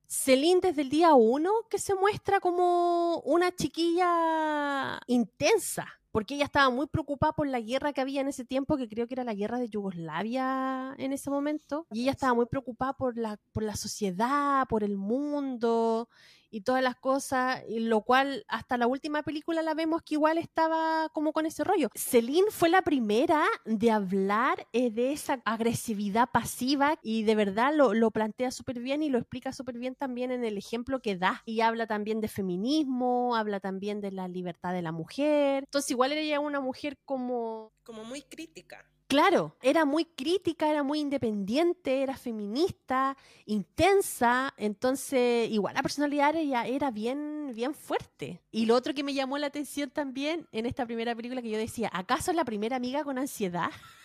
Celine 0.07 0.61
desde 0.61 0.83
el 0.83 0.89
día 0.89 1.15
uno 1.15 1.51
que 1.67 1.79
se 1.79 1.95
muestra 1.95 2.39
como 2.39 3.21
una 3.21 3.51
chiquilla 3.55 4.99
intensa, 5.07 5.87
porque 6.15 6.35
ella 6.35 6.45
estaba 6.45 6.69
muy 6.69 6.87
preocupada 6.87 7.33
por 7.33 7.45
la 7.45 7.59
guerra 7.59 7.91
que 7.91 7.99
había 7.99 8.21
en 8.21 8.29
ese 8.29 8.45
tiempo, 8.45 8.77
que 8.77 8.87
creo 8.87 9.05
que 9.05 9.15
era 9.15 9.25
la 9.25 9.33
guerra 9.33 9.59
de 9.59 9.67
Yugoslavia 9.67 10.95
en 10.97 11.11
ese 11.11 11.29
momento, 11.29 11.87
y 11.91 12.03
ella 12.03 12.11
estaba 12.11 12.33
muy 12.33 12.45
preocupada 12.45 12.93
por 12.93 13.17
la, 13.17 13.37
por 13.51 13.63
la 13.63 13.75
sociedad, 13.75 14.65
por 14.69 14.85
el 14.85 14.95
mundo, 14.95 16.07
y 16.55 16.61
todas 16.61 16.81
las 16.81 16.95
cosas, 16.95 17.63
y 17.67 17.81
lo 17.81 17.99
cual 17.99 18.45
hasta 18.47 18.77
la 18.77 18.87
última 18.87 19.23
película 19.23 19.61
la 19.61 19.73
vemos 19.73 20.01
que 20.03 20.13
igual 20.13 20.37
estaba 20.37 21.09
como 21.09 21.33
con 21.33 21.45
ese 21.45 21.65
rollo. 21.65 21.89
Celine 21.95 22.49
fue 22.49 22.69
la 22.69 22.81
primera 22.81 23.43
de 23.65 23.91
hablar 23.91 24.65
eh, 24.71 24.89
de 24.89 25.11
esa 25.11 25.41
agresividad 25.43 26.29
pasiva 26.31 26.97
y 27.03 27.23
de 27.23 27.35
verdad 27.35 27.73
lo, 27.75 27.93
lo 27.93 28.09
plantea 28.09 28.51
súper 28.51 28.79
bien 28.79 29.03
y 29.03 29.09
lo 29.09 29.17
explica 29.17 29.51
súper 29.51 29.77
bien 29.77 29.95
también 29.95 30.31
en 30.31 30.45
el 30.45 30.57
ejemplo 30.57 31.01
que 31.01 31.17
da. 31.17 31.41
Y 31.43 31.59
habla 31.59 31.87
también 31.87 32.21
de 32.21 32.29
feminismo, 32.29 33.35
habla 33.35 33.59
también 33.59 33.99
de 33.99 34.13
la 34.13 34.29
libertad 34.29 34.71
de 34.71 34.81
la 34.81 34.93
mujer. 34.93 35.65
Entonces 35.65 35.91
igual 35.91 36.13
era 36.13 36.39
una 36.39 36.61
mujer 36.61 36.97
como... 37.03 37.73
Como 37.83 38.05
muy 38.05 38.21
crítica. 38.21 38.89
Claro, 39.15 39.55
era 39.61 39.85
muy 39.85 40.03
crítica, 40.03 40.69
era 40.69 40.83
muy 40.83 40.99
independiente, 40.99 42.03
era 42.03 42.17
feminista, 42.17 43.15
intensa, 43.45 44.53
entonces 44.57 45.49
igual 45.49 45.73
la 45.73 45.81
personalidad 45.81 46.35
era, 46.35 46.67
era 46.67 46.91
bien, 46.91 47.53
bien 47.55 47.73
fuerte. 47.73 48.41
Y 48.51 48.65
lo 48.65 48.75
otro 48.75 48.93
que 48.93 49.05
me 49.05 49.13
llamó 49.13 49.37
la 49.37 49.47
atención 49.47 49.89
también 49.89 50.49
en 50.51 50.65
esta 50.65 50.85
primera 50.85 51.15
película 51.15 51.41
que 51.41 51.49
yo 51.49 51.57
decía, 51.57 51.89
¿acaso 51.93 52.31
es 52.31 52.35
la 52.35 52.43
primera 52.43 52.75
amiga 52.75 53.05
con 53.05 53.17
ansiedad? 53.17 53.69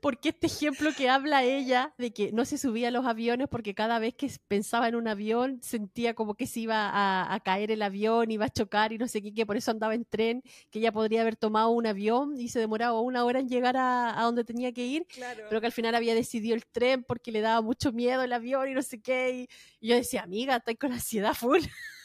porque 0.00 0.30
este 0.30 0.46
ejemplo 0.46 0.90
que 0.96 1.08
habla 1.08 1.44
ella 1.44 1.94
de 1.98 2.12
que 2.12 2.32
no 2.32 2.44
se 2.44 2.58
subía 2.58 2.88
a 2.88 2.90
los 2.90 3.06
aviones 3.06 3.48
porque 3.48 3.74
cada 3.74 3.98
vez 3.98 4.14
que 4.14 4.30
pensaba 4.48 4.88
en 4.88 4.94
un 4.94 5.08
avión 5.08 5.60
sentía 5.62 6.14
como 6.14 6.34
que 6.34 6.46
se 6.46 6.60
iba 6.60 6.90
a, 6.92 7.40
caer 7.40 7.70
el 7.70 7.82
avión, 7.82 8.30
iba 8.30 8.46
a 8.46 8.50
chocar 8.50 8.92
y 8.92 8.98
no 8.98 9.08
sé 9.08 9.22
qué, 9.22 9.32
que 9.32 9.46
por 9.46 9.56
eso 9.56 9.70
andaba 9.70 9.94
en 9.94 10.04
tren, 10.04 10.42
que 10.70 10.78
ella 10.78 10.92
podría 10.92 11.22
haber 11.22 11.36
tomado 11.36 11.70
un 11.70 11.86
avión 11.86 12.38
y 12.38 12.48
se 12.48 12.58
demoraba 12.58 13.00
una 13.00 13.24
hora 13.24 13.40
en 13.40 13.48
llegar 13.48 13.76
a, 13.76 14.16
donde 14.22 14.44
tenía 14.44 14.72
que 14.72 14.84
ir, 14.84 15.06
pero 15.48 15.60
que 15.60 15.66
al 15.66 15.72
final 15.72 15.94
había 15.94 16.14
decidido 16.14 16.54
el 16.54 16.66
tren 16.66 17.04
porque 17.04 17.32
le 17.32 17.40
daba 17.40 17.62
mucho 17.62 17.92
miedo 17.92 18.22
el 18.22 18.32
avión 18.32 18.68
y 18.68 18.74
no 18.74 18.82
sé 18.82 19.00
qué. 19.00 19.48
Y, 19.80 19.88
yo 19.88 19.96
decía, 19.96 20.22
amiga, 20.22 20.56
estoy 20.56 20.76
con 20.76 20.92
ansiedad 20.92 21.34
full. 21.34 21.60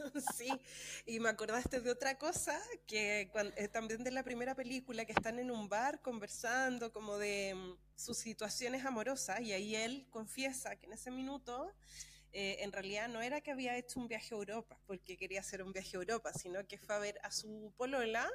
Sí, 0.36 0.50
y 1.06 1.20
me 1.20 1.28
acordaste 1.28 1.80
de 1.80 1.90
otra 1.90 2.18
cosa, 2.18 2.58
que 2.86 3.30
eh, 3.56 3.68
también 3.68 4.04
de 4.04 4.10
la 4.10 4.22
primera 4.22 4.54
película, 4.54 5.04
que 5.04 5.12
están 5.12 5.38
en 5.38 5.50
un 5.50 5.68
bar 5.68 6.00
conversando 6.00 6.92
como 6.92 7.18
de 7.18 7.54
mm, 7.54 7.76
sus 7.96 8.18
situaciones 8.18 8.84
amorosas, 8.84 9.40
y 9.40 9.52
ahí 9.52 9.76
él 9.76 10.06
confiesa 10.10 10.76
que 10.76 10.86
en 10.86 10.92
ese 10.92 11.10
minuto 11.10 11.72
eh, 12.32 12.58
en 12.60 12.72
realidad 12.72 13.08
no 13.08 13.22
era 13.22 13.40
que 13.40 13.50
había 13.50 13.76
hecho 13.76 14.00
un 14.00 14.08
viaje 14.08 14.34
a 14.34 14.38
Europa, 14.38 14.78
porque 14.86 15.16
quería 15.16 15.40
hacer 15.40 15.62
un 15.62 15.72
viaje 15.72 15.96
a 15.96 16.00
Europa, 16.00 16.32
sino 16.32 16.66
que 16.66 16.78
fue 16.78 16.94
a 16.94 16.98
ver 16.98 17.18
a 17.22 17.30
su 17.30 17.72
polola 17.76 18.30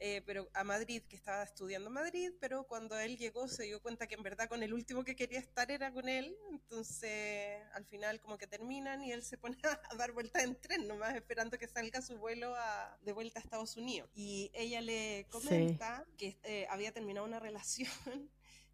eh, 0.00 0.22
pero 0.26 0.48
a 0.54 0.64
Madrid, 0.64 1.02
que 1.08 1.16
estaba 1.16 1.42
estudiando 1.42 1.88
en 1.88 1.94
Madrid, 1.94 2.32
pero 2.40 2.66
cuando 2.66 2.98
él 2.98 3.16
llegó 3.16 3.48
se 3.48 3.64
dio 3.64 3.80
cuenta 3.80 4.06
que 4.06 4.16
en 4.16 4.22
verdad 4.22 4.48
con 4.48 4.62
el 4.62 4.74
último 4.74 5.04
que 5.04 5.16
quería 5.16 5.38
estar 5.38 5.70
era 5.70 5.92
con 5.92 6.08
él, 6.08 6.36
entonces 6.50 7.62
al 7.72 7.84
final 7.84 8.20
como 8.20 8.36
que 8.36 8.46
terminan 8.46 9.02
y 9.02 9.12
él 9.12 9.22
se 9.22 9.38
pone 9.38 9.56
a 9.90 9.94
dar 9.96 10.12
vuelta 10.12 10.42
en 10.42 10.60
tren, 10.60 10.88
nomás 10.88 11.14
esperando 11.14 11.58
que 11.58 11.68
salga 11.68 12.02
su 12.02 12.18
vuelo 12.18 12.54
de 13.02 13.12
vuelta 13.12 13.40
a 13.40 13.42
Estados 13.42 13.76
Unidos. 13.76 14.10
Y 14.14 14.50
ella 14.54 14.80
le 14.80 15.26
comenta 15.30 16.04
que 16.18 16.38
eh, 16.42 16.66
había 16.70 16.92
terminado 16.92 17.26
una 17.26 17.40
relación, 17.40 18.30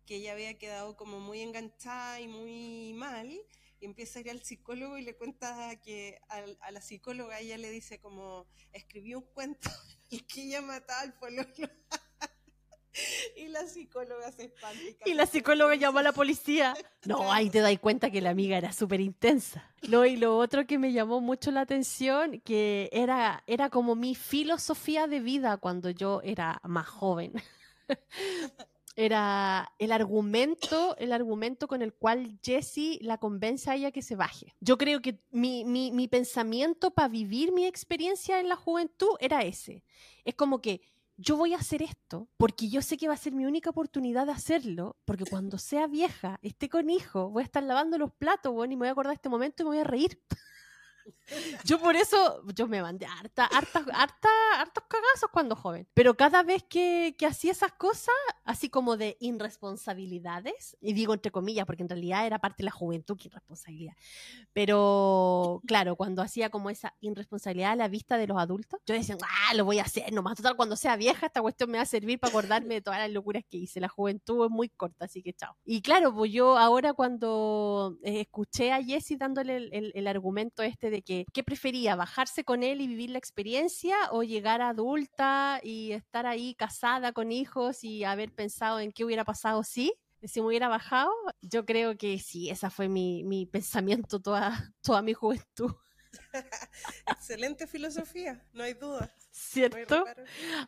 que 0.06 0.16
ella 0.16 0.32
había 0.32 0.58
quedado 0.58 0.96
como 0.96 1.20
muy 1.20 1.40
enganchada 1.40 2.20
y 2.20 2.28
muy 2.28 2.92
mal, 2.94 3.30
y 3.80 3.86
empieza 3.86 4.18
a 4.18 4.22
ir 4.22 4.30
al 4.30 4.42
psicólogo 4.42 4.98
y 4.98 5.02
le 5.02 5.16
cuenta 5.16 5.80
que 5.80 6.20
a, 6.28 6.70
la 6.70 6.80
psicóloga 6.80 7.40
ella 7.40 7.56
le 7.56 7.70
dice 7.70 7.98
como 7.98 8.46
escribió 8.72 9.20
un 9.20 9.26
cuento 9.32 9.70
y 10.10 10.20
que 10.20 10.42
ella 10.42 10.60
mataba 10.60 11.00
al 11.02 11.14
pololo. 11.14 11.48
y 13.36 13.48
la 13.48 13.66
psicóloga 13.66 14.32
se 14.32 14.44
espanta. 14.44 15.04
Y 15.06 15.14
la 15.14 15.26
psicóloga 15.26 15.74
llamó 15.76 16.00
a 16.00 16.02
la 16.02 16.12
policía. 16.12 16.74
No, 17.04 17.32
ahí 17.32 17.48
te 17.48 17.60
das 17.60 17.78
cuenta 17.78 18.10
que 18.10 18.20
la 18.20 18.30
amiga 18.30 18.58
era 18.58 18.72
súper 18.72 19.00
intensa. 19.00 19.72
No, 19.88 20.04
y 20.04 20.16
lo 20.16 20.36
otro 20.36 20.66
que 20.66 20.78
me 20.78 20.92
llamó 20.92 21.20
mucho 21.20 21.50
la 21.50 21.62
atención, 21.62 22.40
que 22.40 22.90
era, 22.92 23.42
era 23.46 23.70
como 23.70 23.94
mi 23.94 24.14
filosofía 24.14 25.06
de 25.06 25.20
vida 25.20 25.56
cuando 25.56 25.90
yo 25.90 26.20
era 26.22 26.60
más 26.64 26.88
joven. 26.88 27.32
era 29.00 29.72
el 29.78 29.92
argumento, 29.92 30.94
el 30.98 31.12
argumento 31.12 31.66
con 31.68 31.80
el 31.80 31.94
cual 31.94 32.38
Jessie 32.42 32.98
la 33.00 33.16
convence 33.16 33.70
a 33.70 33.74
ella 33.74 33.92
que 33.92 34.02
se 34.02 34.14
baje. 34.14 34.54
Yo 34.60 34.76
creo 34.76 35.00
que 35.00 35.22
mi, 35.30 35.64
mi, 35.64 35.90
mi 35.90 36.06
pensamiento 36.06 36.90
para 36.90 37.08
vivir 37.08 37.50
mi 37.52 37.64
experiencia 37.64 38.40
en 38.40 38.48
la 38.48 38.56
juventud 38.56 39.16
era 39.18 39.42
ese. 39.42 39.84
Es 40.24 40.34
como 40.34 40.60
que 40.60 40.82
yo 41.16 41.36
voy 41.36 41.54
a 41.54 41.58
hacer 41.58 41.82
esto 41.82 42.28
porque 42.36 42.68
yo 42.68 42.82
sé 42.82 42.96
que 42.96 43.08
va 43.08 43.14
a 43.14 43.18
ser 43.18 43.34
mi 43.34 43.46
única 43.46 43.70
oportunidad 43.70 44.26
de 44.26 44.32
hacerlo, 44.32 44.96
porque 45.04 45.24
cuando 45.24 45.58
sea 45.58 45.86
vieja, 45.86 46.38
esté 46.42 46.68
con 46.68 46.90
hijo, 46.90 47.30
voy 47.30 47.42
a 47.42 47.44
estar 47.44 47.62
lavando 47.62 47.98
los 47.98 48.12
platos, 48.12 48.52
bueno, 48.52 48.72
y 48.72 48.76
me 48.76 48.80
voy 48.80 48.88
a 48.88 48.92
acordar 48.92 49.12
de 49.12 49.16
este 49.16 49.28
momento 49.28 49.62
y 49.62 49.64
me 49.64 49.70
voy 49.70 49.78
a 49.78 49.84
reír. 49.84 50.20
Yo 51.64 51.78
por 51.78 51.96
eso, 51.96 52.42
yo 52.54 52.66
me 52.66 52.82
mandé 52.82 53.06
harta, 53.06 53.46
harta, 53.46 53.84
harta, 53.92 54.28
hartos 54.58 54.84
cagazos 54.88 55.30
cuando 55.32 55.56
joven. 55.56 55.88
Pero 55.94 56.16
cada 56.16 56.42
vez 56.42 56.62
que, 56.64 57.14
que 57.18 57.26
hacía 57.26 57.52
esas 57.52 57.72
cosas, 57.72 58.14
así 58.44 58.68
como 58.68 58.96
de 58.96 59.16
irresponsabilidades, 59.20 60.76
y 60.80 60.92
digo 60.92 61.14
entre 61.14 61.30
comillas, 61.30 61.66
porque 61.66 61.82
en 61.82 61.88
realidad 61.88 62.26
era 62.26 62.38
parte 62.38 62.58
de 62.58 62.64
la 62.64 62.70
juventud 62.70 63.16
que 63.16 63.28
irresponsabilidad. 63.28 63.94
Pero 64.52 65.62
claro, 65.66 65.96
cuando 65.96 66.22
hacía 66.22 66.50
como 66.50 66.70
esa 66.70 66.94
irresponsabilidad 67.00 67.72
a 67.72 67.76
la 67.76 67.88
vista 67.88 68.18
de 68.18 68.26
los 68.26 68.38
adultos, 68.38 68.80
yo 68.86 68.94
decía, 68.94 69.16
ah, 69.22 69.54
lo 69.54 69.64
voy 69.64 69.78
a 69.78 69.82
hacer, 69.82 70.12
nomás 70.12 70.36
total, 70.36 70.56
cuando 70.56 70.76
sea 70.76 70.96
vieja, 70.96 71.26
esta 71.26 71.40
cuestión 71.42 71.70
me 71.70 71.78
va 71.78 71.82
a 71.82 71.86
servir 71.86 72.18
para 72.18 72.30
acordarme 72.30 72.74
de 72.74 72.82
todas 72.82 73.00
las 73.00 73.10
locuras 73.10 73.44
que 73.48 73.58
hice. 73.58 73.80
La 73.80 73.88
juventud 73.88 74.46
es 74.46 74.50
muy 74.50 74.68
corta, 74.68 75.04
así 75.04 75.22
que 75.22 75.32
chao. 75.32 75.56
Y 75.64 75.82
claro, 75.82 76.14
pues 76.14 76.32
yo 76.32 76.56
ahora 76.58 76.92
cuando 76.92 77.96
eh, 78.02 78.20
escuché 78.20 78.72
a 78.72 78.82
Jessie 78.82 79.16
dándole 79.16 79.56
el, 79.56 79.70
el, 79.72 79.92
el 79.94 80.06
argumento 80.06 80.62
este 80.62 80.90
de 80.90 80.99
que 81.02 81.24
qué 81.32 81.42
prefería, 81.42 81.96
bajarse 81.96 82.44
con 82.44 82.62
él 82.62 82.80
y 82.80 82.86
vivir 82.86 83.10
la 83.10 83.18
experiencia 83.18 83.96
o 84.10 84.22
llegar 84.22 84.62
adulta 84.62 85.60
y 85.62 85.92
estar 85.92 86.26
ahí 86.26 86.54
casada 86.54 87.12
con 87.12 87.32
hijos 87.32 87.84
y 87.84 88.04
haber 88.04 88.32
pensado 88.32 88.80
en 88.80 88.92
qué 88.92 89.04
hubiera 89.04 89.24
pasado 89.24 89.62
si, 89.62 89.92
si 90.22 90.40
me 90.40 90.48
hubiera 90.48 90.68
bajado. 90.68 91.10
Yo 91.40 91.64
creo 91.64 91.96
que 91.96 92.18
sí, 92.18 92.50
esa 92.50 92.70
fue 92.70 92.88
mi, 92.88 93.24
mi 93.24 93.46
pensamiento 93.46 94.20
toda, 94.20 94.72
toda 94.82 95.02
mi 95.02 95.14
juventud. 95.14 95.74
Excelente 97.06 97.66
filosofía, 97.66 98.44
no 98.52 98.64
hay 98.64 98.74
duda. 98.74 99.14
¿Cierto? 99.40 100.04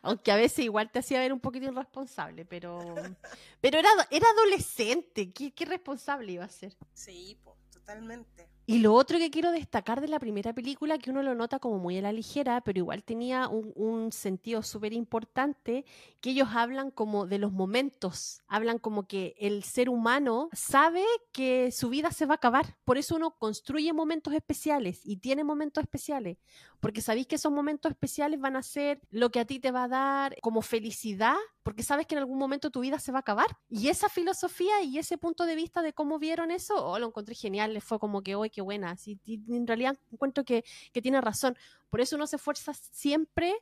Aunque 0.01 0.31
a 0.31 0.35
veces 0.35 0.65
igual 0.65 0.91
te 0.91 0.99
hacía 0.99 1.19
ver 1.19 1.31
un 1.31 1.39
poquito 1.39 1.67
irresponsable, 1.67 2.43
pero, 2.43 2.95
pero 3.61 3.77
era, 3.77 3.89
era 4.09 4.27
adolescente, 4.29 5.31
¿Qué, 5.31 5.51
¿qué 5.51 5.65
responsable 5.65 6.33
iba 6.33 6.43
a 6.43 6.49
ser? 6.49 6.75
Sí, 6.93 7.37
po, 7.43 7.55
totalmente. 7.71 8.49
Y 8.65 8.79
lo 8.79 8.93
otro 8.93 9.17
que 9.17 9.29
quiero 9.29 9.51
destacar 9.51 9.99
de 9.99 10.07
la 10.07 10.19
primera 10.19 10.53
película, 10.53 10.97
que 10.97 11.11
uno 11.11 11.21
lo 11.21 11.35
nota 11.35 11.59
como 11.59 11.79
muy 11.79 11.97
a 11.97 12.01
la 12.01 12.13
ligera, 12.13 12.61
pero 12.61 12.79
igual 12.79 13.03
tenía 13.03 13.49
un, 13.49 13.73
un 13.75 14.13
sentido 14.13 14.63
súper 14.63 14.93
importante, 14.93 15.83
que 16.21 16.29
ellos 16.29 16.47
hablan 16.53 16.89
como 16.89 17.27
de 17.27 17.39
los 17.39 17.51
momentos, 17.51 18.41
hablan 18.47 18.79
como 18.79 19.05
que 19.05 19.35
el 19.37 19.63
ser 19.63 19.89
humano 19.89 20.47
sabe 20.53 21.03
que 21.33 21.73
su 21.73 21.89
vida 21.89 22.11
se 22.11 22.25
va 22.25 22.35
a 22.35 22.37
acabar, 22.37 22.77
por 22.85 22.97
eso 22.97 23.17
uno 23.17 23.37
construye 23.37 23.91
momentos 23.91 24.33
especiales 24.33 25.01
y 25.03 25.17
tiene 25.17 25.43
momentos 25.43 25.83
especiales, 25.83 26.37
porque 26.83 26.99
sabéis 26.99 27.27
que 27.27 27.35
esos 27.35 27.49
momentos 27.49 27.93
especiales 27.93 28.41
van 28.41 28.57
a 28.57 28.61
ser 28.61 28.99
lo 29.09 29.29
que 29.31 29.39
a 29.39 29.45
ti 29.45 29.57
te 29.57 29.71
va 29.71 29.85
a 29.85 29.87
dar 29.87 30.35
como 30.41 30.61
felicidad, 30.61 31.37
porque 31.63 31.81
sabes 31.81 32.05
que 32.05 32.15
en 32.15 32.19
algún 32.19 32.37
momento 32.37 32.71
tu 32.71 32.81
vida 32.81 32.99
se 32.99 33.13
va 33.13 33.19
a 33.19 33.21
acabar. 33.21 33.47
Y 33.69 33.87
esa 33.87 34.09
filosofía 34.09 34.81
y 34.81 34.97
ese 34.97 35.17
punto 35.17 35.45
de 35.45 35.55
vista 35.55 35.81
de 35.81 35.93
cómo 35.93 36.19
vieron 36.19 36.51
eso, 36.51 36.75
oh, 36.85 36.99
lo 36.99 37.07
encontré 37.07 37.35
genial, 37.35 37.79
fue 37.81 37.99
como 37.99 38.21
que, 38.21 38.35
hoy 38.35 38.49
qué 38.49 38.59
buena, 38.59 38.97
sí, 38.97 39.17
en 39.25 39.65
realidad 39.65 39.97
encuentro 40.11 40.43
que, 40.43 40.65
que 40.91 41.01
tiene 41.01 41.21
razón. 41.21 41.55
Por 41.89 42.01
eso 42.01 42.17
uno 42.17 42.27
se 42.27 42.35
esfuerza 42.35 42.73
siempre 42.73 43.55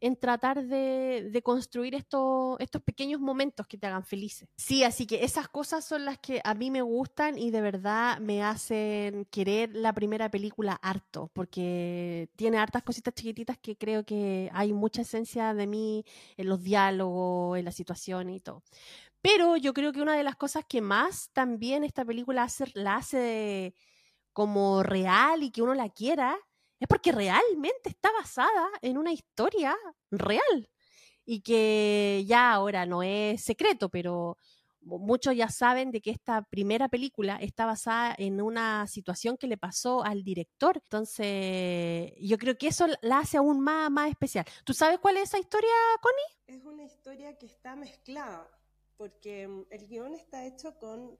en 0.00 0.16
tratar 0.16 0.66
de, 0.66 1.28
de 1.30 1.42
construir 1.42 1.94
esto, 1.94 2.56
estos 2.58 2.82
pequeños 2.82 3.20
momentos 3.20 3.66
que 3.66 3.78
te 3.78 3.86
hagan 3.86 4.04
felices. 4.04 4.48
Sí, 4.56 4.84
así 4.84 5.06
que 5.06 5.24
esas 5.24 5.48
cosas 5.48 5.84
son 5.84 6.04
las 6.04 6.18
que 6.18 6.40
a 6.44 6.54
mí 6.54 6.70
me 6.70 6.82
gustan 6.82 7.38
y 7.38 7.50
de 7.50 7.60
verdad 7.60 8.18
me 8.18 8.42
hacen 8.42 9.24
querer 9.26 9.70
la 9.74 9.92
primera 9.92 10.30
película 10.30 10.74
harto, 10.82 11.30
porque 11.32 12.28
tiene 12.36 12.58
hartas 12.58 12.82
cositas 12.82 13.14
chiquititas 13.14 13.58
que 13.58 13.76
creo 13.76 14.04
que 14.04 14.50
hay 14.52 14.72
mucha 14.72 15.02
esencia 15.02 15.54
de 15.54 15.66
mí 15.66 16.04
en 16.36 16.48
los 16.48 16.62
diálogos, 16.62 17.58
en 17.58 17.64
la 17.64 17.72
situación 17.72 18.30
y 18.30 18.40
todo. 18.40 18.62
Pero 19.22 19.56
yo 19.56 19.72
creo 19.72 19.92
que 19.92 20.02
una 20.02 20.16
de 20.16 20.22
las 20.22 20.36
cosas 20.36 20.64
que 20.68 20.80
más 20.80 21.30
también 21.32 21.84
esta 21.84 22.04
película 22.04 22.44
hace, 22.44 22.66
la 22.74 22.96
hace 22.96 23.74
como 24.32 24.82
real 24.82 25.42
y 25.42 25.50
que 25.50 25.62
uno 25.62 25.74
la 25.74 25.88
quiera, 25.88 26.36
es 26.78 26.88
porque 26.88 27.12
realmente 27.12 27.88
está 27.88 28.10
basada 28.12 28.68
en 28.82 28.98
una 28.98 29.12
historia 29.12 29.76
real 30.10 30.70
y 31.24 31.40
que 31.40 32.24
ya 32.26 32.52
ahora 32.52 32.86
no 32.86 33.02
es 33.02 33.42
secreto, 33.42 33.88
pero 33.88 34.36
muchos 34.86 35.34
ya 35.34 35.48
saben 35.48 35.90
de 35.90 36.00
que 36.00 36.10
esta 36.10 36.42
primera 36.42 36.88
película 36.88 37.36
está 37.36 37.66
basada 37.66 38.14
en 38.18 38.40
una 38.40 38.86
situación 38.86 39.36
que 39.36 39.48
le 39.48 39.58
pasó 39.58 40.04
al 40.04 40.22
director. 40.22 40.76
Entonces, 40.76 42.12
yo 42.20 42.38
creo 42.38 42.56
que 42.56 42.68
eso 42.68 42.86
la 43.02 43.18
hace 43.18 43.36
aún 43.36 43.60
más, 43.60 43.90
más 43.90 44.10
especial. 44.10 44.46
¿Tú 44.64 44.72
sabes 44.72 44.98
cuál 45.00 45.16
es 45.16 45.24
esa 45.24 45.38
historia, 45.38 45.74
Connie? 46.00 46.58
Es 46.58 46.64
una 46.64 46.84
historia 46.84 47.36
que 47.36 47.46
está 47.46 47.74
mezclada, 47.74 48.48
porque 48.96 49.48
mm, 49.48 49.66
el 49.70 49.88
guion 49.88 50.14
está 50.14 50.46
hecho 50.46 50.78
con, 50.78 51.18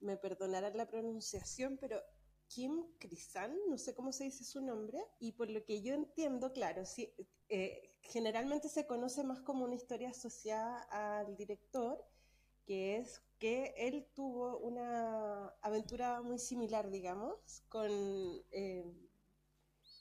me 0.00 0.16
perdonarán 0.16 0.76
la 0.76 0.88
pronunciación, 0.88 1.78
pero 1.80 2.02
Kim 2.48 2.84
Krisan, 2.98 3.56
no 3.68 3.76
sé 3.78 3.94
cómo 3.94 4.12
se 4.12 4.24
dice 4.24 4.44
su 4.44 4.60
nombre, 4.60 5.04
y 5.18 5.32
por 5.32 5.50
lo 5.50 5.64
que 5.64 5.82
yo 5.82 5.94
entiendo, 5.94 6.52
claro, 6.52 6.84
sí, 6.84 7.12
eh, 7.48 7.94
generalmente 8.02 8.68
se 8.68 8.86
conoce 8.86 9.24
más 9.24 9.40
como 9.40 9.64
una 9.64 9.74
historia 9.74 10.10
asociada 10.10 10.82
al 10.90 11.36
director, 11.36 12.04
que 12.64 12.96
es 12.96 13.22
que 13.38 13.74
él 13.76 14.06
tuvo 14.14 14.58
una 14.58 15.48
aventura 15.62 16.22
muy 16.22 16.38
similar, 16.38 16.90
digamos, 16.90 17.62
con 17.68 17.90
eh, 18.50 18.84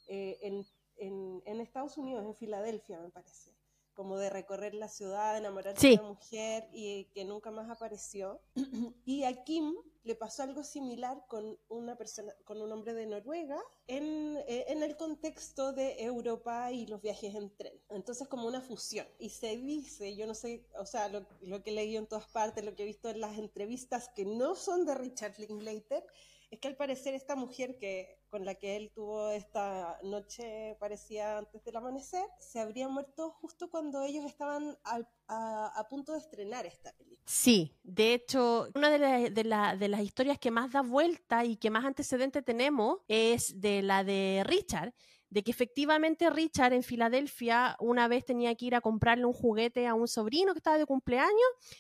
eh, 0.08 0.38
en, 0.42 0.66
en, 0.98 1.42
en 1.46 1.62
Estados 1.62 1.98
Unidos, 1.98 2.26
en 2.26 2.36
Filadelfia, 2.36 3.00
me 3.00 3.10
parece 3.10 3.54
como 3.94 4.18
de 4.18 4.30
recorrer 4.30 4.74
la 4.76 4.90
ciudad, 4.90 5.38
enamorarse 5.38 5.80
Sí. 5.80 5.96
de 5.96 6.02
una 6.02 6.10
mujer 6.10 6.68
y 6.74 7.06
que 7.14 7.24
nunca 7.24 7.50
más 7.50 7.70
apareció. 7.70 8.42
y 9.06 9.24
a 9.24 9.44
Kim 9.46 9.74
le 10.06 10.14
pasó 10.14 10.44
algo 10.44 10.64
similar 10.64 11.26
con 11.28 11.58
una 11.68 11.98
persona, 11.98 12.32
con 12.46 12.62
un 12.62 12.72
hombre 12.72 12.94
de 12.94 13.08
Noruega 13.08 13.60
en, 13.88 14.38
eh, 14.48 14.66
en 14.68 14.84
el 14.84 14.96
contexto 14.98 15.74
de 15.74 16.04
Europa 16.04 16.72
y 16.72 16.86
los 16.86 17.02
viajes 17.02 17.34
en 17.34 17.56
tren. 17.58 17.74
Entonces 17.90 18.28
como 18.28 18.48
una 18.48 18.62
fusión. 18.62 19.08
Y 19.18 19.30
se 19.30 19.58
dice, 19.58 20.16
yo 20.16 20.28
no 20.28 20.36
sé, 20.36 20.68
o 20.78 20.86
sea, 20.86 21.10
lo, 21.10 21.26
que 21.64 21.72
he 21.72 21.74
leído 21.74 22.00
en 22.00 22.08
todas 22.08 22.28
partes, 22.28 22.64
lo 22.64 22.76
que 22.76 22.84
he 22.84 22.86
visto 22.86 23.10
en 23.10 23.20
las 23.20 23.38
entrevistas 23.40 24.10
que 24.10 24.26
no 24.26 24.56
son 24.56 24.86
de 24.86 24.94
Richard 24.94 25.40
Linklater, 25.40 26.06
es 26.52 26.60
que 26.60 26.68
al 26.68 26.78
parecer 26.78 27.16
esta 27.16 27.36
mujer 27.36 27.80
que 27.80 28.24
con 28.36 28.44
la 28.44 28.56
que 28.56 28.76
él 28.76 28.92
tuvo 28.94 29.30
esta 29.30 29.98
noche 30.04 30.76
parecía 30.78 31.38
antes 31.38 31.64
del 31.64 31.78
amanecer, 31.78 32.26
se 32.38 32.60
habría 32.60 32.90
muerto 32.90 33.32
justo 33.40 33.70
cuando 33.70 34.04
ellos 34.04 34.26
estaban 34.26 34.78
a, 34.84 35.88
punto 35.90 36.12
de 36.12 36.18
estrenar 36.18 36.66
esta 36.66 36.92
película. 36.98 37.24
Sí, 37.26 37.72
de 37.84 38.14
hecho, 38.14 38.68
una 38.76 38.90
de, 38.90 39.30
de 39.30 39.44
de 39.80 39.88
las 39.88 40.02
historias 40.02 40.38
que 40.38 40.52
más 40.52 40.70
da 40.74 40.82
vuelta 40.82 41.46
y 41.46 41.56
que 41.56 41.70
más 41.70 41.86
antecedente 41.86 42.42
tenemos 42.42 42.98
es 43.08 43.62
de 43.62 43.82
la 43.82 44.04
de 44.04 44.44
Richard, 44.46 44.94
de 45.30 45.44
que 45.44 45.52
efectivamente 45.52 46.30
Richard 46.30 46.74
en 46.74 46.84
Filadelfia 46.84 47.76
una 47.80 48.08
vez 48.08 48.26
tenía 48.26 48.56
que 48.56 48.66
ir 48.66 48.76
a 48.76 48.82
comprarle 48.82 49.26
un 49.26 49.34
juguete 49.34 49.88
a 49.88 49.94
un 49.94 50.08
sobrino 50.08 50.54
que 50.54 50.60
estaba 50.60 50.78
de 50.78 50.86
cumpleaños 50.86 51.32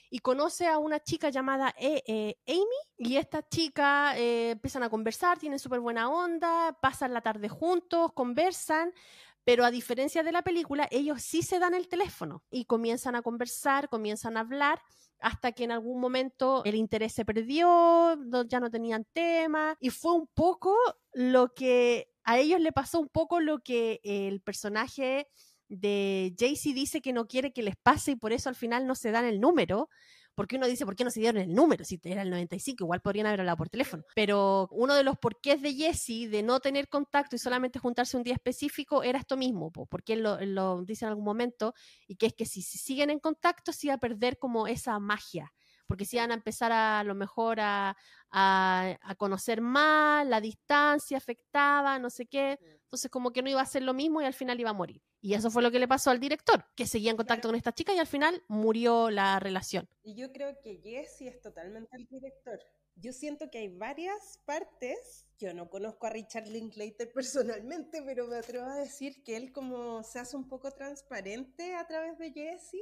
y 0.10 0.20
conoce 0.20 0.68
a 0.68 0.78
una 0.78 1.00
chica 1.00 1.30
llamada 1.30 1.74
E- 1.78 2.04
eh, 2.08 2.38
Amy 2.48 3.10
y 3.10 3.18
esta 3.18 3.48
chica 3.48 4.18
eh, 4.18 4.52
empiezan 4.52 4.84
a 4.84 4.90
conversar, 4.90 5.38
tienen 5.38 5.60
súper 5.60 5.80
buena 5.80 6.10
onda, 6.10 6.78
pasan 6.82 7.14
la 7.14 7.22
tarde 7.22 7.50
juntos, 7.50 8.12
conversan, 8.14 8.94
pero 9.44 9.64
a 9.64 9.72
diferencia 9.72 10.24
de 10.24 10.32
la 10.32 10.42
película, 10.42 10.88
ellos 10.90 11.22
sí 11.22 11.44
se 11.44 11.60
dan 11.60 11.76
el 11.76 11.88
teléfono 11.88 12.44
y 12.50 12.66
comienzan 12.66 13.16
a 13.16 13.22
conversar, 13.22 13.90
comienzan 13.90 14.38
a 14.38 14.40
hablar, 14.42 14.82
hasta 15.20 15.52
que 15.52 15.64
en 15.64 15.72
algún 15.72 16.02
momento 16.02 16.64
el 16.66 16.76
interés 16.76 17.14
se 17.14 17.26
perdió, 17.26 18.18
ya 18.48 18.60
no 18.60 18.70
tenían 18.72 19.06
tema, 19.14 19.78
y 19.80 19.92
fue 19.92 20.14
un 20.14 20.28
poco 20.28 20.76
lo 21.14 21.54
que 21.54 22.15
a 22.26 22.40
ellos 22.40 22.60
le 22.60 22.72
pasó 22.72 23.00
un 23.00 23.10
poco 23.10 23.40
lo 23.40 23.60
que 23.60 24.02
el 24.04 24.42
personaje 24.42 25.28
de 25.70 26.36
Jaycee 26.38 26.74
dice 26.74 27.02
que 27.02 27.14
no 27.14 27.28
quiere 27.28 27.54
que 27.54 27.64
les 27.64 27.76
pase 27.76 28.12
y 28.12 28.16
por 28.16 28.34
eso 28.34 28.50
al 28.50 28.56
final 28.56 28.86
no 28.88 28.96
se 28.96 29.12
dan 29.12 29.26
el 29.26 29.40
número. 29.40 29.90
Porque 30.36 30.58
uno 30.58 30.68
dice, 30.68 30.86
¿por 30.86 30.98
qué 30.98 31.06
no 31.06 31.12
se 31.12 31.22
dieron 31.22 31.42
el 31.42 31.54
número? 31.54 31.86
Si 31.86 31.98
era 32.04 32.22
el 32.22 32.30
95, 32.30 32.84
igual 32.84 33.00
podrían 33.00 33.26
haber 33.28 33.40
hablado 33.40 33.56
por 33.56 33.70
teléfono. 33.70 34.04
Pero 34.16 34.68
uno 34.72 34.94
de 34.94 35.04
los 35.04 35.18
porqués 35.18 35.62
de 35.62 35.74
Jesse 35.74 36.30
de 36.30 36.44
no 36.44 36.60
tener 36.60 36.90
contacto 36.90 37.38
y 37.38 37.40
solamente 37.40 37.80
juntarse 37.80 38.18
un 38.18 38.24
día 38.24 38.34
específico 38.34 39.02
era 39.02 39.18
esto 39.18 39.38
mismo, 39.38 39.72
po, 39.72 39.86
porque 39.86 40.12
él 40.12 40.24
lo 40.24 40.84
dice 40.84 41.06
en 41.06 41.10
algún 41.10 41.24
momento, 41.24 41.74
y 42.06 42.18
que 42.18 42.26
es 42.26 42.34
que 42.34 42.46
si, 42.46 42.62
si 42.62 42.78
siguen 42.78 43.12
en 43.12 43.20
contacto 43.20 43.72
se 43.72 43.88
iba 43.88 43.94
a 43.94 43.98
perder 43.98 44.38
como 44.38 44.68
esa 44.68 45.00
magia. 45.00 45.54
Porque 45.88 46.06
si 46.06 46.18
iban 46.18 46.32
a 46.32 46.36
empezar 46.36 46.72
a, 46.72 47.04
lo 47.04 47.16
mejor 47.16 47.60
a, 47.60 47.96
a, 48.32 49.16
conocer 49.18 49.62
más, 49.62 50.26
la 50.28 50.42
distancia 50.42 51.18
afectaba, 51.18 52.00
no 52.00 52.10
sé 52.10 52.26
qué, 52.26 52.60
entonces 52.84 53.10
como 53.10 53.32
que 53.32 53.42
no 53.42 53.50
iba 53.50 53.62
a 53.62 53.66
ser 53.66 53.84
lo 53.84 53.94
mismo 53.94 54.22
y 54.22 54.26
al 54.26 54.34
final 54.34 54.60
iba 54.60 54.70
a 54.70 54.74
morir. 54.74 55.02
Y 55.22 55.34
eso 55.34 55.50
fue 55.50 55.64
lo 55.64 55.72
que 55.72 55.80
le 55.80 55.88
pasó 55.88 56.12
al 56.12 56.20
director, 56.20 56.66
que 56.76 56.86
seguía 56.86 57.12
en 57.12 57.18
contacto 57.18 57.48
con 57.48 57.56
esta 57.56 57.74
chica 57.74 57.94
y 57.94 57.98
al 58.00 58.08
final 58.08 58.44
murió 58.48 59.10
la 59.10 59.40
relación. 59.40 59.90
Y 60.04 60.16
yo 60.16 60.32
creo 60.32 60.60
que 60.62 60.78
Jesse 60.78 61.22
es 61.22 61.42
totalmente 61.42 61.96
el 61.98 62.06
director. 62.08 62.60
Yo 62.96 63.12
siento 63.12 63.50
que 63.52 63.58
hay 63.58 63.68
varias 63.68 64.40
partes. 64.46 65.26
Yo 65.38 65.54
no 65.54 65.70
conozco 65.70 66.08
a 66.08 66.12
Richard 66.12 66.48
Linklater 66.48 67.12
personalmente, 67.14 68.02
pero 68.04 68.28
me 68.28 68.38
atrevo 68.38 68.66
a 68.66 68.76
decir 68.76 69.24
que 69.24 69.36
él 69.36 69.52
como 69.52 70.04
se 70.04 70.20
hace 70.20 70.38
un 70.38 70.48
poco 70.48 70.72
transparente 70.72 71.76
a 71.76 71.86
través 71.88 72.18
de 72.18 72.32
Jesse. 72.32 72.82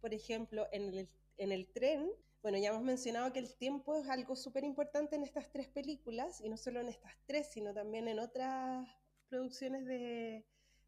Por 0.00 0.14
ejemplo, 0.14 0.66
en 0.72 0.94
el, 0.94 1.08
en 1.36 1.52
el 1.52 1.70
tren, 1.72 2.10
bueno, 2.42 2.58
ya 2.58 2.70
hemos 2.70 2.82
mencionado 2.82 3.32
que 3.32 3.38
el 3.38 3.54
tiempo 3.54 3.96
es 3.96 4.08
algo 4.08 4.34
súper 4.34 4.64
importante 4.64 5.14
en 5.14 5.22
estas 5.22 5.50
tres 5.50 5.68
películas, 5.68 6.40
y 6.40 6.48
no 6.48 6.56
solo 6.56 6.80
en 6.80 6.88
estas 6.88 7.12
tres, 7.24 7.48
sino 7.52 7.72
también 7.72 8.08
en 8.08 8.18
otras 8.18 8.88
producciones 9.28 9.86
de, 9.86 10.44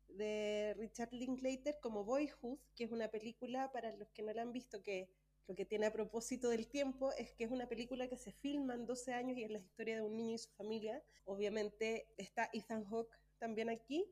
de 0.09 0.75
Richard 0.77 1.13
Linklater 1.13 1.79
como 1.81 2.05
Boyhood, 2.05 2.59
que 2.75 2.85
es 2.85 2.91
una 2.91 3.09
película 3.09 3.71
para 3.73 3.95
los 3.97 4.11
que 4.11 4.23
no 4.23 4.33
la 4.33 4.43
han 4.43 4.53
visto 4.53 4.83
que 4.83 5.09
lo 5.47 5.55
que 5.55 5.65
tiene 5.65 5.87
a 5.87 5.93
propósito 5.93 6.49
del 6.49 6.67
tiempo 6.67 7.13
es 7.13 7.33
que 7.35 7.45
es 7.45 7.51
una 7.51 7.69
película 7.69 8.09
que 8.09 8.17
se 8.17 8.33
filma 8.33 8.75
en 8.75 8.87
12 8.87 9.13
años 9.13 9.37
y 9.37 9.45
es 9.45 9.51
la 9.51 9.59
historia 9.59 9.97
de 9.97 10.03
un 10.03 10.17
niño 10.17 10.35
y 10.35 10.39
su 10.39 10.51
familia. 10.53 11.03
Obviamente 11.25 12.09
está 12.17 12.49
Ethan 12.53 12.85
Hawke 12.87 13.15
también 13.39 13.69
aquí 13.69 14.07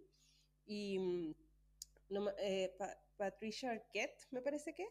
y 0.66 0.98
mm, 0.98 1.34
eh, 2.38 2.76
Patricia 3.16 3.70
Arquette, 3.70 4.26
me 4.30 4.42
parece 4.42 4.74
que 4.74 4.86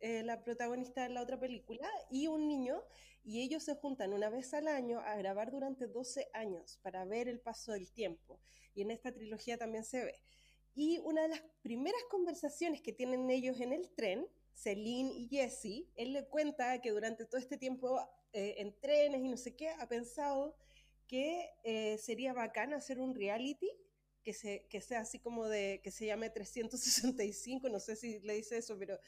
eh, 0.00 0.22
la 0.22 0.42
protagonista 0.42 1.02
de 1.02 1.10
la 1.10 1.22
otra 1.22 1.38
película, 1.38 1.88
y 2.10 2.26
un 2.26 2.48
niño, 2.48 2.82
y 3.24 3.42
ellos 3.42 3.64
se 3.64 3.74
juntan 3.74 4.12
una 4.12 4.30
vez 4.30 4.54
al 4.54 4.68
año 4.68 5.00
a 5.00 5.16
grabar 5.16 5.50
durante 5.50 5.86
12 5.86 6.28
años 6.32 6.78
para 6.82 7.04
ver 7.04 7.28
el 7.28 7.40
paso 7.40 7.72
del 7.72 7.90
tiempo. 7.90 8.40
Y 8.74 8.82
en 8.82 8.90
esta 8.90 9.12
trilogía 9.12 9.58
también 9.58 9.84
se 9.84 10.04
ve. 10.04 10.14
Y 10.74 10.98
una 10.98 11.22
de 11.22 11.28
las 11.28 11.42
primeras 11.62 12.02
conversaciones 12.10 12.82
que 12.82 12.92
tienen 12.92 13.30
ellos 13.30 13.60
en 13.60 13.72
el 13.72 13.90
tren 13.90 14.28
Celine 14.54 15.12
y 15.12 15.28
Jesse, 15.28 15.86
él 15.96 16.12
le 16.12 16.26
cuenta 16.26 16.80
que 16.80 16.90
durante 16.90 17.26
todo 17.26 17.38
este 17.38 17.56
tiempo 17.58 18.00
eh, 18.32 18.54
en 18.58 18.78
trenes 18.80 19.22
y 19.22 19.28
no 19.28 19.36
sé 19.36 19.54
qué, 19.54 19.70
ha 19.70 19.88
pensado 19.88 20.56
que 21.06 21.50
eh, 21.64 21.98
sería 21.98 22.32
bacán 22.32 22.72
hacer 22.72 22.98
un 22.98 23.14
reality 23.14 23.70
que, 24.22 24.32
se, 24.32 24.66
que 24.68 24.80
sea 24.80 25.00
así 25.00 25.18
como 25.20 25.46
de, 25.48 25.80
que 25.82 25.90
se 25.90 26.06
llame 26.06 26.30
365, 26.30 27.68
no 27.68 27.78
sé 27.78 27.96
si 27.96 28.18
le 28.20 28.34
dice 28.34 28.58
eso, 28.58 28.76
pero 28.78 28.98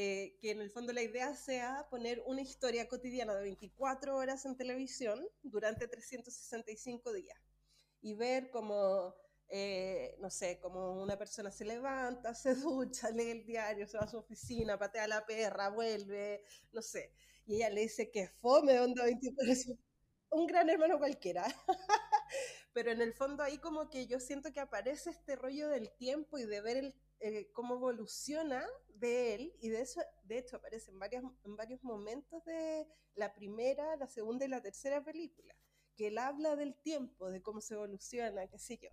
eh, 0.00 0.38
que 0.40 0.52
en 0.52 0.60
el 0.60 0.70
fondo 0.70 0.92
la 0.92 1.02
idea 1.02 1.34
sea 1.34 1.88
poner 1.90 2.22
una 2.24 2.40
historia 2.40 2.86
cotidiana 2.86 3.34
de 3.34 3.42
24 3.42 4.16
horas 4.16 4.46
en 4.46 4.56
televisión 4.56 5.26
durante 5.42 5.88
365 5.88 7.12
días 7.12 7.36
y 8.00 8.14
ver 8.14 8.48
cómo 8.50 9.16
eh, 9.48 10.14
no 10.20 10.30
sé, 10.30 10.60
como 10.60 11.02
una 11.02 11.18
persona 11.18 11.50
se 11.50 11.64
levanta, 11.64 12.32
se 12.32 12.54
ducha, 12.54 13.10
lee 13.10 13.30
el 13.30 13.44
diario, 13.44 13.88
se 13.88 13.98
va 13.98 14.04
a 14.04 14.08
su 14.08 14.18
oficina, 14.18 14.78
patea 14.78 15.02
a 15.02 15.08
la 15.08 15.26
perra, 15.26 15.70
vuelve, 15.70 16.44
no 16.70 16.80
sé. 16.80 17.12
Y 17.44 17.56
ella 17.56 17.70
le 17.70 17.80
dice 17.80 18.08
que 18.12 18.28
fome, 18.28 18.78
onda 18.78 19.02
24 19.02 19.74
un 20.30 20.46
gran 20.46 20.70
hermano 20.70 20.98
cualquiera. 20.98 21.44
Pero 22.72 22.92
en 22.92 23.02
el 23.02 23.14
fondo 23.14 23.42
ahí 23.42 23.58
como 23.58 23.90
que 23.90 24.06
yo 24.06 24.20
siento 24.20 24.52
que 24.52 24.60
aparece 24.60 25.10
este 25.10 25.34
rollo 25.34 25.68
del 25.68 25.90
tiempo 25.96 26.38
y 26.38 26.44
de 26.44 26.60
ver 26.60 26.76
el, 26.76 26.94
eh, 27.20 27.50
cómo 27.52 27.74
evoluciona 27.74 28.66
de 28.94 29.34
él, 29.34 29.54
y 29.60 29.68
de 29.68 29.80
eso, 29.80 30.00
de 30.24 30.38
hecho, 30.38 30.56
aparece 30.56 30.90
en, 30.90 30.98
varias, 30.98 31.24
en 31.44 31.56
varios 31.56 31.82
momentos 31.82 32.44
de 32.44 32.86
la 33.14 33.32
primera, 33.34 33.96
la 33.96 34.06
segunda 34.06 34.44
y 34.44 34.48
la 34.48 34.62
tercera 34.62 35.02
película, 35.02 35.54
que 35.96 36.08
él 36.08 36.18
habla 36.18 36.56
del 36.56 36.74
tiempo, 36.76 37.30
de 37.30 37.42
cómo 37.42 37.60
se 37.60 37.74
evoluciona, 37.74 38.46
qué 38.46 38.58
sé 38.58 38.78
yo. 38.78 38.90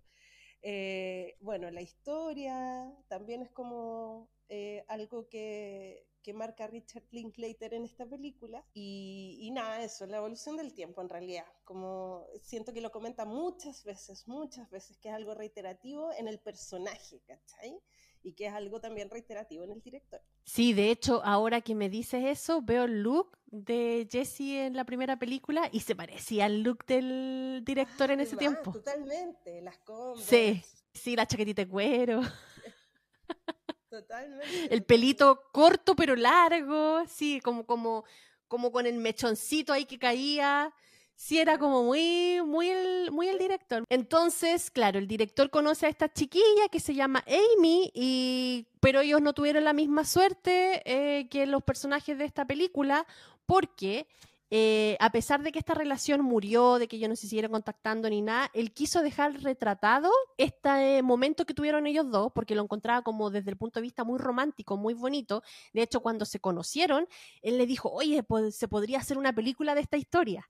Eh, 0.62 1.36
bueno, 1.40 1.70
la 1.70 1.82
historia 1.82 2.92
también 3.08 3.42
es 3.42 3.50
como 3.50 4.28
eh, 4.48 4.84
algo 4.88 5.28
que, 5.28 6.08
que, 6.22 6.34
marca 6.34 6.66
Richard 6.66 7.04
Linklater 7.12 7.74
en 7.74 7.84
esta 7.84 8.04
película. 8.04 8.64
Y, 8.74 9.38
y, 9.40 9.50
nada, 9.52 9.84
eso, 9.84 10.06
la 10.06 10.16
evolución 10.16 10.56
del 10.56 10.74
tiempo 10.74 11.00
en 11.02 11.08
realidad. 11.08 11.46
Como 11.64 12.26
siento 12.42 12.72
que 12.72 12.80
lo 12.80 12.90
comenta 12.90 13.24
muchas 13.24 13.84
veces, 13.84 14.26
muchas 14.26 14.68
veces, 14.70 14.98
que 14.98 15.08
es 15.08 15.14
algo 15.14 15.34
reiterativo 15.34 16.12
en 16.12 16.26
el 16.26 16.40
personaje, 16.40 17.20
¿cachai? 17.26 17.80
Y 18.26 18.32
que 18.32 18.46
es 18.46 18.52
algo 18.52 18.80
también 18.80 19.08
reiterativo 19.08 19.62
en 19.62 19.70
el 19.70 19.80
director. 19.80 20.20
Sí, 20.42 20.72
de 20.72 20.90
hecho, 20.90 21.22
ahora 21.24 21.60
que 21.60 21.76
me 21.76 21.88
dices 21.88 22.24
eso, 22.24 22.60
veo 22.60 22.82
el 22.82 23.04
look 23.04 23.38
de 23.46 24.08
Jesse 24.10 24.66
en 24.66 24.74
la 24.74 24.84
primera 24.84 25.16
película 25.16 25.68
y 25.70 25.78
se 25.78 25.94
parecía 25.94 26.46
al 26.46 26.62
look 26.62 26.84
del 26.86 27.62
director 27.64 28.10
en 28.10 28.18
ese 28.18 28.36
tiempo. 28.36 28.72
Totalmente, 28.72 29.60
las 29.62 29.78
compras. 29.78 30.26
Sí, 30.26 30.60
sí, 30.92 31.14
la 31.14 31.24
chaquetita 31.24 31.62
de 31.62 31.68
cuero. 31.68 32.20
Totalmente. 33.90 34.74
El 34.74 34.82
pelito 34.82 35.42
corto 35.52 35.94
pero 35.94 36.16
largo, 36.16 37.06
sí, 37.06 37.40
como, 37.40 37.64
como, 37.64 38.04
como 38.48 38.72
con 38.72 38.86
el 38.86 38.98
mechoncito 38.98 39.72
ahí 39.72 39.84
que 39.84 40.00
caía 40.00 40.74
sí 41.16 41.40
era 41.40 41.58
como 41.58 41.82
muy, 41.82 42.40
muy 42.44 42.68
el, 42.68 43.38
director. 43.38 43.84
Entonces, 43.88 44.70
claro, 44.70 44.98
el 44.98 45.08
director 45.08 45.50
conoce 45.50 45.86
a 45.86 45.88
esta 45.88 46.12
chiquilla 46.12 46.68
que 46.70 46.80
se 46.80 46.94
llama 46.94 47.24
Amy, 47.26 47.90
y, 47.94 48.66
pero 48.80 49.00
ellos 49.00 49.20
no 49.20 49.32
tuvieron 49.32 49.64
la 49.64 49.72
misma 49.72 50.04
suerte 50.04 50.82
eh, 50.84 51.28
que 51.28 51.46
los 51.46 51.62
personajes 51.62 52.16
de 52.16 52.24
esta 52.24 52.44
película, 52.44 53.06
porque 53.46 54.06
eh, 54.48 54.96
a 55.00 55.10
pesar 55.10 55.42
de 55.42 55.50
que 55.50 55.58
esta 55.58 55.74
relación 55.74 56.20
murió, 56.20 56.78
de 56.78 56.86
que 56.86 56.96
ellos 56.96 57.08
no 57.08 57.16
se 57.16 57.26
siguieron 57.26 57.50
contactando 57.50 58.08
ni 58.08 58.22
nada, 58.22 58.48
él 58.54 58.72
quiso 58.72 59.02
dejar 59.02 59.42
retratado 59.42 60.10
este 60.38 61.02
momento 61.02 61.44
que 61.44 61.54
tuvieron 61.54 61.86
ellos 61.86 62.08
dos, 62.10 62.30
porque 62.32 62.54
lo 62.54 62.62
encontraba 62.62 63.02
como 63.02 63.30
desde 63.30 63.50
el 63.50 63.56
punto 63.56 63.80
de 63.80 63.82
vista 63.82 64.04
muy 64.04 64.18
romántico, 64.18 64.76
muy 64.76 64.94
bonito. 64.94 65.42
De 65.72 65.82
hecho, 65.82 66.00
cuando 66.00 66.24
se 66.24 66.38
conocieron, 66.38 67.08
él 67.42 67.58
le 67.58 67.66
dijo, 67.66 67.90
oye, 67.90 68.22
pues, 68.22 68.56
se 68.56 68.68
podría 68.68 68.98
hacer 68.98 69.18
una 69.18 69.32
película 69.34 69.74
de 69.74 69.80
esta 69.80 69.96
historia. 69.96 70.48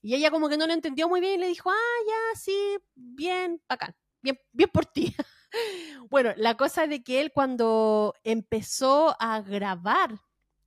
Y 0.00 0.14
ella 0.14 0.30
como 0.30 0.48
que 0.48 0.56
no 0.56 0.66
lo 0.66 0.72
entendió 0.72 1.08
muy 1.08 1.20
bien 1.20 1.34
y 1.34 1.38
le 1.38 1.48
dijo, 1.48 1.70
ah, 1.70 2.04
ya, 2.06 2.38
sí, 2.38 2.78
bien, 2.94 3.60
bacán, 3.68 3.94
bien, 4.22 4.38
bien 4.52 4.70
por 4.72 4.86
ti. 4.86 5.14
bueno, 6.10 6.32
la 6.36 6.56
cosa 6.56 6.84
es 6.84 6.90
de 6.90 7.02
que 7.02 7.20
él 7.20 7.32
cuando 7.32 8.14
empezó 8.22 9.16
a 9.18 9.40
grabar 9.40 10.20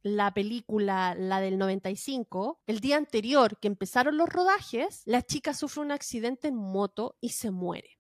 la 0.04 0.34
película, 0.34 1.16
la 1.16 1.40
del 1.40 1.58
95, 1.58 2.62
el 2.66 2.80
día 2.80 2.98
anterior 2.98 3.60
que 3.60 3.68
empezaron 3.68 4.18
los 4.18 4.30
rodajes, 4.30 5.04
la 5.06 5.22
chica 5.22 5.54
sufre 5.54 5.82
un 5.82 5.92
accidente 5.92 6.48
en 6.48 6.56
moto 6.56 7.18
y 7.22 7.30
se 7.30 7.52
muere. 7.52 8.00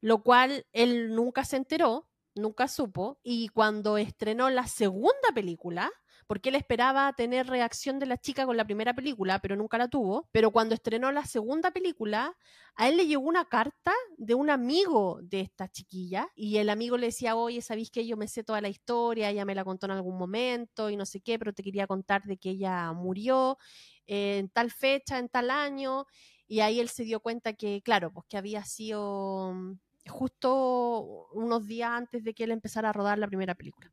Lo 0.00 0.22
cual 0.22 0.66
él 0.72 1.14
nunca 1.14 1.44
se 1.44 1.56
enteró, 1.56 2.07
nunca 2.38 2.68
supo, 2.68 3.18
y 3.22 3.48
cuando 3.48 3.98
estrenó 3.98 4.50
la 4.50 4.66
segunda 4.66 5.28
película, 5.34 5.90
porque 6.28 6.50
él 6.50 6.56
esperaba 6.56 7.10
tener 7.14 7.46
reacción 7.46 7.98
de 7.98 8.04
la 8.04 8.18
chica 8.18 8.44
con 8.44 8.58
la 8.58 8.66
primera 8.66 8.92
película, 8.94 9.38
pero 9.40 9.56
nunca 9.56 9.78
la 9.78 9.88
tuvo. 9.88 10.28
Pero 10.30 10.50
cuando 10.50 10.74
estrenó 10.74 11.10
la 11.10 11.24
segunda 11.24 11.70
película, 11.70 12.36
a 12.76 12.86
él 12.86 12.98
le 12.98 13.06
llegó 13.06 13.22
una 13.22 13.46
carta 13.46 13.94
de 14.18 14.34
un 14.34 14.50
amigo 14.50 15.20
de 15.22 15.40
esta 15.40 15.68
chiquilla 15.68 16.28
y 16.34 16.58
el 16.58 16.68
amigo 16.68 16.98
le 16.98 17.06
decía, 17.06 17.34
oye, 17.34 17.62
¿sabéis 17.62 17.90
que 17.90 18.06
yo 18.06 18.18
me 18.18 18.28
sé 18.28 18.44
toda 18.44 18.60
la 18.60 18.68
historia? 18.68 19.30
Ella 19.30 19.46
me 19.46 19.54
la 19.54 19.64
contó 19.64 19.86
en 19.86 19.92
algún 19.92 20.18
momento 20.18 20.90
y 20.90 20.96
no 20.96 21.06
sé 21.06 21.20
qué, 21.22 21.38
pero 21.38 21.54
te 21.54 21.62
quería 21.62 21.86
contar 21.86 22.22
de 22.24 22.36
que 22.36 22.50
ella 22.50 22.92
murió 22.92 23.56
en 24.06 24.50
tal 24.50 24.70
fecha, 24.70 25.18
en 25.18 25.30
tal 25.30 25.50
año. 25.50 26.04
Y 26.46 26.60
ahí 26.60 26.78
él 26.78 26.90
se 26.90 27.04
dio 27.04 27.20
cuenta 27.20 27.54
que, 27.54 27.80
claro, 27.82 28.12
pues 28.12 28.26
que 28.28 28.36
había 28.36 28.64
sido 28.64 29.52
mm, 29.54 29.78
justo 30.06 31.28
unos 31.32 31.66
días 31.66 31.90
antes 31.90 32.24
de 32.24 32.34
que 32.34 32.44
él 32.44 32.50
empezara 32.50 32.90
a 32.90 32.92
rodar 32.92 33.18
la 33.18 33.26
primera 33.26 33.54
película. 33.54 33.90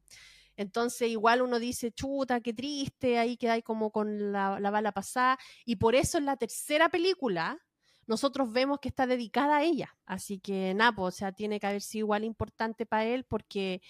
Entonces, 0.58 1.10
igual 1.10 1.42
uno 1.42 1.60
dice, 1.60 1.92
chuta, 1.92 2.40
qué 2.40 2.54
triste, 2.54 3.18
ahí 3.18 3.38
quedáis 3.38 3.64
como 3.64 3.92
con 3.92 4.32
la, 4.32 4.58
bala 4.60 4.92
pasada. 4.92 5.38
Y 5.66 5.76
por 5.76 5.96
eso 5.96 6.18
en 6.18 6.26
la 6.26 6.38
tercera 6.38 6.90
película, 6.90 7.60
nosotros 8.08 8.52
vemos 8.52 8.80
que 8.80 8.88
está 8.88 9.06
dedicada 9.08 9.58
a 9.58 9.64
ella. 9.64 9.98
Así 10.06 10.40
que, 10.40 10.74
nada, 10.74 10.94
o 10.98 11.12
sea, 11.12 11.32
tiene 11.32 11.60
que 11.60 11.68
haber 11.68 11.82
sido 11.82 12.06
igual 12.06 12.24
importante 12.24 12.86
para 12.86 13.06
él 13.06 13.26
porque 13.26 13.82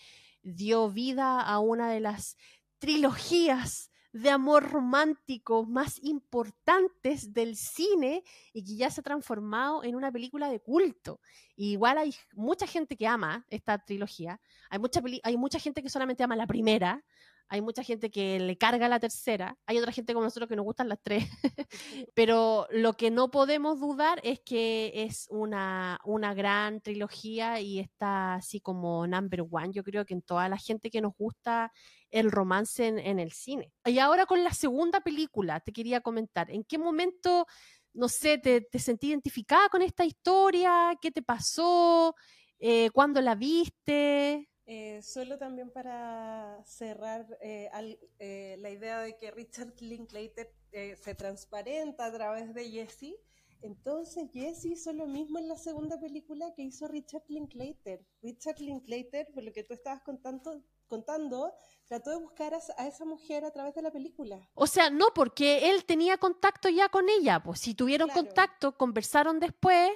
dio 0.42 0.90
vida 0.90 1.42
a 1.42 1.60
una 1.60 1.90
de 1.92 2.00
las 2.00 2.36
trilogías 2.80 3.92
de 4.16 4.30
amor 4.30 4.72
romántico 4.72 5.66
más 5.66 6.02
importantes 6.02 7.34
del 7.34 7.58
cine 7.58 8.24
y 8.54 8.64
que 8.64 8.78
ya 8.78 8.90
se 8.90 9.02
ha 9.02 9.04
transformado 9.04 9.84
en 9.84 9.94
una 9.94 10.10
película 10.10 10.50
de 10.50 10.62
culto. 10.62 11.20
igual 11.58 11.98
hay 11.98 12.16
mucha 12.34 12.66
gente 12.66 12.96
que 12.96 13.08
ama 13.08 13.46
esta 13.50 13.78
trilogía, 13.78 14.40
hay 14.70 14.80
mucha, 14.80 15.02
hay 15.24 15.36
mucha 15.36 15.60
gente 15.60 15.84
que 15.84 15.90
solamente 15.90 16.24
ama 16.24 16.38
la 16.38 16.48
primera, 16.48 17.04
hay 17.48 17.62
mucha 17.62 17.84
gente 17.84 18.10
que 18.10 18.40
le 18.40 18.58
carga 18.58 18.90
la 18.90 19.00
tercera, 19.00 19.58
hay 19.66 19.78
otra 19.78 19.92
gente 19.92 20.14
como 20.14 20.26
nosotros 20.26 20.50
que 20.50 20.56
nos 20.56 20.66
gustan 20.66 20.90
las 20.90 21.00
tres, 21.02 21.26
pero 22.14 22.68
lo 22.72 22.94
que 22.94 23.12
no 23.12 23.32
podemos 23.32 23.80
dudar 23.80 24.20
es 24.24 24.40
que 24.40 24.92
es 24.94 25.28
una, 25.30 26.00
una 26.06 26.34
gran 26.34 26.82
trilogía 26.82 27.60
y 27.60 27.80
está 27.80 28.36
así 28.36 28.60
como 28.60 29.06
number 29.08 29.46
one, 29.50 29.72
yo 29.72 29.84
creo 29.84 30.06
que 30.06 30.14
en 30.14 30.22
toda 30.22 30.50
la 30.50 30.58
gente 30.58 30.90
que 30.90 31.02
nos 31.02 31.14
gusta 31.18 31.72
el 32.12 32.32
romance 32.32 32.88
en, 32.88 33.20
el 33.20 33.32
cine. 33.32 33.72
Y 33.84 34.00
ahora 34.00 34.26
con 34.26 34.44
la 34.44 34.54
segunda 34.54 35.02
película, 35.02 35.60
te 35.60 35.74
quería 35.74 36.02
comentar, 36.02 36.50
¿en 36.50 36.64
qué 36.64 36.78
momento, 36.78 37.46
no 37.94 38.08
sé, 38.08 38.38
te, 38.38 38.62
te 38.62 38.80
sentí 38.80 39.10
identificada 39.10 39.68
con 39.70 39.82
esta 39.82 40.06
historia? 40.06 40.98
¿Qué 41.02 41.12
te 41.12 41.22
pasó? 41.22 42.16
Eh, 42.60 42.90
¿Cuándo 42.92 43.22
la 43.22 43.36
viste? 43.36 44.50
Eh, 44.68 45.02
solo 45.04 45.38
también 45.38 45.70
para 45.70 46.60
cerrar 46.66 47.38
eh, 47.42 47.70
eh, 48.18 48.58
la 48.60 48.72
idea 48.72 49.00
de 49.02 49.16
que 49.16 49.30
Richard 49.30 49.74
Linklater 49.80 50.52
se 50.72 51.16
transparenta 51.16 52.06
a 52.06 52.12
través 52.12 52.54
de 52.54 52.70
Jesse. 52.70 53.16
Entonces 53.62 54.30
Jesse 54.34 54.66
hizo 54.66 54.92
lo 54.92 55.08
mismo 55.08 55.40
en 55.40 55.48
la 55.48 55.56
segunda 55.56 56.00
película 56.00 56.54
que 56.56 56.64
hizo 56.64 56.88
Richard 56.88 57.24
Linklater. 57.30 58.06
Richard 58.22 58.60
Linklater, 58.60 59.28
por 59.34 59.44
lo 59.44 59.54
que 59.54 59.64
tú 59.64 59.74
estabas 59.74 60.02
contando, 60.02 60.62
contando 60.88 61.54
trató 61.88 62.10
de 62.10 62.18
buscar 62.18 62.54
a, 62.54 62.88
esa 62.88 63.06
mujer 63.06 63.46
a 63.46 63.52
través 63.52 63.76
de 63.76 63.82
la 63.82 63.92
película. 63.92 64.40
O 64.56 64.68
sea, 64.68 64.90
no, 64.90 65.08
porque 65.14 65.70
él 65.70 65.86
tenía 65.86 66.18
contacto 66.18 66.68
ya 66.70 66.90
con 66.90 67.10
ella, 67.10 67.42
pues 67.44 67.60
si 67.60 67.74
tuvieron 67.74 68.10
contacto, 68.10 68.76
conversaron 68.78 69.40
después, 69.40 69.92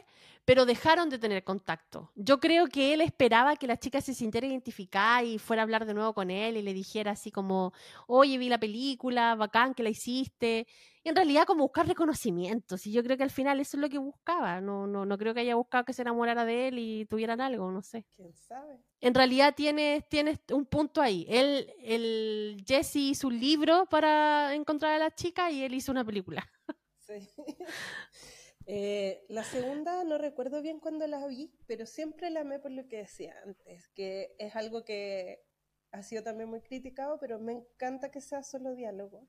pero 0.50 0.66
dejaron 0.66 1.12
de 1.12 1.20
tener 1.20 1.44
contacto. 1.44 2.12
Yo 2.16 2.40
creo 2.40 2.66
que 2.66 2.92
él 2.96 3.02
esperaba 3.02 3.56
que 3.56 3.68
la 3.68 3.78
chica 3.78 4.02
se 4.02 4.16
sintiera 4.16 4.48
identificada 4.48 5.22
y 5.22 5.38
fuera 5.38 5.62
a 5.62 5.64
hablar 5.64 5.86
de 5.86 5.94
nuevo 5.94 6.16
con 6.16 6.32
él 6.32 6.58
y 6.58 6.64
le 6.64 6.74
dijera 6.74 7.12
así 7.12 7.30
como, 7.30 7.72
oye, 8.08 8.36
vi 8.40 8.50
la 8.50 8.60
película, 8.60 9.36
bacán 9.36 9.76
que 9.76 9.84
la 9.84 9.90
hiciste. 9.90 10.66
Y 11.04 11.10
en 11.10 11.16
realidad 11.16 11.46
como 11.46 11.66
buscar 11.66 11.88
reconocimiento. 11.88 12.78
Y 12.84 12.92
yo 12.92 13.04
creo 13.04 13.16
que 13.16 13.22
al 13.22 13.30
final 13.30 13.60
eso 13.60 13.78
es 13.78 13.82
lo 13.82 13.90
que 13.90 14.00
buscaba. 14.00 14.60
No, 14.60 14.88
no, 14.88 15.06
no 15.06 15.20
creo 15.20 15.36
que 15.36 15.42
haya 15.42 15.54
buscado 15.54 15.86
que 15.86 15.94
se 15.94 16.02
enamorara 16.02 16.46
de 16.46 16.70
él 16.70 16.80
y 16.80 17.06
tuvieran 17.06 17.42
algo, 17.42 17.70
no 17.70 17.84
sé. 17.84 18.08
¿Quién 18.16 18.34
sabe? 18.34 18.84
En 19.02 19.14
realidad 19.14 19.54
tienes, 19.56 20.10
tienes 20.10 20.40
un 20.52 20.66
punto 20.66 21.00
ahí. 21.00 21.28
Él, 21.30 21.72
el 21.84 22.64
Jesse 22.66 22.96
hizo 22.96 23.28
un 23.28 23.40
libro 23.40 23.86
para 23.86 24.56
encontrar 24.56 24.94
a 24.94 24.98
la 24.98 25.14
chica 25.14 25.52
y 25.52 25.62
él 25.62 25.76
hizo 25.76 25.92
una 25.92 26.04
película. 26.04 26.44
Sí. 27.06 27.30
Eh, 28.72 29.26
la 29.30 29.44
segunda 29.44 30.04
no 30.04 30.20
recuerdo 30.20 30.62
bien 30.62 30.80
cuándo 30.80 31.08
la 31.08 31.26
vi, 31.26 31.52
pero 31.66 31.88
siempre 31.88 32.30
la 32.30 32.42
amé 32.42 32.60
por 32.60 32.70
lo 32.70 32.88
que 32.88 32.98
decía 32.98 33.34
antes, 33.44 33.88
que 33.96 34.36
es 34.38 34.56
algo 34.56 34.86
que 34.86 35.44
ha 35.90 36.04
sido 36.04 36.22
también 36.22 36.52
muy 36.52 36.62
criticado, 36.62 37.18
pero 37.20 37.40
me 37.40 37.54
encanta 37.54 38.12
que 38.12 38.22
sea 38.22 38.44
solo 38.44 38.76
diálogo. 38.76 39.28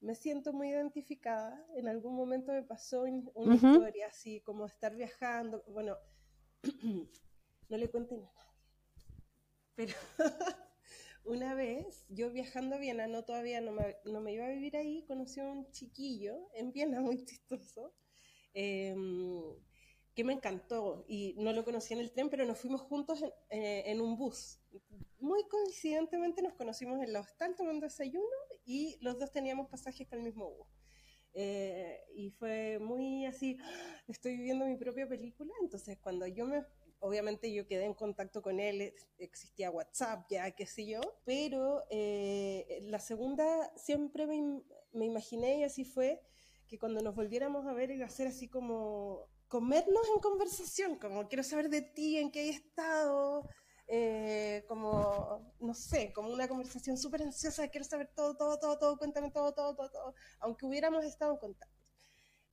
Me 0.00 0.14
siento 0.14 0.52
muy 0.52 0.68
identificada. 0.68 1.64
En 1.76 1.88
algún 1.88 2.14
momento 2.14 2.52
me 2.52 2.62
pasó 2.62 3.04
una 3.04 3.54
historia 3.54 4.08
así, 4.08 4.42
como 4.42 4.66
estar 4.66 4.94
viajando. 4.94 5.64
Bueno, 5.68 5.96
no 7.70 7.76
le 7.78 7.88
cuenten 7.88 8.18
a 8.22 8.32
nadie. 8.34 9.24
Pero 9.76 9.94
una 11.24 11.54
vez, 11.54 12.04
yo 12.10 12.30
viajando 12.30 12.76
a 12.76 12.78
Viena, 12.78 13.06
no 13.06 13.24
todavía 13.24 13.62
no 13.62 13.72
me, 13.72 13.96
no 14.04 14.20
me 14.20 14.34
iba 14.34 14.44
a 14.44 14.50
vivir 14.50 14.76
ahí, 14.76 15.06
conocí 15.06 15.40
a 15.40 15.44
un 15.44 15.70
chiquillo 15.70 16.50
en 16.52 16.70
Viena 16.70 17.00
muy 17.00 17.24
chistoso 17.24 17.94
Em, 18.60 19.54
que 20.16 20.24
me 20.24 20.32
encantó 20.32 21.04
y 21.06 21.36
no 21.38 21.52
lo 21.52 21.64
conocí 21.64 21.94
en 21.94 22.00
el 22.00 22.10
tren, 22.10 22.28
pero 22.28 22.44
nos 22.44 22.58
fuimos 22.58 22.80
juntos 22.80 23.22
en, 23.22 23.30
eh, 24.00 24.00
un 24.00 24.16
bus. 24.16 24.58
Muy 25.20 25.44
coincidentemente 25.46 26.42
nos 26.42 26.54
conocimos 26.54 27.00
en 27.00 27.12
la 27.12 27.20
hostal 27.20 27.54
tomando 27.54 27.86
desayuno 27.86 28.26
y 28.64 28.98
los 29.00 29.16
dos 29.16 29.30
teníamos 29.30 29.68
pasajes 29.68 30.08
con 30.08 30.18
el 30.18 30.24
mismo 30.24 30.50
bus. 30.50 30.66
Eh, 31.34 32.00
y 32.16 32.30
fue 32.30 32.80
muy 32.80 33.26
así, 33.26 33.58
¡ah! 33.62 34.02
estoy 34.08 34.36
viviendo 34.36 34.66
mi 34.66 34.76
propia 34.76 35.06
película, 35.08 35.52
entonces 35.62 35.96
cuando 36.00 36.26
yo 36.26 36.44
me, 36.44 36.64
obviamente 36.98 37.52
yo 37.52 37.68
quedé 37.68 37.84
en 37.84 37.94
contacto 37.94 38.42
con 38.42 38.58
él, 38.58 38.92
existía 39.18 39.70
WhatsApp, 39.70 40.26
ya 40.28 40.50
qué 40.50 40.66
sé 40.66 40.84
yo, 40.84 41.00
pero 41.24 41.84
eh, 41.90 42.80
la 42.82 42.98
segunda 42.98 43.72
siempre 43.76 44.26
me, 44.26 44.62
me 44.90 45.04
imaginé 45.04 45.60
y 45.60 45.62
así 45.62 45.84
fue, 45.84 46.20
que 46.68 46.78
cuando 46.78 47.00
nos 47.00 47.14
volviéramos 47.14 47.66
a 47.66 47.72
ver 47.72 47.90
iba 47.90 48.06
a 48.06 48.10
ser 48.10 48.28
así 48.28 48.48
como 48.48 49.26
comernos 49.48 50.06
en 50.14 50.20
conversación, 50.20 50.98
como 50.98 51.26
quiero 51.26 51.42
saber 51.42 51.70
de 51.70 51.82
ti, 51.82 52.18
en 52.18 52.30
qué 52.30 52.40
hay 52.40 52.50
estado, 52.50 53.48
eh, 53.86 54.64
como, 54.68 55.54
no 55.60 55.74
sé, 55.74 56.12
como 56.12 56.30
una 56.30 56.46
conversación 56.46 56.98
súper 56.98 57.22
ansiosa, 57.22 57.68
quiero 57.68 57.84
saber 57.84 58.12
todo, 58.14 58.36
todo, 58.36 58.58
todo, 58.58 58.78
todo, 58.78 58.98
cuéntame 58.98 59.30
todo, 59.30 59.54
todo, 59.54 59.74
todo, 59.74 59.90
todo, 59.90 60.14
aunque 60.40 60.66
hubiéramos 60.66 61.04
estado 61.04 61.32
en 61.32 61.38
contacto. 61.38 61.74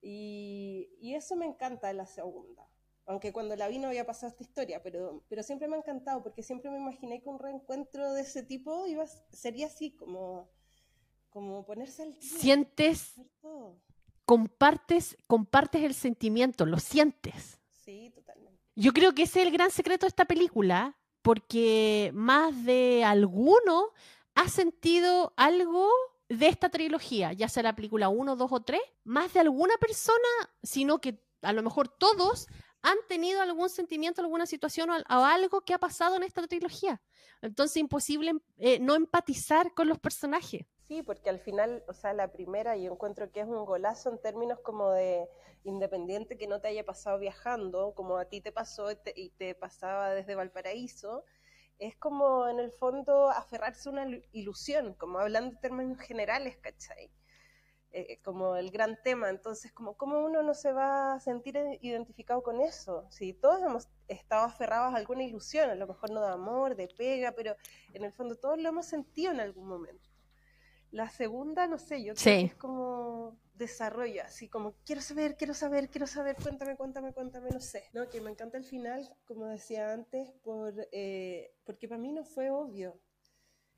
Y, 0.01 0.89
y 1.01 1.15
eso 1.15 1.35
me 1.35 1.45
encanta 1.45 1.87
de 1.87 1.95
la 1.95 2.05
segunda. 2.05 2.69
Aunque 3.07 3.33
cuando 3.33 3.55
la 3.55 3.67
vi 3.67 3.77
no 3.77 3.87
había 3.87 4.05
pasado 4.05 4.31
esta 4.31 4.43
historia, 4.43 4.81
pero, 4.81 5.23
pero 5.27 5.43
siempre 5.43 5.67
me 5.67 5.75
ha 5.75 5.79
encantado 5.79 6.23
porque 6.23 6.41
siempre 6.41 6.71
me 6.71 6.77
imaginé 6.77 7.21
que 7.21 7.29
un 7.29 7.39
reencuentro 7.39 8.13
de 8.13 8.21
ese 8.21 8.41
tipo 8.41 8.87
iba, 8.87 9.05
sería 9.29 9.67
así, 9.67 9.95
como, 9.95 10.49
como 11.29 11.65
ponerse 11.65 12.03
al. 12.03 12.15
Sientes, 12.21 13.15
compartes, 14.25 15.17
compartes 15.27 15.83
el 15.83 15.93
sentimiento, 15.93 16.65
lo 16.65 16.79
sientes. 16.79 17.59
Sí, 17.71 18.11
totalmente. 18.13 18.61
Yo 18.75 18.91
creo 18.91 19.13
que 19.13 19.23
ese 19.23 19.41
es 19.41 19.47
el 19.47 19.53
gran 19.53 19.71
secreto 19.71 20.05
de 20.05 20.09
esta 20.09 20.25
película, 20.25 20.97
porque 21.21 22.11
más 22.13 22.65
de 22.65 23.03
alguno 23.03 23.89
ha 24.35 24.49
sentido 24.49 25.33
algo 25.37 25.89
de 26.29 26.47
esta 26.47 26.69
trilogía, 26.69 27.33
ya 27.33 27.47
sea 27.47 27.63
la 27.63 27.75
película 27.75 28.09
1, 28.09 28.35
2 28.35 28.51
o 28.51 28.59
3, 28.61 28.81
más 29.03 29.33
de 29.33 29.39
alguna 29.39 29.77
persona, 29.77 30.17
sino 30.63 30.99
que 30.99 31.23
a 31.41 31.53
lo 31.53 31.61
mejor 31.61 31.87
todos 31.87 32.47
han 32.81 32.97
tenido 33.07 33.41
algún 33.41 33.69
sentimiento, 33.69 34.21
alguna 34.21 34.45
situación 34.45 34.89
o, 34.91 35.03
algo 35.07 35.61
que 35.61 35.73
ha 35.73 35.79
pasado 35.79 36.15
en 36.15 36.23
esta 36.23 36.45
trilogía. 36.45 37.01
Entonces, 37.41 37.77
imposible 37.77 38.33
eh, 38.57 38.79
no 38.79 38.95
empatizar 38.95 39.73
con 39.73 39.87
los 39.87 39.99
personajes. 39.99 40.65
Sí, 40.87 41.01
porque 41.01 41.29
al 41.31 41.39
final, 41.39 41.83
o 41.87 41.93
sea, 41.93 42.13
la 42.13 42.31
primera 42.31 42.77
yo 42.77 42.91
encuentro 42.91 43.31
que 43.31 43.39
es 43.39 43.47
un 43.47 43.65
golazo 43.65 44.11
en 44.11 44.21
términos 44.21 44.59
como 44.59 44.91
de 44.91 45.27
independiente 45.63 46.37
que 46.37 46.47
no 46.47 46.61
te 46.61 46.67
haya 46.67 46.85
pasado 46.85 47.17
viajando, 47.17 47.93
como 47.95 48.17
a 48.17 48.25
ti 48.25 48.39
te 48.39 48.51
pasó 48.51 48.89
y 49.15 49.29
te, 49.31 49.55
pasaba 49.55 50.11
desde 50.11 50.35
Valparaíso, 50.35 51.23
es 51.79 51.95
como 51.97 52.47
en 52.47 52.59
el 52.59 52.71
fondo 52.71 53.29
aferrarse 53.31 53.89
a 53.89 53.93
una 53.93 54.07
ilusión, 54.31 54.93
como 54.93 55.17
hablando 55.19 55.55
en 55.55 55.61
términos 55.61 55.99
generales, 55.99 56.57
¿cachai? 56.57 57.11
Eh, 57.91 58.19
como 58.23 58.55
el 58.55 58.69
gran 58.71 59.01
tema, 59.03 59.29
entonces, 59.29 59.71
como 59.71 59.97
cómo 59.97 60.19
uno 60.19 60.43
no 60.43 60.53
se 60.53 60.71
va 60.71 61.15
a 61.15 61.19
sentir 61.19 61.57
identificado 61.81 62.43
con 62.43 62.61
eso, 62.61 63.07
si 63.09 63.33
todos 63.33 63.61
hemos 63.63 63.87
estado 64.07 64.43
aferrados 64.43 64.93
a 64.93 64.97
alguna 64.97 65.23
ilusión, 65.23 65.69
a 65.69 65.75
lo 65.75 65.87
mejor 65.87 66.11
no 66.11 66.21
de 66.21 66.31
amor, 66.33 66.75
de 66.75 66.87
pega, 66.89 67.31
pero 67.31 67.55
en 67.93 68.03
el 68.03 68.13
fondo 68.13 68.35
todos 68.35 68.59
lo 68.59 68.69
hemos 68.69 68.85
sentido 68.85 69.31
en 69.31 69.39
algún 69.39 69.67
momento. 69.67 70.14
La 70.95 71.09
segunda, 71.09 71.67
no 71.67 71.77
sé, 71.77 72.05
yo 72.05 72.13
creo 72.13 72.23
que 72.23 72.45
es 72.45 72.55
como 72.55 73.37
desarrollo, 73.53 74.23
así 74.23 74.47
como 74.47 74.75
quiero 74.85 75.01
saber, 75.01 75.35
quiero 75.35 75.53
saber, 75.53 75.89
quiero 75.89 76.07
saber, 76.07 76.37
cuéntame, 76.41 76.77
cuéntame, 76.77 77.11
cuéntame, 77.11 77.49
no 77.49 77.59
sé. 77.59 77.83
No, 77.91 78.09
que 78.09 78.21
me 78.21 78.31
encanta 78.31 78.57
el 78.57 78.63
final, 78.63 79.13
como 79.25 79.47
decía 79.47 79.91
antes, 79.91 80.31
por, 80.41 80.73
eh, 80.93 81.53
porque 81.65 81.89
para 81.89 81.99
mí 81.99 82.13
no 82.13 82.23
fue 82.23 82.49
obvio. 82.49 82.97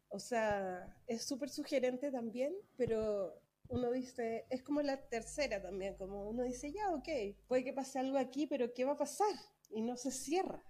O 0.10 0.19
sea, 0.19 0.95
es 1.07 1.23
súper 1.23 1.49
sugerente 1.49 2.11
también, 2.11 2.53
pero 2.76 3.41
uno 3.68 3.89
dice, 3.89 4.45
es 4.52 4.61
como 4.61 4.84
la 4.84 5.10
tercera 5.10 5.60
también, 5.60 5.98
como 5.98 6.30
uno 6.30 6.44
dice, 6.44 6.72
ya, 6.72 6.94
ok, 6.94 7.10
puede 7.48 7.64
que 7.64 7.73
pase 7.73 7.98
algo 7.98 8.19
aquí, 8.19 8.45
pero 8.45 8.76
¿qué 8.76 8.85
va 8.85 8.91
a 8.91 8.98
pasar? 8.98 9.34
Y 9.72 9.81
no 9.81 9.98
se 9.98 10.11
cierra. 10.11 10.64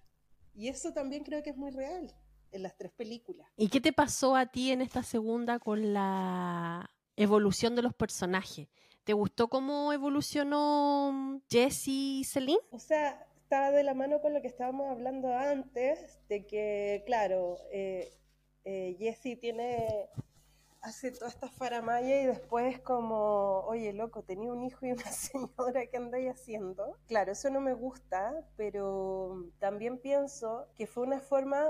Y 0.53 0.69
eso 0.69 0.93
también 0.93 1.25
creo 1.25 1.43
que 1.43 1.49
es 1.49 1.57
muy 1.57 1.71
real 1.71 2.15
en 2.51 2.63
las 2.63 2.75
tres 2.77 2.91
películas. 2.91 3.47
¿Y 3.55 3.69
qué 3.69 3.81
te 3.81 3.93
pasó 3.93 4.35
a 4.35 4.45
ti 4.47 4.71
en 4.71 4.81
esta 4.81 5.03
segunda 5.03 5.59
con 5.59 5.93
la 5.93 6.89
evolución 7.15 7.75
de 7.75 7.81
los 7.81 7.93
personajes? 7.93 8.67
¿Te 9.03 9.13
gustó 9.13 9.47
cómo 9.47 9.93
evolucionó 9.93 11.41
Jesse 11.49 11.87
y 11.87 12.23
Celine? 12.25 12.59
O 12.71 12.79
sea, 12.79 13.25
estaba 13.37 13.71
de 13.71 13.83
la 13.83 13.93
mano 13.93 14.19
con 14.19 14.33
lo 14.33 14.41
que 14.41 14.47
estábamos 14.47 14.89
hablando 14.89 15.33
antes, 15.33 16.19
de 16.27 16.45
que, 16.45 17.03
claro, 17.05 17.57
eh, 17.71 18.11
eh, 18.65 18.97
Jesse 18.99 19.39
tiene 19.39 20.09
hace 20.81 21.11
toda 21.11 21.29
esta 21.29 21.49
faramaya 21.49 22.21
y 22.21 22.25
después 22.25 22.79
como, 22.79 23.61
oye, 23.61 23.93
loco, 23.93 24.23
tenía 24.23 24.51
un 24.51 24.63
hijo 24.63 24.85
y 24.85 24.91
una 24.91 25.03
señora, 25.11 25.85
¿qué 25.87 25.97
andáis 25.97 26.29
haciendo? 26.29 26.97
Claro, 27.07 27.31
eso 27.31 27.49
no 27.49 27.61
me 27.61 27.73
gusta, 27.73 28.33
pero 28.55 29.45
también 29.59 29.97
pienso 29.99 30.67
que 30.75 30.87
fue 30.87 31.03
una 31.03 31.19
forma 31.19 31.65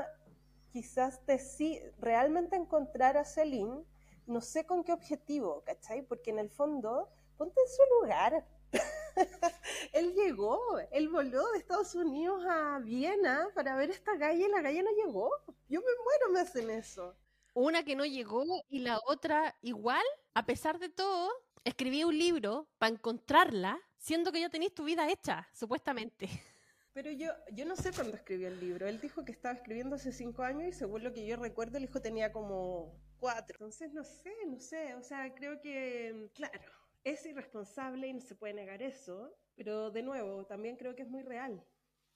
quizás 0.78 1.26
de 1.26 1.40
sí, 1.40 1.82
realmente 1.98 2.56
encontrar 2.56 3.18
a 3.18 3.26
Celine, 3.26 3.84
no 4.28 4.42
sé 4.42 4.68
con 4.68 4.84
qué 4.84 4.94
objetivo, 4.94 5.64
¿cachai? 5.66 6.04
Porque 6.04 6.30
en 6.30 6.38
el 6.38 6.52
fondo, 6.52 7.10
ponte 7.36 7.60
en 7.60 7.68
su 7.68 7.82
lugar. 7.96 8.48
él 9.94 10.14
llegó, 10.14 10.60
él 10.92 11.10
voló 11.10 11.52
de 11.52 11.58
Estados 11.58 11.96
Unidos 11.96 12.46
a 12.48 12.78
Viena 12.78 13.48
para 13.56 13.76
ver 13.76 13.90
esta 13.90 14.20
calle 14.20 14.48
la 14.50 14.62
calle 14.62 14.84
no 14.84 14.92
llegó. 14.92 15.32
Yo 15.68 15.80
me 15.80 15.88
muero, 16.06 16.30
me 16.32 16.42
hacen 16.42 16.70
eso. 16.70 17.16
una 17.56 17.84
que 17.84 17.96
no 17.96 18.06
llegó 18.06 18.46
y 18.70 18.78
la 18.78 19.00
otra 19.08 19.56
igual, 19.64 20.06
a 20.36 20.46
pesar 20.46 20.78
de 20.78 20.90
todo, 20.90 21.32
escribí 21.64 22.04
un 22.04 22.20
libro 22.20 22.68
para 22.78 22.94
encontrarla, 22.94 23.80
siendo 23.98 24.32
que 24.32 24.42
ya 24.42 24.50
tenéis 24.52 24.76
tu 24.76 24.84
vida 24.84 25.10
hecha, 25.10 25.50
supuestamente. 25.54 26.30
Pero 26.98 27.12
yo, 27.12 27.32
yo 27.54 27.64
no 27.64 27.76
sé 27.76 27.92
cuándo 27.92 28.18
escribió 28.18 28.48
el 28.48 28.60
libro. 28.60 28.88
Él 28.88 29.00
dijo 29.00 29.24
que 29.24 29.32
estaba 29.32 29.54
escribiendo 29.54 29.98
hace 29.98 30.12
cinco 30.12 30.42
años 30.42 30.70
y 30.70 30.72
según 30.72 31.04
lo 31.04 31.14
que 31.14 31.28
yo 31.28 31.36
recuerdo, 31.36 31.78
el 31.78 31.84
hijo 31.84 32.02
tenía 32.02 32.32
como 32.32 33.00
cuatro. 33.20 33.54
Entonces, 33.60 33.94
no 33.94 34.04
sé, 34.04 34.34
no 34.48 34.60
sé. 34.60 34.96
O 34.96 35.04
sea, 35.04 35.32
creo 35.36 35.62
que, 35.62 36.32
claro, 36.34 36.60
es 37.04 37.24
irresponsable 37.24 38.08
y 38.08 38.14
no 38.14 38.20
se 38.20 38.34
puede 38.34 38.56
negar 38.56 38.82
eso. 38.82 39.32
Pero 39.56 39.92
de 39.92 40.02
nuevo, 40.02 40.48
también 40.48 40.76
creo 40.76 40.96
que 40.96 41.04
es 41.04 41.08
muy 41.08 41.22
real. 41.22 41.64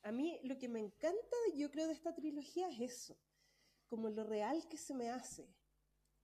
A 0.01 0.11
mí 0.11 0.39
lo 0.45 0.57
que 0.57 0.67
me 0.67 0.79
encanta, 0.79 1.37
yo 1.55 1.69
creo, 1.69 1.85
de 1.85 1.93
esta 1.93 2.15
trilogía 2.15 2.67
es 2.69 2.79
eso. 2.79 3.19
Como 3.87 4.09
lo 4.09 4.23
real 4.23 4.67
que 4.67 4.77
se 4.77 4.95
me 4.95 5.11
hace. 5.11 5.47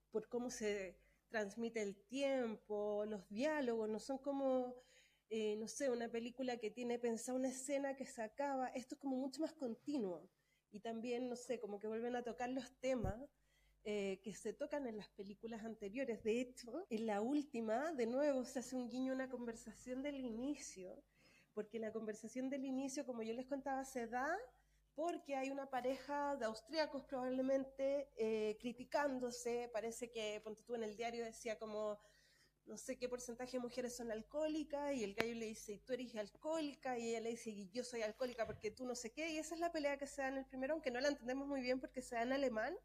Por 0.10 0.30
cómo 0.30 0.50
se 0.50 0.98
transmite 1.30 1.84
el 1.84 1.96
tiempo, 2.08 3.06
los 3.06 3.30
diálogos, 3.30 3.88
no 3.88 4.00
son 4.00 4.18
como 4.18 4.87
eh, 5.30 5.56
no 5.58 5.68
sé, 5.68 5.90
una 5.90 6.10
película 6.10 6.58
que 6.58 6.72
tiene 6.72 7.00
pensada 7.00 7.38
una 7.38 7.50
escena 7.50 7.96
que 7.96 8.06
se 8.06 8.22
acaba, 8.22 8.68
esto 8.70 8.96
es 8.96 9.02
como 9.02 9.18
mucho 9.18 9.42
más 9.42 9.54
continuo. 9.54 10.30
Y 10.72 10.80
también, 10.80 11.30
no 11.30 11.36
sé, 11.36 11.60
como 11.60 11.80
que 11.80 11.88
vuelven 11.88 12.16
a 12.16 12.24
tocar 12.24 12.50
los 12.50 12.72
temas 12.80 13.20
eh, 13.84 14.20
que 14.22 14.34
se 14.34 14.54
tocan 14.54 14.86
en 14.88 14.98
las 14.98 15.10
películas 15.10 15.64
anteriores. 15.64 16.24
De 16.24 16.42
hecho, 16.42 16.86
en 16.90 17.06
la 17.08 17.22
última, 17.22 17.94
de 17.94 18.06
nuevo, 18.06 18.44
se 18.44 18.60
hace 18.60 18.76
un 18.76 18.90
guiño, 18.90 19.14
una 19.14 19.30
conversación 19.30 20.02
del 20.02 20.20
inicio, 20.20 21.04
porque 21.54 21.80
la 21.80 21.92
conversación 21.92 22.50
del 22.50 22.66
inicio, 22.66 23.06
como 23.06 23.24
yo 23.24 23.34
les 23.34 23.48
contaba, 23.48 23.84
se 23.86 24.08
da 24.08 24.38
porque 24.94 25.36
hay 25.36 25.52
una 25.52 25.70
pareja 25.70 26.36
de 26.38 26.46
austríacos 26.46 27.04
probablemente 27.04 28.10
eh, 28.18 28.58
criticándose, 28.60 29.70
parece 29.72 30.10
que, 30.10 30.42
ponte 30.44 30.64
tú 30.64 30.74
en 30.74 30.84
el 30.84 30.98
diario 30.98 31.24
decía 31.24 31.60
como 31.60 32.00
no 32.68 32.78
sé 32.78 32.98
qué 32.98 33.08
porcentaje 33.08 33.54
de 33.54 33.60
mujeres 33.60 33.96
son 33.96 34.12
alcohólicas, 34.12 34.94
y 34.94 35.04
el 35.04 35.14
gallo 35.16 35.36
le 35.36 35.48
dice, 35.48 35.82
tú 35.86 35.94
eres 35.94 36.16
alcohólica, 36.16 36.98
y 36.98 37.10
ella 37.10 37.22
le 37.22 37.30
dice, 37.32 37.70
yo 37.72 37.84
soy 37.84 38.02
alcohólica 38.02 38.46
porque 38.46 38.72
tú 38.72 38.86
no 38.86 38.96
sé 38.96 39.12
qué, 39.12 39.30
y 39.32 39.38
esa 39.38 39.56
es 39.56 39.62
la 39.62 39.72
pelea 39.72 39.98
que 39.98 40.08
se 40.08 40.22
da 40.22 40.28
en 40.28 40.38
el 40.38 40.46
primero, 40.46 40.74
aunque 40.74 40.92
no 40.92 41.00
la 41.00 41.08
entendemos 41.08 41.48
muy 41.48 41.62
bien 41.62 41.80
porque 41.80 42.02
se 42.02 42.16
da 42.16 42.24
en 42.24 42.34
alemán, 42.34 42.78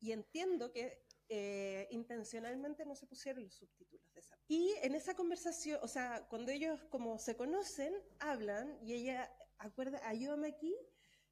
y 0.00 0.12
entiendo 0.12 0.70
que 0.72 1.02
eh, 1.28 1.88
intencionalmente 1.90 2.84
no 2.84 2.94
se 2.94 3.06
pusieron 3.06 3.44
los 3.44 3.54
subtítulos 3.54 4.12
de 4.12 4.20
esa. 4.20 4.38
Y 4.48 4.74
en 4.82 4.94
esa 4.94 5.14
conversación, 5.14 5.78
o 5.82 5.88
sea, 5.88 6.26
cuando 6.28 6.52
ellos 6.52 6.84
como 6.90 7.18
se 7.18 7.36
conocen, 7.36 7.94
hablan, 8.18 8.78
y 8.82 8.94
ella, 8.94 9.34
acuerda, 9.58 10.06
ayúdame 10.06 10.48
aquí, 10.48 10.76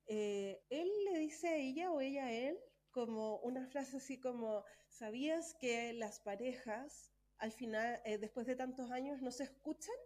eh, 0.06 0.64
él 0.70 0.90
le 1.04 1.18
dice 1.18 1.48
a 1.48 1.56
ella 1.56 1.92
o 1.92 2.00
ella 2.00 2.26
a 2.26 2.32
él, 2.32 2.58
como 2.90 3.38
una 3.38 3.66
frase 3.66 3.96
así 3.96 4.20
como, 4.20 4.64
¿sabías 4.88 5.54
que 5.54 5.92
las 5.94 6.20
parejas 6.20 7.11
al 7.42 7.50
final, 7.50 8.00
eh, 8.04 8.18
después 8.18 8.46
de 8.46 8.54
tantos 8.54 8.92
años, 8.92 9.20
no 9.20 9.32
se 9.32 9.42
escuchan 9.42 9.96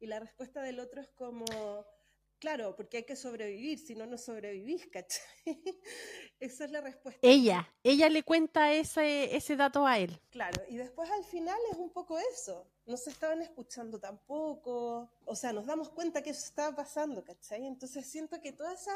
y 0.00 0.06
la 0.06 0.18
respuesta 0.18 0.60
del 0.60 0.80
otro 0.80 1.00
es 1.00 1.08
como, 1.10 1.44
claro, 2.40 2.74
porque 2.74 2.96
hay 2.96 3.02
que 3.04 3.14
sobrevivir, 3.14 3.78
si 3.78 3.94
no, 3.94 4.06
no 4.06 4.18
sobrevivís, 4.18 4.88
¿cachai? 4.88 5.22
Esa 6.40 6.64
es 6.64 6.70
la 6.72 6.80
respuesta. 6.80 7.20
Ella, 7.22 7.72
ella 7.84 8.08
le 8.08 8.24
cuenta 8.24 8.72
ese, 8.72 9.36
ese 9.36 9.54
dato 9.54 9.86
a 9.86 10.00
él. 10.00 10.20
Claro, 10.30 10.64
y 10.68 10.78
después 10.78 11.08
al 11.12 11.22
final 11.22 11.60
es 11.70 11.78
un 11.78 11.90
poco 11.90 12.18
eso, 12.18 12.66
no 12.86 12.96
se 12.96 13.10
estaban 13.10 13.40
escuchando 13.40 14.00
tampoco, 14.00 15.12
o 15.24 15.36
sea, 15.36 15.52
nos 15.52 15.66
damos 15.66 15.90
cuenta 15.90 16.24
que 16.24 16.30
eso 16.30 16.44
estaba 16.44 16.74
pasando, 16.74 17.22
¿cachai? 17.22 17.68
Entonces 17.68 18.04
siento 18.04 18.40
que 18.40 18.50
toda 18.50 18.72
esa 18.72 18.92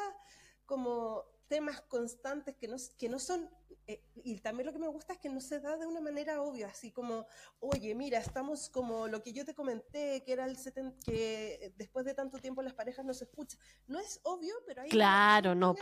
como 0.67 1.25
temas 1.49 1.81
constantes 1.83 2.57
que 2.57 2.67
no, 2.67 2.77
que 2.99 3.09
no 3.09 3.19
son, 3.19 3.49
eh, 3.87 4.03
y 4.15 4.39
también 4.41 4.67
lo 4.67 4.73
que 4.73 4.79
me 4.79 4.89
gusta 4.89 5.13
es 5.13 5.19
que 5.19 5.29
no 5.29 5.41
se 5.41 5.61
da 5.61 5.77
de 5.77 5.87
una 5.87 6.01
manera 6.01 6.41
obvia, 6.41 6.69
así 6.69 6.91
como, 6.91 7.27
oye, 7.61 7.95
mira, 7.95 8.19
estamos 8.19 8.71
como 8.71 9.09
lo 9.09 9.23
que 9.23 9.33
yo 9.33 9.45
te 9.45 9.55
comenté, 9.55 10.23
que 10.25 10.33
era 10.33 10.47
el 10.47 10.57
que 11.05 11.73
después 11.77 12.07
de 12.07 12.15
tanto 12.15 12.39
tiempo 12.39 12.63
las 12.63 12.75
parejas 12.75 13.05
no 13.05 13.13
se 13.13 13.25
escuchan. 13.25 13.61
No 13.87 13.99
es 13.99 14.21
obvio, 14.23 14.55
pero 14.67 14.83
hay 14.83 14.89
claro, 14.89 15.53
una, 15.53 15.61
no, 15.61 15.77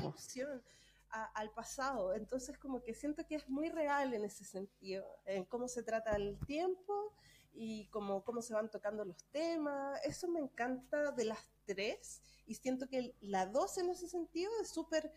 al 1.35 1.51
pasado. 1.51 2.15
Entonces, 2.15 2.59
como 2.59 2.83
que 2.83 2.95
siento 2.95 3.27
que 3.27 3.37
es 3.37 3.49
muy 3.49 3.69
real 3.69 4.15
en 4.15 4.25
ese 4.25 4.45
sentido, 4.45 5.07
en 5.27 5.45
cómo 5.45 5.69
se 5.69 5.83
trata 5.83 6.17
el 6.17 6.39
tiempo 6.47 7.15
y 7.53 7.87
cómo, 7.89 8.25
cómo 8.25 8.43
se 8.43 8.55
van 8.55 8.71
tocando 8.71 9.05
los 9.05 9.25
temas. 9.31 10.01
Eso 10.05 10.29
me 10.29 10.41
encanta 10.41 11.13
de 11.13 11.27
las 11.27 11.39
tres 11.65 12.23
y 12.47 12.55
siento 12.55 12.89
que 12.89 13.15
la 13.21 13.47
dos 13.47 13.79
en 13.79 13.91
ese 13.91 14.09
sentido 14.09 14.51
es 14.61 14.71
súper 14.71 15.13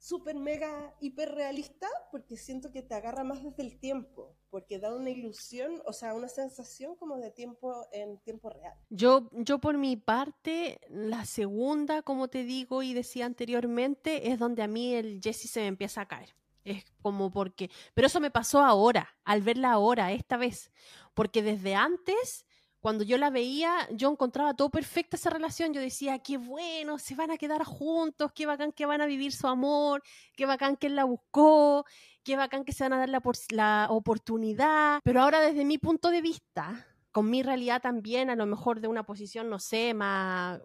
súper 0.00 0.34
mega 0.34 0.94
hiper 1.00 1.30
realista 1.34 1.86
porque 2.10 2.38
siento 2.38 2.72
que 2.72 2.82
te 2.82 2.94
agarra 2.94 3.22
más 3.22 3.44
desde 3.44 3.62
el 3.62 3.78
tiempo, 3.78 4.34
porque 4.48 4.78
da 4.78 4.94
una 4.94 5.10
ilusión, 5.10 5.82
o 5.84 5.92
sea, 5.92 6.14
una 6.14 6.28
sensación 6.28 6.96
como 6.96 7.18
de 7.18 7.30
tiempo 7.30 7.86
en 7.92 8.18
tiempo 8.20 8.48
real. 8.48 8.74
Yo, 8.88 9.28
yo 9.32 9.58
por 9.58 9.76
mi 9.76 9.96
parte, 9.96 10.80
la 10.88 11.26
segunda, 11.26 12.02
como 12.02 12.28
te 12.28 12.44
digo 12.44 12.82
y 12.82 12.94
decía 12.94 13.26
anteriormente, 13.26 14.32
es 14.32 14.38
donde 14.38 14.62
a 14.62 14.68
mí 14.68 14.94
el 14.94 15.20
Jesse 15.22 15.50
se 15.50 15.60
me 15.60 15.66
empieza 15.66 16.00
a 16.00 16.08
caer. 16.08 16.34
Es 16.64 16.84
como 17.02 17.30
porque, 17.30 17.70
pero 17.94 18.06
eso 18.06 18.20
me 18.20 18.30
pasó 18.30 18.60
ahora, 18.60 19.16
al 19.24 19.42
verla 19.42 19.72
ahora, 19.72 20.12
esta 20.12 20.38
vez, 20.38 20.70
porque 21.14 21.42
desde 21.42 21.74
antes 21.74 22.46
cuando 22.80 23.04
yo 23.04 23.18
la 23.18 23.30
veía, 23.30 23.88
yo 23.92 24.10
encontraba 24.10 24.54
todo 24.54 24.70
perfecta 24.70 25.16
esa 25.16 25.30
relación. 25.30 25.72
Yo 25.72 25.80
decía, 25.80 26.18
qué 26.18 26.38
bueno, 26.38 26.98
se 26.98 27.14
van 27.14 27.30
a 27.30 27.36
quedar 27.36 27.64
juntos, 27.64 28.32
qué 28.34 28.46
bacán 28.46 28.72
que 28.72 28.86
van 28.86 29.00
a 29.00 29.06
vivir 29.06 29.32
su 29.32 29.46
amor, 29.46 30.02
qué 30.34 30.46
bacán 30.46 30.76
que 30.76 30.86
él 30.86 30.96
la 30.96 31.04
buscó, 31.04 31.84
qué 32.24 32.36
bacán 32.36 32.64
que 32.64 32.72
se 32.72 32.84
van 32.84 32.94
a 32.94 32.98
dar 32.98 33.10
la, 33.10 33.22
la 33.50 33.86
oportunidad. 33.90 35.00
Pero 35.04 35.20
ahora 35.20 35.40
desde 35.40 35.64
mi 35.64 35.78
punto 35.78 36.10
de 36.10 36.22
vista, 36.22 36.86
con 37.12 37.28
mi 37.28 37.42
realidad 37.42 37.82
también, 37.82 38.30
a 38.30 38.36
lo 38.36 38.46
mejor 38.46 38.80
de 38.80 38.88
una 38.88 39.04
posición, 39.04 39.50
no 39.50 39.58
sé, 39.58 39.92
más, 39.92 40.60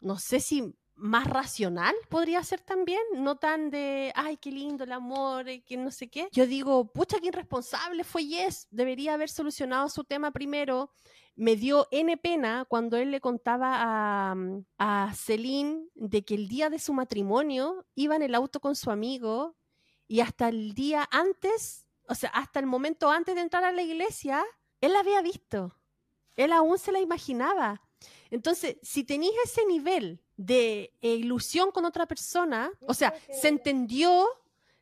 no 0.00 0.18
sé 0.18 0.40
si 0.40 0.74
más 0.94 1.26
racional 1.26 1.94
podría 2.08 2.42
ser 2.44 2.60
también, 2.60 3.00
no 3.14 3.36
tan 3.36 3.70
de, 3.70 4.12
ay, 4.14 4.36
qué 4.36 4.50
lindo 4.50 4.84
el 4.84 4.92
amor, 4.92 5.48
eh, 5.48 5.62
que 5.62 5.76
no 5.76 5.90
sé 5.90 6.08
qué. 6.08 6.28
Yo 6.32 6.46
digo, 6.46 6.92
pucha, 6.92 7.18
qué 7.18 7.28
irresponsable 7.28 8.04
fue 8.04 8.24
Yes, 8.24 8.68
debería 8.70 9.14
haber 9.14 9.28
solucionado 9.28 9.88
su 9.88 10.04
tema 10.04 10.30
primero 10.30 10.92
me 11.34 11.56
dio 11.56 11.88
N 11.90 12.16
pena 12.18 12.64
cuando 12.68 12.96
él 12.96 13.10
le 13.10 13.20
contaba 13.20 14.30
a, 14.30 14.34
mm, 14.34 14.64
a 14.78 15.12
Celine 15.14 15.88
de 15.94 16.24
que 16.24 16.34
el 16.34 16.48
día 16.48 16.70
de 16.70 16.78
su 16.78 16.92
matrimonio 16.92 17.86
iba 17.94 18.16
en 18.16 18.22
el 18.22 18.34
auto 18.34 18.60
con 18.60 18.76
su 18.76 18.90
amigo 18.90 19.56
y 20.08 20.20
hasta 20.20 20.48
el 20.48 20.74
día 20.74 21.08
antes, 21.10 21.86
o 22.08 22.14
sea, 22.14 22.30
hasta 22.30 22.60
el 22.60 22.66
momento 22.66 23.10
antes 23.10 23.34
de 23.34 23.40
entrar 23.40 23.64
a 23.64 23.72
la 23.72 23.82
iglesia, 23.82 24.44
él 24.80 24.92
la 24.92 25.00
había 25.00 25.22
visto. 25.22 25.76
Él 26.36 26.52
aún 26.52 26.78
se 26.78 26.92
la 26.92 27.00
imaginaba. 27.00 27.82
Entonces, 28.30 28.76
si 28.82 29.04
tenías 29.04 29.34
ese 29.44 29.64
nivel 29.66 30.20
de 30.36 30.92
ilusión 31.00 31.70
con 31.70 31.84
otra 31.84 32.06
persona, 32.06 32.70
o 32.86 32.94
sea, 32.94 33.14
se 33.30 33.48
entendió 33.48 34.26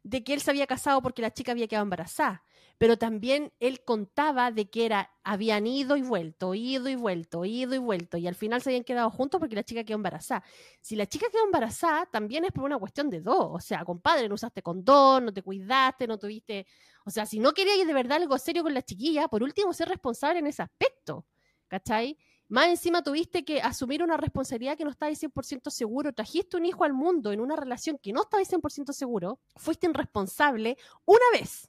de 0.03 0.25
que 0.25 0.33
él 0.33 0.41
se 0.41 0.51
había 0.51 0.67
casado 0.67 1.03
porque 1.03 1.23
la 1.23 1.33
chica 1.33 1.53
había 1.53 1.69
quedado 1.69 1.85
embarazada 1.85 2.43
pero 2.81 2.97
también 2.97 3.53
él 3.61 3.85
contaba 3.85 4.51
de 4.53 4.71
que 4.71 4.87
era, 4.87 5.11
habían 5.23 5.67
ido 5.67 5.99
y 5.99 6.03
vuelto, 6.03 6.55
ido 6.55 6.89
y 6.89 6.95
vuelto, 6.95 7.45
ido 7.45 7.75
y 7.75 7.79
vuelto, 7.79 8.17
y 8.17 8.27
al 8.27 8.35
final 8.35 8.63
se 8.63 8.71
habían 8.71 8.85
quedado 8.85 9.11
juntos 9.11 9.39
porque 9.39 9.55
la 9.55 9.63
chica 9.63 9.85
quedó 9.85 9.97
embarazada. 9.97 10.43
Si 10.81 10.97
la 10.97 11.05
chica 11.05 11.27
quedó 11.31 11.45
embarazada, 11.45 12.07
también 12.07 12.47
es 12.47 12.53
por 12.53 12.65
una 12.65 12.79
cuestión 12.79 13.11
de 13.11 13.21
dos, 13.21 13.49
o 13.51 13.61
sea, 13.61 13.85
compadre, 13.85 14.31
no 14.31 14.35
usaste 14.35 14.63
condón, 14.63 15.27
no 15.27 15.33
te 15.35 15.43
cuidaste, 15.43 16.07
no 16.07 16.17
tuviste, 16.17 16.67
o 17.05 17.11
sea, 17.11 17.27
si 17.27 17.39
no 17.39 17.53
querías 17.53 17.87
de 17.87 17.93
verdad 17.93 18.17
algo 18.17 18.39
serio 18.39 18.63
con 18.63 18.73
la 18.73 18.81
chiquilla, 18.81 19.29
por 19.29 19.43
último, 19.43 19.75
ser 19.75 19.91
responsable 19.91 20.39
en 20.39 20.47
ese 20.47 20.63
aspecto, 20.63 21.27
¿cachai? 21.69 22.17
Más 22.49 22.69
encima 22.69 23.03
tuviste 23.03 23.45
que 23.45 23.61
asumir 23.61 24.03
una 24.03 24.17
responsabilidad 24.17 24.79
que 24.79 24.85
no 24.85 24.91
estabas 24.91 25.23
100% 25.23 25.69
seguro, 25.69 26.15
trajiste 26.15 26.57
un 26.57 26.65
hijo 26.65 26.85
al 26.85 26.95
mundo 26.95 27.31
en 27.31 27.41
una 27.41 27.57
relación 27.57 27.99
que 27.99 28.15
no 28.15 28.23
estabas 28.23 28.51
100% 28.51 28.95
seguro, 28.95 29.39
fuiste 29.55 29.87
irresponsable 29.87 30.79
una 31.05 31.27
vez 31.35 31.69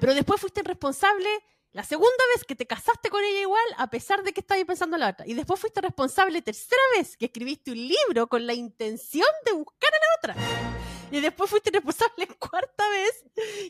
pero 0.00 0.14
después 0.14 0.40
fuiste 0.40 0.62
responsable 0.62 1.28
la 1.72 1.84
segunda 1.84 2.24
vez 2.34 2.44
que 2.44 2.56
te 2.56 2.66
casaste 2.66 3.10
con 3.10 3.22
ella 3.22 3.40
igual, 3.40 3.64
a 3.76 3.90
pesar 3.90 4.22
de 4.22 4.32
que 4.32 4.40
estabas 4.40 4.64
pensando 4.64 4.96
en 4.96 5.00
la 5.00 5.10
otra. 5.10 5.26
Y 5.26 5.34
después 5.34 5.60
fuiste 5.60 5.80
responsable 5.80 6.40
tercera 6.40 6.80
vez 6.96 7.16
que 7.16 7.26
escribiste 7.26 7.70
un 7.72 7.78
libro 7.78 8.26
con 8.26 8.46
la 8.46 8.54
intención 8.54 9.28
de 9.44 9.52
buscar 9.52 9.90
a 9.92 10.32
la 10.32 10.32
otra. 10.32 10.42
Y 11.10 11.20
después 11.20 11.50
fuiste 11.50 11.70
responsable 11.70 12.26
cuarta 12.38 12.88
vez, 12.88 13.24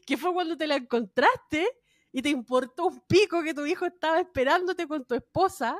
que 0.07 0.17
fue 0.17 0.33
cuando 0.33 0.57
te 0.57 0.67
la 0.67 0.77
encontraste 0.77 1.69
y 2.13 2.23
te 2.23 2.29
importó 2.29 2.87
un 2.87 3.01
pico 3.01 3.43
que 3.43 3.53
tu 3.53 3.67
hijo 3.67 3.85
estaba 3.85 4.21
esperándote 4.21 4.87
con 4.87 5.05
tu 5.05 5.15
esposa 5.15 5.79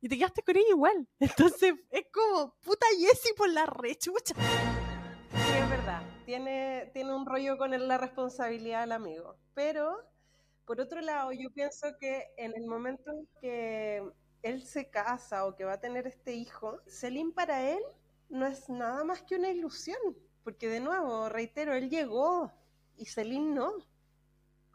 y 0.00 0.08
te 0.08 0.18
quedaste 0.18 0.42
con 0.42 0.56
ella 0.56 0.70
igual. 0.70 1.08
Entonces 1.18 1.74
es 1.90 2.06
como 2.12 2.54
puta 2.60 2.86
Jessie 2.98 3.34
por 3.34 3.48
la 3.48 3.66
rechucha. 3.66 4.34
Sí, 4.34 5.58
es 5.58 5.70
verdad. 5.70 6.15
Tiene, 6.26 6.90
tiene 6.92 7.14
un 7.14 7.24
rollo 7.24 7.56
con 7.56 7.70
la 7.70 7.98
responsabilidad 7.98 8.82
del 8.82 8.92
amigo. 8.92 9.38
Pero, 9.54 9.96
por 10.66 10.80
otro 10.80 11.00
lado, 11.00 11.32
yo 11.32 11.50
pienso 11.52 11.96
que 11.98 12.34
en 12.36 12.54
el 12.54 12.66
momento 12.66 13.10
en 13.12 13.28
que 13.40 14.02
él 14.42 14.62
se 14.64 14.90
casa 14.90 15.46
o 15.46 15.56
que 15.56 15.64
va 15.64 15.74
a 15.74 15.80
tener 15.80 16.06
este 16.06 16.34
hijo, 16.34 16.80
Selim 16.86 17.32
para 17.32 17.70
él 17.70 17.80
no 18.28 18.46
es 18.46 18.68
nada 18.68 19.04
más 19.04 19.22
que 19.22 19.36
una 19.36 19.50
ilusión. 19.50 19.98
Porque 20.44 20.68
de 20.68 20.80
nuevo, 20.80 21.28
reitero, 21.30 21.74
él 21.74 21.88
llegó 21.90 22.52
y 22.96 23.06
Selim 23.06 23.54
no. 23.54 23.72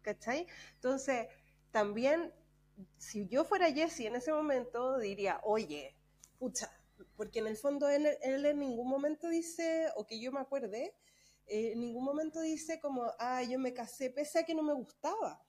¿cachai? 0.01 0.47
Entonces, 0.75 1.27
también, 1.71 2.33
si 2.97 3.27
yo 3.27 3.43
fuera 3.45 3.71
Jesse 3.71 4.01
en 4.01 4.15
ese 4.15 4.33
momento, 4.33 4.97
diría, 4.97 5.39
oye, 5.43 5.95
pucha, 6.39 6.71
porque 7.15 7.39
en 7.39 7.47
el 7.47 7.57
fondo 7.57 7.87
él, 7.89 8.07
en 8.21 8.59
ningún 8.59 8.89
momento 8.89 9.29
dice, 9.29 9.89
o 9.95 10.05
que 10.05 10.19
yo 10.19 10.31
me 10.31 10.39
acuerde, 10.39 10.93
eh, 11.45 11.73
en 11.73 11.79
ningún 11.79 12.03
momento 12.03 12.41
dice 12.41 12.79
como, 12.79 13.05
ah, 13.19 13.43
yo 13.43 13.59
me 13.59 13.73
casé 13.73 14.09
pese 14.09 14.39
a 14.39 14.45
que 14.45 14.55
no 14.55 14.63
me 14.63 14.73
gustaba. 14.73 15.43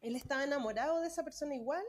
Él 0.00 0.16
estaba 0.16 0.44
enamorado 0.44 1.00
de 1.00 1.08
esa 1.08 1.22
persona 1.22 1.54
igual, 1.54 1.84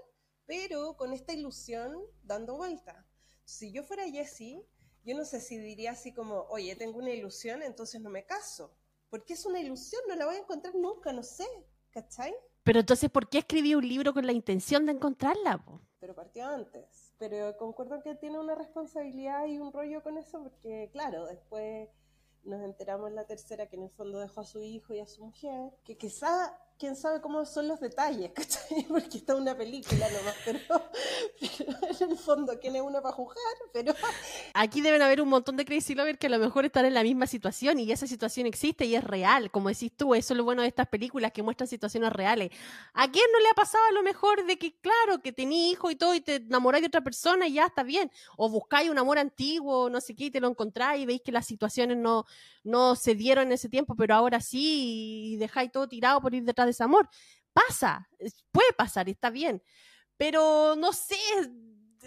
pero 0.45 0.97
con 0.97 1.13
esta 1.13 1.33
ilusión 1.33 1.97
dando 2.23 2.57
vuelta. 2.57 3.07
Si 3.45 3.71
yo 3.71 3.83
fuera 3.83 4.09
Jessie, 4.09 4.65
yo 5.03 5.15
no 5.15 5.25
sé 5.25 5.39
si 5.39 5.57
diría 5.57 5.91
así 5.91 6.13
como, 6.13 6.41
oye, 6.49 6.75
tengo 6.75 6.99
una 6.99 7.11
ilusión, 7.11 7.63
entonces 7.63 8.01
no 8.01 8.09
me 8.09 8.25
caso. 8.25 8.75
Porque 9.09 9.33
es 9.33 9.45
una 9.45 9.59
ilusión, 9.59 10.01
no 10.07 10.15
la 10.15 10.25
voy 10.25 10.35
a 10.35 10.39
encontrar 10.39 10.75
nunca, 10.75 11.11
no 11.11 11.23
sé, 11.23 11.47
¿cachai? 11.89 12.33
Pero 12.63 12.79
entonces, 12.79 13.09
¿por 13.09 13.27
qué 13.27 13.39
escribí 13.39 13.73
un 13.73 13.87
libro 13.87 14.13
con 14.13 14.25
la 14.25 14.31
intención 14.31 14.85
de 14.85 14.91
encontrarla? 14.91 15.63
Pero 15.99 16.15
partió 16.15 16.45
antes. 16.45 17.13
Pero 17.17 17.57
concuerdo 17.57 18.01
que 18.03 18.15
tiene 18.15 18.39
una 18.39 18.55
responsabilidad 18.55 19.45
y 19.45 19.57
un 19.57 19.73
rollo 19.73 20.03
con 20.03 20.17
eso, 20.17 20.43
porque 20.43 20.89
claro, 20.91 21.25
después 21.25 21.89
nos 22.43 22.61
enteramos 22.63 23.09
en 23.09 23.15
la 23.15 23.25
tercera 23.25 23.67
que 23.67 23.75
en 23.75 23.83
el 23.83 23.89
fondo 23.89 24.19
dejó 24.19 24.41
a 24.41 24.45
su 24.45 24.61
hijo 24.61 24.93
y 24.93 24.99
a 24.99 25.07
su 25.07 25.25
mujer, 25.25 25.71
que 25.83 25.97
quizá 25.97 26.57
quién 26.81 26.95
sabe 26.95 27.21
cómo 27.21 27.45
son 27.45 27.67
los 27.67 27.79
detalles. 27.79 28.31
Porque 28.89 29.19
está 29.19 29.35
una 29.35 29.55
película 29.55 30.07
nomás, 30.09 30.35
pero, 30.43 30.59
en 31.99 32.11
el 32.11 32.17
fondo, 32.17 32.59
¿quién 32.59 32.75
es 32.75 32.81
uno 32.81 33.03
para 33.03 33.13
juzgar? 33.13 33.53
Pero... 33.71 33.93
Aquí 34.55 34.81
deben 34.81 35.03
haber 35.03 35.21
un 35.21 35.29
montón 35.29 35.57
de 35.57 35.63
Crazy 35.63 35.93
Lovers 35.93 36.17
que 36.17 36.25
a 36.25 36.31
lo 36.31 36.39
mejor 36.39 36.65
están 36.65 36.85
en 36.85 36.95
la 36.95 37.03
misma 37.03 37.27
situación 37.27 37.79
y 37.79 37.91
esa 37.91 38.07
situación 38.07 38.47
existe 38.47 38.85
y 38.85 38.95
es 38.95 39.03
real, 39.03 39.51
como 39.51 39.69
decís 39.69 39.91
tú, 39.95 40.15
eso 40.15 40.33
es 40.33 40.37
lo 40.37 40.43
bueno 40.43 40.63
de 40.63 40.69
estas 40.69 40.87
películas 40.87 41.31
que 41.31 41.43
muestran 41.43 41.67
situaciones 41.67 42.11
reales. 42.11 42.49
¿A 42.93 43.11
quién 43.11 43.25
no 43.31 43.39
le 43.39 43.49
ha 43.49 43.53
pasado 43.53 43.83
a 43.87 43.93
lo 43.93 44.01
mejor 44.01 44.43
de 44.47 44.57
que, 44.57 44.75
claro, 44.79 45.21
que 45.21 45.31
tenés 45.31 45.73
hijo 45.73 45.91
y 45.91 45.95
todo 45.95 46.15
y 46.15 46.21
te 46.21 46.37
enamoráis 46.37 46.81
de 46.81 46.87
otra 46.87 47.01
persona 47.01 47.47
y 47.47 47.53
ya 47.53 47.67
está 47.67 47.83
bien? 47.83 48.11
O 48.37 48.49
buscáis 48.49 48.89
un 48.89 48.97
amor 48.97 49.19
antiguo, 49.19 49.87
no 49.91 50.01
sé 50.01 50.15
qué, 50.15 50.25
y 50.25 50.31
te 50.31 50.39
lo 50.39 50.47
encontráis 50.47 51.03
y 51.03 51.05
veis 51.05 51.21
que 51.21 51.31
las 51.31 51.45
situaciones 51.45 51.97
no, 51.97 52.25
no 52.63 52.95
se 52.95 53.13
dieron 53.13 53.47
en 53.47 53.51
ese 53.53 53.69
tiempo, 53.69 53.95
pero 53.95 54.15
ahora 54.15 54.41
sí 54.41 55.33
y 55.33 55.37
dejáis 55.37 55.71
todo 55.71 55.87
tirado 55.87 56.21
por 56.21 56.33
ir 56.33 56.43
detrás 56.43 56.65
de 56.65 56.70
ese 56.71 56.83
amor. 56.83 57.09
Pasa, 57.53 58.09
puede 58.51 58.73
pasar, 58.73 59.09
está 59.09 59.29
bien. 59.29 59.61
Pero 60.17 60.75
no 60.77 60.93
sé, 60.93 61.17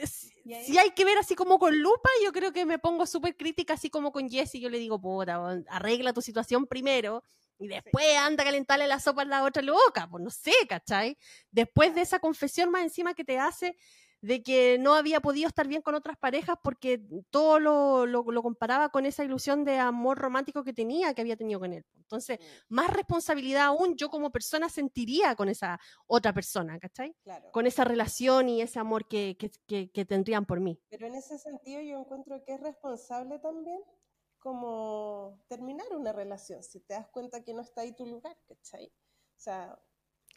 si 0.04 0.78
hay 0.78 0.90
que 0.90 1.04
ver 1.04 1.18
así 1.18 1.34
como 1.34 1.58
con 1.58 1.78
lupa, 1.80 2.08
yo 2.22 2.32
creo 2.32 2.52
que 2.52 2.66
me 2.66 2.78
pongo 2.78 3.06
súper 3.06 3.36
crítica, 3.36 3.74
así 3.74 3.90
como 3.90 4.12
con 4.12 4.28
Jessie. 4.28 4.60
Yo 4.60 4.68
le 4.68 4.78
digo, 4.78 5.00
puta, 5.00 5.62
arregla 5.68 6.12
tu 6.12 6.22
situación 6.22 6.66
primero 6.66 7.22
y 7.58 7.68
después 7.68 8.16
anda 8.16 8.42
a 8.42 8.46
calentarle 8.46 8.86
la 8.88 9.00
sopa 9.00 9.22
a 9.22 9.24
la 9.24 9.44
otra 9.44 9.62
loca. 9.62 10.08
Pues 10.10 10.22
no 10.22 10.30
sé, 10.30 10.52
¿cachai? 10.68 11.16
Después 11.50 11.94
de 11.94 12.02
esa 12.02 12.18
confesión 12.18 12.70
más 12.70 12.82
encima 12.82 13.14
que 13.14 13.24
te 13.24 13.38
hace, 13.38 13.76
de 14.24 14.42
que 14.42 14.78
no 14.78 14.94
había 14.94 15.20
podido 15.20 15.48
estar 15.48 15.68
bien 15.68 15.82
con 15.82 15.94
otras 15.94 16.16
parejas 16.16 16.56
porque 16.62 16.98
todo 17.28 17.58
lo, 17.58 18.06
lo, 18.06 18.42
comparaba 18.42 18.88
con 18.88 19.04
esa 19.04 19.22
ilusión 19.22 19.64
de 19.64 19.78
amor 19.78 20.18
romántico 20.18 20.64
que 20.64 20.72
tenía, 20.72 21.12
que 21.12 21.20
había 21.20 21.36
tenido 21.36 21.60
con 21.60 21.74
él. 21.74 21.84
Entonces, 21.98 22.38
mm. 22.40 22.74
más 22.74 22.90
responsabilidad 22.90 23.64
aún 23.66 23.96
yo 23.96 24.08
como 24.08 24.30
persona 24.30 24.70
sentiría 24.70 25.36
con 25.36 25.50
esa 25.50 25.78
otra 26.06 26.32
persona, 26.32 26.78
¿cachai? 26.78 27.14
Con 27.52 27.66
esa 27.66 27.84
relación 27.84 28.48
y 28.48 28.62
ese 28.62 28.78
amor 28.78 29.06
que, 29.06 29.36
que, 29.36 29.90
que, 29.90 30.04
tendrían 30.06 30.46
por 30.46 30.58
mí. 30.58 30.80
Pero 30.88 31.06
en 31.06 31.16
ese 31.16 31.38
sentido 31.38 31.82
yo 31.82 31.98
encuentro 31.98 32.42
que 32.46 32.54
es 32.54 32.60
responsable 32.60 33.38
también 33.40 33.82
como 34.38 35.38
terminar 35.48 35.86
una 35.94 36.12
relación, 36.12 36.62
si 36.62 36.80
te 36.80 36.94
das 36.94 37.08
cuenta 37.08 37.44
que 37.44 37.52
no 37.52 37.60
está 37.60 37.82
ahí 37.82 37.92
tu 37.92 38.06
lugar, 38.06 38.38
¿cachai? 38.48 38.86
O 38.86 39.40
sea, 39.40 39.78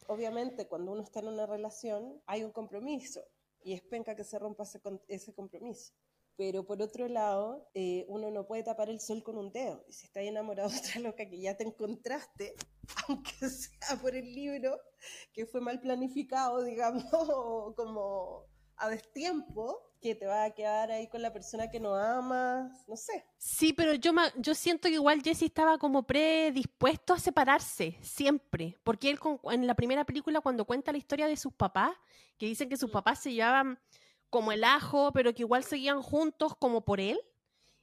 obviamente 0.07 0.67
cuando 0.67 0.91
uno 0.91 1.03
está 1.03 1.21
en 1.21 1.29
una 1.29 1.45
relación 1.45 2.21
hay 2.25 2.43
un 2.43 2.51
compromiso 2.51 3.21
y 3.63 3.73
es 3.73 3.81
penca 3.81 4.15
que 4.15 4.23
se 4.23 4.39
rompa 4.39 4.63
ese, 5.07 5.33
compromiso. 5.33 5.93
Pero 6.35 6.65
por 6.65 6.81
otro 6.81 7.07
lado, 7.07 7.69
eh, 7.73 8.05
uno 8.09 8.29
no 8.29 8.45
puede 8.45 8.63
tapar 8.63 8.89
el 8.89 8.99
sol 8.99 9.23
con 9.23 9.37
un 9.37 9.51
dedo. 9.51 9.83
Si 9.89 10.05
estás 10.05 10.23
enamorado 10.23 10.69
de 10.69 10.77
otra 10.77 11.01
loca 11.01 11.27
que 11.27 11.39
ya 11.39 11.57
te 11.57 11.63
encontraste, 11.63 12.55
aunque 13.07 13.49
sea 13.49 13.99
por 14.01 14.15
el 14.15 14.33
libro, 14.33 14.79
que 15.33 15.45
fue 15.45 15.61
mal 15.61 15.79
planificado, 15.79 16.63
digamos, 16.63 17.05
como 17.75 18.45
a 18.75 18.89
destiempo, 18.89 19.86
que 20.01 20.15
te 20.15 20.25
va 20.25 20.45
a 20.45 20.51
quedar 20.51 20.91
ahí 20.91 21.07
con 21.07 21.21
la 21.21 21.33
persona 21.33 21.69
que 21.69 21.79
no 21.79 21.95
amas, 21.95 22.87
no 22.87 22.95
sé. 22.95 23.25
Sí, 23.37 23.73
pero 23.73 23.93
yo, 23.93 24.11
yo 24.37 24.55
siento 24.55 24.87
que 24.87 24.95
igual 24.95 25.21
Jesse 25.23 25.43
estaba 25.43 25.77
como 25.77 26.03
predispuesto 26.03 27.13
a 27.13 27.19
separarse, 27.19 27.97
siempre, 28.01 28.77
porque 28.83 29.09
él 29.09 29.19
en 29.51 29.67
la 29.67 29.75
primera 29.75 30.05
película 30.05 30.41
cuando 30.41 30.65
cuenta 30.65 30.91
la 30.91 30.97
historia 30.97 31.27
de 31.27 31.37
sus 31.37 31.53
papás, 31.53 31.95
que 32.37 32.45
dicen 32.45 32.69
que 32.69 32.77
sus 32.77 32.89
mm. 32.89 32.93
papás 32.93 33.19
se 33.19 33.33
llevaban 33.33 33.79
como 34.29 34.51
el 34.51 34.63
ajo, 34.63 35.11
pero 35.13 35.33
que 35.33 35.43
igual 35.43 35.63
seguían 35.63 36.01
juntos 36.01 36.55
como 36.55 36.81
por 36.81 36.99
él. 36.99 37.19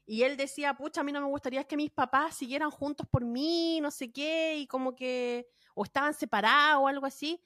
Y 0.07 0.23
él 0.23 0.37
decía, 0.37 0.75
pucha, 0.75 1.01
a 1.01 1.05
mí 1.05 1.13
no 1.13 1.21
me 1.21 1.29
gustaría 1.29 1.65
que 1.65 1.77
mis 1.77 1.91
papás 1.91 2.37
siguieran 2.37 2.71
juntos 2.71 3.07
por 3.11 3.25
mí, 3.25 3.81
no 3.81 3.91
sé 3.91 4.13
qué, 4.13 4.57
y 4.59 4.67
como 4.67 4.95
que, 4.95 5.49
o 5.75 5.85
estaban 5.85 6.13
separados 6.13 6.83
o 6.83 6.89
algo 6.89 7.07
así. 7.07 7.41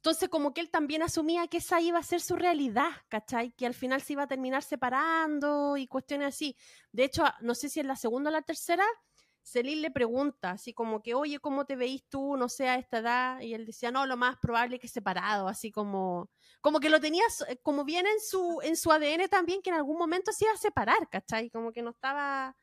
Entonces, 0.00 0.30
como 0.30 0.54
que 0.54 0.62
él 0.62 0.70
también 0.70 1.02
asumía 1.02 1.46
que 1.46 1.58
esa 1.58 1.78
iba 1.82 1.98
a 1.98 2.02
ser 2.02 2.22
su 2.22 2.34
realidad, 2.34 2.88
¿cachai? 3.08 3.52
Que 3.52 3.66
al 3.66 3.74
final 3.74 4.00
se 4.00 4.14
iba 4.14 4.22
a 4.22 4.26
terminar 4.26 4.62
separando 4.62 5.76
y 5.76 5.86
cuestiones 5.86 6.28
así. 6.28 6.56
De 6.90 7.04
hecho, 7.04 7.22
no 7.42 7.54
sé 7.54 7.68
si 7.68 7.80
en 7.80 7.86
la 7.86 7.96
segunda 7.96 8.30
o 8.30 8.32
la 8.32 8.40
tercera, 8.40 8.84
Celine 9.42 9.82
le 9.82 9.90
pregunta, 9.90 10.52
así 10.52 10.72
como 10.72 11.02
que, 11.02 11.12
oye, 11.12 11.38
¿cómo 11.38 11.66
te 11.66 11.76
veís 11.76 12.02
tú, 12.08 12.38
no 12.38 12.48
sé, 12.48 12.66
a 12.68 12.76
esta 12.76 12.98
edad? 12.98 13.40
Y 13.42 13.52
él 13.52 13.66
decía, 13.66 13.90
no, 13.90 14.06
lo 14.06 14.16
más 14.16 14.38
probable 14.38 14.76
es 14.76 14.80
que 14.80 14.88
separado, 14.88 15.48
así 15.48 15.70
como, 15.70 16.30
como 16.62 16.80
que 16.80 16.88
lo 16.88 16.98
tenía, 16.98 17.24
eh, 17.48 17.58
como 17.62 17.84
viene 17.84 18.10
en 18.10 18.20
su, 18.20 18.58
en 18.62 18.76
su 18.76 18.90
ADN 18.90 19.28
también, 19.28 19.60
que 19.60 19.68
en 19.68 19.76
algún 19.76 19.98
momento 19.98 20.32
se 20.32 20.46
iba 20.46 20.54
a 20.54 20.56
separar, 20.56 21.10
¿cachai? 21.10 21.50
Como 21.50 21.72
que 21.72 21.82
no 21.82 21.90
estaba, 21.90 22.56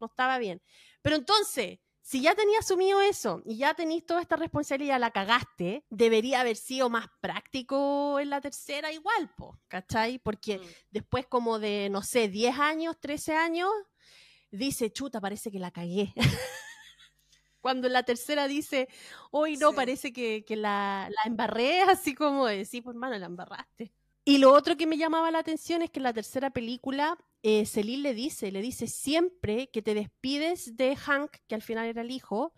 no 0.00 0.08
estaba 0.08 0.38
bien. 0.38 0.60
Pero 1.02 1.14
entonces, 1.14 1.78
si 2.04 2.20
ya 2.20 2.34
tenías 2.34 2.66
asumido 2.66 3.00
eso 3.00 3.40
y 3.46 3.56
ya 3.56 3.72
tenéis 3.72 4.04
toda 4.04 4.20
esta 4.20 4.36
responsabilidad, 4.36 5.00
la 5.00 5.10
cagaste, 5.10 5.86
debería 5.88 6.42
haber 6.42 6.56
sido 6.56 6.90
más 6.90 7.06
práctico 7.22 8.20
en 8.20 8.28
la 8.28 8.42
tercera 8.42 8.92
igual, 8.92 9.30
po, 9.34 9.58
¿cachai? 9.68 10.18
Porque 10.18 10.58
mm. 10.58 10.62
después 10.90 11.24
como 11.26 11.58
de, 11.58 11.88
no 11.90 12.02
sé, 12.02 12.28
10 12.28 12.58
años, 12.58 13.00
13 13.00 13.36
años, 13.36 13.70
dice, 14.50 14.92
chuta, 14.92 15.18
parece 15.18 15.50
que 15.50 15.58
la 15.58 15.70
cagué. 15.70 16.12
Cuando 17.62 17.86
en 17.86 17.94
la 17.94 18.02
tercera 18.02 18.48
dice, 18.48 18.86
hoy 19.30 19.56
no, 19.56 19.72
parece 19.72 20.12
que, 20.12 20.44
la, 20.50 21.08
la, 21.08 21.22
embarré, 21.24 21.80
así 21.88 22.14
como 22.14 22.44
de, 22.44 22.66
sí, 22.66 22.82
pues 22.82 22.96
hermano, 22.96 23.16
la 23.16 23.24
embarraste. 23.24 23.94
Y 24.26 24.36
lo 24.36 24.52
otro 24.52 24.76
que 24.76 24.86
me 24.86 24.98
llamaba 24.98 25.30
la 25.30 25.38
atención 25.38 25.80
es 25.80 25.90
que 25.90 26.00
en 26.00 26.04
la 26.04 26.12
tercera 26.12 26.50
película, 26.50 27.16
eh, 27.46 27.66
Celine 27.66 28.02
le 28.02 28.14
dice, 28.14 28.50
le 28.50 28.62
dice, 28.62 28.86
siempre 28.86 29.68
que 29.68 29.82
te 29.82 29.92
despides 29.92 30.78
de 30.78 30.96
Hank, 30.96 31.30
que 31.46 31.54
al 31.54 31.60
final 31.60 31.86
era 31.86 32.00
el 32.00 32.10
hijo, 32.10 32.54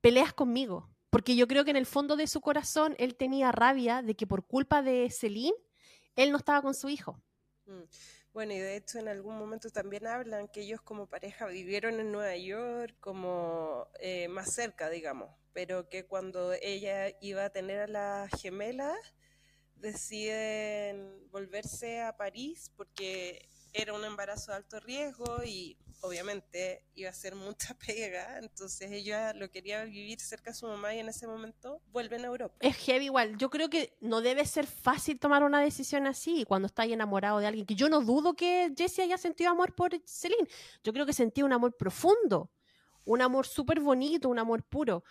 peleas 0.00 0.32
conmigo. 0.32 0.90
Porque 1.10 1.36
yo 1.36 1.46
creo 1.46 1.64
que 1.64 1.70
en 1.70 1.76
el 1.76 1.86
fondo 1.86 2.16
de 2.16 2.26
su 2.26 2.40
corazón 2.40 2.96
él 2.98 3.14
tenía 3.14 3.52
rabia 3.52 4.02
de 4.02 4.16
que 4.16 4.26
por 4.26 4.44
culpa 4.44 4.82
de 4.82 5.08
Celine, 5.10 5.54
él 6.16 6.32
no 6.32 6.38
estaba 6.38 6.60
con 6.60 6.74
su 6.74 6.88
hijo. 6.88 7.22
Mm. 7.66 7.84
Bueno, 8.32 8.52
y 8.52 8.58
de 8.58 8.76
hecho 8.76 8.98
en 8.98 9.06
algún 9.06 9.38
momento 9.38 9.70
también 9.70 10.08
hablan 10.08 10.48
que 10.48 10.62
ellos 10.62 10.82
como 10.82 11.06
pareja 11.06 11.46
vivieron 11.46 12.00
en 12.00 12.10
Nueva 12.10 12.36
York 12.36 12.96
como 12.98 13.86
eh, 14.00 14.26
más 14.26 14.52
cerca, 14.52 14.90
digamos, 14.90 15.30
pero 15.52 15.88
que 15.88 16.04
cuando 16.04 16.52
ella 16.52 17.16
iba 17.20 17.44
a 17.44 17.50
tener 17.50 17.78
a 17.78 17.86
la 17.86 18.28
gemela, 18.40 18.92
deciden 19.76 21.30
volverse 21.30 22.02
a 22.02 22.16
París 22.16 22.72
porque 22.76 23.48
era 23.72 23.92
un 23.92 24.04
embarazo 24.04 24.50
de 24.50 24.56
alto 24.56 24.80
riesgo 24.80 25.42
y 25.44 25.76
obviamente 26.00 26.84
iba 26.94 27.10
a 27.10 27.12
ser 27.12 27.34
mucha 27.34 27.74
pega, 27.86 28.38
entonces 28.38 28.90
ella 28.92 29.32
lo 29.34 29.50
quería 29.50 29.84
vivir 29.84 30.20
cerca 30.20 30.50
de 30.50 30.56
su 30.56 30.66
mamá 30.66 30.94
y 30.94 30.98
en 30.98 31.08
ese 31.08 31.26
momento 31.26 31.80
vuelven 31.92 32.22
a 32.22 32.28
Europa. 32.28 32.56
Es 32.60 32.76
heavy 32.76 33.06
igual, 33.06 33.36
yo 33.38 33.50
creo 33.50 33.68
que 33.68 33.96
no 34.00 34.20
debe 34.20 34.44
ser 34.44 34.66
fácil 34.66 35.18
tomar 35.18 35.42
una 35.42 35.60
decisión 35.60 36.06
así 36.06 36.44
cuando 36.46 36.66
estás 36.66 36.86
enamorado 36.86 37.38
de 37.38 37.46
alguien, 37.46 37.66
que 37.66 37.74
yo 37.74 37.88
no 37.88 38.00
dudo 38.00 38.34
que 38.34 38.72
Jessie 38.76 39.04
haya 39.04 39.18
sentido 39.18 39.50
amor 39.50 39.74
por 39.74 39.90
Celine, 40.06 40.48
yo 40.82 40.92
creo 40.92 41.06
que 41.06 41.12
sentía 41.12 41.44
un 41.44 41.52
amor 41.52 41.76
profundo, 41.76 42.50
un 43.04 43.22
amor 43.22 43.46
súper 43.46 43.80
bonito, 43.80 44.28
un 44.28 44.38
amor 44.38 44.64
puro, 44.64 45.04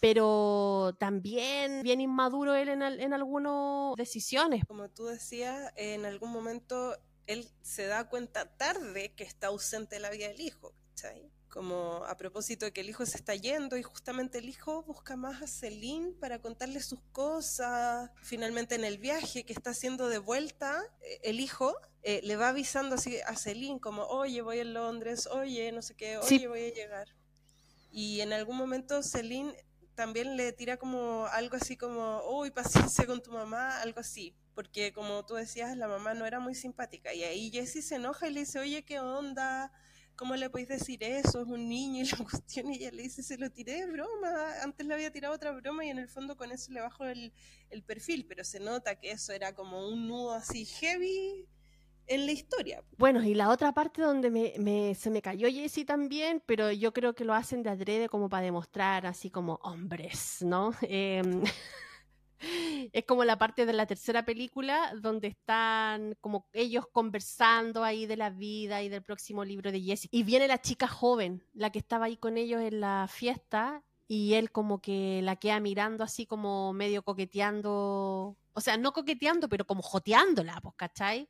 pero 0.00 0.96
también 0.98 1.82
bien 1.82 2.00
inmaduro 2.00 2.54
él 2.54 2.70
en, 2.70 2.82
en 2.82 3.12
algunas 3.12 3.96
decisiones. 3.96 4.64
Como 4.66 4.88
tú 4.88 5.04
decías, 5.06 5.72
en 5.76 6.06
algún 6.06 6.30
momento 6.30 6.96
él 7.32 7.48
se 7.62 7.86
da 7.86 8.08
cuenta 8.08 8.56
tarde 8.56 9.12
que 9.14 9.24
está 9.24 9.48
ausente 9.48 9.96
de 9.96 10.00
la 10.00 10.10
vida 10.10 10.28
del 10.28 10.40
hijo, 10.40 10.74
¿cachai? 10.90 11.30
Como 11.48 12.04
a 12.04 12.16
propósito 12.16 12.64
de 12.64 12.72
que 12.72 12.80
el 12.80 12.88
hijo 12.88 13.04
se 13.06 13.16
está 13.16 13.34
yendo 13.34 13.76
y 13.76 13.82
justamente 13.82 14.38
el 14.38 14.48
hijo 14.48 14.82
busca 14.84 15.16
más 15.16 15.42
a 15.42 15.46
Celine 15.46 16.12
para 16.12 16.40
contarle 16.40 16.80
sus 16.80 17.00
cosas. 17.12 18.10
Finalmente 18.22 18.76
en 18.76 18.84
el 18.84 18.98
viaje 18.98 19.44
que 19.44 19.52
está 19.52 19.70
haciendo 19.70 20.08
de 20.08 20.18
vuelta, 20.18 20.82
eh, 21.02 21.20
el 21.24 21.40
hijo 21.40 21.74
eh, 22.02 22.20
le 22.22 22.36
va 22.36 22.50
avisando 22.50 22.94
así 22.94 23.18
a 23.26 23.34
Celine 23.36 23.80
como, 23.80 24.04
oye, 24.04 24.42
voy 24.42 24.60
a 24.60 24.64
Londres, 24.64 25.26
oye, 25.26 25.72
no 25.72 25.82
sé 25.82 25.94
qué, 25.96 26.18
oye, 26.18 26.46
voy 26.46 26.66
a 26.66 26.72
llegar. 26.72 27.08
Y 27.90 28.20
en 28.20 28.32
algún 28.32 28.56
momento 28.56 29.02
Celine 29.02 29.56
también 30.00 30.34
le 30.38 30.50
tira 30.54 30.78
como 30.78 31.26
algo 31.26 31.56
así 31.56 31.76
como, 31.76 32.22
uy, 32.30 32.50
paciencia 32.50 33.04
con 33.04 33.22
tu 33.22 33.32
mamá, 33.32 33.82
algo 33.82 34.00
así. 34.00 34.34
Porque 34.54 34.94
como 34.94 35.26
tú 35.26 35.34
decías, 35.34 35.76
la 35.76 35.88
mamá 35.88 36.14
no 36.14 36.24
era 36.24 36.40
muy 36.40 36.54
simpática. 36.54 37.12
Y 37.12 37.22
ahí 37.22 37.50
Jessie 37.50 37.82
se 37.82 37.96
enoja 37.96 38.26
y 38.26 38.32
le 38.32 38.40
dice, 38.40 38.58
oye, 38.60 38.82
¿qué 38.82 38.98
onda? 38.98 39.70
¿Cómo 40.16 40.36
le 40.36 40.48
podéis 40.48 40.70
decir 40.70 41.04
eso? 41.04 41.42
Es 41.42 41.48
un 41.48 41.68
niño 41.68 42.02
y 42.02 42.08
la 42.08 42.16
cuestión. 42.30 42.72
Y 42.72 42.76
ella 42.76 42.92
le 42.92 43.02
dice, 43.02 43.22
se 43.22 43.36
lo 43.36 43.50
tiré 43.50 43.74
de 43.74 43.92
broma. 43.92 44.62
Antes 44.62 44.86
le 44.86 44.94
había 44.94 45.12
tirado 45.12 45.34
otra 45.34 45.52
broma 45.52 45.84
y 45.84 45.90
en 45.90 45.98
el 45.98 46.08
fondo 46.08 46.34
con 46.34 46.50
eso 46.50 46.72
le 46.72 46.80
bajo 46.80 47.04
el, 47.04 47.34
el 47.68 47.82
perfil. 47.82 48.24
Pero 48.26 48.42
se 48.42 48.58
nota 48.58 48.98
que 48.98 49.10
eso 49.10 49.34
era 49.34 49.54
como 49.54 49.86
un 49.86 50.08
nudo 50.08 50.32
así 50.32 50.64
heavy 50.64 51.46
en 52.10 52.26
la 52.26 52.32
historia. 52.32 52.82
Bueno, 52.98 53.22
y 53.22 53.34
la 53.34 53.50
otra 53.50 53.72
parte 53.72 54.02
donde 54.02 54.30
me, 54.30 54.94
se 54.94 55.10
me 55.10 55.22
cayó 55.22 55.48
Jessie 55.48 55.84
también, 55.84 56.42
pero 56.44 56.72
yo 56.72 56.92
creo 56.92 57.14
que 57.14 57.24
lo 57.24 57.34
hacen 57.34 57.62
de 57.62 57.70
adrede 57.70 58.08
como 58.08 58.28
para 58.28 58.42
demostrar 58.42 59.06
así 59.06 59.30
como 59.30 59.60
hombres, 59.62 60.42
¿no? 60.42 60.72
Em, 60.82 61.44
es 62.92 63.04
como 63.04 63.24
la 63.24 63.38
parte 63.38 63.64
de 63.64 63.72
la 63.72 63.86
tercera 63.86 64.24
película 64.24 64.92
donde 65.00 65.28
están 65.28 66.16
como 66.20 66.48
ellos 66.52 66.84
conversando 66.90 67.84
ahí 67.84 68.06
de 68.06 68.16
la 68.16 68.30
vida 68.30 68.82
y 68.82 68.88
del 68.88 69.02
próximo 69.02 69.44
libro 69.44 69.70
de 69.70 69.80
Jessie. 69.80 70.08
Y 70.12 70.24
viene 70.24 70.48
la 70.48 70.60
chica 70.60 70.88
joven, 70.88 71.44
la 71.54 71.70
que 71.70 71.78
estaba 71.78 72.06
ahí 72.06 72.16
con 72.16 72.36
ellos 72.36 72.60
en 72.60 72.80
la 72.80 73.06
fiesta, 73.08 73.84
y 74.08 74.34
él 74.34 74.50
como 74.50 74.80
que 74.80 75.20
la 75.22 75.36
queda 75.36 75.60
mirando 75.60 76.02
así 76.02 76.26
como 76.26 76.72
medio 76.72 77.04
coqueteando, 77.04 78.36
o 78.52 78.60
sea, 78.60 78.76
no 78.76 78.92
coqueteando, 78.92 79.48
pero 79.48 79.64
como 79.64 79.82
joteándola, 79.82 80.60
pues, 80.60 80.74
¿cachai? 80.76 81.28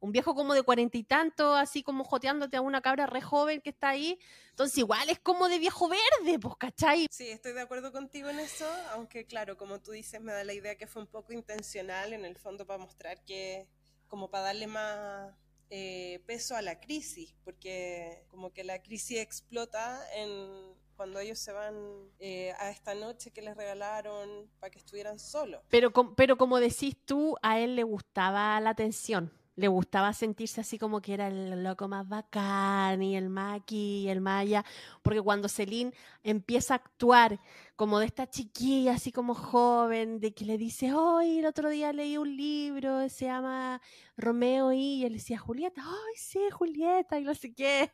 Un 0.00 0.12
viejo 0.12 0.34
como 0.34 0.54
de 0.54 0.62
cuarenta 0.62 0.96
y 0.96 1.04
tanto, 1.04 1.54
así 1.54 1.82
como 1.82 2.04
joteándote 2.04 2.56
a 2.56 2.62
una 2.62 2.80
cabra 2.80 3.06
re 3.06 3.20
joven 3.20 3.60
que 3.60 3.70
está 3.70 3.90
ahí. 3.90 4.18
Entonces, 4.48 4.78
igual 4.78 5.08
es 5.10 5.18
como 5.20 5.48
de 5.48 5.58
viejo 5.58 5.88
verde, 5.88 6.38
pues, 6.38 6.56
¿cachai? 6.56 7.06
Sí, 7.10 7.28
estoy 7.28 7.52
de 7.52 7.60
acuerdo 7.60 7.92
contigo 7.92 8.28
en 8.30 8.40
eso, 8.40 8.66
aunque 8.92 9.26
claro, 9.26 9.56
como 9.56 9.80
tú 9.80 9.92
dices, 9.92 10.20
me 10.20 10.32
da 10.32 10.42
la 10.42 10.54
idea 10.54 10.76
que 10.76 10.86
fue 10.86 11.02
un 11.02 11.08
poco 11.08 11.32
intencional 11.32 12.12
en 12.12 12.24
el 12.24 12.36
fondo 12.36 12.66
para 12.66 12.78
mostrar 12.78 13.22
que, 13.24 13.68
como 14.08 14.30
para 14.30 14.44
darle 14.44 14.66
más 14.66 15.34
eh, 15.68 16.22
peso 16.26 16.56
a 16.56 16.62
la 16.62 16.80
crisis, 16.80 17.34
porque 17.44 18.24
como 18.28 18.52
que 18.52 18.64
la 18.64 18.82
crisis 18.82 19.18
explota 19.18 20.00
en 20.14 20.74
cuando 20.96 21.18
ellos 21.18 21.38
se 21.38 21.52
van 21.52 21.74
eh, 22.18 22.52
a 22.58 22.70
esta 22.70 22.94
noche 22.94 23.30
que 23.30 23.40
les 23.40 23.56
regalaron 23.56 24.50
para 24.58 24.70
que 24.70 24.78
estuvieran 24.78 25.18
solos. 25.18 25.62
Pero, 25.70 25.92
pero 26.14 26.36
como 26.36 26.60
decís 26.60 26.94
tú, 27.06 27.36
a 27.40 27.58
él 27.58 27.76
le 27.76 27.84
gustaba 27.84 28.60
la 28.60 28.70
atención 28.70 29.32
le 29.60 29.68
gustaba 29.68 30.14
sentirse 30.14 30.62
así 30.62 30.78
como 30.78 31.02
que 31.02 31.12
era 31.12 31.28
el 31.28 31.62
loco 31.62 31.86
más 31.86 32.08
bacán 32.08 33.02
y 33.02 33.14
el 33.14 33.28
maqui 33.28 34.04
y 34.04 34.08
el 34.08 34.22
maya, 34.22 34.64
porque 35.02 35.20
cuando 35.20 35.48
Celine 35.48 35.92
empieza 36.24 36.74
a 36.74 36.76
actuar 36.78 37.38
como 37.80 37.98
de 37.98 38.04
esta 38.04 38.28
chiquilla 38.28 38.92
así 38.92 39.10
como 39.10 39.34
joven, 39.34 40.20
de 40.20 40.34
que 40.34 40.44
le 40.44 40.58
dice, 40.58 40.92
hoy 40.92 41.38
el 41.38 41.46
otro 41.46 41.70
día 41.70 41.94
leí 41.94 42.18
un 42.18 42.36
libro, 42.36 43.08
se 43.08 43.24
llama 43.24 43.80
Romeo 44.18 44.70
y, 44.74 45.02
él 45.06 45.14
decía, 45.14 45.38
Julieta, 45.38 45.82
ay, 45.82 46.14
sí, 46.14 46.40
Julieta, 46.52 47.18
y 47.18 47.24
no 47.24 47.34
sé 47.34 47.54
qué. 47.54 47.90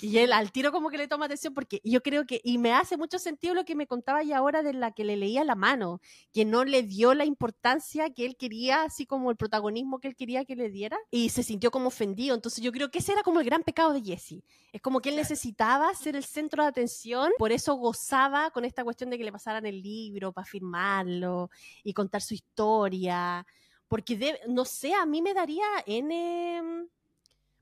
Y 0.00 0.18
él 0.18 0.32
al 0.32 0.52
tiro 0.52 0.70
como 0.70 0.88
que 0.88 0.98
le 0.98 1.08
toma 1.08 1.26
atención 1.26 1.52
porque 1.52 1.80
yo 1.82 2.00
creo 2.00 2.26
que, 2.26 2.40
y 2.44 2.58
me 2.58 2.72
hace 2.72 2.96
mucho 2.96 3.18
sentido 3.18 3.54
lo 3.54 3.64
que 3.64 3.74
me 3.74 3.88
contaba 3.88 4.22
ya 4.22 4.38
ahora 4.38 4.62
de 4.62 4.72
la 4.72 4.92
que 4.92 5.02
le 5.02 5.16
leía 5.16 5.42
la 5.42 5.56
mano, 5.56 6.00
que 6.32 6.44
no 6.44 6.64
le 6.64 6.84
dio 6.84 7.12
la 7.14 7.24
importancia 7.24 8.10
que 8.10 8.24
él 8.24 8.36
quería, 8.36 8.84
así 8.84 9.04
como 9.04 9.32
el 9.32 9.36
protagonismo 9.36 9.98
que 9.98 10.06
él 10.06 10.14
quería 10.14 10.44
que 10.44 10.54
le 10.54 10.70
diera, 10.70 10.96
y 11.10 11.30
se 11.30 11.42
sintió 11.42 11.72
como 11.72 11.88
ofendido. 11.88 12.36
Entonces 12.36 12.62
yo 12.62 12.70
creo 12.70 12.92
que 12.92 13.00
ese 13.00 13.10
era 13.10 13.24
como 13.24 13.40
el 13.40 13.46
gran 13.46 13.64
pecado 13.64 13.92
de 13.92 14.00
Jesse. 14.00 14.44
Es 14.72 14.80
como 14.80 15.00
que 15.00 15.08
él 15.08 15.16
necesitaba 15.16 15.92
ser 15.94 16.14
el 16.14 16.24
centro 16.24 16.62
de 16.62 16.68
atención, 16.68 17.32
por 17.38 17.50
eso 17.50 17.74
gozaba 17.74 18.50
con 18.50 18.64
esta 18.64 18.84
cuestión 18.84 19.10
de 19.10 19.18
que 19.18 19.23
le 19.24 19.32
pasaran 19.32 19.66
el 19.66 19.82
libro 19.82 20.32
para 20.32 20.46
firmarlo 20.46 21.50
y 21.82 21.92
contar 21.92 22.22
su 22.22 22.34
historia. 22.34 23.44
Porque, 23.88 24.40
no 24.48 24.64
sé, 24.64 24.94
a 24.94 25.06
mí 25.06 25.22
me 25.22 25.34
daría 25.34 25.66
N... 25.86 26.88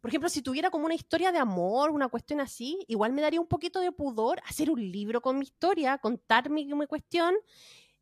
Por 0.00 0.08
ejemplo, 0.08 0.28
si 0.28 0.42
tuviera 0.42 0.68
como 0.68 0.86
una 0.86 0.96
historia 0.96 1.30
de 1.30 1.38
amor, 1.38 1.90
una 1.90 2.08
cuestión 2.08 2.40
así, 2.40 2.84
igual 2.88 3.12
me 3.12 3.22
daría 3.22 3.40
un 3.40 3.46
poquito 3.46 3.78
de 3.78 3.92
pudor 3.92 4.40
hacer 4.48 4.68
un 4.68 4.80
libro 4.90 5.20
con 5.20 5.38
mi 5.38 5.44
historia, 5.44 5.96
contar 5.98 6.50
mi, 6.50 6.64
mi 6.64 6.86
cuestión 6.86 7.36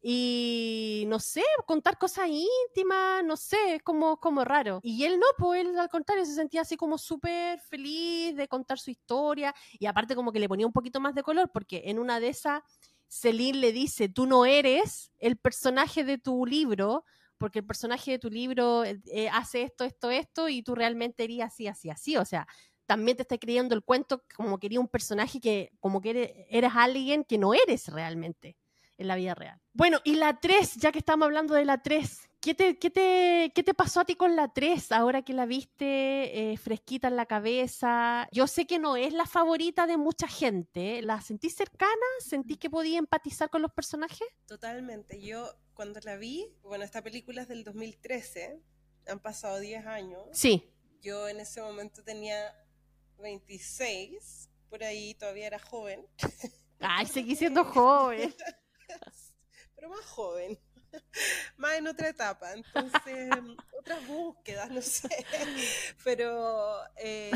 y 0.02 1.04
no 1.08 1.18
sé, 1.18 1.42
contar 1.66 1.98
cosas 1.98 2.28
íntimas, 2.28 3.22
no 3.22 3.36
sé, 3.36 3.74
es 3.74 3.82
como, 3.82 4.18
como 4.18 4.44
raro. 4.44 4.80
Y 4.82 5.04
él 5.04 5.18
no, 5.18 5.26
pues 5.36 5.60
él 5.60 5.78
al 5.78 5.90
contrario 5.90 6.24
se 6.24 6.34
sentía 6.34 6.62
así 6.62 6.76
como 6.76 6.96
súper 6.96 7.60
feliz 7.60 8.34
de 8.34 8.48
contar 8.48 8.78
su 8.78 8.90
historia 8.90 9.54
y 9.78 9.86
aparte 9.86 10.14
como 10.14 10.32
que 10.32 10.40
le 10.40 10.48
ponía 10.48 10.66
un 10.66 10.72
poquito 10.72 11.00
más 11.00 11.14
de 11.14 11.22
color 11.22 11.50
porque 11.52 11.82
en 11.84 11.98
una 11.98 12.18
de 12.18 12.28
esas 12.28 12.62
Celine 13.10 13.58
le 13.58 13.72
dice, 13.72 14.08
tú 14.08 14.26
no 14.26 14.46
eres 14.46 15.10
el 15.18 15.36
personaje 15.36 16.04
de 16.04 16.16
tu 16.16 16.46
libro, 16.46 17.04
porque 17.38 17.58
el 17.58 17.66
personaje 17.66 18.12
de 18.12 18.18
tu 18.20 18.30
libro 18.30 18.84
eh, 18.84 19.00
eh, 19.12 19.28
hace 19.30 19.62
esto, 19.62 19.84
esto, 19.84 20.10
esto, 20.10 20.48
y 20.48 20.62
tú 20.62 20.76
realmente 20.76 21.24
eres 21.24 21.40
así, 21.40 21.66
así, 21.66 21.90
así. 21.90 22.16
O 22.16 22.24
sea, 22.24 22.46
también 22.86 23.16
te 23.16 23.22
está 23.22 23.36
creyendo 23.36 23.74
el 23.74 23.82
cuento 23.82 24.22
como 24.36 24.58
quería 24.60 24.78
un 24.78 24.86
personaje 24.86 25.40
que, 25.40 25.72
como 25.80 26.00
que 26.00 26.10
eres, 26.10 26.30
eres 26.48 26.70
alguien 26.76 27.24
que 27.24 27.36
no 27.36 27.52
eres 27.52 27.88
realmente 27.88 28.56
en 28.96 29.08
la 29.08 29.16
vida 29.16 29.34
real. 29.34 29.60
Bueno, 29.72 29.98
y 30.04 30.14
la 30.14 30.38
3, 30.38 30.76
ya 30.76 30.92
que 30.92 30.98
estamos 30.98 31.26
hablando 31.26 31.54
de 31.54 31.64
la 31.64 31.82
3, 31.82 32.29
¿qué 32.40 32.54
te, 32.54 32.78
qué 32.78 32.90
te, 32.90 33.52
qué 33.54 33.62
te 33.62 33.74
pasó 33.74 34.00
a 34.00 34.04
ti 34.04 34.16
con 34.16 34.34
la 34.36 34.52
3 34.52 34.92
ahora 34.92 35.22
que 35.22 35.32
la 35.32 35.46
viste 35.46 36.52
eh, 36.52 36.56
fresquita 36.56 37.08
en 37.08 37.16
la 37.16 37.26
cabeza? 37.26 38.28
Yo 38.32 38.46
sé 38.46 38.66
que 38.66 38.78
no 38.78 38.96
es 38.96 39.12
la 39.12 39.26
favorita 39.26 39.86
de 39.86 39.96
mucha 39.96 40.26
gente. 40.26 41.02
¿La 41.02 41.20
sentís 41.20 41.54
cercana? 41.54 41.92
¿Sentís 42.20 42.58
que 42.58 42.70
podía 42.70 42.98
empatizar 42.98 43.50
con 43.50 43.62
los 43.62 43.72
personajes? 43.72 44.26
Totalmente. 44.46 45.20
Yo 45.20 45.48
cuando 45.74 46.00
la 46.00 46.16
vi, 46.16 46.46
bueno, 46.62 46.84
esta 46.84 47.02
película 47.02 47.42
es 47.42 47.48
del 47.48 47.64
2013, 47.64 48.60
han 49.08 49.20
pasado 49.20 49.58
10 49.60 49.86
años. 49.86 50.22
Sí. 50.32 50.72
Yo 51.00 51.28
en 51.28 51.40
ese 51.40 51.62
momento 51.62 52.02
tenía 52.02 52.54
26, 53.18 54.50
por 54.68 54.84
ahí 54.84 55.14
todavía 55.14 55.46
era 55.46 55.58
joven. 55.58 56.06
Ay, 56.78 57.06
seguí 57.06 57.36
siendo 57.36 57.64
joven. 57.64 58.34
pero 59.74 59.88
más 59.88 60.04
joven, 60.06 60.58
más 61.56 61.74
en 61.74 61.86
otra 61.86 62.08
etapa, 62.08 62.52
entonces 62.52 63.30
otras 63.78 64.06
búsquedas, 64.06 64.70
no 64.70 64.82
sé, 64.82 65.08
pero 66.04 66.78
eh, 66.96 67.30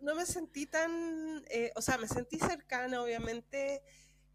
no, 0.00 0.14
me 0.14 0.26
sentí 0.26 0.66
tan, 0.66 1.44
eh, 1.48 1.72
o 1.76 1.82
sea, 1.82 1.98
me 1.98 2.08
sentí 2.08 2.38
cercana, 2.38 3.02
obviamente, 3.02 3.82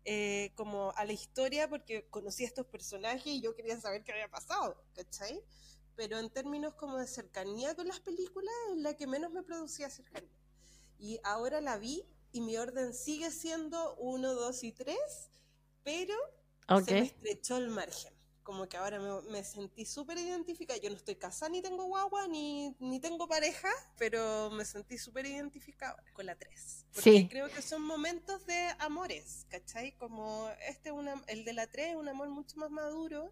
eh, 0.06 0.52
como 0.56 0.92
a 0.96 1.06
la 1.06 1.14
historia 1.14 1.70
porque 1.70 2.08
conocí 2.10 2.44
a 2.44 2.48
estos 2.48 2.66
personajes 2.66 3.28
y 3.28 3.42
yo 3.42 3.56
quería 3.56 3.80
saber 3.80 4.04
qué 4.04 4.14
había 4.14 4.30
pasado, 4.30 4.84
¿cachai? 4.94 5.44
Pero 5.96 6.18
en 6.18 6.30
términos 6.30 6.74
como 6.76 6.98
de 6.98 7.08
cercanía 7.08 7.76
con 7.76 7.88
las 7.88 8.00
películas, 8.00 8.54
es 8.72 8.78
la 8.78 8.96
que 8.96 9.06
menos 9.08 9.32
me 9.32 9.44
producía 9.44 9.90
cercanía. 9.90 10.30
Y 10.98 11.20
ahora 11.24 11.62
la 11.62 11.78
vi 11.78 12.06
y 12.32 12.42
mi 12.42 12.58
orden 12.58 12.94
sigue 12.94 13.32
siendo 13.32 13.96
1, 13.96 14.34
2 14.34 14.64
y 14.64 14.72
3, 14.72 14.98
pero 15.84 16.16
se 16.86 16.94
me 16.94 17.00
estrechó 17.00 17.58
el 17.58 17.70
margen. 17.70 18.14
Como 18.44 18.68
que 18.68 18.78
ahora 18.78 19.00
me, 19.30 19.44
sentí 19.44 19.86
súper 19.86 20.18
identificada. 20.18 20.80
Yo 20.80 20.90
no 20.90 20.96
estoy 20.96 21.16
casada, 21.16 21.50
ni 21.50 21.62
tengo 21.62 21.86
guagua, 21.86 22.28
ni, 22.28 22.76
ni 22.80 23.00
tengo 23.00 23.28
pareja, 23.28 23.70
pero 23.98 24.50
me 24.50 24.66
sentí 24.66 24.98
súper 24.98 25.28
identificada 25.28 26.04
con 26.14 26.26
la 26.26 26.36
3. 26.36 26.86
Porque 26.96 27.28
creo 27.30 27.50
que 27.50 27.62
son 27.62 27.84
momentos 27.84 28.46
de 28.48 28.70
amores, 28.80 29.46
¿cachai? 29.50 29.96
Como 29.98 30.50
este, 30.68 30.92
una, 30.92 31.24
el 31.28 31.46
de 31.46 31.54
la 31.54 31.68
3 31.68 31.90
es 31.90 31.96
un 31.96 32.10
amor 32.10 32.30
mucho 32.30 32.58
más 32.58 32.72
maduro, 32.72 33.32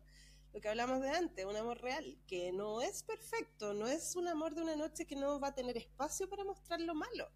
lo 0.53 0.61
que 0.61 0.69
hablamos 0.69 1.01
de 1.01 1.09
antes, 1.09 1.45
un 1.45 1.55
amor 1.55 1.81
real, 1.81 2.19
que 2.27 2.51
no 2.51 2.81
es 2.81 3.01
perfecto, 3.01 3.73
no 3.73 3.87
es 3.87 4.15
un 4.15 4.27
amor 4.27 4.53
de 4.53 4.61
una 4.61 4.75
noche 4.75 5.07
que 5.07 5.15
no 5.15 5.39
va 5.39 5.47
a 5.47 5.55
tener 5.55 5.77
espacio 5.77 6.29
para 6.29 6.43
mostrar 6.43 6.79
lo 6.79 6.93
malo 6.93 7.27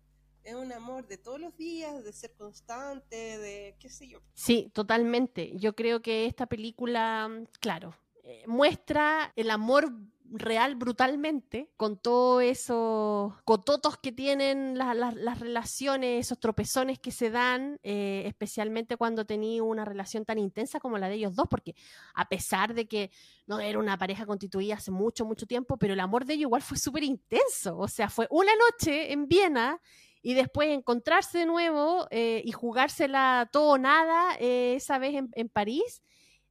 es 0.43 0.55
un 0.55 0.71
amor 0.71 1.07
de 1.07 1.17
todos 1.17 1.39
los 1.39 1.55
días, 1.55 2.03
de 2.03 2.13
ser 2.13 2.33
constante, 2.33 3.37
de 3.37 3.75
qué 3.79 3.89
sé 3.89 4.07
yo. 4.07 4.19
Sí, 4.33 4.71
totalmente. 4.73 5.57
Yo 5.57 5.75
creo 5.75 6.01
que 6.01 6.25
esta 6.25 6.47
película, 6.47 7.29
claro, 7.59 7.95
eh, 8.23 8.43
muestra 8.47 9.31
el 9.35 9.49
amor 9.49 9.91
real 10.33 10.75
brutalmente, 10.75 11.69
con 11.75 11.97
todos 11.97 12.41
esos 12.43 13.33
cototos 13.43 13.97
que 13.97 14.11
tienen 14.11 14.77
las 14.77 15.39
relaciones, 15.39 16.25
esos 16.25 16.39
tropezones 16.39 16.99
que 16.99 17.11
se 17.11 17.29
dan, 17.29 17.79
eh, 17.83 18.23
especialmente 18.25 18.95
cuando 18.95 19.25
tenía 19.25 19.61
una 19.61 19.83
relación 19.83 20.23
tan 20.23 20.39
intensa 20.39 20.79
como 20.79 20.97
la 20.97 21.09
de 21.09 21.15
ellos 21.15 21.35
dos, 21.35 21.47
porque 21.49 21.75
a 22.13 22.29
pesar 22.29 22.73
de 22.73 22.87
que 22.87 23.11
no 23.45 23.59
era 23.59 23.77
una 23.77 23.97
pareja 23.97 24.25
constituida 24.25 24.75
hace 24.75 24.91
mucho, 24.91 25.25
mucho 25.25 25.45
tiempo, 25.45 25.77
pero 25.77 25.93
el 25.93 25.99
amor 25.99 26.25
de 26.25 26.35
ellos 26.35 26.47
igual 26.47 26.61
fue 26.61 26.77
súper 26.77 27.03
intenso, 27.03 27.77
o 27.77 27.87
sea, 27.87 28.09
fue 28.09 28.27
una 28.31 28.53
noche 28.55 29.11
en 29.11 29.27
Viena 29.27 29.81
y 30.21 30.33
después 30.33 30.69
encontrarse 30.69 31.39
de 31.39 31.45
nuevo 31.45 32.07
eh, 32.11 32.41
y 32.45 32.51
jugársela 32.51 33.49
todo 33.51 33.71
o 33.71 33.77
nada, 33.77 34.35
eh, 34.39 34.75
esa 34.75 34.99
vez 34.99 35.23
en, 35.33 35.49
París, 35.49 36.01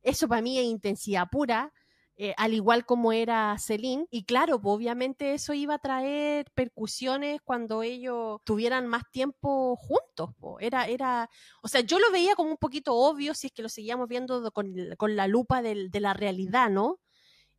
eso 0.03 0.29
para 0.29 0.43
mí 0.43 0.59
es 0.59 0.65
intensidad 0.65 1.29
pura. 1.31 1.73
eh, 2.23 2.35
al 2.37 2.53
igual 2.53 2.85
como 2.85 3.13
era 3.13 3.57
Celine. 3.59 4.07
Y 4.11 4.25
claro, 4.25 4.61
pues, 4.61 4.75
obviamente 4.77 5.33
eso 5.35 5.55
iba 5.55 5.75
a 5.77 5.79
traer 5.79 6.51
percusiones 6.55 7.41
cuando 7.43 7.83
ellos 7.83 8.41
tuvieran 8.45 8.87
más 8.87 9.05
tiempo 9.11 9.77
juntos. 9.77 10.31
Era, 10.61 10.87
era, 10.87 11.31
o 11.63 11.69
sea, 11.69 11.81
yo 11.81 11.99
lo 11.99 12.11
veía 12.13 12.35
como 12.35 12.51
un 12.51 12.57
poquito 12.59 12.95
obvio 12.95 13.35
si 13.35 13.47
es 13.47 13.53
que 13.55 13.63
lo 13.63 13.71
seguíamos 13.71 14.09
viendo 14.09 14.51
con, 14.53 14.75
la 15.17 15.29
lupa 15.29 15.63
de 15.63 16.01
la 16.01 16.13
realidad, 16.13 16.69
¿no? 16.71 17.01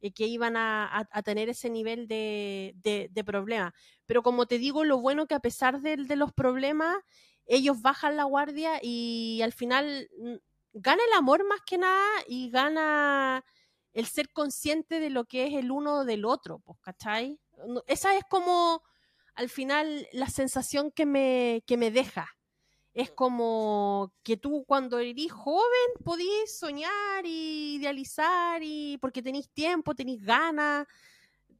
Eh, 0.01 0.11
que 0.13 0.25
iban 0.25 0.57
a, 0.57 1.07
tener 1.23 1.49
ese 1.49 1.69
nivel 1.69 2.07
de, 2.07 2.73
de, 2.75 3.23
problema. 3.23 3.73
Pero 4.07 4.23
como 4.23 4.47
te 4.47 4.57
digo, 4.57 4.83
lo 4.83 4.99
bueno 4.99 5.27
que 5.27 5.35
a 5.35 5.39
pesar 5.39 5.81
de, 5.81 5.95
de 5.95 6.15
los 6.15 6.33
problemas, 6.33 6.97
ellos 7.45 7.81
bajan 7.81 8.17
la 8.17 8.23
guardia 8.23 8.79
y 8.81 9.41
al 9.43 9.53
final 9.53 10.09
mm, 10.17 10.35
gana 10.73 11.01
el 11.07 11.13
amor 11.13 11.45
más 11.47 11.61
que 11.65 11.77
nada 11.77 12.07
y 12.27 12.49
gana 12.49 13.45
el 13.93 14.07
ser 14.07 14.31
consciente 14.31 14.99
de 14.99 15.09
lo 15.11 15.25
que 15.25 15.47
es 15.47 15.53
el 15.53 15.69
uno 15.71 16.05
del 16.05 16.25
otro, 16.25 16.59
pues, 16.59 16.79
¿cachai? 16.81 17.39
Esa 17.87 18.15
es 18.15 18.23
como 18.29 18.81
al 19.35 19.49
final 19.49 20.07
la 20.13 20.27
sensación 20.27 20.91
que 20.91 21.05
me, 21.05 21.63
que 21.67 21.77
me 21.77 21.91
deja. 21.91 22.29
Es 22.93 23.11
como 23.11 24.13
que 24.23 24.35
tú 24.37 24.65
cuando 24.67 24.99
eres 24.99 25.31
joven 25.31 25.91
podís 26.03 26.57
soñar 26.57 27.25
y 27.25 27.75
idealizar 27.75 28.61
y 28.63 28.97
porque 28.97 29.21
tenéis 29.21 29.49
tiempo, 29.49 29.95
tenéis 29.95 30.23
ganas, 30.23 30.87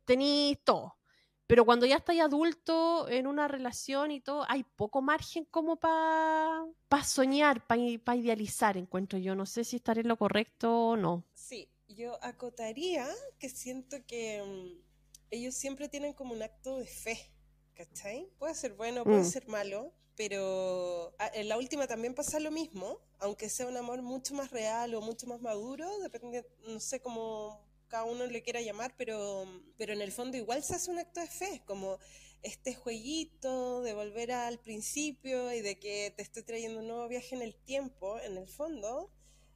tenéis 0.06 0.60
todo. 0.64 0.98
Pero 1.52 1.66
cuando 1.66 1.86
ya 1.86 1.98
estáis 1.98 2.22
adulto 2.22 3.10
en 3.10 3.28
una 3.28 3.50
relación 3.50 4.12
y 4.12 4.22
todo, 4.22 4.46
hay 4.48 4.64
poco 4.64 5.02
margen 5.02 5.44
como 5.44 5.76
para 5.76 6.66
soñar, 7.04 7.68
para 7.68 8.16
idealizar, 8.16 8.78
encuentro 8.78 9.20
yo. 9.20 9.36
No 9.36 9.46
sé 9.46 9.66
si 9.66 9.76
estaré 9.76 10.00
en 10.00 10.08
lo 10.08 10.16
correcto 10.16 10.92
o 10.92 10.96
no. 10.96 11.26
Sí, 11.34 11.70
yo 11.90 12.18
acotaría 12.24 13.06
que 13.38 13.50
siento 13.50 13.98
que 14.08 14.42
mm, 14.42 14.82
ellos 15.32 15.54
siempre 15.54 15.90
tienen 15.90 16.14
como 16.14 16.34
un 16.34 16.42
acto 16.42 16.78
de 16.78 16.86
fe, 16.86 17.18
¿cachai? 17.74 18.30
Puede 18.40 18.56
ser 18.56 18.74
bueno, 18.76 19.04
puede 19.04 19.24
mm. 19.24 19.26
ser 19.26 19.48
malo, 19.50 19.94
pero 20.22 21.16
ah, 21.18 21.32
en 21.34 21.50
la 21.50 21.58
última 21.58 21.88
también 21.88 22.14
pasa 22.14 22.40
lo 22.40 22.52
mismo, 22.52 23.00
aunque 23.18 23.50
sea 23.50 23.66
un 23.66 23.76
amor 23.76 24.04
mucho 24.04 24.36
más 24.36 24.52
real 24.52 24.94
o 24.94 25.02
mucho 25.02 25.26
más 25.26 25.42
maduro, 25.42 25.90
depende, 25.98 26.46
no 26.68 26.80
sé 26.80 27.00
cómo 27.00 27.60
cada 27.88 28.04
uno 28.04 28.28
le 28.28 28.44
quiera 28.44 28.62
llamar, 28.62 28.94
pero, 28.96 29.48
pero 29.80 29.94
en 29.94 30.02
el 30.02 30.12
fondo 30.12 30.38
igual 30.38 30.62
se 30.62 30.76
hace 30.76 30.92
un 30.92 31.00
acto 31.00 31.22
de 31.22 31.26
fe, 31.26 31.64
como 31.66 31.98
este 32.44 32.76
jueguito 32.76 33.82
de 33.82 33.96
volver 33.96 34.32
al 34.32 34.60
principio 34.60 35.52
y 35.54 35.62
de 35.62 35.80
que 35.80 36.14
te 36.16 36.22
estoy 36.22 36.44
trayendo 36.44 36.82
un 36.82 36.88
nuevo 36.88 37.08
viaje 37.08 37.34
en 37.34 37.42
el 37.42 37.56
tiempo, 37.56 38.20
en 38.20 38.38
el 38.38 38.48
fondo, 38.48 39.10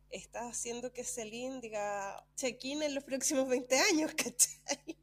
está 0.10 0.48
haciendo 0.48 0.92
que 0.92 1.04
Celine 1.04 1.60
diga 1.62 2.26
check-in 2.36 2.84
en 2.84 2.96
los 2.96 3.04
próximos 3.04 3.48
20 3.48 3.80
años, 3.92 4.12
¿cachai? 4.18 4.98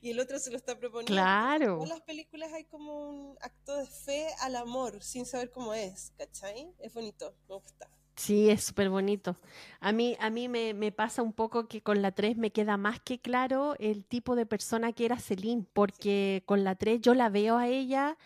Y 0.00 0.10
el 0.10 0.20
otro 0.20 0.38
se 0.38 0.50
lo 0.50 0.56
está 0.56 0.78
proponiendo. 0.78 1.12
Claro. 1.12 1.82
En 1.82 1.88
las 1.88 2.02
películas 2.02 2.52
hay 2.52 2.64
como 2.64 3.08
un 3.08 3.38
acto 3.40 3.76
de 3.76 3.86
fe 3.86 4.28
al 4.40 4.56
amor, 4.56 5.02
sin 5.02 5.26
saber 5.26 5.50
cómo 5.50 5.74
es, 5.74 6.12
¿cachai? 6.16 6.72
Es 6.78 6.92
bonito, 6.92 7.34
me 7.48 7.56
gusta. 7.56 7.88
Sí, 8.16 8.48
es 8.48 8.64
súper 8.64 8.88
bonito. 8.88 9.36
A 9.78 9.92
mí, 9.92 10.16
a 10.20 10.30
mí 10.30 10.48
me, 10.48 10.72
me, 10.72 10.90
pasa 10.90 11.20
un 11.22 11.34
poco 11.34 11.68
que 11.68 11.82
con 11.82 12.00
la 12.00 12.12
3 12.12 12.38
me 12.38 12.50
queda 12.50 12.78
más 12.78 12.98
que 12.98 13.20
claro 13.20 13.76
el 13.78 14.06
tipo 14.06 14.36
de 14.36 14.46
persona 14.46 14.92
que 14.94 15.04
era 15.04 15.18
Celine, 15.18 15.66
porque 15.74 16.42
con 16.46 16.64
la 16.64 16.76
3 16.76 17.02
yo 17.02 17.14
la 17.14 17.28
veo 17.28 17.58
a 17.58 17.68
ella 17.68 18.16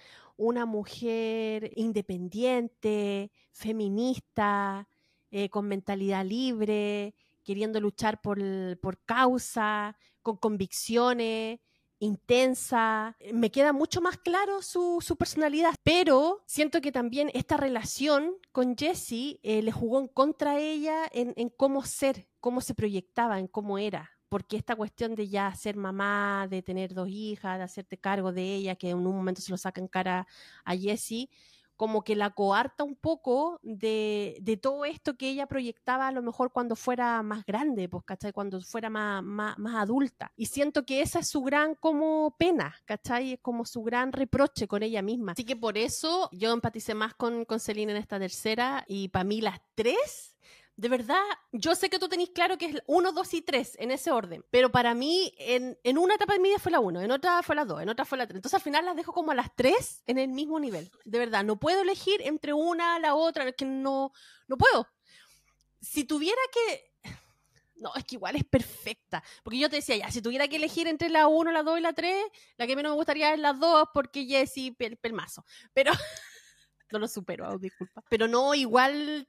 una 0.41 0.65
mujer 0.65 1.71
independiente, 1.77 3.31
feminista, 3.53 4.89
eh, 5.31 5.49
con 5.49 5.69
mentalidad 5.69 6.25
libre, 6.25 7.15
queriendo 7.45 7.81
luchar 7.81 8.21
por, 8.21 8.39
por 8.81 8.99
causa, 9.05 9.97
con 10.23 10.37
convicciones, 10.37 11.61
intensa, 12.01 13.17
me 13.33 13.51
queda 13.51 13.73
mucho 13.73 14.01
más 14.01 14.17
claro 14.17 14.63
su, 14.63 14.99
su, 15.01 15.17
personalidad, 15.17 15.75
pero 15.85 16.43
siento 16.47 16.81
que 16.81 16.93
también 16.93 17.31
esta 17.35 17.59
relación 17.59 18.33
con 18.53 18.77
Jessie 18.77 19.39
eh, 19.43 19.63
le 19.63 19.71
jugó 19.71 20.01
en 20.01 20.09
contra 20.09 20.53
a 20.53 20.59
ella 20.59 21.03
en, 21.13 21.35
en, 21.37 21.51
cómo 21.51 21.85
ser, 21.85 22.27
cómo 22.41 22.63
se 22.63 22.75
proyectaba, 22.75 23.39
en 23.39 23.47
cómo 23.47 23.79
era. 23.79 24.11
Porque 24.31 24.57
esta 24.57 24.77
cuestión 24.77 25.15
de 25.15 25.29
ya 25.29 25.55
ser 25.55 25.77
mamá, 25.77 26.47
de 26.49 26.63
tener 26.63 26.95
dos 26.95 27.09
hijas, 27.09 27.59
de 27.59 27.65
hacerte 27.65 27.99
cargo 27.99 28.33
de 28.33 28.55
ella, 28.55 28.77
que 28.77 28.91
en 28.91 28.99
un 28.99 29.17
momento 29.17 29.41
se 29.43 29.51
lo 29.51 29.59
saca 29.59 29.81
en 29.81 29.89
cara 29.89 30.27
a 30.65 30.77
Jessie, 30.77 31.29
como 31.81 32.05
que 32.05 32.15
la 32.15 32.29
coarta 32.29 32.85
un 32.85 32.95
poco 32.95 33.59
de, 33.63 34.37
de, 34.43 34.59
todo 34.59 34.85
esto 34.85 35.17
que 35.17 35.31
ella 35.31 35.47
proyectaba 35.47 36.09
a 36.09 36.13
lo 36.13 36.21
mejor 36.21 36.53
cuando 36.53 36.77
fuera 36.77 37.23
más 37.23 37.47
grande, 37.47 37.89
pues, 37.89 38.05
¿cachai? 38.05 38.35
Cuando 38.35 38.61
fuera 38.61 38.91
más, 38.91 39.23
más, 39.23 39.59
más, 39.59 39.77
adulta. 39.77 40.31
Y 40.37 40.45
siento 40.45 40.85
que 40.85 41.01
esa 41.01 41.21
es 41.21 41.29
su 41.29 41.41
gran 41.41 41.75
como 41.75 42.37
pena, 42.39 42.77
¿cachai? 42.85 43.33
Es 43.33 43.41
como 43.41 43.65
su 43.65 43.83
gran 43.83 44.13
reproche 44.13 44.69
con 44.69 44.83
ella 44.83 45.01
misma. 45.01 45.33
Así 45.33 45.45
que 45.45 45.57
por 45.57 45.79
eso 45.79 46.29
yo 46.33 46.53
empaticé 46.53 46.93
más 46.93 47.15
con, 47.15 47.47
con 47.47 47.59
Celine 47.59 47.93
en 47.93 47.97
esta 47.97 48.19
tercera 48.19 48.85
y 48.87 49.09
para 49.09 49.25
mí 49.25 49.41
las 49.41 49.59
tres 49.75 50.37
de 50.81 50.89
verdad, 50.89 51.23
yo 51.53 51.75
sé 51.75 51.91
que 51.91 51.99
tú 51.99 52.09
tenés 52.09 52.31
claro 52.31 52.57
que 52.57 52.65
es 52.65 52.83
1, 52.87 53.13
2 53.13 53.35
y 53.35 53.43
3 53.43 53.77
en 53.81 53.91
ese 53.91 54.11
orden, 54.11 54.43
pero 54.51 54.73
para 54.73 54.95
mí 54.95 55.31
en, 55.37 55.79
en, 55.85 55.99
una 55.99 56.15
etapa 56.15 56.33
de 56.33 56.39
mi 56.39 56.49
vida 56.49 56.59
fue 56.59 56.73
la 56.73 56.81
1, 56.81 57.03
en 57.03 57.11
otra 57.11 57.43
fue 57.43 57.55
la 57.55 57.67
2, 57.67 57.83
en 57.83 57.91
otra 57.91 58.07
fue 58.07 58.17
la 58.17 58.27
3. 58.27 58.37
Entonces 58.37 58.55
al 58.55 58.63
final 58.63 58.87
las 58.87 58.97
dejo 58.97 59.13
como 59.13 59.31
a 59.31 59.35
las 59.35 59.55
3 59.55 60.05
en 60.07 60.17
el 60.17 60.29
mismo 60.29 60.59
nivel. 60.59 60.91
De 61.05 61.19
verdad, 61.19 61.45
no 61.45 61.61
puedo 61.61 61.83
elegir 61.83 62.23
entre 62.23 62.55
una 62.55 62.99
la 62.99 63.15
otra, 63.15 63.47
es 63.47 63.55
que 63.57 63.67
no, 63.67 64.11
no 64.49 64.57
puedo. 64.57 64.89
Si 65.83 66.05
tuviera 66.05 66.41
que... 66.51 67.13
No, 67.77 67.95
es 67.95 68.05
que 68.05 68.15
igual 68.15 68.37
es 68.37 68.45
perfecta. 68.45 69.23
Porque 69.43 69.59
yo 69.59 69.69
te 69.69 69.77
decía, 69.77 69.99
ya, 69.99 70.11
si 70.11 70.23
tuviera 70.23 70.49
que 70.49 70.57
elegir 70.57 70.89
entre 70.89 71.11
la 71.11 71.27
1, 71.27 71.53
la 71.53 71.63
2 71.63 71.79
y 71.79 71.83
la 71.83 71.93
3, 71.93 72.25
la 72.57 72.67
que 72.67 72.75
menos 72.75 72.93
me 72.93 72.97
gustaría 72.97 73.35
es 73.35 73.39
la 73.39 73.53
2 73.53 73.89
porque 73.93 74.25
Jessie, 74.25 74.73
pel, 74.73 74.97
pelmazo. 74.97 75.45
Pero... 75.75 75.93
no 76.93 76.99
lo 76.99 77.09
supero, 77.09 77.59
disculpa. 77.59 78.03
Pero 78.09 78.29
no, 78.29 78.55
igual 78.55 79.27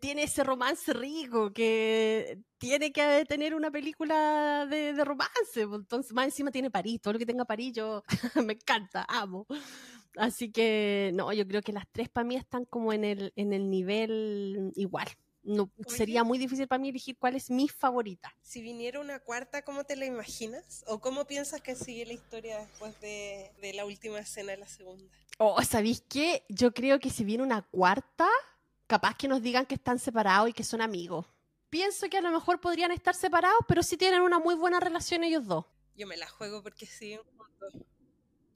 tiene 0.00 0.24
ese 0.24 0.44
romance 0.44 0.92
rico 0.92 1.52
que 1.52 2.38
tiene 2.58 2.92
que 2.92 3.24
tener 3.28 3.54
una 3.54 3.70
película 3.70 4.66
de, 4.68 4.92
romance. 5.04 5.66
Pues, 5.66 5.80
entonces, 5.80 6.12
más 6.12 6.26
encima 6.26 6.50
tiene 6.50 6.70
París. 6.70 7.00
Todo 7.00 7.14
lo 7.14 7.18
que 7.18 7.26
tenga 7.26 7.44
París, 7.44 7.72
yo 7.74 8.02
me 8.46 8.54
encanta, 8.54 9.04
amo. 9.08 9.46
Así 10.16 10.52
que, 10.52 11.10
no, 11.14 11.32
yo 11.32 11.46
creo 11.46 11.62
que 11.62 11.72
las 11.72 11.88
tres 11.90 12.08
para 12.08 12.26
mí 12.26 12.36
están 12.36 12.64
como 12.64 12.92
en 12.92 13.04
el, 13.04 13.32
en 13.36 13.52
el 13.52 13.68
nivel 13.70 14.72
igual. 14.76 15.08
No, 15.44 15.70
sería 15.86 16.24
muy 16.24 16.38
difícil 16.38 16.66
para 16.66 16.80
mí 16.80 16.88
elegir 16.88 17.18
cuál 17.18 17.36
es 17.36 17.50
mi 17.50 17.68
favorita. 17.68 18.34
Si 18.42 18.62
viniera 18.62 18.98
una 18.98 19.20
cuarta, 19.20 19.62
¿cómo 19.62 19.84
te 19.84 19.94
la 19.94 20.06
imaginas? 20.06 20.84
¿O 20.86 21.00
cómo 21.00 21.26
piensas 21.26 21.60
que 21.60 21.76
sigue 21.76 22.06
la 22.06 22.14
historia 22.14 22.58
después 22.58 22.98
de, 23.00 23.52
de 23.60 23.74
la 23.74 23.84
última 23.84 24.18
escena 24.18 24.52
de 24.52 24.58
la 24.58 24.66
segunda? 24.66 25.04
Oh, 25.38 25.62
¿sabéis 25.62 26.02
qué? 26.08 26.44
Yo 26.48 26.72
creo 26.72 26.98
que 26.98 27.10
si 27.10 27.24
viene 27.24 27.42
una 27.42 27.60
cuarta, 27.62 28.26
capaz 28.86 29.16
que 29.16 29.28
nos 29.28 29.42
digan 29.42 29.66
que 29.66 29.74
están 29.74 29.98
separados 29.98 30.48
y 30.48 30.52
que 30.52 30.64
son 30.64 30.80
amigos. 30.80 31.26
Pienso 31.68 32.08
que 32.08 32.18
a 32.18 32.20
lo 32.20 32.30
mejor 32.30 32.60
podrían 32.60 32.92
estar 32.92 33.14
separados, 33.14 33.58
pero 33.66 33.82
sí 33.82 33.96
tienen 33.96 34.22
una 34.22 34.38
muy 34.38 34.54
buena 34.54 34.80
relación 34.80 35.24
ellos 35.24 35.46
dos. 35.46 35.66
Yo 35.96 36.06
me 36.06 36.16
la 36.16 36.28
juego 36.28 36.62
porque 36.62 36.86
siguen 36.86 37.20
juntos. 37.36 37.74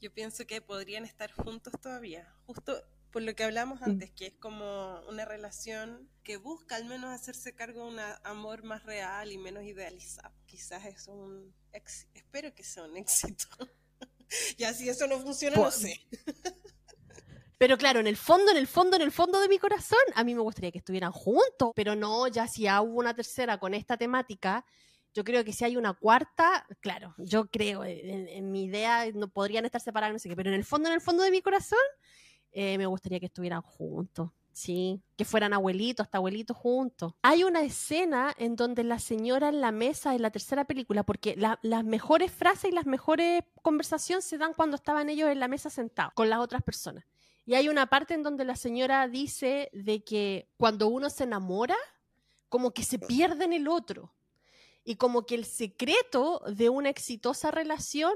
Yo 0.01 0.12
pienso 0.12 0.47
que 0.47 0.62
podrían 0.62 1.05
estar 1.05 1.32
juntos 1.32 1.73
todavía. 1.82 2.32
Justo 2.47 2.82
por 3.10 3.22
lo 3.22 3.35
que 3.35 3.44
hablamos 3.44 3.80
mm. 3.80 3.85
antes, 3.85 4.10
que 4.12 4.26
es 4.26 4.35
como 4.35 5.01
una 5.09 5.24
relación 5.24 6.09
que 6.22 6.36
busca 6.36 6.76
al 6.76 6.85
menos 6.85 7.10
hacerse 7.10 7.55
cargo 7.55 7.85
de 7.85 7.93
un 7.93 7.98
amor 8.24 8.62
más 8.62 8.85
real 8.85 9.32
y 9.32 9.39
menos 9.39 9.64
idealizado. 9.64 10.35
Quizás 10.47 10.85
es 10.85 11.09
un... 11.09 11.55
Espero 11.72 12.55
que 12.55 12.64
sea 12.64 12.85
un 12.85 12.97
éxito. 12.98 13.47
ya 14.56 14.72
si 14.74 14.89
eso 14.89 15.06
no 15.06 15.18
funciona, 15.20 15.56
no 15.56 15.70
sé. 15.70 16.01
Pero 17.59 17.76
claro, 17.76 17.98
en 17.98 18.06
el 18.06 18.16
fondo, 18.16 18.52
en 18.52 18.56
el 18.56 18.68
fondo, 18.68 18.97
en 18.97 19.02
el 19.02 19.10
fondo 19.10 19.40
de 19.40 19.48
mi 19.48 19.59
corazón, 19.59 19.98
a 20.14 20.22
mí 20.22 20.32
me 20.35 20.40
gustaría 20.40 20.70
que 20.70 20.78
estuvieran 20.78 21.10
juntos, 21.10 21.72
pero 21.74 21.97
no, 21.97 22.28
ya 22.28 22.47
si 22.47 22.68
hubo 22.68 23.01
una 23.01 23.14
tercera 23.14 23.59
con 23.59 23.74
esta 23.74 23.97
temática, 23.97 24.64
yo 25.12 25.24
creo 25.24 25.44
que 25.44 25.52
si 25.52 25.64
hay 25.64 25.76
una 25.76 25.94
cuarta, 25.94 26.64
claro, 26.80 27.16
yo 27.18 27.47
creo, 27.47 27.85
en, 27.85 28.52
mi 28.52 28.64
idea 28.64 29.10
no 29.12 29.28
podrían 29.28 29.64
estar 29.64 29.80
separados, 29.80 30.12
no 30.12 30.18
sé 30.20 30.28
qué, 30.28 30.36
pero 30.36 30.51
en 30.51 30.55
el 30.55 30.64
fondo, 30.64 30.89
en 30.89 30.94
el 30.94 31.01
fondo 31.01 31.24
de 31.24 31.32
mi 31.32 31.43
corazón, 31.43 31.78
eh, 32.52 32.78
me 32.78 32.86
gustaría 32.86 33.20
que 33.20 33.26
estuvieran 33.26 33.62
juntos. 33.62 34.30
Sí, 34.52 35.00
que 35.16 35.24
fueran 35.24 35.52
abuelitos, 35.52 36.04
hasta 36.04 36.18
abuelitos 36.18 36.56
juntos. 36.56 37.14
Hay 37.22 37.44
una 37.44 37.62
escena 37.62 38.34
en 38.38 38.56
donde 38.56 38.82
la 38.82 38.98
señora 38.98 39.50
en 39.50 39.60
la 39.60 39.70
mesa 39.70 40.16
en 40.16 40.22
la 40.22 40.32
tercera 40.32 40.64
película, 40.64 41.04
porque 41.04 41.36
las 41.36 41.84
mejores 41.84 42.32
frases 42.32 42.72
y 42.72 42.74
las 42.74 42.84
mejores 42.84 43.44
conversaciones 43.62 44.24
se 44.24 44.36
dan 44.36 44.54
cuando 44.54 44.74
estaban 44.74 45.10
ellos 45.10 45.30
en 45.30 45.38
la 45.38 45.46
mesa 45.46 45.70
sentados 45.70 46.12
con 46.14 46.28
las 46.28 46.40
otras 46.40 46.64
personas. 46.64 47.04
Y 47.46 47.54
hay 47.54 47.68
una 47.68 47.86
parte 47.86 48.14
en 48.14 48.24
donde 48.24 48.44
la 48.44 48.56
señora 48.56 49.06
dice 49.06 49.70
de 49.72 50.02
que 50.02 50.48
cuando 50.56 50.88
uno 50.88 51.08
se 51.08 51.22
enamora, 51.22 51.76
como 52.48 52.72
que 52.72 52.82
se 52.82 52.98
pierde 52.98 53.44
en 53.44 53.52
el 53.52 53.68
otro. 53.68 54.12
Y 54.84 54.96
como 54.96 55.24
que 55.24 55.34
el 55.36 55.44
secreto 55.44 56.42
de 56.52 56.68
una 56.68 56.88
exitosa 56.88 57.50
relación 57.50 58.12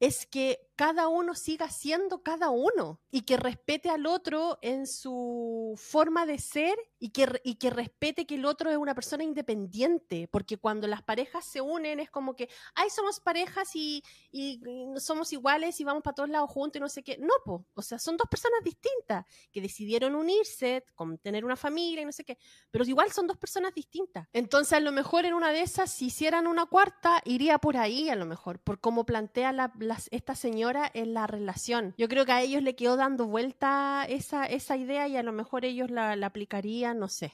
es 0.00 0.26
que 0.26 0.70
cada 0.76 1.08
uno 1.08 1.34
siga 1.34 1.70
siendo 1.70 2.22
cada 2.22 2.50
uno 2.50 3.00
y 3.10 3.22
que 3.22 3.36
respete 3.36 3.90
al 3.90 4.06
otro 4.06 4.58
en 4.60 4.86
su 4.86 5.74
forma 5.76 6.26
de 6.26 6.38
ser 6.38 6.76
y 6.98 7.10
que, 7.10 7.40
y 7.44 7.56
que 7.56 7.70
respete 7.70 8.26
que 8.26 8.34
el 8.34 8.44
otro 8.44 8.70
es 8.70 8.76
una 8.76 8.94
persona 8.94 9.22
independiente, 9.22 10.28
porque 10.32 10.58
cuando 10.58 10.88
las 10.88 11.02
parejas 11.02 11.44
se 11.44 11.60
unen 11.60 12.00
es 12.00 12.10
como 12.10 12.34
que, 12.34 12.48
ay, 12.74 12.90
somos 12.90 13.20
parejas 13.20 13.70
y, 13.76 14.02
y, 14.32 14.60
somos 14.96 15.32
iguales 15.32 15.78
y 15.80 15.84
vamos 15.84 16.02
para 16.02 16.14
todos 16.14 16.28
lados 16.28 16.50
juntos 16.50 16.78
y 16.78 16.80
no 16.80 16.88
sé 16.88 17.04
qué. 17.04 17.18
No, 17.18 17.34
po. 17.44 17.66
o 17.74 17.82
sea, 17.82 17.98
son 17.98 18.16
dos 18.16 18.28
personas 18.28 18.60
distintas 18.64 19.24
que 19.52 19.60
decidieron 19.60 20.14
unirse, 20.14 20.84
con 20.94 21.18
tener 21.18 21.44
una 21.44 21.56
familia 21.56 22.02
y 22.02 22.04
no 22.04 22.12
sé 22.12 22.24
qué, 22.24 22.38
pero 22.70 22.84
igual 22.84 23.12
son 23.12 23.26
dos 23.26 23.36
personas 23.36 23.74
distintas. 23.74 24.26
Entonces, 24.32 24.72
a 24.72 24.80
lo 24.80 24.90
mejor 24.90 25.24
en 25.24 25.34
una 25.34 25.52
de 25.52 25.60
esas, 25.60 25.92
si 25.92 26.06
hicieran 26.06 26.46
una 26.46 26.66
cuarta, 26.66 27.20
iría 27.24 27.58
por 27.58 27.76
ahí 27.76 28.08
a 28.08 28.16
lo 28.16 28.26
mejor, 28.26 28.58
por 28.58 28.80
cómo 28.80 29.04
plantea 29.04 29.52
la, 29.52 29.72
esta 30.10 30.34
señora 30.34 30.90
en 30.94 31.14
la 31.14 31.26
relación. 31.26 31.94
Yo 31.98 32.08
creo 32.08 32.26
que 32.26 32.32
a 32.32 32.42
ellos 32.42 32.62
le 32.62 32.76
quedó 32.76 32.96
dando 32.96 33.26
vuelta 33.26 34.04
esa, 34.08 34.46
esa 34.46 34.76
idea 34.76 35.08
y 35.08 35.16
a 35.16 35.22
lo 35.22 35.32
mejor 35.32 35.64
ellos 35.64 35.90
la, 35.90 36.16
la 36.16 36.26
aplicarían 36.26 36.98
no 36.98 37.08
sé. 37.08 37.32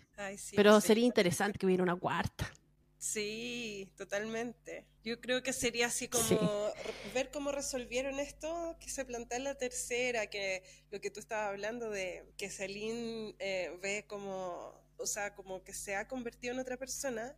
Pero 0.54 0.80
sería 0.80 1.06
interesante 1.06 1.58
que 1.58 1.66
hubiera 1.66 1.82
una 1.82 1.96
cuarta. 1.96 2.50
Sí, 2.98 3.90
totalmente. 3.96 4.86
Yo 5.02 5.20
creo 5.22 5.42
que 5.42 5.54
sería 5.54 5.86
así 5.86 6.08
como 6.08 6.70
ver 7.14 7.30
cómo 7.30 7.50
resolvieron 7.50 8.20
esto 8.20 8.76
que 8.78 8.90
se 8.90 9.06
plantea 9.06 9.38
en 9.38 9.44
la 9.44 9.54
tercera, 9.54 10.26
que 10.26 10.62
lo 10.90 11.00
que 11.00 11.10
tú 11.10 11.20
estabas 11.20 11.48
hablando 11.48 11.88
de 11.88 12.26
que 12.36 12.50
Celine 12.50 13.34
eh, 13.38 13.74
ve 13.80 14.04
como, 14.06 14.84
o 14.98 15.06
sea, 15.06 15.34
como 15.34 15.64
que 15.64 15.72
se 15.72 15.96
ha 15.96 16.08
convertido 16.08 16.52
en 16.52 16.60
otra 16.60 16.76
persona, 16.76 17.34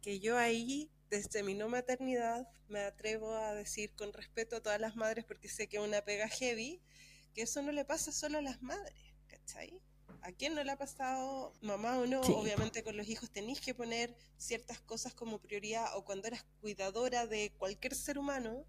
que 0.00 0.18
yo 0.18 0.38
ahí, 0.38 0.90
desde 1.12 1.42
mi 1.42 1.52
no 1.52 1.68
maternidad, 1.68 2.48
me 2.68 2.80
atrevo 2.80 3.34
a 3.34 3.52
decir 3.52 3.94
con 3.96 4.14
respeto 4.14 4.56
a 4.56 4.62
todas 4.62 4.80
las 4.80 4.96
madres, 4.96 5.26
porque 5.26 5.46
sé 5.46 5.68
que 5.68 5.76
es 5.76 5.82
una 5.82 6.00
pega 6.00 6.26
heavy, 6.26 6.80
que 7.34 7.42
eso 7.42 7.60
no 7.60 7.70
le 7.70 7.84
pasa 7.84 8.10
solo 8.12 8.38
a 8.38 8.40
las 8.40 8.62
madres, 8.62 8.94
¿cachai? 9.26 9.78
¿A 10.22 10.32
quién 10.32 10.54
no 10.54 10.64
le 10.64 10.72
ha 10.72 10.78
pasado, 10.78 11.52
mamá 11.60 11.98
o 11.98 12.06
no? 12.06 12.22
Obviamente 12.22 12.82
con 12.82 12.96
los 12.96 13.06
hijos 13.08 13.30
tenéis 13.30 13.60
que 13.60 13.74
poner 13.74 14.16
ciertas 14.38 14.80
cosas 14.80 15.12
como 15.12 15.38
prioridad 15.38 15.94
o 15.98 16.04
cuando 16.06 16.28
eras 16.28 16.46
cuidadora 16.62 17.26
de 17.26 17.52
cualquier 17.58 17.94
ser 17.94 18.16
humano, 18.16 18.64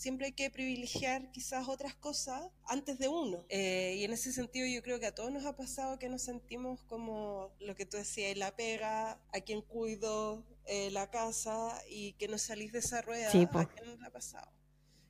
siempre 0.00 0.26
hay 0.28 0.32
que 0.32 0.48
privilegiar 0.48 1.30
quizás 1.30 1.68
otras 1.68 1.94
cosas 1.94 2.42
antes 2.64 2.98
de 2.98 3.08
uno. 3.08 3.44
Eh, 3.50 3.96
y 3.98 4.04
en 4.04 4.14
ese 4.14 4.32
sentido 4.32 4.66
yo 4.66 4.82
creo 4.82 4.98
que 4.98 5.04
a 5.04 5.14
todos 5.14 5.30
nos 5.30 5.44
ha 5.44 5.54
pasado 5.54 5.98
que 5.98 6.08
nos 6.08 6.22
sentimos 6.22 6.82
como 6.84 7.50
lo 7.60 7.74
que 7.74 7.84
tú 7.84 7.98
decías, 7.98 8.34
la 8.38 8.56
pega, 8.56 9.20
a 9.30 9.40
quien 9.44 9.60
cuido, 9.60 10.42
eh, 10.64 10.90
la 10.90 11.10
casa 11.10 11.82
y 11.90 12.14
que 12.14 12.28
no 12.28 12.38
salís 12.38 12.72
de 12.72 12.78
esa 12.78 13.02
rueda. 13.02 13.28
¿A 13.28 13.66
quién 13.66 13.86
nos 13.86 14.02
ha 14.02 14.10
pasado? 14.10 14.50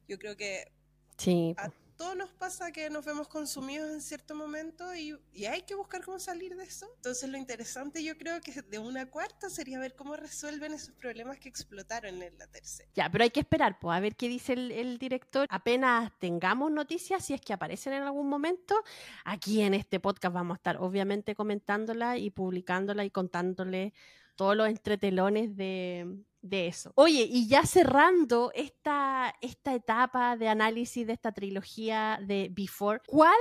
Yo 0.08 0.18
creo 0.18 0.36
que 0.36 0.72
sí, 1.18 1.54
todos 2.00 2.16
nos 2.16 2.32
pasa 2.32 2.72
que 2.72 2.88
nos 2.88 3.04
vemos 3.04 3.28
consumidos 3.28 3.90
en 3.90 4.00
cierto 4.00 4.34
momento 4.34 4.94
y, 4.94 5.18
hay 5.46 5.60
que 5.60 5.74
buscar 5.74 6.02
cómo 6.02 6.18
salir 6.18 6.56
de 6.56 6.64
eso. 6.64 6.86
Entonces 6.96 7.28
lo 7.28 7.36
interesante 7.36 8.02
yo 8.02 8.16
creo 8.16 8.40
que 8.40 8.62
de 8.62 8.78
una 8.78 9.04
cuarta 9.10 9.50
sería 9.50 9.78
ver 9.78 9.94
cómo 9.94 10.16
resuelven 10.16 10.72
esos 10.72 10.94
problemas 10.94 11.38
que 11.38 11.50
explotaron 11.50 12.22
en 12.22 12.38
la 12.38 12.46
tercera. 12.46 12.88
Ya, 12.94 13.10
pero 13.10 13.24
hay 13.24 13.28
que 13.28 13.40
esperar, 13.40 13.78
pues, 13.78 13.94
a 13.94 14.00
ver 14.00 14.16
qué 14.16 14.28
dice 14.28 14.54
el, 14.54 14.96
director. 14.96 15.46
Apenas 15.50 16.10
tengamos 16.18 16.72
noticias, 16.72 17.22
si 17.22 17.34
es 17.34 17.40
que 17.42 17.52
aparecen 17.52 17.92
en 17.92 18.04
algún 18.04 18.30
momento, 18.30 18.82
aquí 19.26 19.60
en 19.60 19.74
este 19.74 20.00
podcast 20.00 20.34
vamos 20.34 20.54
a 20.54 20.56
estar 20.56 20.78
obviamente 20.78 21.34
comentándola 21.34 22.16
y 22.16 22.30
publicándola 22.30 23.04
y 23.04 23.10
contándole 23.10 23.92
todos 24.36 24.56
los 24.56 24.68
entretelones 24.68 25.54
de, 25.54 26.24
de 26.42 26.66
eso. 26.66 26.92
Oye, 26.94 27.26
y 27.28 27.48
ya 27.48 27.64
cerrando 27.66 28.50
esta, 28.54 29.34
esta 29.40 29.74
etapa 29.74 30.36
de 30.36 30.48
análisis 30.48 31.06
de 31.06 31.12
esta 31.12 31.32
trilogía 31.32 32.18
de 32.22 32.48
Before, 32.50 33.00
¿cuál 33.06 33.38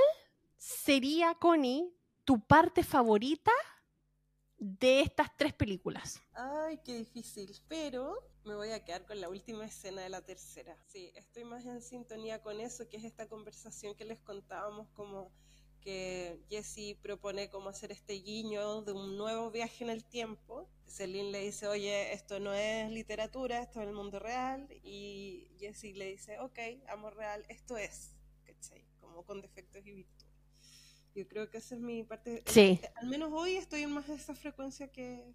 sería, 0.58 1.36
Connie, 1.36 1.94
tu 2.26 2.40
parte 2.40 2.84
favorita 2.84 3.52
de 4.58 5.02
estas 5.02 5.36
tres 5.38 5.54
películas? 5.54 6.22
Ay, 6.34 6.80
qué 6.84 6.98
difícil, 6.98 7.56
pero 7.68 8.30
me 8.44 8.56
voy 8.56 8.72
a 8.72 8.84
quedar 8.84 9.06
con 9.06 9.20
la 9.22 9.30
última 9.30 9.66
escena 9.66 10.02
de 10.02 10.10
la 10.10 10.22
tercera. 10.22 10.78
Sí, 10.86 11.12
estoy 11.16 11.46
más 11.46 11.66
en 11.66 11.82
sintonía 11.82 12.42
con 12.42 12.60
eso, 12.60 12.88
que 12.90 12.98
es 12.98 13.04
esta 13.04 13.28
conversación 13.28 13.96
que 13.96 14.06
les 14.06 14.20
contábamos 14.20 14.90
como 14.90 15.32
que 15.82 16.40
Jesse 16.50 16.98
propone 17.02 17.50
como 17.50 17.70
hacer 17.70 17.92
este 17.92 18.14
guiño 18.14 18.82
de 18.84 18.92
un 18.92 19.18
nuevo 19.18 19.52
viaje 19.52 19.84
en 19.84 19.90
el 19.90 20.04
tiempo. 20.04 20.70
Celine 20.86 21.32
le 21.32 21.42
dice, 21.42 21.68
oye, 21.68 22.14
esto 22.14 22.40
no 22.40 22.54
es 22.54 22.90
literatura, 22.92 23.62
esto 23.62 23.82
es 23.82 23.88
el 23.88 23.94
mundo 23.94 24.20
real. 24.20 24.68
Y 24.84 25.52
Jesse 25.60 25.96
le 25.96 26.12
dice, 26.12 26.40
ok, 26.40 26.60
amor 26.90 27.16
real, 27.16 27.46
esto 27.50 27.78
es, 27.78 28.12
¿cachai? 28.44 28.86
Como 29.00 29.24
con 29.24 29.42
defectos 29.42 29.86
y 29.86 29.92
virtudes. 29.92 30.30
Yo 31.16 31.28
creo 31.28 31.50
que 31.50 31.58
esa 31.58 31.76
es 31.76 31.82
mi 31.82 32.04
parte. 32.04 32.44
Sí. 32.46 32.80
Al 32.96 33.08
menos 33.08 33.32
hoy 33.34 33.56
estoy 33.56 33.84
en 33.84 33.92
más 33.92 34.08
de 34.08 34.16
esa 34.16 34.36
frecuencia 34.36 34.92
que, 34.92 35.34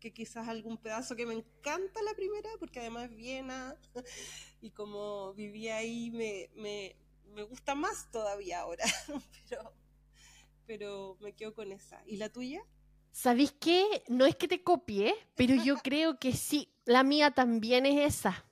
que 0.00 0.12
quizás 0.12 0.48
algún 0.48 0.78
pedazo 0.78 1.14
que 1.14 1.26
me 1.26 1.34
encanta 1.34 2.02
la 2.02 2.14
primera, 2.14 2.48
porque 2.58 2.80
además 2.80 3.10
Viena 3.14 3.76
y 4.60 4.70
como 4.70 5.32
vivía 5.34 5.76
ahí 5.76 6.10
me, 6.10 6.50
me, 6.54 6.96
me 7.32 7.42
gusta 7.42 7.74
más 7.74 8.10
todavía 8.10 8.60
ahora, 8.60 8.84
pero, 9.48 9.74
pero 10.66 11.16
me 11.20 11.34
quedo 11.34 11.54
con 11.54 11.72
esa. 11.72 12.02
¿Y 12.06 12.16
la 12.16 12.28
tuya? 12.28 12.62
¿Sabéis 13.12 13.52
qué? 13.52 14.02
No 14.08 14.24
es 14.24 14.36
que 14.36 14.48
te 14.48 14.62
copie, 14.62 15.14
pero 15.34 15.54
yo 15.54 15.76
creo 15.84 16.18
que 16.18 16.32
sí. 16.32 16.74
La 16.84 17.02
mía 17.02 17.30
también 17.30 17.86
es 17.86 18.14
esa. 18.16 18.44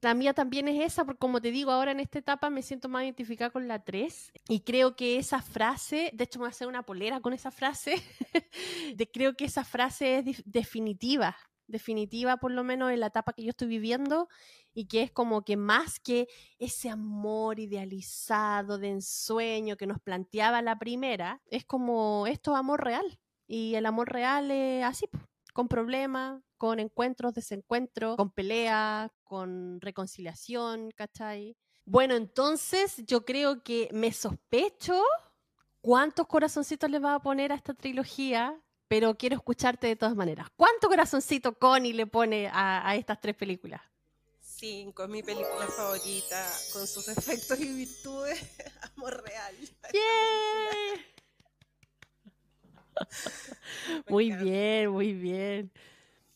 La 0.00 0.14
mía 0.14 0.32
también 0.32 0.68
es 0.68 0.80
esa, 0.80 1.04
porque 1.04 1.18
como 1.18 1.40
te 1.40 1.50
digo, 1.50 1.70
ahora 1.70 1.90
en 1.92 2.00
esta 2.00 2.18
etapa 2.18 2.48
me 2.48 2.62
siento 2.62 2.88
más 2.88 3.04
identificada 3.04 3.50
con 3.50 3.68
la 3.68 3.84
3 3.84 4.32
y 4.48 4.60
creo 4.60 4.96
que 4.96 5.18
esa 5.18 5.42
frase, 5.42 6.10
de 6.14 6.24
hecho 6.24 6.38
me 6.38 6.44
voy 6.44 6.48
a 6.48 6.50
hacer 6.50 6.66
una 6.66 6.82
polera 6.82 7.20
con 7.20 7.34
esa 7.34 7.50
frase, 7.50 7.96
de, 8.96 9.10
creo 9.10 9.36
que 9.36 9.44
esa 9.44 9.64
frase 9.64 10.18
es 10.18 10.42
definitiva, 10.46 11.36
definitiva 11.66 12.38
por 12.38 12.52
lo 12.52 12.64
menos 12.64 12.90
en 12.90 13.00
la 13.00 13.08
etapa 13.08 13.34
que 13.34 13.42
yo 13.42 13.50
estoy 13.50 13.68
viviendo 13.68 14.28
y 14.74 14.86
que 14.86 15.02
es 15.02 15.10
como 15.10 15.42
que 15.44 15.56
más 15.56 16.00
que 16.00 16.28
ese 16.58 16.88
amor 16.90 17.60
idealizado 17.60 18.78
de 18.78 18.88
ensueño 18.88 19.76
que 19.76 19.86
nos 19.86 20.00
planteaba 20.00 20.62
la 20.62 20.78
primera, 20.78 21.42
es 21.46 21.64
como 21.64 22.26
esto 22.26 22.56
amor 22.56 22.84
real. 22.84 23.18
Y 23.46 23.74
el 23.74 23.86
amor 23.86 24.10
real 24.10 24.50
es 24.50 24.84
así, 24.84 25.06
con 25.52 25.68
problemas, 25.68 26.42
con 26.56 26.78
encuentros, 26.78 27.34
desencuentros, 27.34 28.16
con 28.16 28.30
pelea, 28.30 29.12
con 29.24 29.80
reconciliación, 29.80 30.90
¿cachai? 30.92 31.56
Bueno, 31.84 32.14
entonces 32.14 33.04
yo 33.06 33.24
creo 33.24 33.62
que 33.62 33.88
me 33.92 34.12
sospecho 34.12 35.02
cuántos 35.80 36.26
corazoncitos 36.28 36.88
le 36.88 37.00
va 37.00 37.16
a 37.16 37.22
poner 37.22 37.52
a 37.52 37.56
esta 37.56 37.74
trilogía, 37.74 38.58
pero 38.88 39.16
quiero 39.16 39.36
escucharte 39.36 39.88
de 39.88 39.96
todas 39.96 40.14
maneras. 40.14 40.48
¿Cuánto 40.56 40.88
corazoncito 40.88 41.58
Connie 41.58 41.92
le 41.92 42.06
pone 42.06 42.46
a, 42.46 42.88
a 42.88 42.94
estas 42.94 43.20
tres 43.20 43.34
películas? 43.34 43.80
Es 44.62 45.08
mi 45.08 45.22
película 45.24 45.66
favorita, 45.66 46.48
con 46.72 46.86
sus 46.86 47.08
efectos 47.08 47.58
y 47.58 47.66
virtudes, 47.74 48.40
amor 48.96 49.24
real. 49.24 49.56
muy 54.08 54.30
bien, 54.30 54.90
muy 54.90 55.12
bien. 55.14 55.72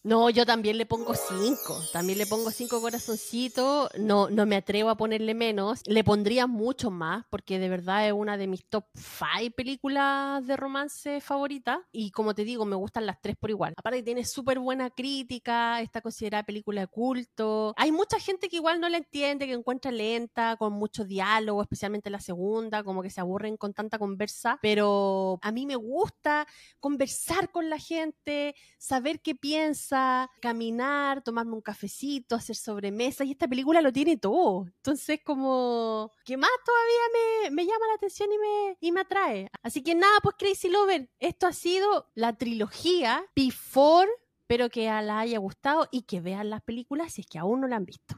No, 0.06 0.30
yo 0.30 0.46
también 0.46 0.78
le 0.78 0.86
pongo 0.86 1.14
cinco. 1.16 1.82
También 1.92 2.18
le 2.20 2.28
pongo 2.28 2.52
cinco 2.52 2.80
corazoncitos. 2.80 3.90
No, 3.98 4.30
no 4.30 4.46
me 4.46 4.54
atrevo 4.54 4.88
a 4.88 4.96
ponerle 4.96 5.34
menos. 5.34 5.80
Le 5.84 6.04
pondría 6.04 6.46
mucho 6.46 6.92
más, 6.92 7.24
porque 7.28 7.58
de 7.58 7.68
verdad 7.68 8.06
es 8.06 8.12
una 8.12 8.36
de 8.36 8.46
mis 8.46 8.64
top 8.66 8.84
five 8.94 9.50
películas 9.50 10.46
de 10.46 10.56
romance 10.56 11.20
favoritas. 11.20 11.80
Y 11.90 12.12
como 12.12 12.36
te 12.36 12.44
digo, 12.44 12.64
me 12.64 12.76
gustan 12.76 13.04
las 13.04 13.20
tres 13.20 13.34
por 13.34 13.50
igual. 13.50 13.74
Aparte, 13.76 14.04
tiene 14.04 14.24
súper 14.24 14.60
buena 14.60 14.90
crítica. 14.90 15.80
Está 15.80 16.00
considerada 16.00 16.44
película 16.44 16.82
de 16.82 16.86
culto. 16.86 17.74
Hay 17.76 17.90
mucha 17.90 18.20
gente 18.20 18.48
que 18.48 18.58
igual 18.58 18.80
no 18.80 18.88
la 18.88 18.98
entiende, 18.98 19.48
que 19.48 19.54
encuentra 19.54 19.90
lenta, 19.90 20.54
con 20.56 20.72
mucho 20.72 21.04
diálogo, 21.04 21.62
especialmente 21.62 22.10
la 22.10 22.20
segunda, 22.20 22.84
como 22.84 23.02
que 23.02 23.10
se 23.10 23.20
aburren 23.20 23.56
con 23.56 23.74
tanta 23.74 23.98
conversa. 23.98 24.60
Pero 24.62 25.40
a 25.42 25.50
mí 25.50 25.66
me 25.66 25.74
gusta 25.74 26.46
conversar 26.78 27.50
con 27.50 27.68
la 27.68 27.80
gente, 27.80 28.54
saber 28.78 29.20
qué 29.20 29.34
piensa 29.34 29.95
caminar, 30.40 31.22
tomarme 31.22 31.54
un 31.54 31.60
cafecito, 31.60 32.34
hacer 32.34 32.56
sobremesa, 32.56 33.24
y 33.24 33.32
esta 33.32 33.48
película 33.48 33.80
lo 33.80 33.92
tiene 33.92 34.16
todo. 34.16 34.66
Entonces, 34.66 35.20
como, 35.24 36.12
¿qué 36.24 36.36
más 36.36 36.50
todavía 36.64 37.50
me, 37.50 37.64
llama 37.64 37.86
la 37.88 37.94
atención 37.94 38.28
y 38.32 38.38
me, 38.38 38.76
y 38.80 38.92
me 38.92 39.00
atrae? 39.00 39.48
Así 39.62 39.82
que 39.82 39.94
nada, 39.94 40.18
pues 40.22 40.36
Crazy 40.38 40.68
Lover, 40.68 41.10
esto 41.18 41.46
ha 41.46 41.52
sido 41.52 42.10
la 42.14 42.36
trilogía 42.36 43.24
Before, 43.34 44.10
espero 44.40 44.70
que 44.70 44.86
la 44.86 45.20
haya 45.20 45.38
gustado 45.38 45.88
y 45.90 46.02
que 46.02 46.20
vean 46.20 46.50
las 46.50 46.62
películas 46.62 47.12
si 47.12 47.22
es 47.22 47.26
que 47.26 47.38
aún 47.38 47.60
no 47.60 47.68
la 47.68 47.76
han 47.76 47.84
visto. 47.84 48.16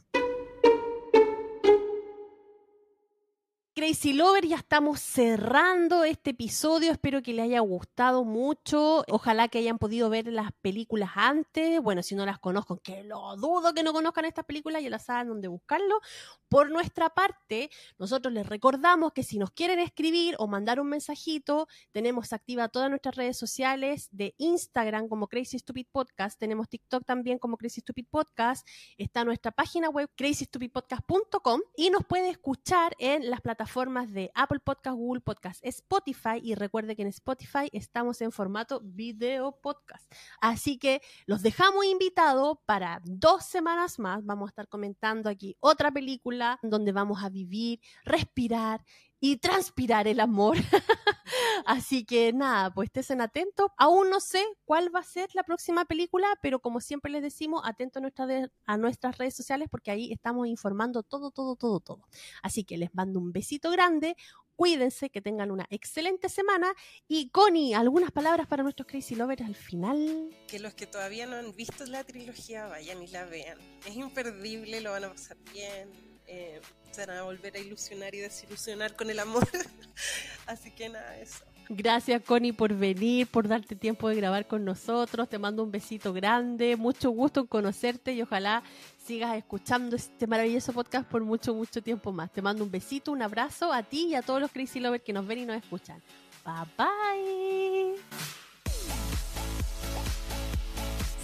Crazy 3.79 4.13
Lover, 4.13 4.45
ya 4.45 4.57
estamos 4.57 4.99
cerrando 4.99 6.03
este 6.03 6.31
episodio. 6.31 6.91
Espero 6.91 7.23
que 7.23 7.33
les 7.33 7.45
haya 7.45 7.61
gustado 7.61 8.25
mucho. 8.25 9.05
Ojalá 9.09 9.47
que 9.47 9.59
hayan 9.59 9.79
podido 9.79 10.11
ver 10.11 10.27
las 10.27 10.51
películas 10.51 11.11
antes. 11.15 11.81
Bueno, 11.81 12.03
si 12.03 12.17
no 12.17 12.27
las 12.27 12.41
conozco, 12.41 12.79
que 12.79 13.05
lo 13.05 13.37
dudo 13.37 13.73
que 13.75 13.85
no 13.85 13.93
conozcan 13.93 14.25
estas 14.25 14.47
películas, 14.47 14.83
ya 14.83 14.91
las 14.91 15.05
saben 15.05 15.29
dónde 15.29 15.47
buscarlo. 15.47 16.01
Por 16.49 16.71
nuestra 16.71 17.11
parte, 17.11 17.71
nosotros 17.99 18.35
les 18.35 18.49
recordamos 18.49 19.13
que 19.13 19.23
si 19.23 19.39
nos 19.39 19.53
quieren 19.53 19.79
escribir 19.79 20.35
o 20.39 20.49
mandar 20.49 20.81
un 20.81 20.89
mensajito, 20.89 21.69
tenemos 21.93 22.33
activa 22.33 22.69
todas 22.69 22.91
nuestras 22.91 23.15
redes 23.15 23.37
sociales 23.37 24.09
de 24.11 24.35
Instagram 24.39 25.09
como 25.09 25.29
Crazy 25.29 25.59
Stupid 25.59 25.87
Podcast, 25.93 26.41
tenemos 26.41 26.69
TikTok 26.69 27.05
también 27.05 27.39
como 27.39 27.59
Crazy 27.59 27.83
Stupid 27.83 28.07
Podcast, 28.11 28.67
está 28.97 29.25
nuestra 29.25 29.53
página 29.53 29.91
web 29.91 30.11
crazystupidpodcast.com 30.17 31.61
y 31.77 31.91
nos 31.91 32.05
puede 32.07 32.31
escuchar 32.31 32.97
en 32.99 33.29
las 33.29 33.43
plataformas 33.69 34.15
de 34.15 34.31
Apple 34.35 34.61
Podcast, 34.61 34.97
Google 34.97 35.21
Podcast, 35.21 35.61
Spotify 35.63 36.41
y 36.43 36.55
recuerde 36.55 36.97
que 36.97 37.03
en 37.03 37.09
Spotify 37.09 37.69
estamos 37.73 38.19
en 38.23 38.33
formato 38.33 38.81
video 38.83 39.53
podcast. 39.61 40.11
Así 40.41 40.79
que 40.79 41.03
los 41.27 41.43
dejamos 41.43 41.85
invitados 41.85 42.57
para 42.65 43.03
dos 43.05 43.45
semanas 43.45 43.99
más. 43.99 44.25
Vamos 44.25 44.49
a 44.49 44.53
estar 44.53 44.69
comentando 44.69 45.29
aquí 45.29 45.55
otra 45.61 45.91
película 45.91 46.59
donde 46.63 46.93
vamos 46.93 47.23
a 47.23 47.29
vivir, 47.29 47.79
respirar 48.05 48.83
y 49.21 49.37
transpirar 49.37 50.09
el 50.09 50.21
amor. 50.21 50.57
Así 51.67 52.05
que 52.05 52.33
nada, 52.33 52.73
pues 52.73 52.91
estén 52.95 53.21
atentos. 53.21 53.71
Aún 53.77 54.11
no 54.11 54.21
sé 54.21 54.45
cuál 54.65 54.95
va 54.95 55.01
a 55.01 55.05
ser 55.05 55.29
la 55.35 55.43
próxima 55.43 55.85
película, 55.85 56.27
pero 56.43 56.61
como 56.61 56.81
siempre 56.81 57.13
les 57.13 57.23
decimos, 57.23 57.63
atentos 57.65 58.03
a, 58.03 58.73
a 58.73 58.77
nuestras 58.77 59.19
redes 59.19 59.35
sociales 59.35 59.69
porque 59.71 59.91
ahí 59.91 60.13
estamos 60.13 60.47
informando 60.47 61.03
todo, 61.03 61.31
todo, 61.31 61.57
todo, 61.57 61.81
todo. 61.81 62.09
Así 62.43 62.65
que 62.65 62.79
les 62.79 62.95
mando 62.95 63.19
un 63.19 63.33
besito 63.33 63.71
grande. 63.71 64.17
Cuídense, 64.57 65.09
que 65.09 65.21
tengan 65.21 65.53
una 65.53 65.67
excelente 65.71 66.29
semana. 66.29 66.73
Y 67.07 67.31
Connie, 67.31 67.75
algunas 67.75 68.11
palabras 68.11 68.49
para 68.49 68.65
nuestros 68.65 68.89
Crazy 68.89 69.15
Lovers 69.15 69.43
al 69.43 69.55
final. 69.55 70.37
Que 70.49 70.59
los 70.59 70.75
que 70.75 70.87
todavía 70.87 71.27
no 71.27 71.37
han 71.37 71.55
visto 71.55 71.87
la 71.87 72.03
trilogía 72.03 72.67
vayan 72.67 73.01
y 73.01 73.07
la 73.07 73.25
vean. 73.25 73.59
Es 73.87 73.95
imperdible, 73.95 74.81
lo 74.81 74.91
van 74.91 75.05
a 75.05 75.11
pasar 75.11 75.37
bien. 75.53 76.08
Eh, 76.29 76.61
se 76.91 77.07
van 77.07 77.17
a 77.17 77.23
volver 77.23 77.57
a 77.57 77.59
ilusionar 77.59 78.15
y 78.15 78.19
desilusionar 78.19 78.95
con 78.95 79.11
el 79.11 79.19
amor. 79.19 79.47
Así 80.47 80.71
que 80.71 80.89
nada, 80.89 81.19
eso. 81.19 81.45
Gracias 81.71 82.23
Connie 82.23 82.53
por 82.53 82.73
venir, 82.73 83.27
por 83.27 83.47
darte 83.47 83.77
tiempo 83.77 84.09
de 84.09 84.17
grabar 84.17 84.47
con 84.47 84.65
nosotros. 84.65 85.29
Te 85.29 85.39
mando 85.39 85.63
un 85.63 85.71
besito 85.71 86.15
grande, 86.15 86.77
mucho 86.77 87.11
gusto 87.11 87.41
en 87.41 87.47
conocerte 87.47 88.15
y 88.15 88.23
ojalá 88.23 88.63
sigas 89.05 89.37
escuchando 89.37 89.95
este 89.97 90.27
maravilloso 90.27 90.73
podcast 90.73 91.07
por 91.07 91.23
mucho, 91.25 91.55
mucho 91.55 91.83
tiempo 91.83 92.11
más. 92.11 92.33
Te 92.33 92.41
mando 92.41 92.65
un 92.65 92.71
besito, 92.71 93.13
un 93.13 93.21
abrazo 93.21 93.71
a 93.71 93.83
ti 93.83 94.07
y 94.07 94.15
a 94.15 94.23
todos 94.23 94.41
los 94.41 94.51
Crazy 94.51 94.81
Lovers 94.81 95.05
que 95.05 95.13
nos 95.13 95.27
ven 95.27 95.41
y 95.41 95.47
nos 95.47 95.57
escuchan. 95.57 96.03
Bye 96.43 96.65
bye. 96.79 97.95